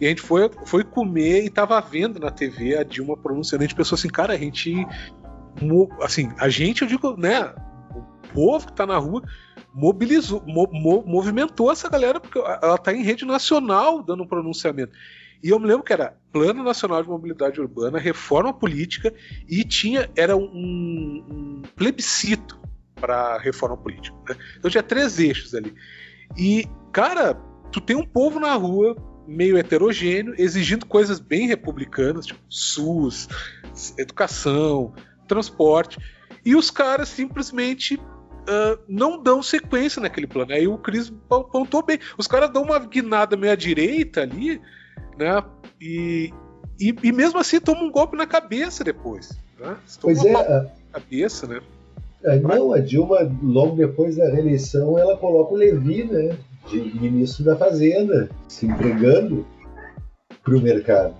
e 0.00 0.06
a 0.06 0.08
gente 0.08 0.22
foi, 0.22 0.48
foi 0.64 0.84
comer 0.84 1.44
e 1.44 1.50
tava 1.50 1.80
vendo 1.80 2.20
na 2.20 2.30
TV 2.30 2.76
a 2.76 2.84
Dilma 2.84 3.16
pronunciando. 3.16 3.64
A 3.64 3.66
gente 3.66 3.76
pensou 3.76 3.96
assim, 3.96 4.08
cara, 4.08 4.32
a 4.32 4.36
gente. 4.36 4.86
Assim, 6.02 6.30
a 6.38 6.48
gente, 6.48 6.82
eu 6.82 6.88
digo, 6.88 7.16
né? 7.16 7.54
O 7.94 8.32
povo 8.32 8.66
que 8.66 8.72
tá 8.72 8.86
na 8.86 8.98
rua 8.98 9.22
mobilizou, 9.72 10.42
mo, 10.46 10.68
mo, 10.72 11.04
movimentou 11.06 11.70
essa 11.70 11.88
galera, 11.88 12.20
porque 12.20 12.38
ela 12.38 12.78
tá 12.78 12.92
em 12.92 13.02
rede 13.02 13.24
nacional 13.24 14.02
dando 14.02 14.22
um 14.22 14.26
pronunciamento. 14.26 14.92
E 15.42 15.50
eu 15.50 15.58
me 15.60 15.66
lembro 15.66 15.84
que 15.84 15.92
era 15.92 16.16
Plano 16.32 16.64
Nacional 16.64 17.02
de 17.02 17.08
Mobilidade 17.08 17.60
Urbana, 17.60 17.98
reforma 17.98 18.52
política, 18.52 19.14
e 19.48 19.62
tinha 19.62 20.10
era 20.16 20.36
um, 20.36 20.42
um 20.42 21.62
plebiscito 21.76 22.58
para 22.96 23.38
reforma 23.38 23.76
política. 23.76 24.16
Né? 24.28 24.36
Então 24.58 24.70
tinha 24.70 24.82
três 24.82 25.18
eixos 25.18 25.54
ali. 25.54 25.72
E, 26.36 26.66
cara, 26.92 27.34
tu 27.70 27.80
tem 27.80 27.96
um 27.96 28.04
povo 28.04 28.40
na 28.40 28.52
rua 28.54 28.96
meio 29.26 29.58
heterogêneo, 29.58 30.34
exigindo 30.38 30.86
coisas 30.86 31.20
bem 31.20 31.46
republicanas, 31.46 32.26
tipo 32.26 32.40
SUS, 32.48 33.28
educação, 33.96 34.94
transporte, 35.28 35.98
e 36.44 36.56
os 36.56 36.70
caras 36.70 37.08
simplesmente 37.08 37.96
uh, 38.48 38.78
não 38.88 39.22
dão 39.22 39.42
sequência 39.42 40.00
naquele 40.00 40.26
plano. 40.26 40.52
Aí 40.52 40.66
o 40.66 40.78
Cris 40.78 41.12
apontou 41.30 41.82
bem. 41.82 41.98
Os 42.16 42.26
caras 42.26 42.50
dão 42.50 42.62
uma 42.62 42.78
guinada 42.78 43.36
meio 43.36 43.52
à 43.52 43.56
direita 43.56 44.22
ali, 44.22 44.60
né? 45.16 45.42
E, 45.80 46.32
e, 46.80 46.94
e 47.02 47.12
mesmo 47.12 47.38
assim 47.38 47.60
toma 47.60 47.82
um 47.82 47.90
golpe 47.90 48.16
na 48.16 48.26
cabeça 48.26 48.82
depois. 48.82 49.38
Né? 49.58 49.76
Pois 50.00 50.24
é. 50.24 50.34
A... 50.34 50.66
cabeça, 50.92 51.46
né? 51.46 51.60
É, 52.24 52.36
não, 52.40 52.72
a 52.72 52.80
Dilma, 52.80 53.18
logo 53.42 53.76
depois 53.76 54.16
da 54.16 54.28
reeleição, 54.28 54.98
ela 54.98 55.16
coloca 55.16 55.54
o 55.54 55.56
Levi, 55.56 56.04
né? 56.04 56.36
De 56.68 56.78
ministro 56.98 57.44
da 57.44 57.56
Fazenda, 57.56 58.28
se 58.48 58.66
entregando 58.66 59.46
para 60.42 60.56
o 60.56 60.60
mercado. 60.60 61.14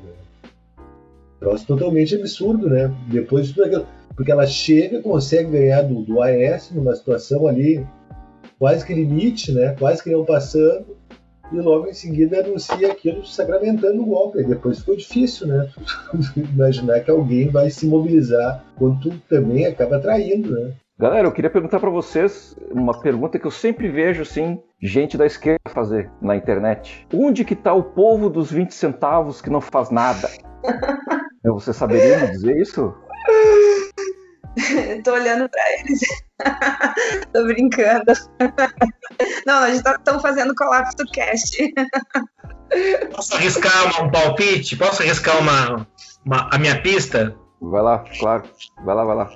Troço 1.38 1.66
totalmente 1.66 2.16
absurdo, 2.16 2.68
né? 2.68 2.92
Depois 3.06 3.46
de 3.46 3.54
tudo 3.54 3.66
aquilo. 3.66 3.86
Porque 4.18 4.32
ela 4.32 4.48
chega, 4.48 5.00
consegue 5.00 5.52
ganhar 5.52 5.82
do, 5.82 6.02
do 6.02 6.20
AS 6.20 6.72
numa 6.72 6.92
situação 6.96 7.46
ali 7.46 7.86
quase 8.58 8.84
que 8.84 8.92
limite, 8.92 9.52
né? 9.52 9.76
Quase 9.78 10.02
que 10.02 10.10
não 10.10 10.24
passando, 10.24 10.96
e 11.52 11.56
logo 11.60 11.86
em 11.86 11.94
seguida 11.94 12.40
anuncia 12.40 12.90
aquilo 12.90 13.24
sacramentando 13.24 14.02
o 14.02 14.06
golpe. 14.06 14.40
E 14.40 14.44
depois 14.44 14.80
ficou 14.80 14.96
difícil, 14.96 15.46
né? 15.46 15.68
Imaginar 16.36 16.98
que 16.98 17.12
alguém 17.12 17.48
vai 17.48 17.70
se 17.70 17.86
mobilizar 17.86 18.64
quando 18.76 18.98
tu 19.02 19.22
também 19.28 19.66
acaba 19.66 20.00
traindo, 20.00 20.50
né? 20.50 20.72
Galera, 20.98 21.28
eu 21.28 21.32
queria 21.32 21.48
perguntar 21.48 21.78
para 21.78 21.88
vocês 21.88 22.56
uma 22.72 23.00
pergunta 23.00 23.38
que 23.38 23.46
eu 23.46 23.52
sempre 23.52 23.88
vejo 23.88 24.22
assim, 24.22 24.60
gente 24.82 25.16
da 25.16 25.26
esquerda 25.26 25.60
fazer 25.68 26.10
na 26.20 26.34
internet. 26.34 27.06
Onde 27.14 27.44
que 27.44 27.54
tá 27.54 27.72
o 27.72 27.84
povo 27.84 28.28
dos 28.28 28.50
20 28.50 28.74
centavos 28.74 29.40
que 29.40 29.48
não 29.48 29.60
faz 29.60 29.92
nada? 29.92 30.28
Você 31.44 31.72
saberia 31.72 32.18
me 32.18 32.32
dizer 32.32 32.60
isso? 32.60 32.92
Tô 35.04 35.12
olhando 35.12 35.48
para 35.48 35.62
eles. 35.80 36.00
Tô 37.32 37.44
brincando. 37.44 38.12
Não, 39.46 39.62
a 39.62 39.70
gente 39.70 39.82
tá 39.82 39.98
tão 39.98 40.20
fazendo 40.20 40.54
colapso 40.54 40.96
do 40.96 41.10
cast. 41.10 41.74
Posso 43.14 43.34
arriscar 43.34 44.02
um 44.02 44.10
palpite? 44.10 44.76
Posso 44.76 45.02
arriscar 45.02 45.38
uma, 45.38 45.86
uma, 46.24 46.48
a 46.52 46.58
minha 46.58 46.80
pista? 46.80 47.34
Vai 47.60 47.82
lá, 47.82 48.04
claro. 48.18 48.44
Vai 48.84 48.94
lá, 48.94 49.04
vai 49.04 49.16
lá. 49.16 49.30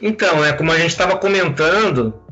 Então, 0.00 0.44
é 0.44 0.52
como 0.52 0.72
a 0.72 0.78
gente 0.78 0.90
estava 0.90 1.16
comentando 1.18 2.22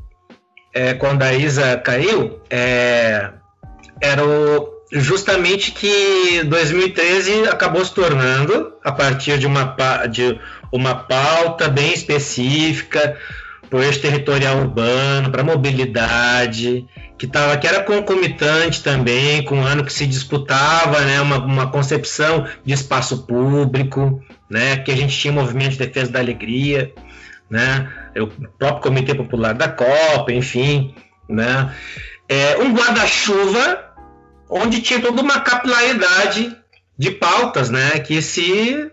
é, 0.74 0.94
quando 0.94 1.22
a 1.22 1.32
Isa 1.32 1.76
caiu, 1.78 2.40
é, 2.50 3.30
era 4.00 4.24
o, 4.26 4.74
justamente 4.92 5.72
que 5.72 6.42
2013 6.44 7.48
acabou 7.48 7.84
se 7.84 7.94
tornando, 7.94 8.74
a 8.84 8.92
partir 8.92 9.38
de 9.38 9.46
uma, 9.46 9.76
de 10.06 10.38
uma 10.76 10.94
pauta 10.94 11.68
bem 11.68 11.92
específica 11.92 13.16
para 13.68 13.78
o 13.78 13.82
eixo 13.82 14.00
territorial 14.00 14.58
urbano, 14.58 15.30
para 15.30 15.42
mobilidade, 15.42 16.86
que, 17.16 17.26
tava, 17.26 17.56
que 17.56 17.66
era 17.66 17.82
concomitante 17.82 18.82
também 18.82 19.44
com 19.44 19.60
o 19.60 19.64
ano 19.64 19.84
que 19.84 19.92
se 19.92 20.06
disputava 20.06 21.00
né, 21.00 21.20
uma, 21.20 21.38
uma 21.38 21.70
concepção 21.70 22.46
de 22.64 22.74
espaço 22.74 23.26
público, 23.26 24.22
né, 24.50 24.76
que 24.76 24.92
a 24.92 24.96
gente 24.96 25.16
tinha 25.16 25.32
movimento 25.32 25.72
de 25.72 25.78
defesa 25.78 26.12
da 26.12 26.18
alegria 26.18 26.92
né? 27.54 27.88
O 28.16 28.26
próprio 28.58 28.82
Comitê 28.82 29.14
Popular 29.14 29.54
da 29.54 29.68
Copa, 29.68 30.32
enfim, 30.32 30.94
né? 31.28 31.74
É, 32.28 32.56
um 32.58 32.72
guarda-chuva 32.74 33.92
onde 34.48 34.80
tinha 34.80 35.00
toda 35.00 35.20
uma 35.20 35.40
capilaridade 35.40 36.56
de 36.98 37.10
pautas, 37.10 37.70
né? 37.70 38.00
Que 38.00 38.22
se 38.22 38.90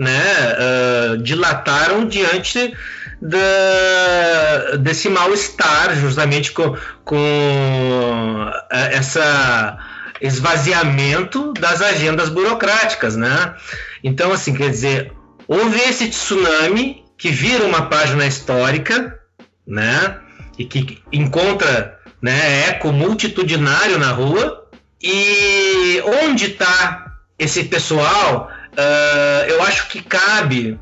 né, 0.00 0.56
uh, 0.56 1.18
dilataram 1.18 2.06
diante 2.06 2.74
da, 3.20 4.76
desse 4.78 5.10
mal-estar, 5.10 5.94
justamente 5.94 6.52
com, 6.52 6.74
com 7.04 8.50
essa 8.70 9.78
esvaziamento 10.22 11.52
das 11.52 11.82
agendas 11.82 12.30
burocráticas, 12.30 13.14
né? 13.14 13.54
Então, 14.02 14.32
assim, 14.32 14.54
quer 14.54 14.70
dizer, 14.70 15.12
houve 15.46 15.78
esse 15.80 16.08
tsunami 16.08 17.04
que 17.18 17.30
vira 17.30 17.64
uma 17.64 17.82
página 17.82 18.26
histórica, 18.26 19.18
né? 19.66 20.16
E 20.58 20.64
que 20.64 21.02
encontra 21.12 21.98
né, 22.22 22.68
eco 22.68 22.90
multitudinário 22.90 23.98
na 23.98 24.12
rua. 24.12 24.66
E 25.02 26.02
onde 26.22 26.46
está 26.46 27.16
esse 27.38 27.64
pessoal? 27.64 28.50
Uh, 28.80 29.44
eu 29.46 29.62
acho 29.64 29.88
que 29.88 30.00
cabe 30.00 30.80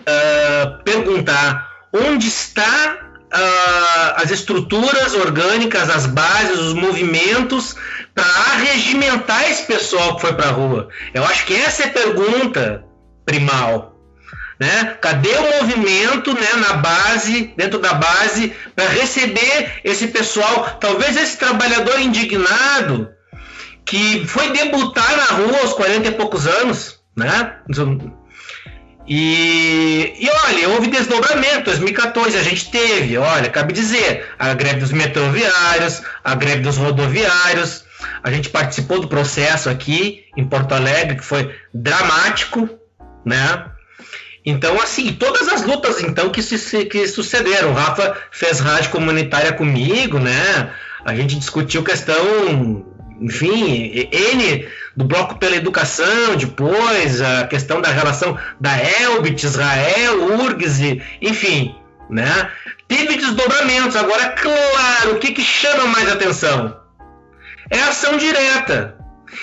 uh, 0.00 0.84
perguntar 0.84 1.70
onde 1.90 2.28
está 2.28 2.98
uh, 3.32 4.22
as 4.22 4.30
estruturas 4.30 5.14
orgânicas, 5.14 5.88
as 5.88 6.04
bases, 6.04 6.58
os 6.58 6.74
movimentos 6.74 7.76
para 8.14 8.24
arregimentar 8.24 9.50
esse 9.50 9.64
pessoal 9.64 10.16
que 10.16 10.20
foi 10.20 10.34
para 10.34 10.48
a 10.48 10.52
rua. 10.52 10.90
Eu 11.14 11.24
acho 11.24 11.46
que 11.46 11.54
essa 11.54 11.84
é 11.84 11.86
a 11.86 11.90
pergunta 11.90 12.84
primal. 13.24 13.96
Né? 14.58 14.98
Cadê 15.00 15.34
o 15.36 15.56
movimento 15.56 16.34
né, 16.34 16.52
na 16.56 16.74
base, 16.74 17.54
dentro 17.56 17.78
da 17.78 17.94
base, 17.94 18.54
para 18.76 18.86
receber 18.88 19.80
esse 19.82 20.08
pessoal, 20.08 20.76
talvez 20.78 21.16
esse 21.16 21.38
trabalhador 21.38 21.98
indignado 21.98 23.08
que 23.86 24.26
foi 24.26 24.50
debutar 24.50 25.16
na 25.16 25.36
rua 25.36 25.60
aos 25.62 25.72
40 25.72 26.08
e 26.08 26.12
poucos 26.12 26.46
anos, 26.46 26.99
né? 27.16 27.56
E, 29.06 30.14
e 30.20 30.30
olha, 30.46 30.68
houve 30.68 30.86
desdobramento. 30.86 31.64
2014 31.64 32.36
a 32.36 32.42
gente 32.42 32.70
teve, 32.70 33.16
olha, 33.18 33.50
cabe 33.50 33.72
dizer, 33.72 34.28
a 34.38 34.54
greve 34.54 34.80
dos 34.80 34.92
metroviários, 34.92 36.02
a 36.22 36.34
greve 36.34 36.62
dos 36.62 36.76
rodoviários. 36.76 37.84
A 38.22 38.30
gente 38.30 38.50
participou 38.50 39.00
do 39.00 39.08
processo 39.08 39.68
aqui 39.68 40.24
em 40.36 40.46
Porto 40.46 40.72
Alegre, 40.72 41.16
que 41.16 41.24
foi 41.24 41.54
dramático, 41.74 42.68
né? 43.24 43.66
Então, 44.44 44.80
assim, 44.80 45.12
todas 45.12 45.48
as 45.48 45.64
lutas 45.64 46.00
então 46.00 46.30
que, 46.30 46.42
se, 46.42 46.84
que 46.86 47.06
sucederam. 47.08 47.70
O 47.70 47.74
Rafa 47.74 48.16
fez 48.30 48.60
rádio 48.60 48.90
comunitária 48.90 49.52
comigo, 49.52 50.18
né? 50.18 50.72
A 51.04 51.14
gente 51.14 51.36
discutiu 51.36 51.82
questão, 51.82 52.86
enfim, 53.20 54.08
N 54.12 54.68
do 54.96 55.04
Bloco 55.04 55.38
pela 55.38 55.56
Educação, 55.56 56.36
depois 56.36 57.20
a 57.20 57.46
questão 57.46 57.80
da 57.80 57.90
relação 57.90 58.38
da 58.58 58.72
Elbit, 59.02 59.44
Israel, 59.44 60.40
URGS, 60.40 60.80
enfim, 61.20 61.74
né? 62.08 62.50
Teve 62.88 63.16
desdobramentos. 63.16 63.96
Agora, 63.96 64.30
claro, 64.30 65.12
o 65.12 65.18
que, 65.18 65.32
que 65.32 65.42
chama 65.42 65.86
mais 65.86 66.10
atenção? 66.10 66.76
É 67.70 67.78
a 67.78 67.88
ação 67.88 68.16
direta. 68.16 68.96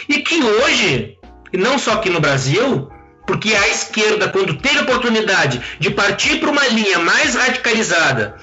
E 0.10 0.20
que 0.20 0.44
hoje, 0.44 1.18
e 1.54 1.58
não 1.58 1.80
só 1.80 1.94
aqui 1.94 2.10
no 2.10 2.20
Brasil, 2.20 2.92
porque 3.26 3.54
a 3.54 3.68
esquerda, 3.70 4.30
quando 4.30 4.58
teve 4.58 4.80
oportunidade 4.80 5.62
de 5.80 5.90
partir 5.92 6.40
para 6.40 6.50
uma 6.50 6.68
linha 6.68 7.00
mais 7.00 7.36
radicalizada, 7.36 8.36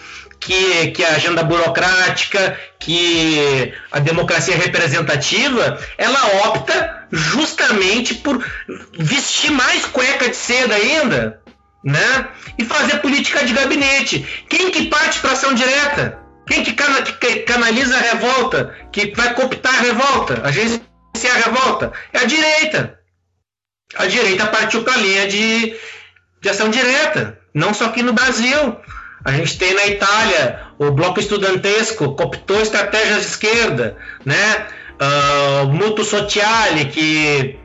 que, 0.44 0.90
que 0.92 1.04
a 1.04 1.16
agenda 1.16 1.42
burocrática, 1.42 2.58
que 2.78 3.74
a 3.90 3.98
democracia 3.98 4.56
representativa, 4.56 5.78
ela 5.98 6.48
opta 6.48 7.06
justamente 7.10 8.14
por 8.14 8.44
vestir 8.98 9.50
mais 9.50 9.84
cueca 9.86 10.28
de 10.28 10.36
seda 10.36 10.74
ainda, 10.74 11.40
né? 11.82 12.28
E 12.58 12.64
fazer 12.64 12.98
política 12.98 13.44
de 13.44 13.52
gabinete. 13.52 14.44
Quem 14.48 14.70
que 14.70 14.86
parte 14.86 15.20
para 15.20 15.32
ação 15.32 15.54
direta? 15.54 16.18
Quem 16.46 16.62
que, 16.62 16.74
cana 16.74 17.02
que 17.02 17.36
canaliza 17.40 17.96
a 17.96 18.00
revolta? 18.00 18.76
Que 18.92 19.12
vai 19.16 19.34
cooptar 19.34 19.74
a 19.74 19.80
revolta? 19.80 20.42
Agenciar 20.44 21.36
a 21.36 21.46
revolta? 21.46 21.92
É 22.12 22.18
a 22.18 22.24
direita 22.24 22.98
a 23.96 24.06
direita 24.06 24.46
partiu 24.46 24.82
para 24.82 24.94
a 24.94 24.98
linha 24.98 25.28
de, 25.28 25.76
de 26.40 26.48
ação 26.48 26.68
direta, 26.68 27.38
não 27.54 27.72
só 27.72 27.86
aqui 27.86 28.02
no 28.02 28.12
Brasil. 28.12 28.76
A 29.24 29.32
gente 29.32 29.58
tem 29.58 29.74
na 29.74 29.86
Itália 29.86 30.60
o 30.78 30.90
bloco 30.90 31.18
estudantesco 31.18 32.14
cooptou 32.14 32.60
estratégias 32.60 33.20
de 33.20 33.26
esquerda, 33.26 33.96
né? 34.24 34.66
Uh, 35.00 35.66
o 35.66 35.72
Mutuo 35.72 36.04
Sociale, 36.04 36.84
que 36.86 37.58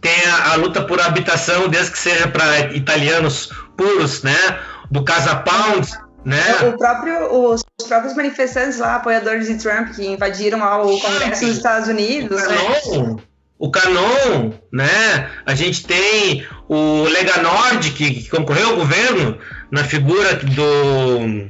tem 0.00 0.26
a, 0.26 0.52
a, 0.52 0.54
luta 0.56 0.82
por 0.82 1.00
habitação, 1.00 1.68
desde 1.68 1.92
que 1.92 1.98
seja 1.98 2.28
para 2.28 2.72
italianos 2.74 3.50
puros, 3.76 4.22
né? 4.22 4.36
Do 4.90 5.04
Casa 5.04 5.36
Pound, 5.36 5.88
né? 6.24 6.42
O 6.68 6.78
próprio, 6.78 7.32
os 7.32 7.62
próprios 7.86 8.14
manifestantes 8.14 8.78
lá, 8.78 8.96
apoiadores 8.96 9.46
de 9.46 9.56
Trump, 9.56 9.94
que 9.94 10.06
invadiram 10.06 10.58
o 10.60 11.00
Congresso 11.00 11.44
dos 11.44 11.56
Estados 11.56 11.88
Unidos. 11.88 12.42
Né? 12.42 13.16
o 13.58 13.70
Canon, 13.70 14.52
né? 14.72 15.30
A 15.44 15.54
gente 15.54 15.84
tem 15.84 16.46
o 16.68 17.02
Lega 17.04 17.42
Nord, 17.42 17.90
que, 17.90 18.22
que 18.22 18.30
concorreu 18.30 18.70
ao 18.70 18.76
governo, 18.76 19.38
na 19.70 19.84
figura 19.84 20.34
do. 20.34 21.48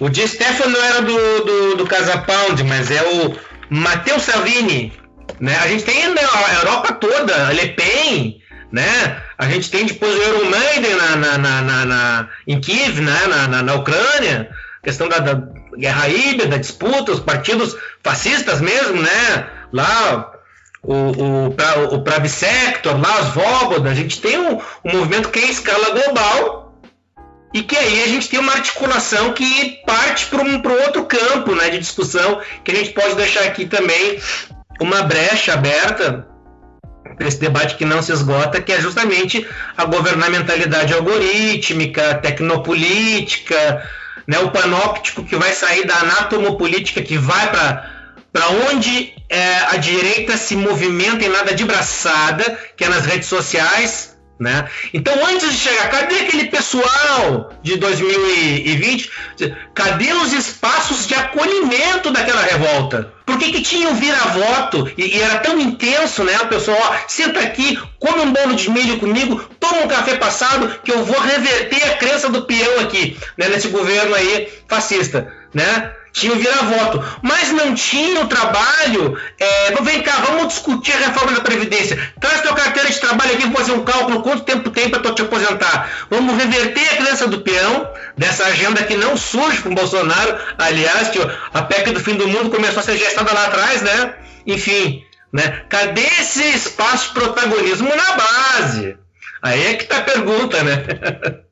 O 0.00 0.08
Di 0.08 0.26
Stefano 0.26 0.76
era 0.76 1.02
do, 1.02 1.44
do, 1.44 1.76
do 1.76 1.86
Casa 1.86 2.18
Pound, 2.18 2.62
mas 2.64 2.90
é 2.90 3.02
o 3.02 3.36
Matteo 3.70 4.18
Salvini. 4.18 4.92
Né? 5.40 5.56
A 5.56 5.68
gente 5.68 5.84
tem 5.84 6.04
a 6.04 6.54
Europa 6.54 6.92
toda, 6.94 7.52
Le 7.52 7.68
Pen, 7.68 8.40
né? 8.72 9.22
A 9.38 9.46
gente 9.48 9.70
tem 9.70 9.86
depois 9.86 10.14
o 10.14 10.22
Euromaiden 10.22 10.94
na, 10.94 11.16
na, 11.16 11.38
na, 11.38 11.62
na, 11.62 11.84
na 11.84 12.28
em 12.46 12.60
Kiev, 12.60 13.00
né? 13.00 13.26
na, 13.28 13.48
na, 13.48 13.62
na 13.62 13.74
Ucrânia, 13.74 14.48
questão 14.82 15.08
da, 15.08 15.18
da 15.18 15.42
guerra 15.76 16.08
híbrida, 16.08 16.46
da 16.46 16.56
disputa, 16.56 17.12
os 17.12 17.20
partidos 17.20 17.76
fascistas 18.02 18.60
mesmo, 18.60 19.00
né? 19.00 19.46
Lá 19.72 20.32
o, 20.82 20.94
o, 20.94 21.46
o 21.94 22.02
Pravissector, 22.02 23.00
lá, 23.00 23.18
as 23.18 23.28
Vogoda, 23.28 23.90
a 23.90 23.94
gente 23.94 24.20
tem 24.20 24.38
um, 24.38 24.60
um 24.84 24.92
movimento 24.92 25.30
que 25.30 25.38
é 25.38 25.46
em 25.46 25.50
escala 25.50 25.90
global 25.90 26.63
e 27.54 27.62
que 27.62 27.76
aí 27.76 28.02
a 28.02 28.08
gente 28.08 28.28
tem 28.28 28.40
uma 28.40 28.52
articulação 28.52 29.32
que 29.32 29.80
parte 29.86 30.26
para 30.26 30.42
um 30.42 30.60
outro 30.84 31.06
campo 31.06 31.54
né, 31.54 31.70
de 31.70 31.78
discussão 31.78 32.40
que 32.64 32.72
a 32.72 32.74
gente 32.74 32.90
pode 32.90 33.14
deixar 33.14 33.44
aqui 33.44 33.64
também 33.64 34.18
uma 34.80 35.02
brecha 35.02 35.54
aberta 35.54 36.26
esse 37.20 37.38
debate 37.38 37.76
que 37.76 37.84
não 37.84 38.02
se 38.02 38.10
esgota, 38.10 38.60
que 38.60 38.72
é 38.72 38.80
justamente 38.80 39.46
a 39.76 39.84
governamentalidade 39.84 40.92
algorítmica, 40.92 42.14
tecnopolítica, 42.14 43.88
né, 44.26 44.40
o 44.40 44.50
panóptico 44.50 45.24
que 45.24 45.36
vai 45.36 45.52
sair 45.52 45.86
da 45.86 45.94
anatomopolítica 45.94 47.02
que 47.02 47.16
vai 47.16 47.52
para 48.32 48.48
onde 48.68 49.14
é, 49.28 49.58
a 49.70 49.76
direita 49.76 50.36
se 50.36 50.56
movimenta 50.56 51.24
em 51.24 51.28
nada 51.28 51.54
de 51.54 51.64
braçada, 51.64 52.58
que 52.76 52.82
é 52.82 52.88
nas 52.88 53.06
redes 53.06 53.28
sociais, 53.28 54.13
né? 54.38 54.68
Então, 54.92 55.14
antes 55.26 55.52
de 55.52 55.58
chegar, 55.58 55.90
cadê 55.90 56.16
aquele 56.16 56.46
pessoal 56.46 57.52
de 57.62 57.76
2020? 57.76 59.10
Cadê 59.74 60.12
os 60.12 60.32
espaços 60.32 61.06
de 61.06 61.14
acolhimento 61.14 62.10
daquela 62.10 62.42
revolta? 62.42 63.12
Por 63.24 63.38
que, 63.38 63.52
que 63.52 63.62
tinha 63.62 63.88
o 63.88 63.94
vira-voto 63.94 64.90
e, 64.98 65.16
e, 65.16 65.22
era 65.22 65.38
tão 65.38 65.58
intenso, 65.58 66.24
né? 66.24 66.36
O 66.42 66.48
pessoal, 66.48 66.76
ó, 66.78 66.96
senta 67.08 67.40
aqui, 67.40 67.78
come 67.98 68.20
um 68.20 68.32
bolo 68.32 68.54
de 68.54 68.68
milho 68.70 68.98
comigo, 68.98 69.42
toma 69.58 69.82
um 69.82 69.88
café 69.88 70.16
passado, 70.16 70.78
que 70.84 70.92
eu 70.92 71.04
vou 71.04 71.18
reverter 71.20 71.82
a 71.84 71.96
crença 71.96 72.28
do 72.28 72.42
peão 72.42 72.80
aqui, 72.80 73.16
né? 73.38 73.48
Nesse 73.48 73.68
governo 73.68 74.14
aí 74.14 74.48
fascista, 74.68 75.32
né? 75.54 75.92
Tinha 76.14 76.32
o 76.32 76.36
vira-voto, 76.36 77.04
mas 77.22 77.50
não 77.50 77.74
tinha 77.74 78.20
o 78.20 78.28
trabalho. 78.28 79.20
É, 79.38 79.72
vem 79.82 80.00
cá, 80.00 80.12
vamos 80.24 80.46
discutir 80.46 80.92
a 80.92 81.08
reforma 81.08 81.32
da 81.32 81.40
Previdência. 81.40 81.98
Traz 82.20 82.40
tua 82.40 82.54
carteira 82.54 82.88
de 82.88 83.00
trabalho 83.00 83.34
aqui, 83.34 83.42
vou 83.48 83.56
fazer 83.56 83.72
um 83.72 83.84
cálculo, 83.84 84.22
quanto 84.22 84.44
tempo 84.44 84.70
tem 84.70 84.88
para 84.88 85.12
te 85.12 85.22
aposentar. 85.22 86.06
Vamos 86.08 86.36
reverter 86.36 86.88
a 86.92 86.96
crença 87.04 87.26
do 87.26 87.40
peão, 87.40 87.90
dessa 88.16 88.44
agenda 88.46 88.84
que 88.84 88.96
não 88.96 89.16
surge 89.16 89.60
com 89.60 89.74
Bolsonaro. 89.74 90.38
Aliás, 90.56 91.08
que 91.08 91.18
a 91.52 91.62
PEC 91.62 91.90
do 91.90 92.00
fim 92.00 92.14
do 92.14 92.28
mundo 92.28 92.48
começou 92.48 92.78
a 92.78 92.84
ser 92.84 92.96
gestada 92.96 93.34
lá 93.34 93.46
atrás, 93.46 93.82
né? 93.82 94.14
Enfim, 94.46 95.04
né? 95.32 95.64
Cadê 95.68 96.06
esse 96.20 96.44
espaço 96.44 97.08
de 97.08 97.14
protagonismo 97.14 97.88
na 97.88 98.16
base? 98.16 98.96
Aí 99.42 99.66
é 99.66 99.74
que 99.74 99.84
tá 99.84 99.98
a 99.98 100.02
pergunta, 100.02 100.62
né? 100.62 100.84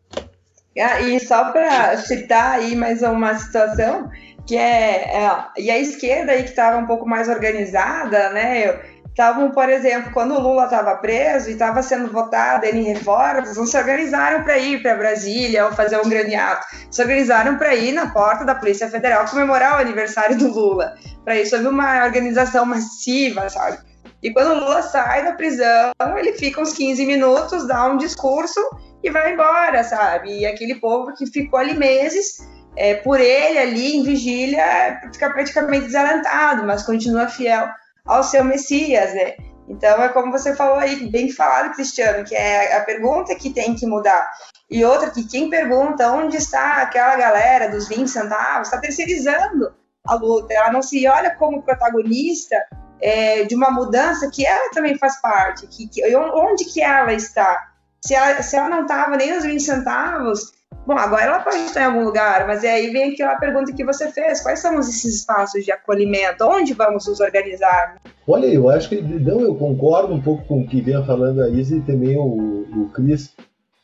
Ah, 0.81 1.03
e 1.03 1.21
só 1.21 1.53
para 1.53 1.99
citar 1.99 2.53
aí 2.53 2.75
mais 2.75 3.03
uma 3.03 3.35
situação, 3.35 4.11
que 4.47 4.57
é, 4.57 5.17
é, 5.17 5.45
e 5.57 5.71
a 5.71 5.79
esquerda 5.79 6.33
aí 6.33 6.43
que 6.43 6.51
estava 6.51 6.77
um 6.77 6.87
pouco 6.87 7.09
mais 7.09 7.29
organizada, 7.29 8.31
né? 8.31 8.81
Estavam, 9.09 9.51
por 9.51 9.69
exemplo, 9.69 10.11
quando 10.13 10.35
o 10.35 10.41
Lula 10.41 10.65
estava 10.65 10.97
preso 10.97 11.51
e 11.51 11.53
estava 11.53 11.83
sendo 11.83 12.11
votado 12.11 12.65
em 12.65 12.83
reformas, 12.83 13.59
não 13.59 13.67
se 13.67 13.77
organizaram 13.77 14.43
para 14.43 14.57
ir 14.57 14.83
para 14.83 14.95
Brasília 14.95 15.67
ou 15.67 15.73
fazer 15.73 15.99
um 15.99 16.09
grande 16.09 16.35
ato. 16.35 16.67
Se 16.91 17.03
organizaram 17.03 17.59
para 17.59 17.75
ir 17.75 17.93
na 17.93 18.11
porta 18.11 18.43
da 18.43 18.55
Polícia 18.55 18.89
Federal 18.89 19.27
comemorar 19.27 19.77
o 19.77 19.81
aniversário 19.83 20.39
do 20.39 20.49
Lula. 20.49 20.95
Para 21.25 21.37
isso 21.37 21.55
houve 21.55 21.69
uma 21.69 22.05
organização 22.05 22.65
massiva, 22.65 23.51
sabe? 23.51 23.79
E 24.23 24.33
quando 24.33 24.53
o 24.53 24.61
Lula 24.61 24.81
sai 24.83 25.25
da 25.25 25.33
prisão, 25.33 25.93
ele 26.17 26.33
fica 26.33 26.61
uns 26.61 26.73
15 26.73 27.05
minutos, 27.05 27.67
dá 27.67 27.85
um 27.87 27.99
discurso 27.99 28.61
e 29.05 29.11
vai 29.11 29.35
embora, 29.35 29.85
sabe? 29.85 30.39
E 30.39 30.47
aquele 30.47 30.77
povo 30.77 31.13
que 31.13 31.27
ficou 31.27 31.59
ali 31.59 31.75
meses 31.77 32.39
é, 32.77 32.95
por 32.95 33.21
ele 33.21 33.59
ali 33.59 33.97
em 33.97 34.03
vigília 34.03 35.01
fica 35.13 35.31
praticamente 35.31 35.87
desalentado, 35.87 36.65
mas 36.65 36.83
continua 36.83 37.29
fiel 37.29 37.69
ao 38.05 38.23
seu 38.23 38.43
Messias, 38.45 39.15
né? 39.15 39.35
Então 39.69 40.03
é 40.03 40.09
como 40.09 40.33
você 40.33 40.55
falou 40.55 40.77
aí, 40.77 41.09
bem 41.09 41.31
falado, 41.31 41.75
Cristiano, 41.75 42.25
que 42.25 42.35
é 42.35 42.77
a 42.77 42.81
pergunta 42.81 43.35
que 43.35 43.51
tem 43.51 43.75
que 43.75 43.87
mudar. 43.87 44.29
E 44.71 44.85
outra 44.85 45.11
que 45.11 45.25
quem 45.25 45.49
pergunta 45.49 46.11
onde 46.11 46.37
está 46.37 46.83
aquela 46.83 47.17
galera 47.17 47.71
dos 47.71 47.89
20 47.89 48.09
centavos 48.09 48.69
está 48.69 48.79
terceirizando 48.81 49.73
a 50.07 50.15
luta. 50.15 50.53
Ela 50.53 50.73
não 50.73 50.83
se 50.83 51.07
olha 51.07 51.35
como 51.37 51.63
protagonista 51.63 52.57
é, 53.01 53.45
de 53.45 53.55
uma 53.55 53.71
mudança 53.71 54.31
que 54.31 54.45
ela 54.45 54.71
também 54.71 54.99
faz 54.99 55.21
parte. 55.21 55.67
Que, 55.67 55.89
que, 55.89 56.17
onde 56.17 56.65
que 56.65 56.83
ela 56.83 57.13
está? 57.13 57.69
Se 58.05 58.15
ela, 58.15 58.43
se 58.43 58.57
ela 58.57 58.69
não 58.69 58.83
estava 58.83 59.17
nem 59.17 59.33
nos 59.35 59.45
20 59.45 59.63
centavos, 59.63 60.53
Bom, 60.87 60.99
agora 60.99 61.23
ela 61.23 61.39
pode 61.41 61.59
estar 61.59 61.83
em 61.83 61.85
algum 61.85 62.05
lugar, 62.05 62.47
mas 62.47 62.65
aí 62.65 62.91
vem 62.91 63.13
aquela 63.13 63.37
pergunta 63.37 63.73
que 63.73 63.85
você 63.85 64.11
fez: 64.11 64.41
quais 64.41 64.61
são 64.61 64.79
esses 64.81 65.05
espaços 65.05 65.65
de 65.65 65.71
acolhimento? 65.71 66.45
Onde 66.45 66.75
vamos 66.75 67.07
nos 67.07 67.21
organizar? 67.21 68.01
Olha, 68.27 68.47
eu 68.47 68.69
acho 68.69 68.89
que 68.89 69.01
não, 69.01 69.41
eu 69.41 69.55
concordo 69.55 70.13
um 70.13 70.21
pouco 70.21 70.45
com 70.45 70.61
o 70.61 70.67
que 70.67 70.81
vem 70.81 71.05
falando 71.05 71.43
a 71.43 71.49
Isa 71.49 71.77
e 71.77 71.81
também 71.83 72.17
o, 72.17 72.67
o 72.77 72.91
Cris. 72.93 73.35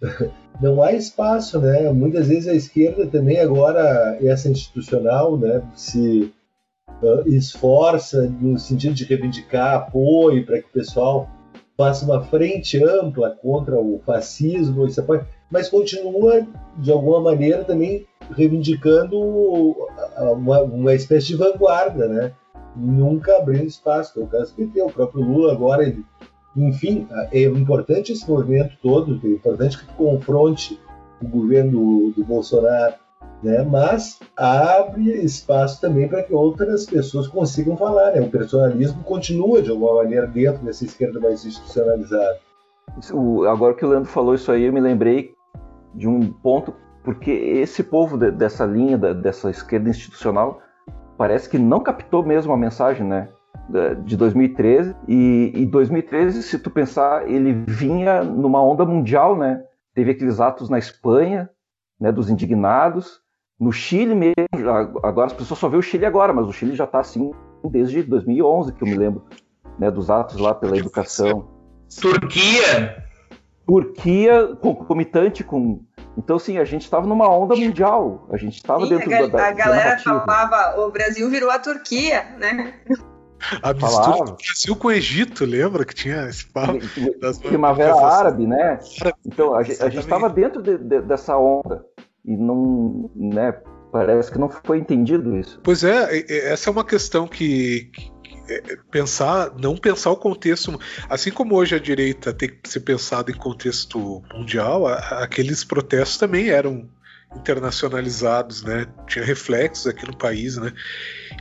Não 0.61 0.83
há 0.83 0.93
espaço, 0.93 1.61
né? 1.61 1.89
Muitas 1.93 2.27
vezes 2.27 2.49
a 2.49 2.55
esquerda 2.55 3.07
também 3.07 3.39
agora 3.39 4.19
essa 4.21 4.49
institucional, 4.49 5.39
né, 5.39 5.63
se 5.77 6.33
uh, 7.01 7.29
esforça 7.29 8.29
no 8.41 8.59
sentido 8.59 8.95
de 8.95 9.05
reivindicar 9.05 9.75
apoio 9.75 10.45
para 10.45 10.61
que 10.61 10.67
o 10.67 10.73
pessoal 10.73 11.29
faça 11.79 12.05
uma 12.05 12.21
frente 12.25 12.83
ampla 12.83 13.31
contra 13.41 13.79
o 13.79 14.03
fascismo, 14.05 14.85
apoio 14.99 15.25
mas 15.49 15.69
continua, 15.71 16.45
de 16.77 16.91
alguma 16.91 17.21
maneira, 17.21 17.65
também 17.65 18.05
reivindicando 18.33 19.17
uma, 20.33 20.61
uma 20.61 20.93
espécie 20.93 21.29
de 21.29 21.37
vanguarda, 21.37 22.07
né? 22.07 22.33
Nunca 22.77 23.37
abrindo 23.37 23.65
espaço, 23.65 24.13
que 24.13 24.21
é 24.21 24.23
o 24.23 24.27
caso 24.27 24.51
do 24.51 24.57
PT, 24.57 24.83
o 24.83 24.91
próprio 24.91 25.23
Lula 25.23 25.53
agora, 25.53 25.85
ele, 25.85 26.05
enfim, 26.55 27.07
é 27.33 27.45
importante 27.45 28.13
esse 28.13 28.29
movimento 28.29 28.77
todo, 28.83 29.19
é 29.25 29.29
importante 29.29 29.79
que 29.79 29.87
confronte 29.95 30.79
o 31.23 31.29
governo 31.29 31.71
do, 31.71 32.13
do 32.17 32.25
Bolsonaro, 32.25 32.95
né? 33.43 33.63
mas 33.63 34.19
abre 34.37 35.13
espaço 35.23 35.81
também 35.81 36.09
para 36.09 36.23
que 36.23 36.35
outras 36.35 36.87
pessoas 36.87 37.29
consigam 37.29 37.77
falar. 37.77 38.13
Né? 38.13 38.21
O 38.21 38.31
personalismo 38.31 39.03
continua, 39.03 39.63
de 39.63 39.71
alguma 39.71 40.03
maneira, 40.03 40.27
dentro 40.27 40.65
dessa 40.65 40.85
esquerda 40.85 41.21
mais 41.21 41.45
institucionalizada. 41.45 42.39
Agora 43.51 43.75
que 43.75 43.85
o 43.85 43.89
Leandro 43.89 44.09
falou 44.09 44.35
isso 44.35 44.51
aí, 44.51 44.65
eu 44.65 44.73
me 44.73 44.81
lembrei 44.81 45.35
de 45.95 46.09
um 46.09 46.33
ponto, 46.33 46.75
porque 47.05 47.31
esse 47.31 47.83
povo 47.83 48.17
de, 48.17 48.31
dessa 48.31 48.65
linha, 48.65 48.99
da, 48.99 49.13
dessa 49.13 49.51
esquerda 49.51 49.89
institucional, 49.89 50.61
parece 51.17 51.49
que 51.49 51.59
não 51.59 51.81
captou 51.81 52.25
mesmo 52.25 52.53
a 52.53 52.57
mensagem, 52.57 53.07
né? 53.07 53.29
De 54.05 54.17
2013. 54.17 54.95
E, 55.07 55.53
em 55.55 55.67
2013, 55.67 56.43
se 56.43 56.59
tu 56.59 56.71
pensar, 56.71 57.29
ele 57.29 57.53
vinha 57.53 58.23
numa 58.23 58.63
onda 58.63 58.85
mundial, 58.85 59.37
né? 59.37 59.63
Teve 59.95 60.13
aqueles 60.13 60.41
atos 60.41 60.71
na 60.71 60.79
Espanha, 60.79 61.51
né? 62.01 62.11
Dos 62.11 62.31
indignados. 62.31 63.21
No 63.59 63.73
Chile 63.73 64.15
mesmo, 64.15 64.35
agora 65.03 65.27
as 65.27 65.33
pessoas 65.33 65.59
só 65.59 65.69
vê 65.69 65.77
o 65.77 65.83
Chile 65.83 66.07
agora, 66.07 66.33
mas 66.33 66.47
o 66.47 66.53
Chile 66.53 66.77
já 66.77 66.85
está 66.85 67.01
assim 67.01 67.33
desde 67.65 68.03
2011, 68.03 68.73
que 68.73 68.83
eu 68.83 68.89
me 68.89 68.95
lembro, 68.95 69.25
né? 69.79 69.91
Dos 69.91 70.11
atos 70.11 70.37
lá 70.39 70.55
pela 70.55 70.77
educação. 70.77 71.49
Turquia! 72.01 73.05
Turquia 73.67 74.57
concomitante 74.61 75.43
com 75.43 75.83
então, 76.19 76.37
sim, 76.37 76.59
a 76.59 76.65
gente 76.65 76.83
estava 76.83 77.07
numa 77.07 77.29
onda 77.29 77.55
mundial. 77.55 78.27
A 78.33 78.37
gente 78.37 78.57
estava 78.57 78.85
dentro 78.89 79.15
a, 79.15 79.27
da, 79.29 79.47
A 79.47 79.53
galera 79.53 79.99
falava, 80.01 80.81
o 80.81 80.91
Brasil 80.91 81.31
virou 81.31 81.49
a 81.49 81.61
Turquia, 81.61 82.25
né? 82.41 82.75
A 83.63 83.73
mistura 83.73 84.25
do 84.25 84.37
Brasil 84.37 84.75
com 84.75 84.89
o 84.89 84.91
Egito, 84.91 85.45
lembra 85.45 85.85
que 85.85 85.95
tinha 85.95 86.29
esse 86.29 86.45
papo? 86.47 86.79
Das 87.21 87.39
Primavera 87.39 87.95
Árabe, 87.95 88.49
né? 88.49 88.81
Então, 89.25 89.55
a, 89.55 89.59
a 89.59 89.63
gente 89.63 89.99
estava 89.99 90.29
dentro 90.29 90.61
de, 90.61 90.77
de, 90.77 91.03
dessa 91.03 91.37
onda. 91.37 91.85
E 92.29 92.37
não, 92.37 93.11
né, 93.17 93.53
parece 93.91 94.31
que 94.31 94.39
não 94.39 94.51
foi 94.51 94.79
entendido 94.79 95.35
isso. 95.35 95.59
Pois 95.65 95.83
é, 95.83 96.27
essa 96.53 96.69
é 96.69 96.71
uma 96.71 96.85
questão 96.85 97.27
que, 97.27 97.91
que 97.91 98.13
é, 98.51 98.77
pensar, 98.91 99.55
não 99.59 99.75
pensar 99.75 100.11
o 100.11 100.17
contexto, 100.17 100.79
assim 101.09 101.31
como 101.31 101.55
hoje 101.55 101.75
a 101.75 101.79
direita 101.79 102.35
tem 102.35 102.51
que 102.51 102.69
ser 102.69 102.81
pensado 102.81 103.31
em 103.31 103.35
contexto 103.35 104.23
mundial, 104.35 104.87
aqueles 104.87 105.65
protestos 105.65 106.19
também 106.19 106.51
eram 106.51 106.87
internacionalizados, 107.35 108.63
né? 108.63 108.87
Tinha 109.07 109.25
reflexos 109.25 109.87
aqui 109.87 110.07
no 110.07 110.17
país, 110.17 110.59
né? 110.59 110.75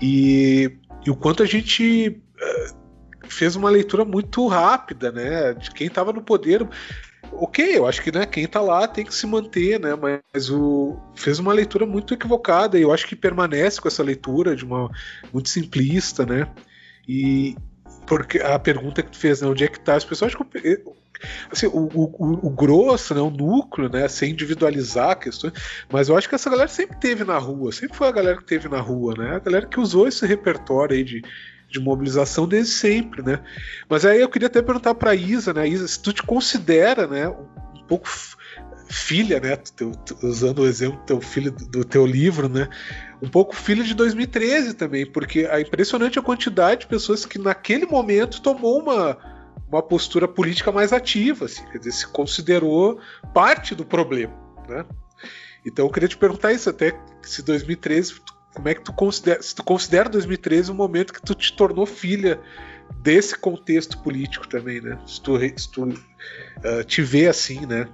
E, 0.02 0.72
e 1.06 1.12
o 1.12 1.18
quanto 1.18 1.44
a 1.44 1.46
gente 1.46 2.10
uh, 2.10 3.30
fez 3.30 3.58
uma 3.58 3.70
leitura 3.70 4.06
muito 4.06 4.48
rápida, 4.48 5.12
né? 5.12 5.54
De 5.54 5.70
quem 5.72 5.88
estava 5.88 6.14
no 6.14 6.22
poder. 6.22 6.66
Ok, 7.32 7.78
eu 7.78 7.86
acho 7.86 8.02
que 8.02 8.12
né, 8.12 8.26
quem 8.26 8.46
está 8.46 8.62
lá 8.62 8.88
tem 8.88 9.06
que 9.06 9.14
se 9.14 9.28
manter, 9.28 9.80
né? 9.80 9.90
Mas 9.96 10.50
o 10.50 10.98
fez 11.16 11.40
uma 11.40 11.54
leitura 11.54 11.86
muito 11.86 12.14
equivocada 12.14 12.78
e 12.78 12.82
eu 12.82 12.92
acho 12.92 13.08
que 13.08 13.16
permanece 13.16 13.80
com 13.80 13.88
essa 13.88 14.04
leitura 14.04 14.56
de 14.56 14.66
uma 14.66 14.90
muito 15.32 15.50
simplista, 15.50 16.26
né? 16.26 16.48
E 17.08 17.56
porque 18.08 18.40
a 18.40 18.58
pergunta 18.58 19.04
que 19.04 19.12
tu 19.12 19.18
fez, 19.18 19.42
né, 19.42 19.48
onde 19.48 19.66
é 19.66 19.68
que 19.68 19.80
tá 19.80 19.96
as 19.96 20.06
pessoas, 20.06 20.34
acho 20.34 20.44
que 20.44 20.84
assim, 21.52 21.68
o, 21.68 21.90
o, 21.94 22.48
o, 22.48 22.50
grosso, 22.50 23.14
né, 23.14 23.22
o 23.22 23.30
núcleo, 23.30 23.90
né, 23.90 24.08
sem 24.08 24.32
individualizar 24.32 25.20
questões, 25.20 25.54
mas 25.92 26.10
eu 26.10 26.18
acho 26.18 26.30
que 26.30 26.36
essa 26.36 26.50
galera 26.50 26.70
sempre 26.70 26.98
teve 26.98 27.24
na 27.24 27.38
rua, 27.38 27.72
sempre 27.72 27.98
foi 27.98 28.08
a 28.08 28.12
galera 28.12 28.38
que 28.38 28.46
teve 28.46 28.70
na 28.70 28.80
rua, 28.80 29.14
né, 29.18 29.36
a 29.36 29.40
galera 29.40 29.66
que 29.66 29.80
usou 29.80 30.08
esse 30.08 30.26
repertório 30.26 30.96
aí 30.96 31.04
de, 31.04 31.22
de 31.70 31.80
mobilização 31.80 32.48
desde 32.48 32.72
sempre, 32.74 33.22
né. 33.22 33.44
Mas 33.90 34.06
aí 34.06 34.22
eu 34.22 34.30
queria 34.30 34.48
até 34.48 34.62
perguntar 34.62 34.96
para 34.96 35.16
Isa, 35.16 35.54
né, 35.54 35.68
Isa, 35.68 35.88
se 35.88 36.02
tu 36.02 36.14
te 36.14 36.24
considera, 36.24 37.08
né, 37.08 37.28
um 37.28 37.84
pouco 37.88 38.08
filha, 38.90 39.40
né, 39.40 39.56
teu, 39.56 39.92
usando 40.24 40.60
o 40.60 40.68
exemplo 40.68 40.98
do 41.00 41.06
teu 41.06 41.22
filho 41.22 41.52
do 41.52 41.84
teu 41.84 42.06
livro, 42.06 42.48
né, 42.48 42.70
um 43.22 43.28
pouco 43.28 43.56
filho 43.56 43.84
de 43.84 43.94
2013 43.94 44.74
também, 44.74 45.06
porque 45.06 45.42
é 45.42 45.60
impressionante 45.60 46.18
a 46.18 46.22
quantidade 46.22 46.82
de 46.82 46.88
pessoas 46.88 47.26
que 47.26 47.38
naquele 47.38 47.86
momento 47.86 48.42
tomou 48.42 48.80
uma, 48.82 49.18
uma 49.68 49.84
postura 49.84 50.28
política 50.28 50.72
mais 50.72 50.94
ativa, 50.94 51.46
assim, 51.46 51.66
quer 51.66 51.80
dizer, 51.80 51.92
se 51.92 52.08
considerou 52.08 53.00
parte 53.34 53.76
do 53.76 53.86
problema, 53.86 54.34
né? 54.68 54.86
Então 55.66 55.86
eu 55.86 55.92
queria 55.92 56.08
te 56.08 56.16
perguntar 56.16 56.54
isso 56.54 56.70
até 56.70 56.98
se 57.22 57.44
2013, 57.44 58.22
como 58.58 58.70
é 58.70 58.74
que 58.74 58.82
tu 58.82 58.92
considera, 58.92 59.40
se 59.40 59.54
tu 59.54 59.64
considera 59.64 60.10
2013 60.10 60.72
um 60.72 60.76
momento 60.76 61.14
que 61.14 61.22
tu 61.22 61.36
te 61.36 61.56
tornou 61.56 61.86
filha 61.86 62.40
desse 63.04 63.38
contexto 63.38 64.00
político 64.00 64.48
também, 64.48 64.82
né? 64.82 64.98
Se 65.06 65.22
tu, 65.22 65.38
se 65.40 65.72
tu 65.72 65.84
uh, 65.84 66.84
te 66.84 67.04
vê 67.04 67.28
assim, 67.28 67.68
né? 67.68 67.88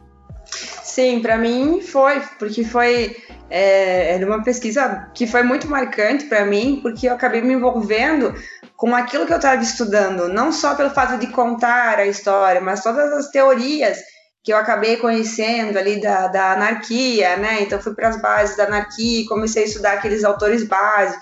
Sim, 0.45 1.21
para 1.21 1.37
mim 1.37 1.81
foi, 1.81 2.21
porque 2.39 2.63
foi 2.63 3.17
é, 3.49 4.15
era 4.15 4.25
uma 4.25 4.41
pesquisa 4.41 5.11
que 5.13 5.27
foi 5.27 5.43
muito 5.43 5.67
marcante 5.67 6.25
para 6.25 6.45
mim, 6.45 6.79
porque 6.81 7.09
eu 7.09 7.13
acabei 7.13 7.41
me 7.41 7.53
envolvendo 7.53 8.33
com 8.77 8.95
aquilo 8.95 9.25
que 9.25 9.33
eu 9.33 9.37
estava 9.37 9.61
estudando, 9.61 10.29
não 10.29 10.53
só 10.53 10.75
pelo 10.75 10.91
fato 10.91 11.19
de 11.19 11.27
contar 11.27 11.99
a 11.99 12.07
história, 12.07 12.61
mas 12.61 12.81
todas 12.81 13.11
as 13.11 13.29
teorias 13.31 13.97
que 14.43 14.51
eu 14.51 14.57
acabei 14.57 14.97
conhecendo 14.97 15.77
ali 15.77 16.01
da, 16.01 16.27
da 16.27 16.51
anarquia, 16.51 17.37
né? 17.37 17.61
Então 17.61 17.81
fui 17.81 17.93
para 17.93 18.09
as 18.09 18.21
bases 18.21 18.57
da 18.57 18.65
anarquia, 18.65 19.25
comecei 19.27 19.63
a 19.63 19.65
estudar 19.65 19.93
aqueles 19.93 20.23
autores 20.23 20.67
base 20.67 21.17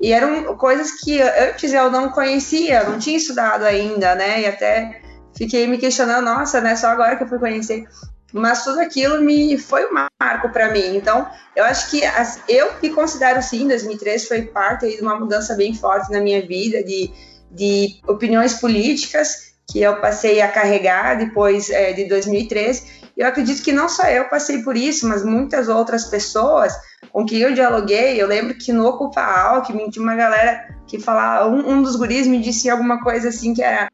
e 0.00 0.12
eram 0.12 0.56
coisas 0.56 0.92
que 1.00 1.20
antes 1.22 1.72
eu 1.72 1.90
não 1.90 2.10
conhecia, 2.10 2.84
não 2.84 2.98
tinha 2.98 3.16
estudado 3.16 3.64
ainda, 3.64 4.14
né? 4.14 4.42
E 4.42 4.46
até 4.46 5.00
fiquei 5.34 5.66
me 5.66 5.78
questionando, 5.78 6.24
nossa, 6.24 6.60
né? 6.60 6.76
Só 6.76 6.88
agora 6.88 7.16
que 7.16 7.24
eu 7.24 7.28
fui 7.28 7.38
conhecer. 7.38 7.88
Mas 8.32 8.64
tudo 8.64 8.80
aquilo 8.80 9.22
me 9.22 9.56
foi 9.56 9.86
um 9.86 9.94
marco 10.20 10.50
para 10.50 10.70
mim. 10.70 10.96
Então, 10.96 11.26
eu 11.54 11.64
acho 11.64 11.90
que 11.90 12.04
as, 12.04 12.40
eu 12.46 12.70
me 12.82 12.90
considero 12.90 13.40
sim, 13.42 13.66
2013 13.66 14.26
foi 14.26 14.42
parte 14.42 14.96
de 14.96 15.00
uma 15.00 15.18
mudança 15.18 15.54
bem 15.54 15.72
forte 15.72 16.12
na 16.12 16.20
minha 16.20 16.46
vida 16.46 16.82
de, 16.84 17.10
de 17.50 18.00
opiniões 18.06 18.54
políticas 18.54 19.45
que 19.68 19.80
eu 19.80 20.00
passei 20.00 20.40
a 20.40 20.48
carregar 20.48 21.18
depois 21.18 21.70
é, 21.70 21.92
de 21.92 22.04
2013. 22.04 23.06
Eu 23.16 23.26
acredito 23.26 23.62
que 23.62 23.72
não 23.72 23.88
só 23.88 24.04
eu 24.04 24.28
passei 24.28 24.62
por 24.62 24.76
isso, 24.76 25.08
mas 25.08 25.24
muitas 25.24 25.68
outras 25.68 26.04
pessoas 26.04 26.72
com 27.10 27.24
quem 27.24 27.38
eu 27.38 27.54
dialoguei. 27.54 28.20
Eu 28.20 28.28
lembro 28.28 28.54
que 28.54 28.72
no 28.72 28.86
Ocupa 28.86 29.22
Alckmin 29.22 29.90
tinha 29.90 30.02
uma 30.02 30.14
galera 30.14 30.68
que 30.86 31.00
falava, 31.00 31.48
um, 31.48 31.70
um 31.70 31.82
dos 31.82 31.96
guris 31.96 32.26
me 32.26 32.40
disse 32.40 32.70
alguma 32.70 33.00
coisa 33.00 33.28
assim 33.28 33.54
que 33.54 33.62
era 33.62 33.88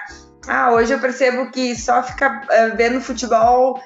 ah, 0.49 0.73
hoje 0.73 0.93
eu 0.93 0.99
percebo 0.99 1.51
que 1.53 1.77
só 1.77 2.03
ficar 2.03 2.43
uh, 2.45 2.77
vendo 2.77 3.01
futebol 3.01 3.81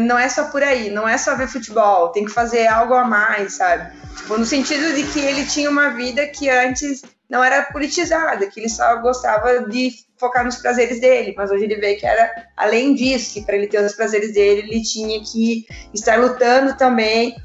não 0.00 0.18
é 0.18 0.28
só 0.28 0.44
por 0.50 0.62
aí, 0.62 0.90
não 0.90 1.08
é 1.08 1.16
só 1.16 1.34
ver 1.34 1.48
futebol, 1.48 2.10
tem 2.10 2.26
que 2.26 2.30
fazer 2.30 2.66
algo 2.66 2.92
a 2.92 3.04
mais, 3.04 3.54
sabe? 3.54 3.90
Tipo, 4.16 4.36
no 4.36 4.44
sentido 4.44 4.94
de 4.94 5.04
que 5.04 5.18
ele 5.18 5.46
tinha 5.46 5.70
uma 5.70 5.88
vida 5.90 6.26
que 6.26 6.50
antes 6.50 7.02
não 7.30 7.44
era 7.44 7.62
politizada, 7.62 8.46
que 8.48 8.58
ele 8.58 8.68
só 8.68 8.96
gostava 8.96 9.68
de 9.68 9.92
focar 10.18 10.44
nos 10.44 10.56
prazeres 10.56 11.00
dele, 11.00 11.32
mas 11.36 11.50
hoje 11.50 11.64
ele 11.64 11.76
vê 11.76 11.94
que 11.94 12.04
era 12.04 12.30
além 12.56 12.94
disso, 12.94 13.34
que 13.34 13.46
para 13.46 13.56
ele 13.56 13.68
ter 13.68 13.82
os 13.82 13.94
prazeres 13.94 14.34
dele, 14.34 14.68
ele 14.68 14.82
tinha 14.82 15.20
que 15.22 15.64
estar 15.94 16.18
lutando 16.18 16.76
também 16.76 17.36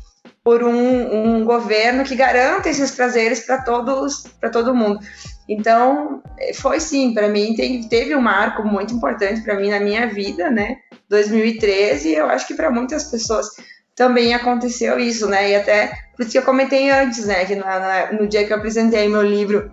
por 0.43 0.63
um, 0.63 1.37
um 1.37 1.45
governo 1.45 2.03
que 2.03 2.15
garanta 2.15 2.69
esses 2.69 2.91
prazeres 2.91 3.45
para 3.45 3.61
todos, 3.61 4.25
para 4.39 4.49
todo 4.49 4.75
mundo. 4.75 4.99
Então, 5.47 6.21
foi 6.55 6.79
sim, 6.79 7.13
para 7.13 7.27
mim 7.27 7.55
tem, 7.55 7.87
teve 7.87 8.15
um 8.15 8.21
marco 8.21 8.63
muito 8.63 8.93
importante 8.93 9.41
para 9.41 9.55
mim 9.55 9.69
na 9.69 9.79
minha 9.79 10.07
vida, 10.07 10.49
né? 10.49 10.77
2013, 11.09 12.13
eu 12.13 12.27
acho 12.27 12.47
que 12.47 12.55
para 12.55 12.71
muitas 12.71 13.05
pessoas 13.05 13.49
também 13.95 14.33
aconteceu 14.33 14.99
isso, 14.99 15.27
né? 15.27 15.51
E 15.51 15.55
até 15.55 15.93
por 16.15 16.23
isso 16.23 16.31
que 16.31 16.37
eu 16.37 16.43
comentei 16.43 16.91
antes, 16.91 17.25
né? 17.25 17.45
Que 17.45 17.55
na, 17.55 17.79
na, 17.79 18.11
no 18.13 18.27
dia 18.27 18.45
que 18.45 18.51
eu 18.51 18.57
apresentei 18.57 19.07
meu 19.07 19.21
livro 19.21 19.71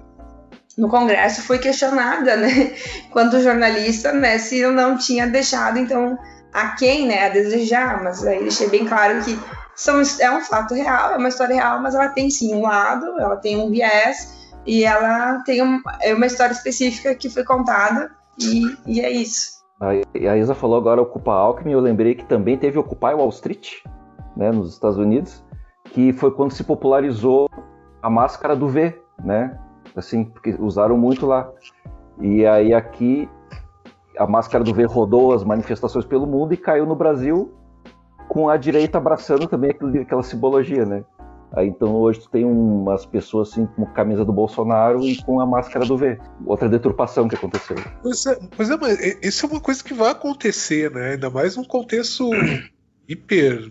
no 0.79 0.89
Congresso, 0.89 1.43
fui 1.43 1.59
questionada, 1.59 2.37
né? 2.39 2.73
Quanto 3.11 3.41
jornalista, 3.41 4.13
né? 4.13 4.39
Se 4.39 4.59
eu 4.59 4.73
não 4.73 4.97
tinha 4.97 5.27
deixado, 5.27 5.79
então, 5.79 6.17
a 6.53 6.69
quem, 6.69 7.07
né? 7.07 7.27
A 7.27 7.29
desejar. 7.31 8.03
Mas 8.03 8.25
aí 8.25 8.41
deixei 8.41 8.69
bem 8.69 8.87
claro 8.87 9.21
que 9.23 9.39
são, 9.75 10.01
é 10.21 10.31
um 10.31 10.41
fato 10.41 10.75
real, 10.75 11.13
é 11.13 11.17
uma 11.17 11.29
história 11.29 11.55
real, 11.57 11.81
mas 11.81 11.95
ela 11.95 12.09
tem 12.09 12.31
sim 12.31 12.55
um 12.55 12.63
lado, 12.63 13.19
ela 13.19 13.37
tem 13.37 13.57
um 13.57 13.71
viés 13.71 14.51
e 14.65 14.85
ela 14.85 15.43
tem 15.45 15.63
um, 15.63 15.81
é 16.01 16.15
uma 16.15 16.27
história 16.27 16.53
específica 16.53 17.15
que 17.15 17.29
foi 17.29 17.43
contada 17.43 18.11
e, 18.39 18.63
e 18.87 19.01
é 19.01 19.11
isso. 19.11 19.63
A 19.81 20.37
Isa 20.37 20.55
falou 20.55 20.77
agora 20.77 21.03
Ocupa 21.03 21.33
Alckmin, 21.33 21.73
eu 21.73 21.81
lembrei 21.81 22.15
que 22.15 22.25
também 22.25 22.57
teve 22.57 22.79
Occupy 22.79 23.15
Wall 23.15 23.31
Street, 23.31 23.83
né, 24.37 24.51
nos 24.51 24.73
Estados 24.73 24.99
Unidos, 24.99 25.45
que 25.85 26.13
foi 26.13 26.31
quando 26.31 26.53
se 26.53 26.65
popularizou 26.65 27.49
a 28.03 28.11
máscara 28.11 28.57
do 28.57 28.69
V, 28.69 28.99
né? 29.23 29.59
Assim, 29.95 30.25
porque 30.25 30.57
usaram 30.59 30.97
muito 30.97 31.27
lá. 31.27 31.51
E 32.21 32.47
aí 32.47 32.73
aqui 32.73 33.29
a 34.19 34.27
máscara 34.27 34.63
do 34.63 34.75
V 34.75 34.85
rodou 34.85 35.33
as 35.33 35.45
manifestações 35.45 36.05
pelo 36.05 36.27
mundo 36.27 36.53
e 36.53 36.57
caiu 36.57 36.87
no 36.87 36.95
Brasil 36.95 37.53
com 38.29 38.49
a 38.49 38.57
direita 38.57 38.99
abraçando 38.99 39.47
também 39.47 39.71
aquela 40.01 40.23
simbologia, 40.23 40.85
né? 40.85 41.05
Aí, 41.55 41.69
então 41.69 41.95
hoje 41.97 42.21
tu 42.21 42.31
tem 42.31 42.47
umas 42.47 43.05
pessoas 43.05 43.51
assim 43.51 43.67
com 43.67 43.85
camisa 43.85 44.25
do 44.25 44.33
Bolsonaro 44.33 45.05
e 45.05 45.23
com 45.23 45.39
a 45.39 45.45
máscara 45.45 45.85
do 45.85 45.99
V. 45.99 46.19
Outra 46.47 46.67
deturpação 46.67 47.29
que 47.29 47.35
aconteceu. 47.35 47.77
Pois 48.03 48.25
é, 48.25 48.39
pois 48.57 48.71
é 48.71 48.77
mas 48.79 48.99
isso 49.23 49.45
é 49.45 49.49
uma 49.51 49.61
coisa 49.61 49.85
que 49.85 49.93
vai 49.93 50.11
acontecer, 50.11 50.91
né? 50.91 51.13
Ainda 51.13 51.29
mais 51.29 51.57
num 51.57 51.65
contexto 51.65 52.31
hiper 53.07 53.71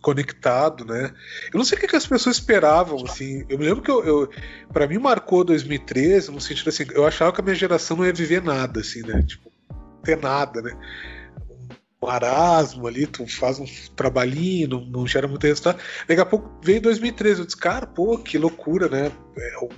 conectado, 0.00 0.84
né? 0.84 1.12
Eu 1.52 1.58
não 1.58 1.64
sei 1.64 1.76
o 1.76 1.80
que, 1.80 1.96
as 1.96 2.06
pessoas 2.06 2.36
esperavam, 2.36 3.04
assim. 3.04 3.44
Eu 3.48 3.58
me 3.58 3.64
lembro 3.64 3.82
que 3.82 3.90
eu, 3.90 4.04
eu 4.04 4.30
para 4.72 4.86
mim 4.86 4.98
marcou 4.98 5.44
2013 5.44 6.30
no 6.30 6.40
sentido 6.40 6.68
assim, 6.68 6.86
eu 6.92 7.06
achava 7.06 7.32
que 7.32 7.40
a 7.40 7.44
minha 7.44 7.54
geração 7.54 7.96
não 7.96 8.06
ia 8.06 8.12
viver 8.12 8.42
nada, 8.42 8.80
assim, 8.80 9.02
né? 9.02 9.22
Tipo, 9.22 9.50
ter 10.02 10.16
nada, 10.16 10.62
né? 10.62 10.76
marasmo 12.02 12.86
ali, 12.86 13.06
tu 13.06 13.26
faz 13.26 13.58
um 13.58 13.66
trabalhinho, 13.94 14.68
não, 14.68 14.84
não 14.86 15.06
gera 15.06 15.28
muito 15.28 15.46
resultado. 15.46 15.78
Daqui 16.08 16.20
a 16.20 16.26
pouco 16.26 16.50
veio 16.62 16.80
2013, 16.80 17.40
eu 17.40 17.46
disse, 17.46 17.58
cara, 17.58 17.86
pô, 17.86 18.16
que 18.18 18.38
loucura, 18.38 18.88
né? 18.88 19.12
É, 19.36 19.68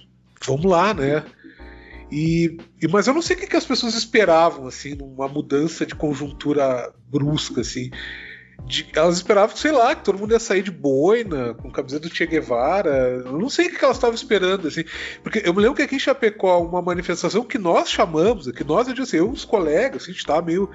vamos 0.47 0.65
lá, 0.65 0.95
né? 0.95 1.25
E, 2.11 2.59
e, 2.81 2.87
mas 2.89 3.07
eu 3.07 3.15
não 3.15 3.23
sei 3.23 3.37
o 3.37 3.39
que, 3.41 3.47
que 3.47 3.57
as 3.57 3.65
pessoas 3.65 3.95
esperavam, 3.95 4.67
assim, 4.67 4.95
numa 4.95 5.27
mudança 5.27 5.85
de 5.85 5.95
conjuntura 5.95 6.93
brusca, 7.09 7.63
assim. 7.63 7.91
De, 8.67 8.89
elas 8.95 9.17
esperavam, 9.17 9.57
sei 9.57 9.73
lá, 9.73 9.95
que 9.95 10.05
todo 10.05 10.19
mundo 10.19 10.33
ia 10.33 10.39
sair 10.39 10.63
de 10.63 10.71
boina, 10.71 11.55
com 11.55 11.71
camiseta 11.71 12.09
do 12.09 12.15
Che 12.15 12.27
Guevara. 12.27 13.23
Eu 13.25 13.39
não 13.39 13.49
sei 13.51 13.67
o 13.67 13.71
que 13.71 13.85
elas 13.85 13.97
estavam 13.97 14.15
esperando, 14.15 14.69
assim. 14.69 14.85
Porque 15.23 15.43
eu 15.45 15.53
me 15.53 15.61
lembro 15.61 15.77
que 15.77 15.83
aqui 15.83 15.97
em 15.97 15.99
Chapecó, 15.99 16.63
uma 16.63 16.81
manifestação 16.81 17.45
que 17.45 17.59
nós 17.59 17.91
chamamos, 17.91 18.51
que 18.53 18.65
nós, 18.65 18.89
eu 18.89 18.95
disse, 18.95 19.17
eu 19.17 19.29
e 19.29 19.33
os 19.33 19.45
colegas, 19.45 20.03
assim, 20.03 20.11
a 20.11 20.15
gente 20.15 20.21
estava 20.21 20.43
meio 20.43 20.71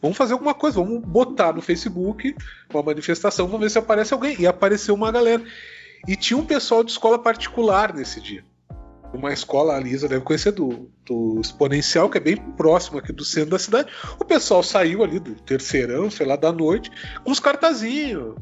Vamos 0.00 0.16
fazer 0.16 0.32
alguma 0.32 0.54
coisa, 0.54 0.82
vamos 0.82 1.02
botar 1.04 1.52
no 1.52 1.60
Facebook 1.60 2.34
uma 2.72 2.82
manifestação, 2.82 3.46
vamos 3.46 3.60
ver 3.60 3.70
se 3.70 3.78
aparece 3.78 4.14
alguém. 4.14 4.40
E 4.40 4.46
apareceu 4.46 4.94
uma 4.94 5.12
galera. 5.12 5.44
E 6.08 6.16
tinha 6.16 6.38
um 6.38 6.46
pessoal 6.46 6.82
de 6.82 6.90
escola 6.90 7.18
particular 7.18 7.94
nesse 7.94 8.20
dia. 8.20 8.42
Uma 9.12 9.32
escola, 9.32 9.76
a 9.76 9.80
Lisa 9.80 10.08
deve 10.08 10.24
conhecer, 10.24 10.52
do, 10.52 10.90
do 11.04 11.40
Exponencial, 11.40 12.08
que 12.08 12.18
é 12.18 12.20
bem 12.20 12.36
próximo 12.36 12.98
aqui 12.98 13.12
do 13.12 13.24
centro 13.24 13.50
da 13.50 13.58
cidade. 13.58 13.90
O 14.18 14.24
pessoal 14.24 14.62
saiu 14.62 15.02
ali 15.02 15.18
do 15.18 15.34
terceirão, 15.34 16.10
sei 16.10 16.26
lá, 16.26 16.36
da 16.36 16.52
noite, 16.52 16.90
com 17.24 17.30
os 17.30 17.40
cartazinhos. 17.40 18.36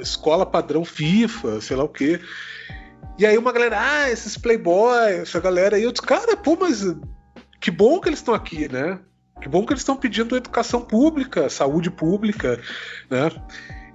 Escola 0.00 0.46
padrão 0.46 0.84
FIFA, 0.84 1.60
sei 1.60 1.76
lá 1.76 1.84
o 1.84 1.88
quê. 1.88 2.20
E 3.18 3.24
aí 3.24 3.36
uma 3.36 3.52
galera, 3.52 3.78
ah, 3.80 4.10
esses 4.10 4.36
playboy, 4.36 5.12
essa 5.20 5.40
galera 5.40 5.76
aí. 5.76 5.82
Eu 5.82 5.92
disse, 5.92 6.06
cara, 6.06 6.36
pô, 6.36 6.56
mas 6.58 6.82
que 7.60 7.70
bom 7.70 8.00
que 8.00 8.08
eles 8.08 8.18
estão 8.18 8.34
aqui, 8.34 8.70
né? 8.70 8.98
Que 9.40 9.48
bom 9.48 9.64
que 9.64 9.72
eles 9.72 9.82
estão 9.82 9.96
pedindo 9.96 10.36
educação 10.36 10.80
pública, 10.80 11.48
saúde 11.50 11.90
pública, 11.90 12.60
né? 13.10 13.30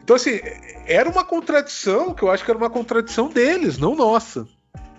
Então, 0.04 0.16
assim, 0.16 0.40
era 0.86 1.10
uma 1.10 1.24
contradição 1.24 2.14
que 2.14 2.24
eu 2.24 2.30
acho 2.30 2.44
que 2.44 2.52
era 2.52 2.58
uma 2.58 2.70
contradição 2.70 3.30
deles, 3.30 3.78
não 3.78 3.96
nossa. 3.96 4.48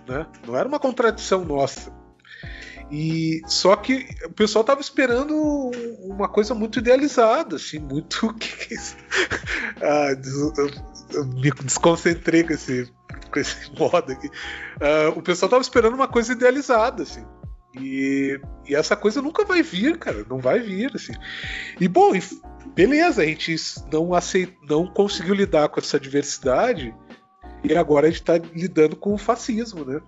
Né? 0.07 0.25
Não 0.45 0.55
era 0.55 0.67
uma 0.67 0.79
contradição 0.79 1.45
nossa. 1.45 1.91
E 2.91 3.41
só 3.47 3.75
que 3.75 4.07
o 4.25 4.33
pessoal 4.33 4.61
estava 4.61 4.81
esperando 4.81 5.35
uma 6.01 6.27
coisa 6.27 6.53
muito 6.53 6.79
idealizada, 6.79 7.55
assim, 7.55 7.79
muito 7.79 8.33
que, 8.37 8.75
ah, 9.81 10.09
eu 11.13 11.25
me 11.25 11.51
desconcentrei 11.63 12.43
com 12.43 12.53
esse, 12.53 12.91
com 13.31 13.39
esse 13.39 13.71
modo 13.79 14.11
aqui. 14.11 14.29
Ah, 14.79 15.09
o 15.15 15.21
pessoal 15.21 15.47
estava 15.47 15.61
esperando 15.61 15.95
uma 15.95 16.07
coisa 16.07 16.33
idealizada, 16.33 17.03
assim. 17.03 17.25
E, 17.79 18.39
e, 18.67 18.75
essa 18.75 18.95
coisa 18.95 19.21
nunca 19.21 19.43
vai 19.43 19.63
vir, 19.63 19.97
cara. 19.97 20.23
Não 20.29 20.37
vai 20.37 20.59
vir, 20.59 20.91
assim. 20.93 21.13
E 21.79 21.87
bom, 21.87 22.11
beleza, 22.75 23.23
a 23.23 23.25
gente 23.25 23.55
não 23.91 24.13
aceit, 24.13 24.55
não 24.69 24.85
conseguiu 24.85 25.33
lidar 25.33 25.69
com 25.69 25.79
essa 25.79 25.99
diversidade 25.99 26.93
e 27.63 27.75
agora 27.75 28.07
a 28.07 28.09
gente 28.09 28.21
está 28.21 28.37
lidando 28.37 28.95
com 28.95 29.13
o 29.13 29.17
fascismo, 29.17 29.85
né? 29.85 30.01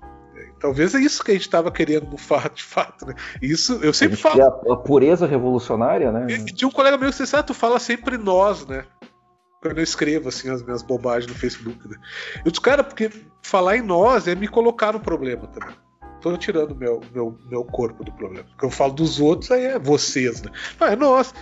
Talvez 0.60 0.96
é 0.96 1.00
isso 1.00 1.24
que 1.24 1.32
a 1.32 1.34
gente 1.34 1.44
estava 1.44 1.72
querendo 1.72 2.08
no 2.08 2.18
fato, 2.18 2.56
de 2.56 2.64
fato, 2.64 3.06
né? 3.06 3.14
Isso 3.42 3.80
eu 3.82 3.94
sempre 3.94 4.18
falo. 4.18 4.42
A, 4.42 4.74
a, 4.74 4.78
pureza 4.78 5.28
revolucionária, 5.28 6.12
né? 6.12 6.28
E, 6.30 6.46
tinha 6.46 6.68
um 6.68 6.72
colega 6.72 6.98
meu 6.98 7.12
que 7.12 7.18
disse, 7.18 7.36
ah, 7.36 7.44
tu 7.44 7.54
fala 7.54 7.80
sempre 7.80 8.18
nós, 8.18 8.66
né? 8.66 8.86
Quando 9.62 9.78
eu 9.78 9.84
escrevo 9.84 10.30
assim 10.30 10.50
as 10.50 10.64
minhas 10.64 10.82
bobagens 10.82 11.32
no 11.32 11.38
Facebook, 11.38 11.88
né? 11.88 11.98
Eu 12.44 12.52
disse, 12.52 12.62
cara, 12.62 12.84
porque 12.84 13.10
falar 13.42 13.78
em 13.78 13.82
nós 13.82 14.28
é 14.28 14.36
me 14.36 14.48
colocar 14.48 14.94
no 14.94 15.00
problema 15.00 15.48
também. 15.48 15.76
tô 16.22 16.36
tirando 16.38 16.76
meu, 16.76 17.02
meu, 17.14 17.38
meu 17.50 17.64
corpo 17.64 18.04
do 18.04 18.12
problema. 18.12 18.48
Porque 18.50 18.66
eu 18.66 18.72
falo 18.72 18.94
dos 18.94 19.20
outros, 19.20 19.52
aí 19.52 19.66
é 19.66 19.80
vocês, 19.80 20.42
né? 20.42 20.52
Ah, 20.80 20.94
é 20.94 20.96
nós. 20.96 21.34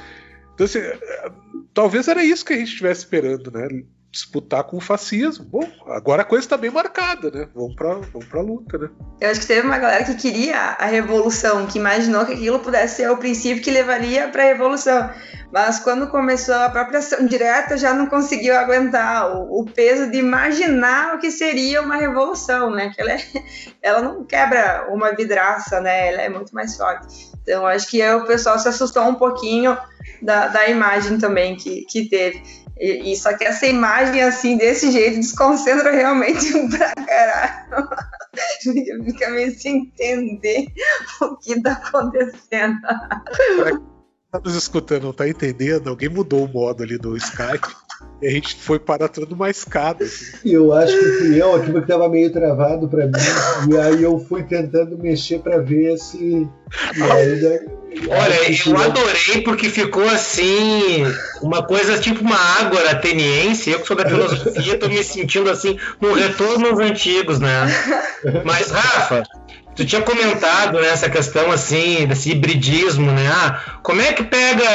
Então, 0.54 0.66
assim, 0.66 0.80
é, 0.80 1.32
talvez 1.74 2.08
era 2.08 2.24
isso 2.24 2.46
que 2.46 2.54
a 2.54 2.58
gente 2.58 2.70
estivesse 2.70 3.02
esperando, 3.02 3.52
né? 3.52 3.68
Disputar 4.14 4.64
com 4.64 4.78
o 4.78 4.80
fascismo. 4.80 5.44
Bom, 5.44 5.68
agora 5.88 6.22
a 6.22 6.26
coisa 6.26 6.46
está 6.46 6.56
bem 6.56 6.70
marcada, 6.70 7.32
né? 7.32 7.50
Vamos 7.56 7.76
para 7.76 7.96
vamos 7.96 8.32
a 8.32 8.40
luta, 8.40 8.78
né? 8.78 8.90
Eu 9.20 9.32
acho 9.32 9.42
que 9.42 9.48
teve 9.48 9.66
uma 9.66 9.80
galera 9.80 10.06
que 10.06 10.14
queria 10.14 10.56
a 10.56 10.86
revolução, 10.86 11.66
que 11.66 11.80
imaginou 11.80 12.24
que 12.24 12.34
aquilo 12.34 12.60
pudesse 12.60 12.98
ser 12.98 13.10
o 13.10 13.18
princípio 13.18 13.64
que 13.64 13.72
levaria 13.72 14.28
para 14.28 14.44
a 14.44 14.46
revolução. 14.46 15.10
Mas 15.52 15.80
quando 15.80 16.08
começou 16.08 16.54
a 16.54 16.70
própria 16.70 17.00
ação 17.00 17.26
direta, 17.26 17.76
já 17.76 17.92
não 17.94 18.06
conseguiu 18.06 18.56
aguentar 18.56 19.36
o, 19.36 19.62
o, 19.62 19.66
peso 19.66 20.10
de 20.12 20.20
imaginar 20.20 21.16
o 21.16 21.20
que 21.20 21.32
seria 21.32 21.82
uma 21.82 21.96
revolução, 21.96 22.70
né? 22.70 22.92
Que 22.94 23.02
ela, 23.02 23.14
é, 23.14 23.20
ela 23.82 24.02
não 24.04 24.24
quebra 24.24 24.88
uma 24.90 25.12
vidraça, 25.12 25.80
né? 25.82 26.10
Ela 26.10 26.22
é 26.22 26.30
muito 26.30 26.54
mais 26.54 26.78
forte. 26.78 27.32
Então, 27.42 27.66
acho 27.66 27.90
que 27.90 28.08
o 28.14 28.26
pessoal 28.26 28.60
se 28.60 28.68
assustou 28.68 29.04
um 29.04 29.16
pouquinho 29.16 29.76
da, 30.22 30.48
da 30.48 30.68
imagem 30.68 31.18
também 31.18 31.56
que, 31.56 31.86
que 31.86 32.08
teve. 32.08 32.63
E, 32.84 33.14
e, 33.14 33.16
só 33.16 33.32
que 33.38 33.46
essa 33.46 33.66
imagem, 33.66 34.22
assim, 34.22 34.58
desse 34.58 34.92
jeito, 34.92 35.16
desconcentra 35.16 35.90
realmente 35.90 36.52
pra 36.68 36.94
caralho. 36.94 37.88
Fica 39.06 39.30
meio 39.30 39.58
sem 39.58 39.84
entender 39.84 40.68
o 41.22 41.38
que 41.38 41.62
tá 41.62 41.72
acontecendo. 41.72 42.76
Tá 44.30 44.42
nos 44.44 44.54
escutando, 44.54 45.04
não 45.04 45.14
tá 45.14 45.30
entendendo? 45.30 45.90
Alguém 45.90 46.10
mudou 46.10 46.44
o 46.44 46.52
modo 46.52 46.84
ali 46.84 46.98
do 46.98 47.16
Skype. 47.16 47.74
E 48.22 48.28
a 48.28 48.30
gente 48.30 48.56
foi 48.56 48.80
parar 48.80 49.10
tudo 49.10 49.36
uma 49.36 49.50
escada. 49.50 50.06
Assim. 50.06 50.26
Eu 50.46 50.72
acho 50.72 50.98
que 50.98 51.06
fui 51.06 51.42
eu 51.42 51.56
aqui 51.56 51.72
porque 51.72 51.88
tava 51.88 52.08
meio 52.08 52.32
travado 52.32 52.88
para 52.88 53.06
mim. 53.06 53.12
E 53.70 53.78
aí 53.78 54.02
eu 54.02 54.18
fui 54.18 54.44
tentando 54.44 54.98
mexer 54.98 55.40
para 55.40 55.58
ver 55.58 55.98
se. 55.98 56.48
Aí, 56.96 57.60
Olha, 58.10 58.70
eu 58.70 58.78
adorei 58.78 59.42
porque 59.44 59.70
ficou 59.70 60.04
assim, 60.06 61.04
uma 61.42 61.64
coisa 61.64 62.00
tipo 62.00 62.22
uma 62.22 62.38
ágora 62.60 62.92
ateniense. 62.92 63.70
Eu 63.70 63.82
que 63.82 63.88
sou 63.88 63.96
da 63.98 64.08
filosofia, 64.08 64.80
tô 64.80 64.88
me 64.88 65.04
sentindo 65.04 65.50
assim, 65.50 65.78
no 66.02 66.14
retorno 66.14 66.68
aos 66.68 66.80
antigos, 66.80 67.40
né? 67.40 67.68
Mas, 68.46 68.72
Rafa, 68.72 69.24
tu 69.76 69.86
tinha 69.86 70.02
comentado 70.02 70.80
né, 70.80 70.90
essa 70.90 71.10
questão 71.10 71.52
assim, 71.52 72.06
desse 72.08 72.32
hibridismo, 72.32 73.12
né? 73.12 73.28
Ah, 73.28 73.80
como 73.82 74.02
é 74.02 74.14
que 74.14 74.24
pega 74.24 74.66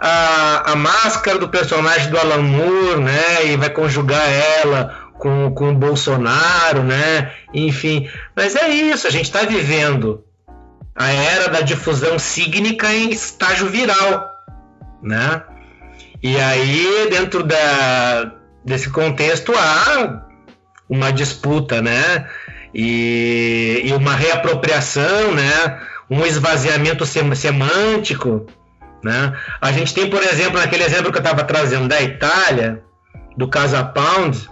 a, 0.00 0.72
a 0.72 0.76
máscara 0.76 1.38
do 1.38 1.48
personagem 1.48 2.10
do 2.10 2.18
Alan 2.18 2.42
Moore, 2.42 3.00
né? 3.00 3.46
E 3.46 3.56
vai 3.56 3.70
conjugar 3.70 4.22
ela 4.62 5.04
com, 5.18 5.52
com 5.52 5.70
o 5.70 5.74
Bolsonaro, 5.74 6.82
né? 6.82 7.32
Enfim, 7.52 8.08
mas 8.34 8.54
é 8.56 8.68
isso, 8.68 9.06
a 9.06 9.10
gente 9.10 9.26
está 9.26 9.42
vivendo 9.42 10.24
a 10.94 11.10
era 11.10 11.48
da 11.48 11.60
difusão 11.60 12.18
sígnica 12.18 12.92
em 12.92 13.10
estágio 13.10 13.68
viral, 13.68 14.30
né? 15.02 15.42
E 16.22 16.38
aí, 16.38 17.08
dentro 17.10 17.42
da, 17.42 18.32
desse 18.64 18.88
contexto, 18.90 19.52
há 19.56 20.24
uma 20.88 21.12
disputa, 21.12 21.82
né? 21.82 22.28
E, 22.74 23.82
e 23.84 23.92
uma 23.92 24.14
reapropriação, 24.14 25.32
né? 25.32 25.80
Um 26.10 26.24
esvaziamento 26.26 27.06
sem, 27.06 27.34
semântico, 27.34 28.46
né? 29.02 29.32
A 29.60 29.70
gente 29.70 29.94
tem, 29.94 30.08
por 30.08 30.22
exemplo, 30.22 30.58
naquele 30.58 30.84
exemplo 30.84 31.12
que 31.12 31.18
eu 31.18 31.22
estava 31.22 31.44
trazendo 31.44 31.86
da 31.86 32.00
Itália, 32.02 32.82
do 33.36 33.46
Casa 33.48 33.84
Pound, 33.84 34.48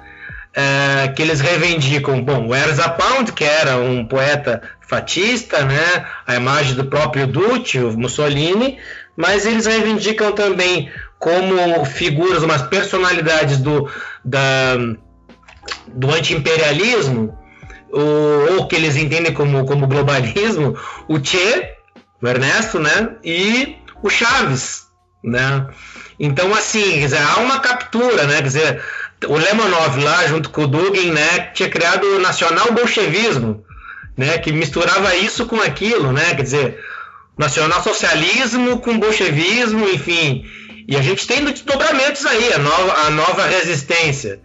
é, 0.55 1.09
que 1.09 1.23
eles 1.23 1.41
reivindicam, 1.41 2.23
bom, 2.23 2.49
o 2.49 2.55
Erza 2.55 2.89
Pound, 2.89 3.33
que 3.33 3.45
era 3.45 3.79
um 3.79 4.05
poeta 4.05 4.63
fatista, 4.81 5.65
né, 5.65 6.05
a 6.27 6.35
imagem 6.37 6.75
do 6.75 6.85
próprio 6.85 7.27
Ducci, 7.27 7.79
o 7.79 7.99
Mussolini, 7.99 8.79
mas 9.17 9.47
eles 9.47 9.67
reivindicam 9.67 10.33
também 10.33 10.91
como 11.19 11.85
figuras, 11.85 12.43
umas 12.43 12.63
personalidades 12.63 13.59
do, 13.59 13.89
da, 14.25 14.77
do 15.89 16.11
anti-imperialismo, 16.11 17.39
ou, 17.93 18.55
ou, 18.55 18.67
que 18.67 18.75
eles 18.75 18.97
entendem 18.97 19.33
como, 19.33 19.65
como 19.67 19.87
globalismo, 19.87 20.77
o 21.09 21.23
Che, 21.23 21.75
o 22.21 22.27
Ernesto, 22.27 22.79
né, 22.79 23.17
e 23.23 23.77
o 24.03 24.09
Chaves, 24.09 24.85
né. 25.23 25.69
Então, 26.19 26.55
assim, 26.55 26.83
quer 26.83 27.05
dizer, 27.05 27.21
há 27.23 27.39
uma 27.41 27.61
captura, 27.61 28.25
né, 28.25 28.37
quer 28.37 28.43
dizer, 28.43 28.83
o 29.27 29.37
Lemonov 29.37 29.99
lá, 30.03 30.27
junto 30.27 30.51
com 30.51 30.63
o 30.63 30.67
Dugin, 30.67 31.11
né, 31.11 31.51
tinha 31.53 31.69
criado 31.69 32.05
o 32.05 32.19
nacional 32.19 32.73
bolchevismo, 32.73 33.63
né, 34.17 34.39
que 34.39 34.53
misturava 34.53 35.15
isso 35.17 35.47
com 35.47 35.61
aquilo, 35.61 36.13
né, 36.13 36.35
quer 36.35 36.43
dizer, 36.43 36.79
nacional-socialismo 37.39 38.79
com 38.81 38.99
bolchevismo, 38.99 39.89
enfim. 39.89 40.45
E 40.89 40.97
a 40.97 41.03
gente 41.03 41.27
tem 41.27 41.45
desdobramentos 41.45 42.27
aí, 42.27 42.53
a 42.53 42.59
nova, 42.59 42.93
a 43.07 43.11
nova 43.11 43.47
resistência. 43.47 44.41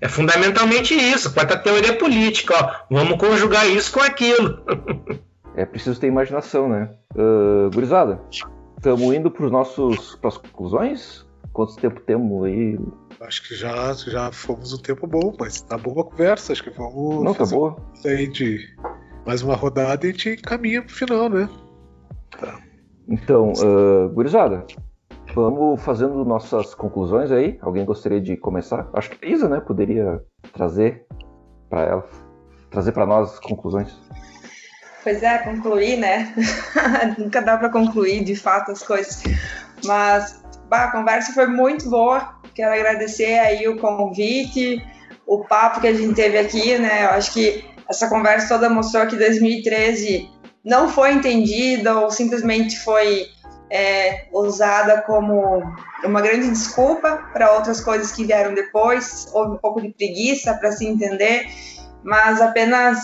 É 0.00 0.08
fundamentalmente 0.08 0.94
isso, 0.94 1.32
quarta 1.34 1.58
teoria 1.58 1.96
política, 1.96 2.54
ó, 2.56 2.94
vamos 2.94 3.18
conjugar 3.18 3.68
isso 3.68 3.92
com 3.92 4.00
aquilo. 4.00 4.64
é 5.54 5.66
preciso 5.66 6.00
ter 6.00 6.06
imaginação, 6.06 6.68
né? 6.68 6.90
Uh, 7.14 7.70
gurizada, 7.74 8.20
estamos 8.76 9.14
indo 9.14 9.30
para 9.30 9.44
os 9.44 9.52
nossos 9.52 10.16
para 10.16 10.28
as 10.28 10.38
conclusões? 10.38 11.26
Quanto 11.52 11.76
tempo 11.76 12.00
temos 12.00 12.44
aí? 12.44 12.78
Acho 13.20 13.46
que 13.46 13.54
já, 13.54 13.92
já 13.92 14.32
fomos 14.32 14.72
um 14.72 14.78
tempo 14.78 15.06
bom, 15.06 15.34
mas 15.38 15.60
tá 15.60 15.76
boa 15.76 16.00
a 16.00 16.04
conversa. 16.04 16.52
Acho 16.52 16.62
que 16.62 16.70
vamos. 16.70 17.22
Não, 17.22 17.34
tá 17.34 17.44
boa. 17.44 17.76
Aí 18.06 18.26
de 18.28 18.66
mais 19.26 19.42
uma 19.42 19.54
rodada 19.54 20.06
e 20.06 20.10
a 20.10 20.12
gente 20.12 20.36
caminha 20.36 20.82
pro 20.82 20.94
final, 20.94 21.28
né? 21.28 21.48
Tá. 22.30 22.58
Então, 23.08 23.52
uh, 23.52 24.08
gurizada, 24.10 24.64
vamos 25.34 25.82
fazendo 25.82 26.24
nossas 26.24 26.74
conclusões 26.74 27.30
aí. 27.30 27.58
Alguém 27.60 27.84
gostaria 27.84 28.20
de 28.20 28.36
começar? 28.36 28.88
Acho 28.92 29.10
que 29.10 29.24
a 29.24 29.28
Isa, 29.28 29.48
né, 29.48 29.60
poderia 29.60 30.20
trazer 30.52 31.06
para 31.68 31.82
ela, 31.82 32.08
trazer 32.70 32.92
para 32.92 33.06
nós 33.06 33.34
as 33.34 33.40
conclusões. 33.40 33.96
Pois 35.02 35.22
é, 35.22 35.38
concluir, 35.38 35.96
né? 35.96 36.34
Nunca 37.18 37.40
dá 37.40 37.56
para 37.56 37.70
concluir 37.70 38.22
de 38.22 38.36
fato 38.36 38.70
as 38.72 38.82
coisas. 38.82 39.22
Mas 39.84 40.42
bah, 40.68 40.84
a 40.84 40.92
conversa 40.92 41.32
foi 41.32 41.46
muito 41.46 41.88
boa. 41.88 42.34
Quero 42.54 42.74
agradecer 42.74 43.38
aí 43.38 43.66
o 43.66 43.78
convite, 43.78 44.84
o 45.26 45.44
papo 45.44 45.80
que 45.80 45.86
a 45.86 45.94
gente 45.94 46.14
teve 46.14 46.36
aqui, 46.36 46.78
né? 46.78 47.04
Eu 47.04 47.10
acho 47.10 47.32
que 47.32 47.64
essa 47.88 48.08
conversa 48.08 48.48
toda 48.48 48.68
mostrou 48.68 49.06
que 49.06 49.16
2013 49.16 50.28
não 50.64 50.88
foi 50.88 51.12
entendida 51.12 51.98
ou 51.98 52.10
simplesmente 52.10 52.78
foi 52.80 53.26
é, 53.70 54.26
usada 54.32 55.02
como 55.02 55.62
uma 56.04 56.20
grande 56.20 56.50
desculpa 56.50 57.28
para 57.32 57.52
outras 57.52 57.80
coisas 57.80 58.10
que 58.12 58.24
vieram 58.24 58.52
depois, 58.54 59.28
houve 59.32 59.54
um 59.54 59.58
pouco 59.58 59.80
de 59.80 59.90
preguiça 59.90 60.54
para 60.54 60.72
se 60.72 60.86
entender, 60.86 61.46
mas 62.02 62.40
apenas 62.40 62.98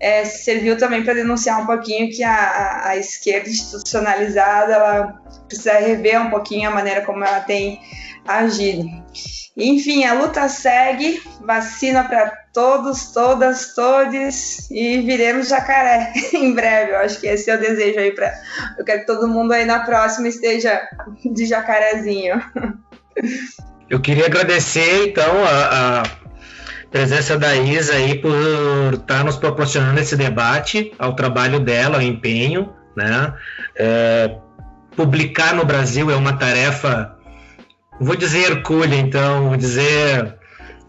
é, 0.00 0.24
serviu 0.24 0.76
também 0.76 1.04
para 1.04 1.14
denunciar 1.14 1.62
um 1.62 1.66
pouquinho 1.66 2.10
que 2.10 2.22
a, 2.22 2.88
a, 2.88 2.96
esquerda 2.96 3.48
institucionalizada 3.48 4.72
ela 4.72 5.22
precisa 5.46 5.72
rever 5.74 6.20
um 6.20 6.30
pouquinho 6.30 6.68
a 6.68 6.72
maneira 6.72 7.04
como 7.04 7.24
ela 7.24 7.40
tem 7.40 7.80
agido. 8.28 8.86
Enfim, 9.56 10.04
a 10.04 10.14
luta 10.14 10.48
segue, 10.48 11.20
vacina 11.44 12.04
para 12.04 12.30
todos, 12.52 13.12
todas, 13.12 13.74
todes 13.74 14.70
e 14.70 15.00
viremos 15.00 15.48
jacaré 15.48 16.12
em 16.32 16.54
breve. 16.54 16.92
Eu 16.92 16.98
acho 16.98 17.20
que 17.20 17.26
esse 17.26 17.50
é 17.50 17.56
o 17.56 17.60
desejo 17.60 17.98
aí 17.98 18.12
para. 18.12 18.32
Eu 18.78 18.84
quero 18.84 19.00
que 19.00 19.06
todo 19.06 19.26
mundo 19.26 19.52
aí 19.52 19.64
na 19.64 19.80
próxima 19.80 20.28
esteja 20.28 20.80
de 21.24 21.46
jacarezinho. 21.46 22.40
Eu 23.90 24.00
queria 24.00 24.26
agradecer 24.26 25.08
então 25.08 25.44
a, 25.44 26.00
a 26.00 26.02
presença 26.90 27.38
da 27.38 27.56
Isa 27.56 27.94
aí 27.94 28.20
por 28.20 28.94
estar 28.94 29.24
nos 29.24 29.36
proporcionando 29.36 29.98
esse 29.98 30.14
debate, 30.14 30.92
ao 30.98 31.14
trabalho 31.14 31.58
dela, 31.58 31.96
ao 31.96 32.02
empenho, 32.02 32.70
né? 32.94 33.32
É, 33.74 34.36
publicar 34.94 35.54
no 35.54 35.64
Brasil 35.64 36.10
é 36.10 36.16
uma 36.16 36.34
tarefa 36.34 37.17
vou 38.00 38.16
dizer 38.16 38.50
hercúlea, 38.50 38.96
então, 38.98 39.48
vou 39.48 39.56
dizer 39.56 40.38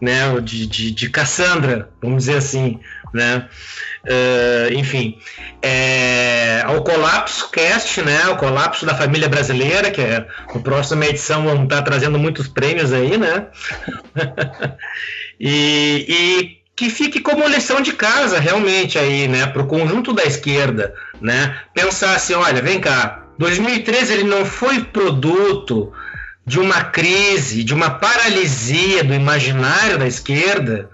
né, 0.00 0.40
de, 0.40 0.66
de, 0.66 0.90
de 0.90 1.10
Cassandra, 1.10 1.90
vamos 2.00 2.24
dizer 2.24 2.38
assim, 2.38 2.80
né? 3.12 3.48
Uh, 4.02 4.72
enfim, 4.72 5.18
é, 5.60 6.62
ao 6.64 6.82
Colapso 6.82 7.50
Cast, 7.50 8.00
né? 8.00 8.28
O 8.28 8.36
Colapso 8.36 8.86
da 8.86 8.94
Família 8.94 9.28
Brasileira, 9.28 9.90
que 9.90 10.00
é 10.00 10.26
no 10.54 10.62
próxima 10.62 11.04
edição 11.04 11.44
vamos 11.44 11.64
estar 11.64 11.82
trazendo 11.82 12.18
muitos 12.18 12.48
prêmios 12.48 12.92
aí, 12.94 13.18
né? 13.18 13.48
e, 15.38 16.06
e 16.08 16.60
que 16.74 16.88
fique 16.88 17.20
como 17.20 17.46
lição 17.46 17.82
de 17.82 17.92
casa 17.92 18.38
realmente 18.40 18.98
aí, 18.98 19.28
né? 19.28 19.46
Para 19.46 19.62
o 19.62 19.66
conjunto 19.66 20.14
da 20.14 20.24
esquerda, 20.24 20.94
né? 21.20 21.60
Pensar 21.74 22.14
assim, 22.14 22.32
olha, 22.32 22.62
vem 22.62 22.80
cá, 22.80 23.26
2013 23.38 24.14
ele 24.14 24.24
não 24.24 24.46
foi 24.46 24.82
produto 24.84 25.92
de 26.50 26.58
uma 26.58 26.82
crise, 26.82 27.62
de 27.62 27.72
uma 27.72 27.90
paralisia 27.90 29.04
do 29.04 29.14
imaginário 29.14 29.96
da 29.96 30.06
esquerda, 30.08 30.90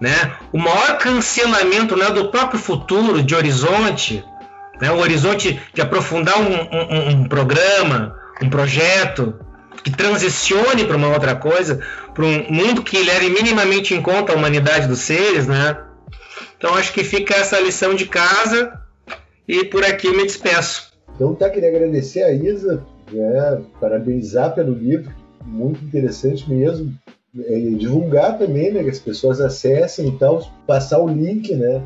né? 0.00 0.36
o 0.52 0.58
maior 0.58 0.98
cancelamento 0.98 1.96
né, 1.96 2.10
do 2.10 2.30
próprio 2.30 2.60
futuro, 2.60 3.20
de 3.20 3.34
horizonte, 3.34 4.24
né, 4.80 4.88
o 4.92 4.98
horizonte 4.98 5.60
de 5.74 5.82
aprofundar 5.82 6.38
um, 6.38 6.54
um, 6.54 7.08
um 7.08 7.24
programa, 7.28 8.14
um 8.40 8.48
projeto 8.48 9.34
que 9.82 9.90
transicione 9.90 10.84
para 10.84 10.96
uma 10.96 11.08
outra 11.08 11.34
coisa, 11.34 11.80
para 12.14 12.24
um 12.24 12.48
mundo 12.48 12.80
que 12.80 13.02
leve 13.02 13.30
minimamente 13.30 13.92
em 13.92 14.00
conta 14.00 14.32
a 14.32 14.36
humanidade 14.36 14.86
dos 14.86 15.00
seres, 15.00 15.48
né? 15.48 15.76
Então 16.56 16.76
acho 16.76 16.92
que 16.92 17.02
fica 17.02 17.34
essa 17.34 17.58
lição 17.58 17.96
de 17.96 18.06
casa 18.06 18.72
e 19.48 19.64
por 19.64 19.84
aqui 19.84 20.06
eu 20.06 20.16
me 20.16 20.24
despeço. 20.24 20.92
Então 21.16 21.34
tá, 21.34 21.50
queria 21.50 21.68
agradecer 21.68 22.22
a 22.22 22.32
Isa, 22.32 22.86
né, 23.12 23.62
parabenizar 23.80 24.54
pelo 24.54 24.72
livro, 24.72 25.12
muito 25.44 25.84
interessante 25.84 26.48
mesmo. 26.48 26.92
E 27.34 27.74
divulgar 27.76 28.38
também, 28.38 28.72
né, 28.72 28.82
que 28.82 28.90
as 28.90 28.98
pessoas 28.98 29.40
acessem 29.40 30.08
e 30.08 30.18
tal, 30.18 30.42
passar 30.66 31.00
o 31.00 31.08
link, 31.08 31.54
né, 31.54 31.80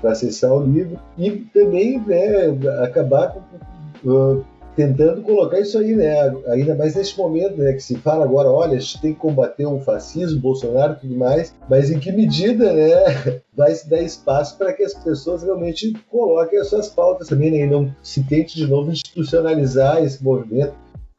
para 0.00 0.12
acessar 0.12 0.52
o 0.52 0.64
livro 0.64 0.98
e 1.16 1.30
também, 1.30 1.98
né, 2.00 2.48
acabar 2.82 3.32
com, 3.32 4.10
uh, 4.10 4.44
tentando 4.76 5.22
colocar 5.22 5.60
isso 5.60 5.78
aí, 5.78 5.94
né, 5.94 6.14
ainda 6.48 6.74
mais 6.74 6.94
nesse 6.94 7.16
momento, 7.16 7.56
né, 7.56 7.72
que 7.72 7.82
se 7.82 7.96
fala 7.96 8.24
agora, 8.24 8.50
olha, 8.50 8.76
a 8.76 8.80
gente 8.80 9.00
tem 9.00 9.14
que 9.14 9.20
combater 9.20 9.66
o 9.66 9.80
fascismo, 9.80 10.40
Bolsonaro 10.40 10.94
e 10.94 10.96
tudo 10.96 11.16
mais, 11.16 11.54
mas 11.68 11.90
em 11.90 11.98
que 11.98 12.10
medida, 12.10 12.72
né, 12.72 13.40
vai 13.54 13.74
se 13.74 13.88
dar 13.88 14.02
espaço 14.02 14.58
para 14.58 14.72
que 14.72 14.82
as 14.82 14.94
pessoas 14.94 15.42
realmente 15.42 15.92
coloquem 16.10 16.58
as 16.58 16.68
suas 16.68 16.88
pautas 16.88 17.28
também, 17.28 17.50
né, 17.50 17.58
e 17.58 17.66
não 17.66 17.94
se 18.02 18.24
tente 18.24 18.56
de 18.56 18.66
novo 18.66 18.90
institucionalizar 18.90 20.02
esse 20.02 20.22
movimento, 20.22 20.74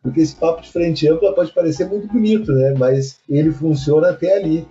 porque 0.06 0.22
esse 0.22 0.36
papo 0.36 0.62
de 0.62 0.72
frente 0.72 1.08
ampla 1.10 1.34
pode 1.34 1.52
parecer 1.52 1.90
muito 1.90 2.08
bonito, 2.08 2.52
né? 2.52 2.76
Mas 2.78 3.18
ele 3.28 3.52
funciona 3.52 4.10
até 4.10 4.36
ali, 4.36 4.68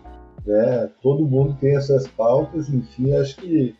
né? 0.46 0.88
Todo 1.02 1.26
mundo 1.26 1.56
tem 1.60 1.74
as 1.74 1.86
suas 1.86 2.06
pautas, 2.06 2.68
enfim, 2.68 3.12
acho 3.16 3.38
que 3.38 3.74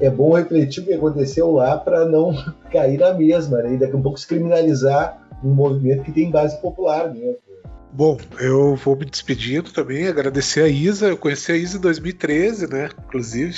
é 0.00 0.10
bom 0.10 0.36
refletir 0.36 0.82
o 0.82 0.86
que 0.86 0.92
aconteceu 0.92 1.52
lá 1.52 1.76
para 1.76 2.04
não 2.04 2.34
cair 2.70 2.98
na 2.98 3.14
mesma, 3.14 3.58
né? 3.58 3.74
E 3.74 3.78
daqui 3.78 3.96
a 3.96 4.00
pouco 4.00 4.18
se 4.18 4.26
criminalizar 4.26 5.20
um 5.42 5.52
movimento 5.52 6.04
que 6.04 6.12
tem 6.12 6.30
base 6.30 6.60
popular, 6.60 7.12
né? 7.12 7.34
Bom, 7.92 8.18
eu 8.40 8.74
vou 8.74 8.96
me 8.96 9.04
despedindo 9.04 9.70
também, 9.70 10.08
agradecer 10.08 10.62
a 10.62 10.68
Isa. 10.68 11.06
Eu 11.06 11.16
conheci 11.16 11.52
a 11.52 11.56
Isa 11.56 11.78
em 11.78 11.80
2013, 11.80 12.68
né? 12.68 12.88
Inclusive, 13.06 13.54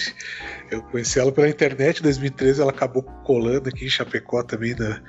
eu 0.70 0.82
conheci 0.82 1.18
ela 1.18 1.32
pela 1.32 1.48
internet 1.48 2.00
em 2.00 2.02
2013, 2.02 2.60
ela 2.60 2.70
acabou 2.70 3.02
colando 3.24 3.70
aqui 3.70 3.86
em 3.86 3.88
Chapecó 3.88 4.42
também 4.42 4.74
na, 4.74 5.00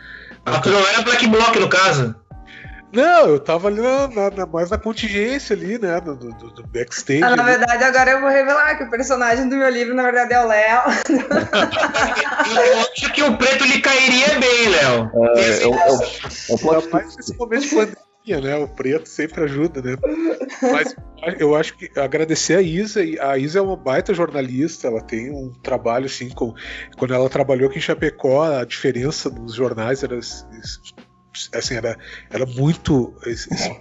ah, 0.48 0.62
tu 0.62 0.70
não 0.70 0.80
era 0.80 1.02
Black 1.02 1.28
Block, 1.28 1.60
no 1.60 1.68
caso? 1.68 2.16
Não, 2.92 3.28
eu 3.28 3.40
tava 3.40 3.68
ali 3.68 3.82
na, 3.82 4.32
na, 4.32 4.46
mais 4.46 4.70
na 4.70 4.78
contingência 4.78 5.56
ali, 5.56 5.78
né? 5.78 6.00
Do, 6.00 6.16
do, 6.16 6.32
do 6.32 6.68
backstage. 6.68 7.24
Ah, 7.24 7.36
na 7.36 7.44
ali. 7.44 7.58
verdade, 7.58 7.84
agora 7.84 8.12
eu 8.12 8.22
vou 8.22 8.30
revelar 8.30 8.78
que 8.78 8.84
o 8.84 8.90
personagem 8.90 9.50
do 9.50 9.58
meu 9.58 9.70
livro, 9.70 9.94
na 9.94 10.04
verdade, 10.04 10.34
é 10.34 10.42
o 10.42 10.48
Léo. 10.48 10.82
eu 12.56 12.80
acho 12.80 13.14
que 13.14 13.24
o 13.24 13.38
preto 13.38 13.66
lhe 13.66 13.82
cairia 13.82 14.40
bem, 14.40 14.70
Léo. 14.70 15.12
É, 15.36 16.90
mais 16.92 17.16
nesse 17.16 17.36
momento 17.36 17.64
de 17.64 17.76
pandemia, 17.76 18.42
né? 18.42 18.56
O 18.56 18.68
preto 18.70 19.10
sempre 19.10 19.44
ajuda, 19.44 19.82
né? 19.82 19.98
Mas 20.62 20.96
eu 21.40 21.56
acho 21.56 21.76
que 21.76 21.92
agradecer 22.00 22.56
a 22.56 22.62
Isa. 22.62 23.02
A 23.20 23.38
Isa 23.38 23.60
é 23.60 23.62
uma 23.62 23.76
baita 23.76 24.14
jornalista, 24.14 24.88
ela 24.88 25.02
tem 25.02 25.30
um 25.30 25.52
trabalho 25.62 26.06
assim, 26.06 26.30
com, 26.30 26.54
quando 26.98 27.14
ela 27.14 27.30
trabalhou 27.30 27.70
aqui 27.70 27.80
em 27.80 27.82
Chapecó, 27.82 28.44
a 28.44 28.64
diferença 28.64 29.30
dos 29.30 29.54
jornais 29.54 30.04
era 30.04 30.18
assim, 31.54 31.76
era, 31.76 31.98
era 32.30 32.46
muito 32.46 33.14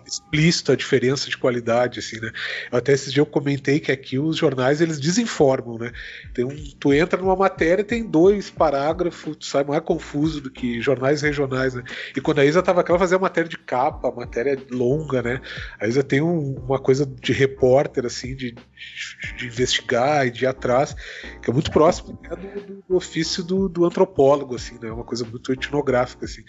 explícito 0.05 0.73
a 0.73 0.77
diferença 0.77 1.28
de 1.28 1.37
qualidade, 1.37 2.01
assim, 2.01 2.20
né? 2.20 2.31
Até 2.70 2.93
esses 2.93 3.12
dias 3.12 3.24
eu 3.24 3.27
comentei 3.27 3.81
que 3.81 3.91
aqui 3.91 4.19
os 4.19 4.37
jornais 4.37 4.81
eles 4.81 5.01
desinformam, 5.01 5.78
né? 5.78 5.93
Tem 6.35 6.45
um, 6.45 6.55
tu 6.78 6.93
entra 6.93 7.20
numa 7.20 7.37
matéria 7.37 7.85
tem 7.85 8.05
dois 8.05 8.51
parágrafos, 8.51 9.37
tu 9.37 9.47
sai 9.47 9.65
mais 9.65 9.83
confuso 9.83 10.41
do 10.41 10.51
que 10.51 10.81
jornais 10.81 11.23
regionais, 11.23 11.74
né? 11.74 11.83
E 12.15 12.20
quando 12.20 12.41
a 12.41 12.45
Isa 12.45 12.62
tava 12.62 12.81
aqui, 12.81 12.91
ela 12.91 12.99
fazia 12.99 13.19
matéria 13.19 13.49
de 13.49 13.59
capa, 13.59 14.11
matéria 14.11 14.59
longa, 14.70 15.23
né? 15.23 15.41
A 15.81 15.87
Isa 15.87 16.03
tem 16.03 16.20
um, 16.20 16.57
uma 16.57 16.78
coisa 16.78 17.07
de 17.07 17.33
repórter, 17.33 18.05
assim, 18.05 18.35
de, 18.35 18.53
de, 18.53 19.37
de, 19.37 19.47
investigar 19.47 20.27
e 20.27 20.31
de 20.31 20.45
ir 20.45 20.49
atrás, 20.49 20.95
que 21.43 21.51
é 21.51 21.53
muito 21.53 21.70
próximo 21.70 22.19
né, 22.23 22.37
do, 22.37 22.83
do, 22.89 22.97
ofício 22.97 23.43
do, 23.43 23.69
do 23.69 23.85
antropólogo, 23.85 24.55
assim, 24.55 24.78
né? 24.81 24.91
Uma 24.91 25.05
coisa 25.05 25.24
muito 25.24 25.53
etnográfica, 25.53 26.24
assim. 26.24 26.43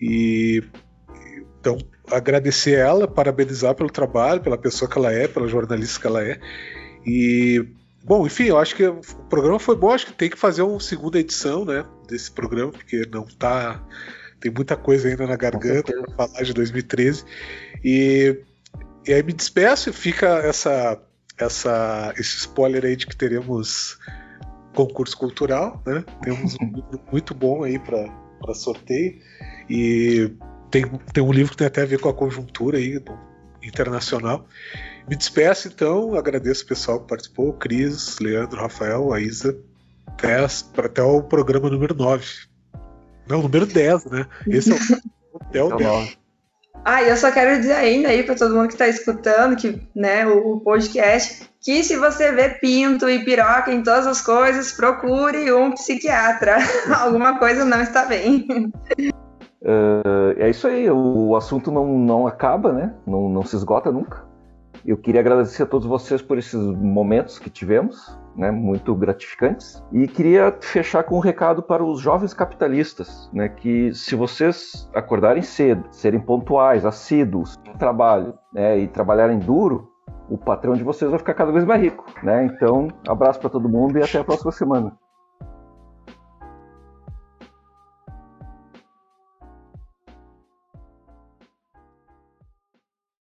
E 0.00 0.62
então 1.60 1.76
agradecer 2.10 2.78
ela, 2.78 3.06
parabenizar 3.06 3.74
pelo 3.74 3.90
trabalho, 3.90 4.40
pela 4.40 4.58
pessoa 4.58 4.90
que 4.90 4.98
ela 4.98 5.12
é, 5.12 5.28
pela 5.28 5.46
jornalista 5.46 6.00
que 6.00 6.06
ela 6.06 6.22
é. 6.22 6.40
E 7.06 7.64
bom, 8.02 8.26
enfim, 8.26 8.44
eu 8.44 8.58
acho 8.58 8.74
que 8.74 8.86
o 8.86 9.00
programa 9.28 9.58
foi 9.58 9.76
bom, 9.76 9.90
acho 9.90 10.06
que 10.06 10.12
tem 10.12 10.30
que 10.30 10.38
fazer 10.38 10.62
uma 10.62 10.80
segunda 10.80 11.18
edição, 11.18 11.64
né, 11.64 11.84
desse 12.08 12.30
programa, 12.30 12.72
porque 12.72 13.06
não 13.12 13.24
tá 13.24 13.84
tem 14.40 14.50
muita 14.50 14.74
coisa 14.74 15.06
ainda 15.06 15.26
na 15.26 15.36
garganta 15.36 15.92
para 15.92 16.28
falar 16.28 16.42
de 16.42 16.54
2013. 16.54 17.24
E, 17.84 18.42
e 19.06 19.12
aí 19.12 19.22
me 19.22 19.34
despeço 19.34 19.90
e 19.90 19.92
fica 19.92 20.26
essa 20.38 20.98
essa 21.38 22.12
esse 22.18 22.36
spoiler 22.36 22.84
aí 22.84 22.96
de 22.96 23.06
que 23.06 23.16
teremos 23.16 23.98
concurso 24.74 25.16
cultural, 25.16 25.82
né? 25.86 26.04
Temos 26.22 26.56
um 26.60 26.66
livro 26.66 27.00
muito 27.12 27.34
bom 27.34 27.64
aí 27.64 27.78
para 27.78 28.54
sorteio. 28.54 29.20
E 29.70 30.32
tem, 30.68 30.84
tem 31.12 31.22
um 31.22 31.32
livro 31.32 31.52
que 31.52 31.58
tem 31.58 31.68
até 31.68 31.82
a 31.82 31.86
ver 31.86 32.00
com 32.00 32.08
a 32.08 32.14
conjuntura 32.14 32.76
aí 32.76 33.00
internacional. 33.62 34.46
Me 35.08 35.14
despeço 35.14 35.68
então, 35.68 36.14
agradeço 36.16 36.64
o 36.64 36.66
pessoal 36.66 37.00
que 37.00 37.08
participou, 37.08 37.52
Cris, 37.52 38.18
Leandro, 38.18 38.60
Rafael, 38.60 39.12
a 39.12 39.20
Isa, 39.20 39.56
até, 40.08 40.44
até 40.84 41.02
o 41.02 41.22
programa 41.22 41.70
número 41.70 41.94
9. 41.94 42.24
Não, 43.28 43.42
número 43.42 43.64
10, 43.64 44.06
né? 44.06 44.26
Esse 44.48 44.72
é 44.72 44.74
o, 44.74 45.40
até 45.40 45.62
o 45.62 45.76
10. 45.76 46.18
Ah, 46.84 47.02
eu 47.02 47.16
só 47.16 47.30
quero 47.30 47.60
dizer 47.60 47.74
ainda 47.74 48.08
aí 48.08 48.22
para 48.22 48.34
todo 48.34 48.54
mundo 48.54 48.68
que 48.68 48.74
está 48.74 48.88
escutando, 48.88 49.54
que, 49.54 49.80
né, 49.94 50.26
o, 50.26 50.54
o, 50.54 50.60
podcast, 50.60 51.42
que 51.60 51.84
se 51.84 51.96
você 51.96 52.32
vê 52.32 52.48
pinto 52.48 53.08
e 53.08 53.22
piroca 53.24 53.70
em 53.70 53.82
todas 53.82 54.06
as 54.06 54.20
coisas, 54.20 54.72
procure 54.72 55.52
um 55.52 55.72
psiquiatra. 55.72 56.56
Alguma 56.98 57.38
coisa 57.38 57.64
não 57.64 57.82
está 57.82 58.06
bem. 58.06 58.72
Uh, 59.62 60.32
é 60.38 60.48
isso 60.48 60.66
aí, 60.66 60.90
o, 60.90 61.36
assunto 61.36 61.70
não, 61.70 61.86
não 61.98 62.26
acaba, 62.26 62.72
né? 62.72 62.94
Não, 63.06 63.28
não 63.28 63.42
se 63.42 63.56
esgota 63.56 63.92
nunca. 63.92 64.28
Eu 64.84 64.96
queria 64.96 65.20
agradecer 65.20 65.64
a 65.64 65.66
todos 65.66 65.86
vocês 65.86 66.22
por 66.22 66.38
esses 66.38 66.58
momentos 66.58 67.38
que 67.38 67.50
tivemos, 67.50 68.18
né, 68.34 68.50
muito 68.50 68.94
gratificantes. 68.94 69.82
E 69.92 70.08
queria 70.08 70.56
fechar 70.58 71.04
com 71.04 71.16
um 71.16 71.20
recado 71.20 71.62
para 71.62 71.84
os 71.84 72.00
jovens 72.00 72.32
capitalistas, 72.32 73.30
né, 73.32 73.50
que 73.50 73.92
se 73.92 74.14
vocês 74.14 74.88
acordarem 74.94 75.42
cedo, 75.42 75.84
serem 75.90 76.20
pontuais, 76.20 76.86
assíduos 76.86 77.58
trabalho 77.78 78.34
né, 78.52 78.78
e 78.78 78.88
trabalharem 78.88 79.38
duro, 79.38 79.90
o 80.28 80.38
patrão 80.38 80.74
de 80.74 80.84
vocês 80.84 81.10
vai 81.10 81.18
ficar 81.18 81.34
cada 81.34 81.50
vez 81.50 81.64
mais 81.64 81.82
rico. 81.82 82.04
Né? 82.22 82.44
Então, 82.44 82.88
abraço 83.08 83.40
para 83.40 83.50
todo 83.50 83.68
mundo 83.68 83.98
e 83.98 84.02
até 84.02 84.18
a 84.18 84.24
próxima 84.24 84.52
semana. 84.52 84.96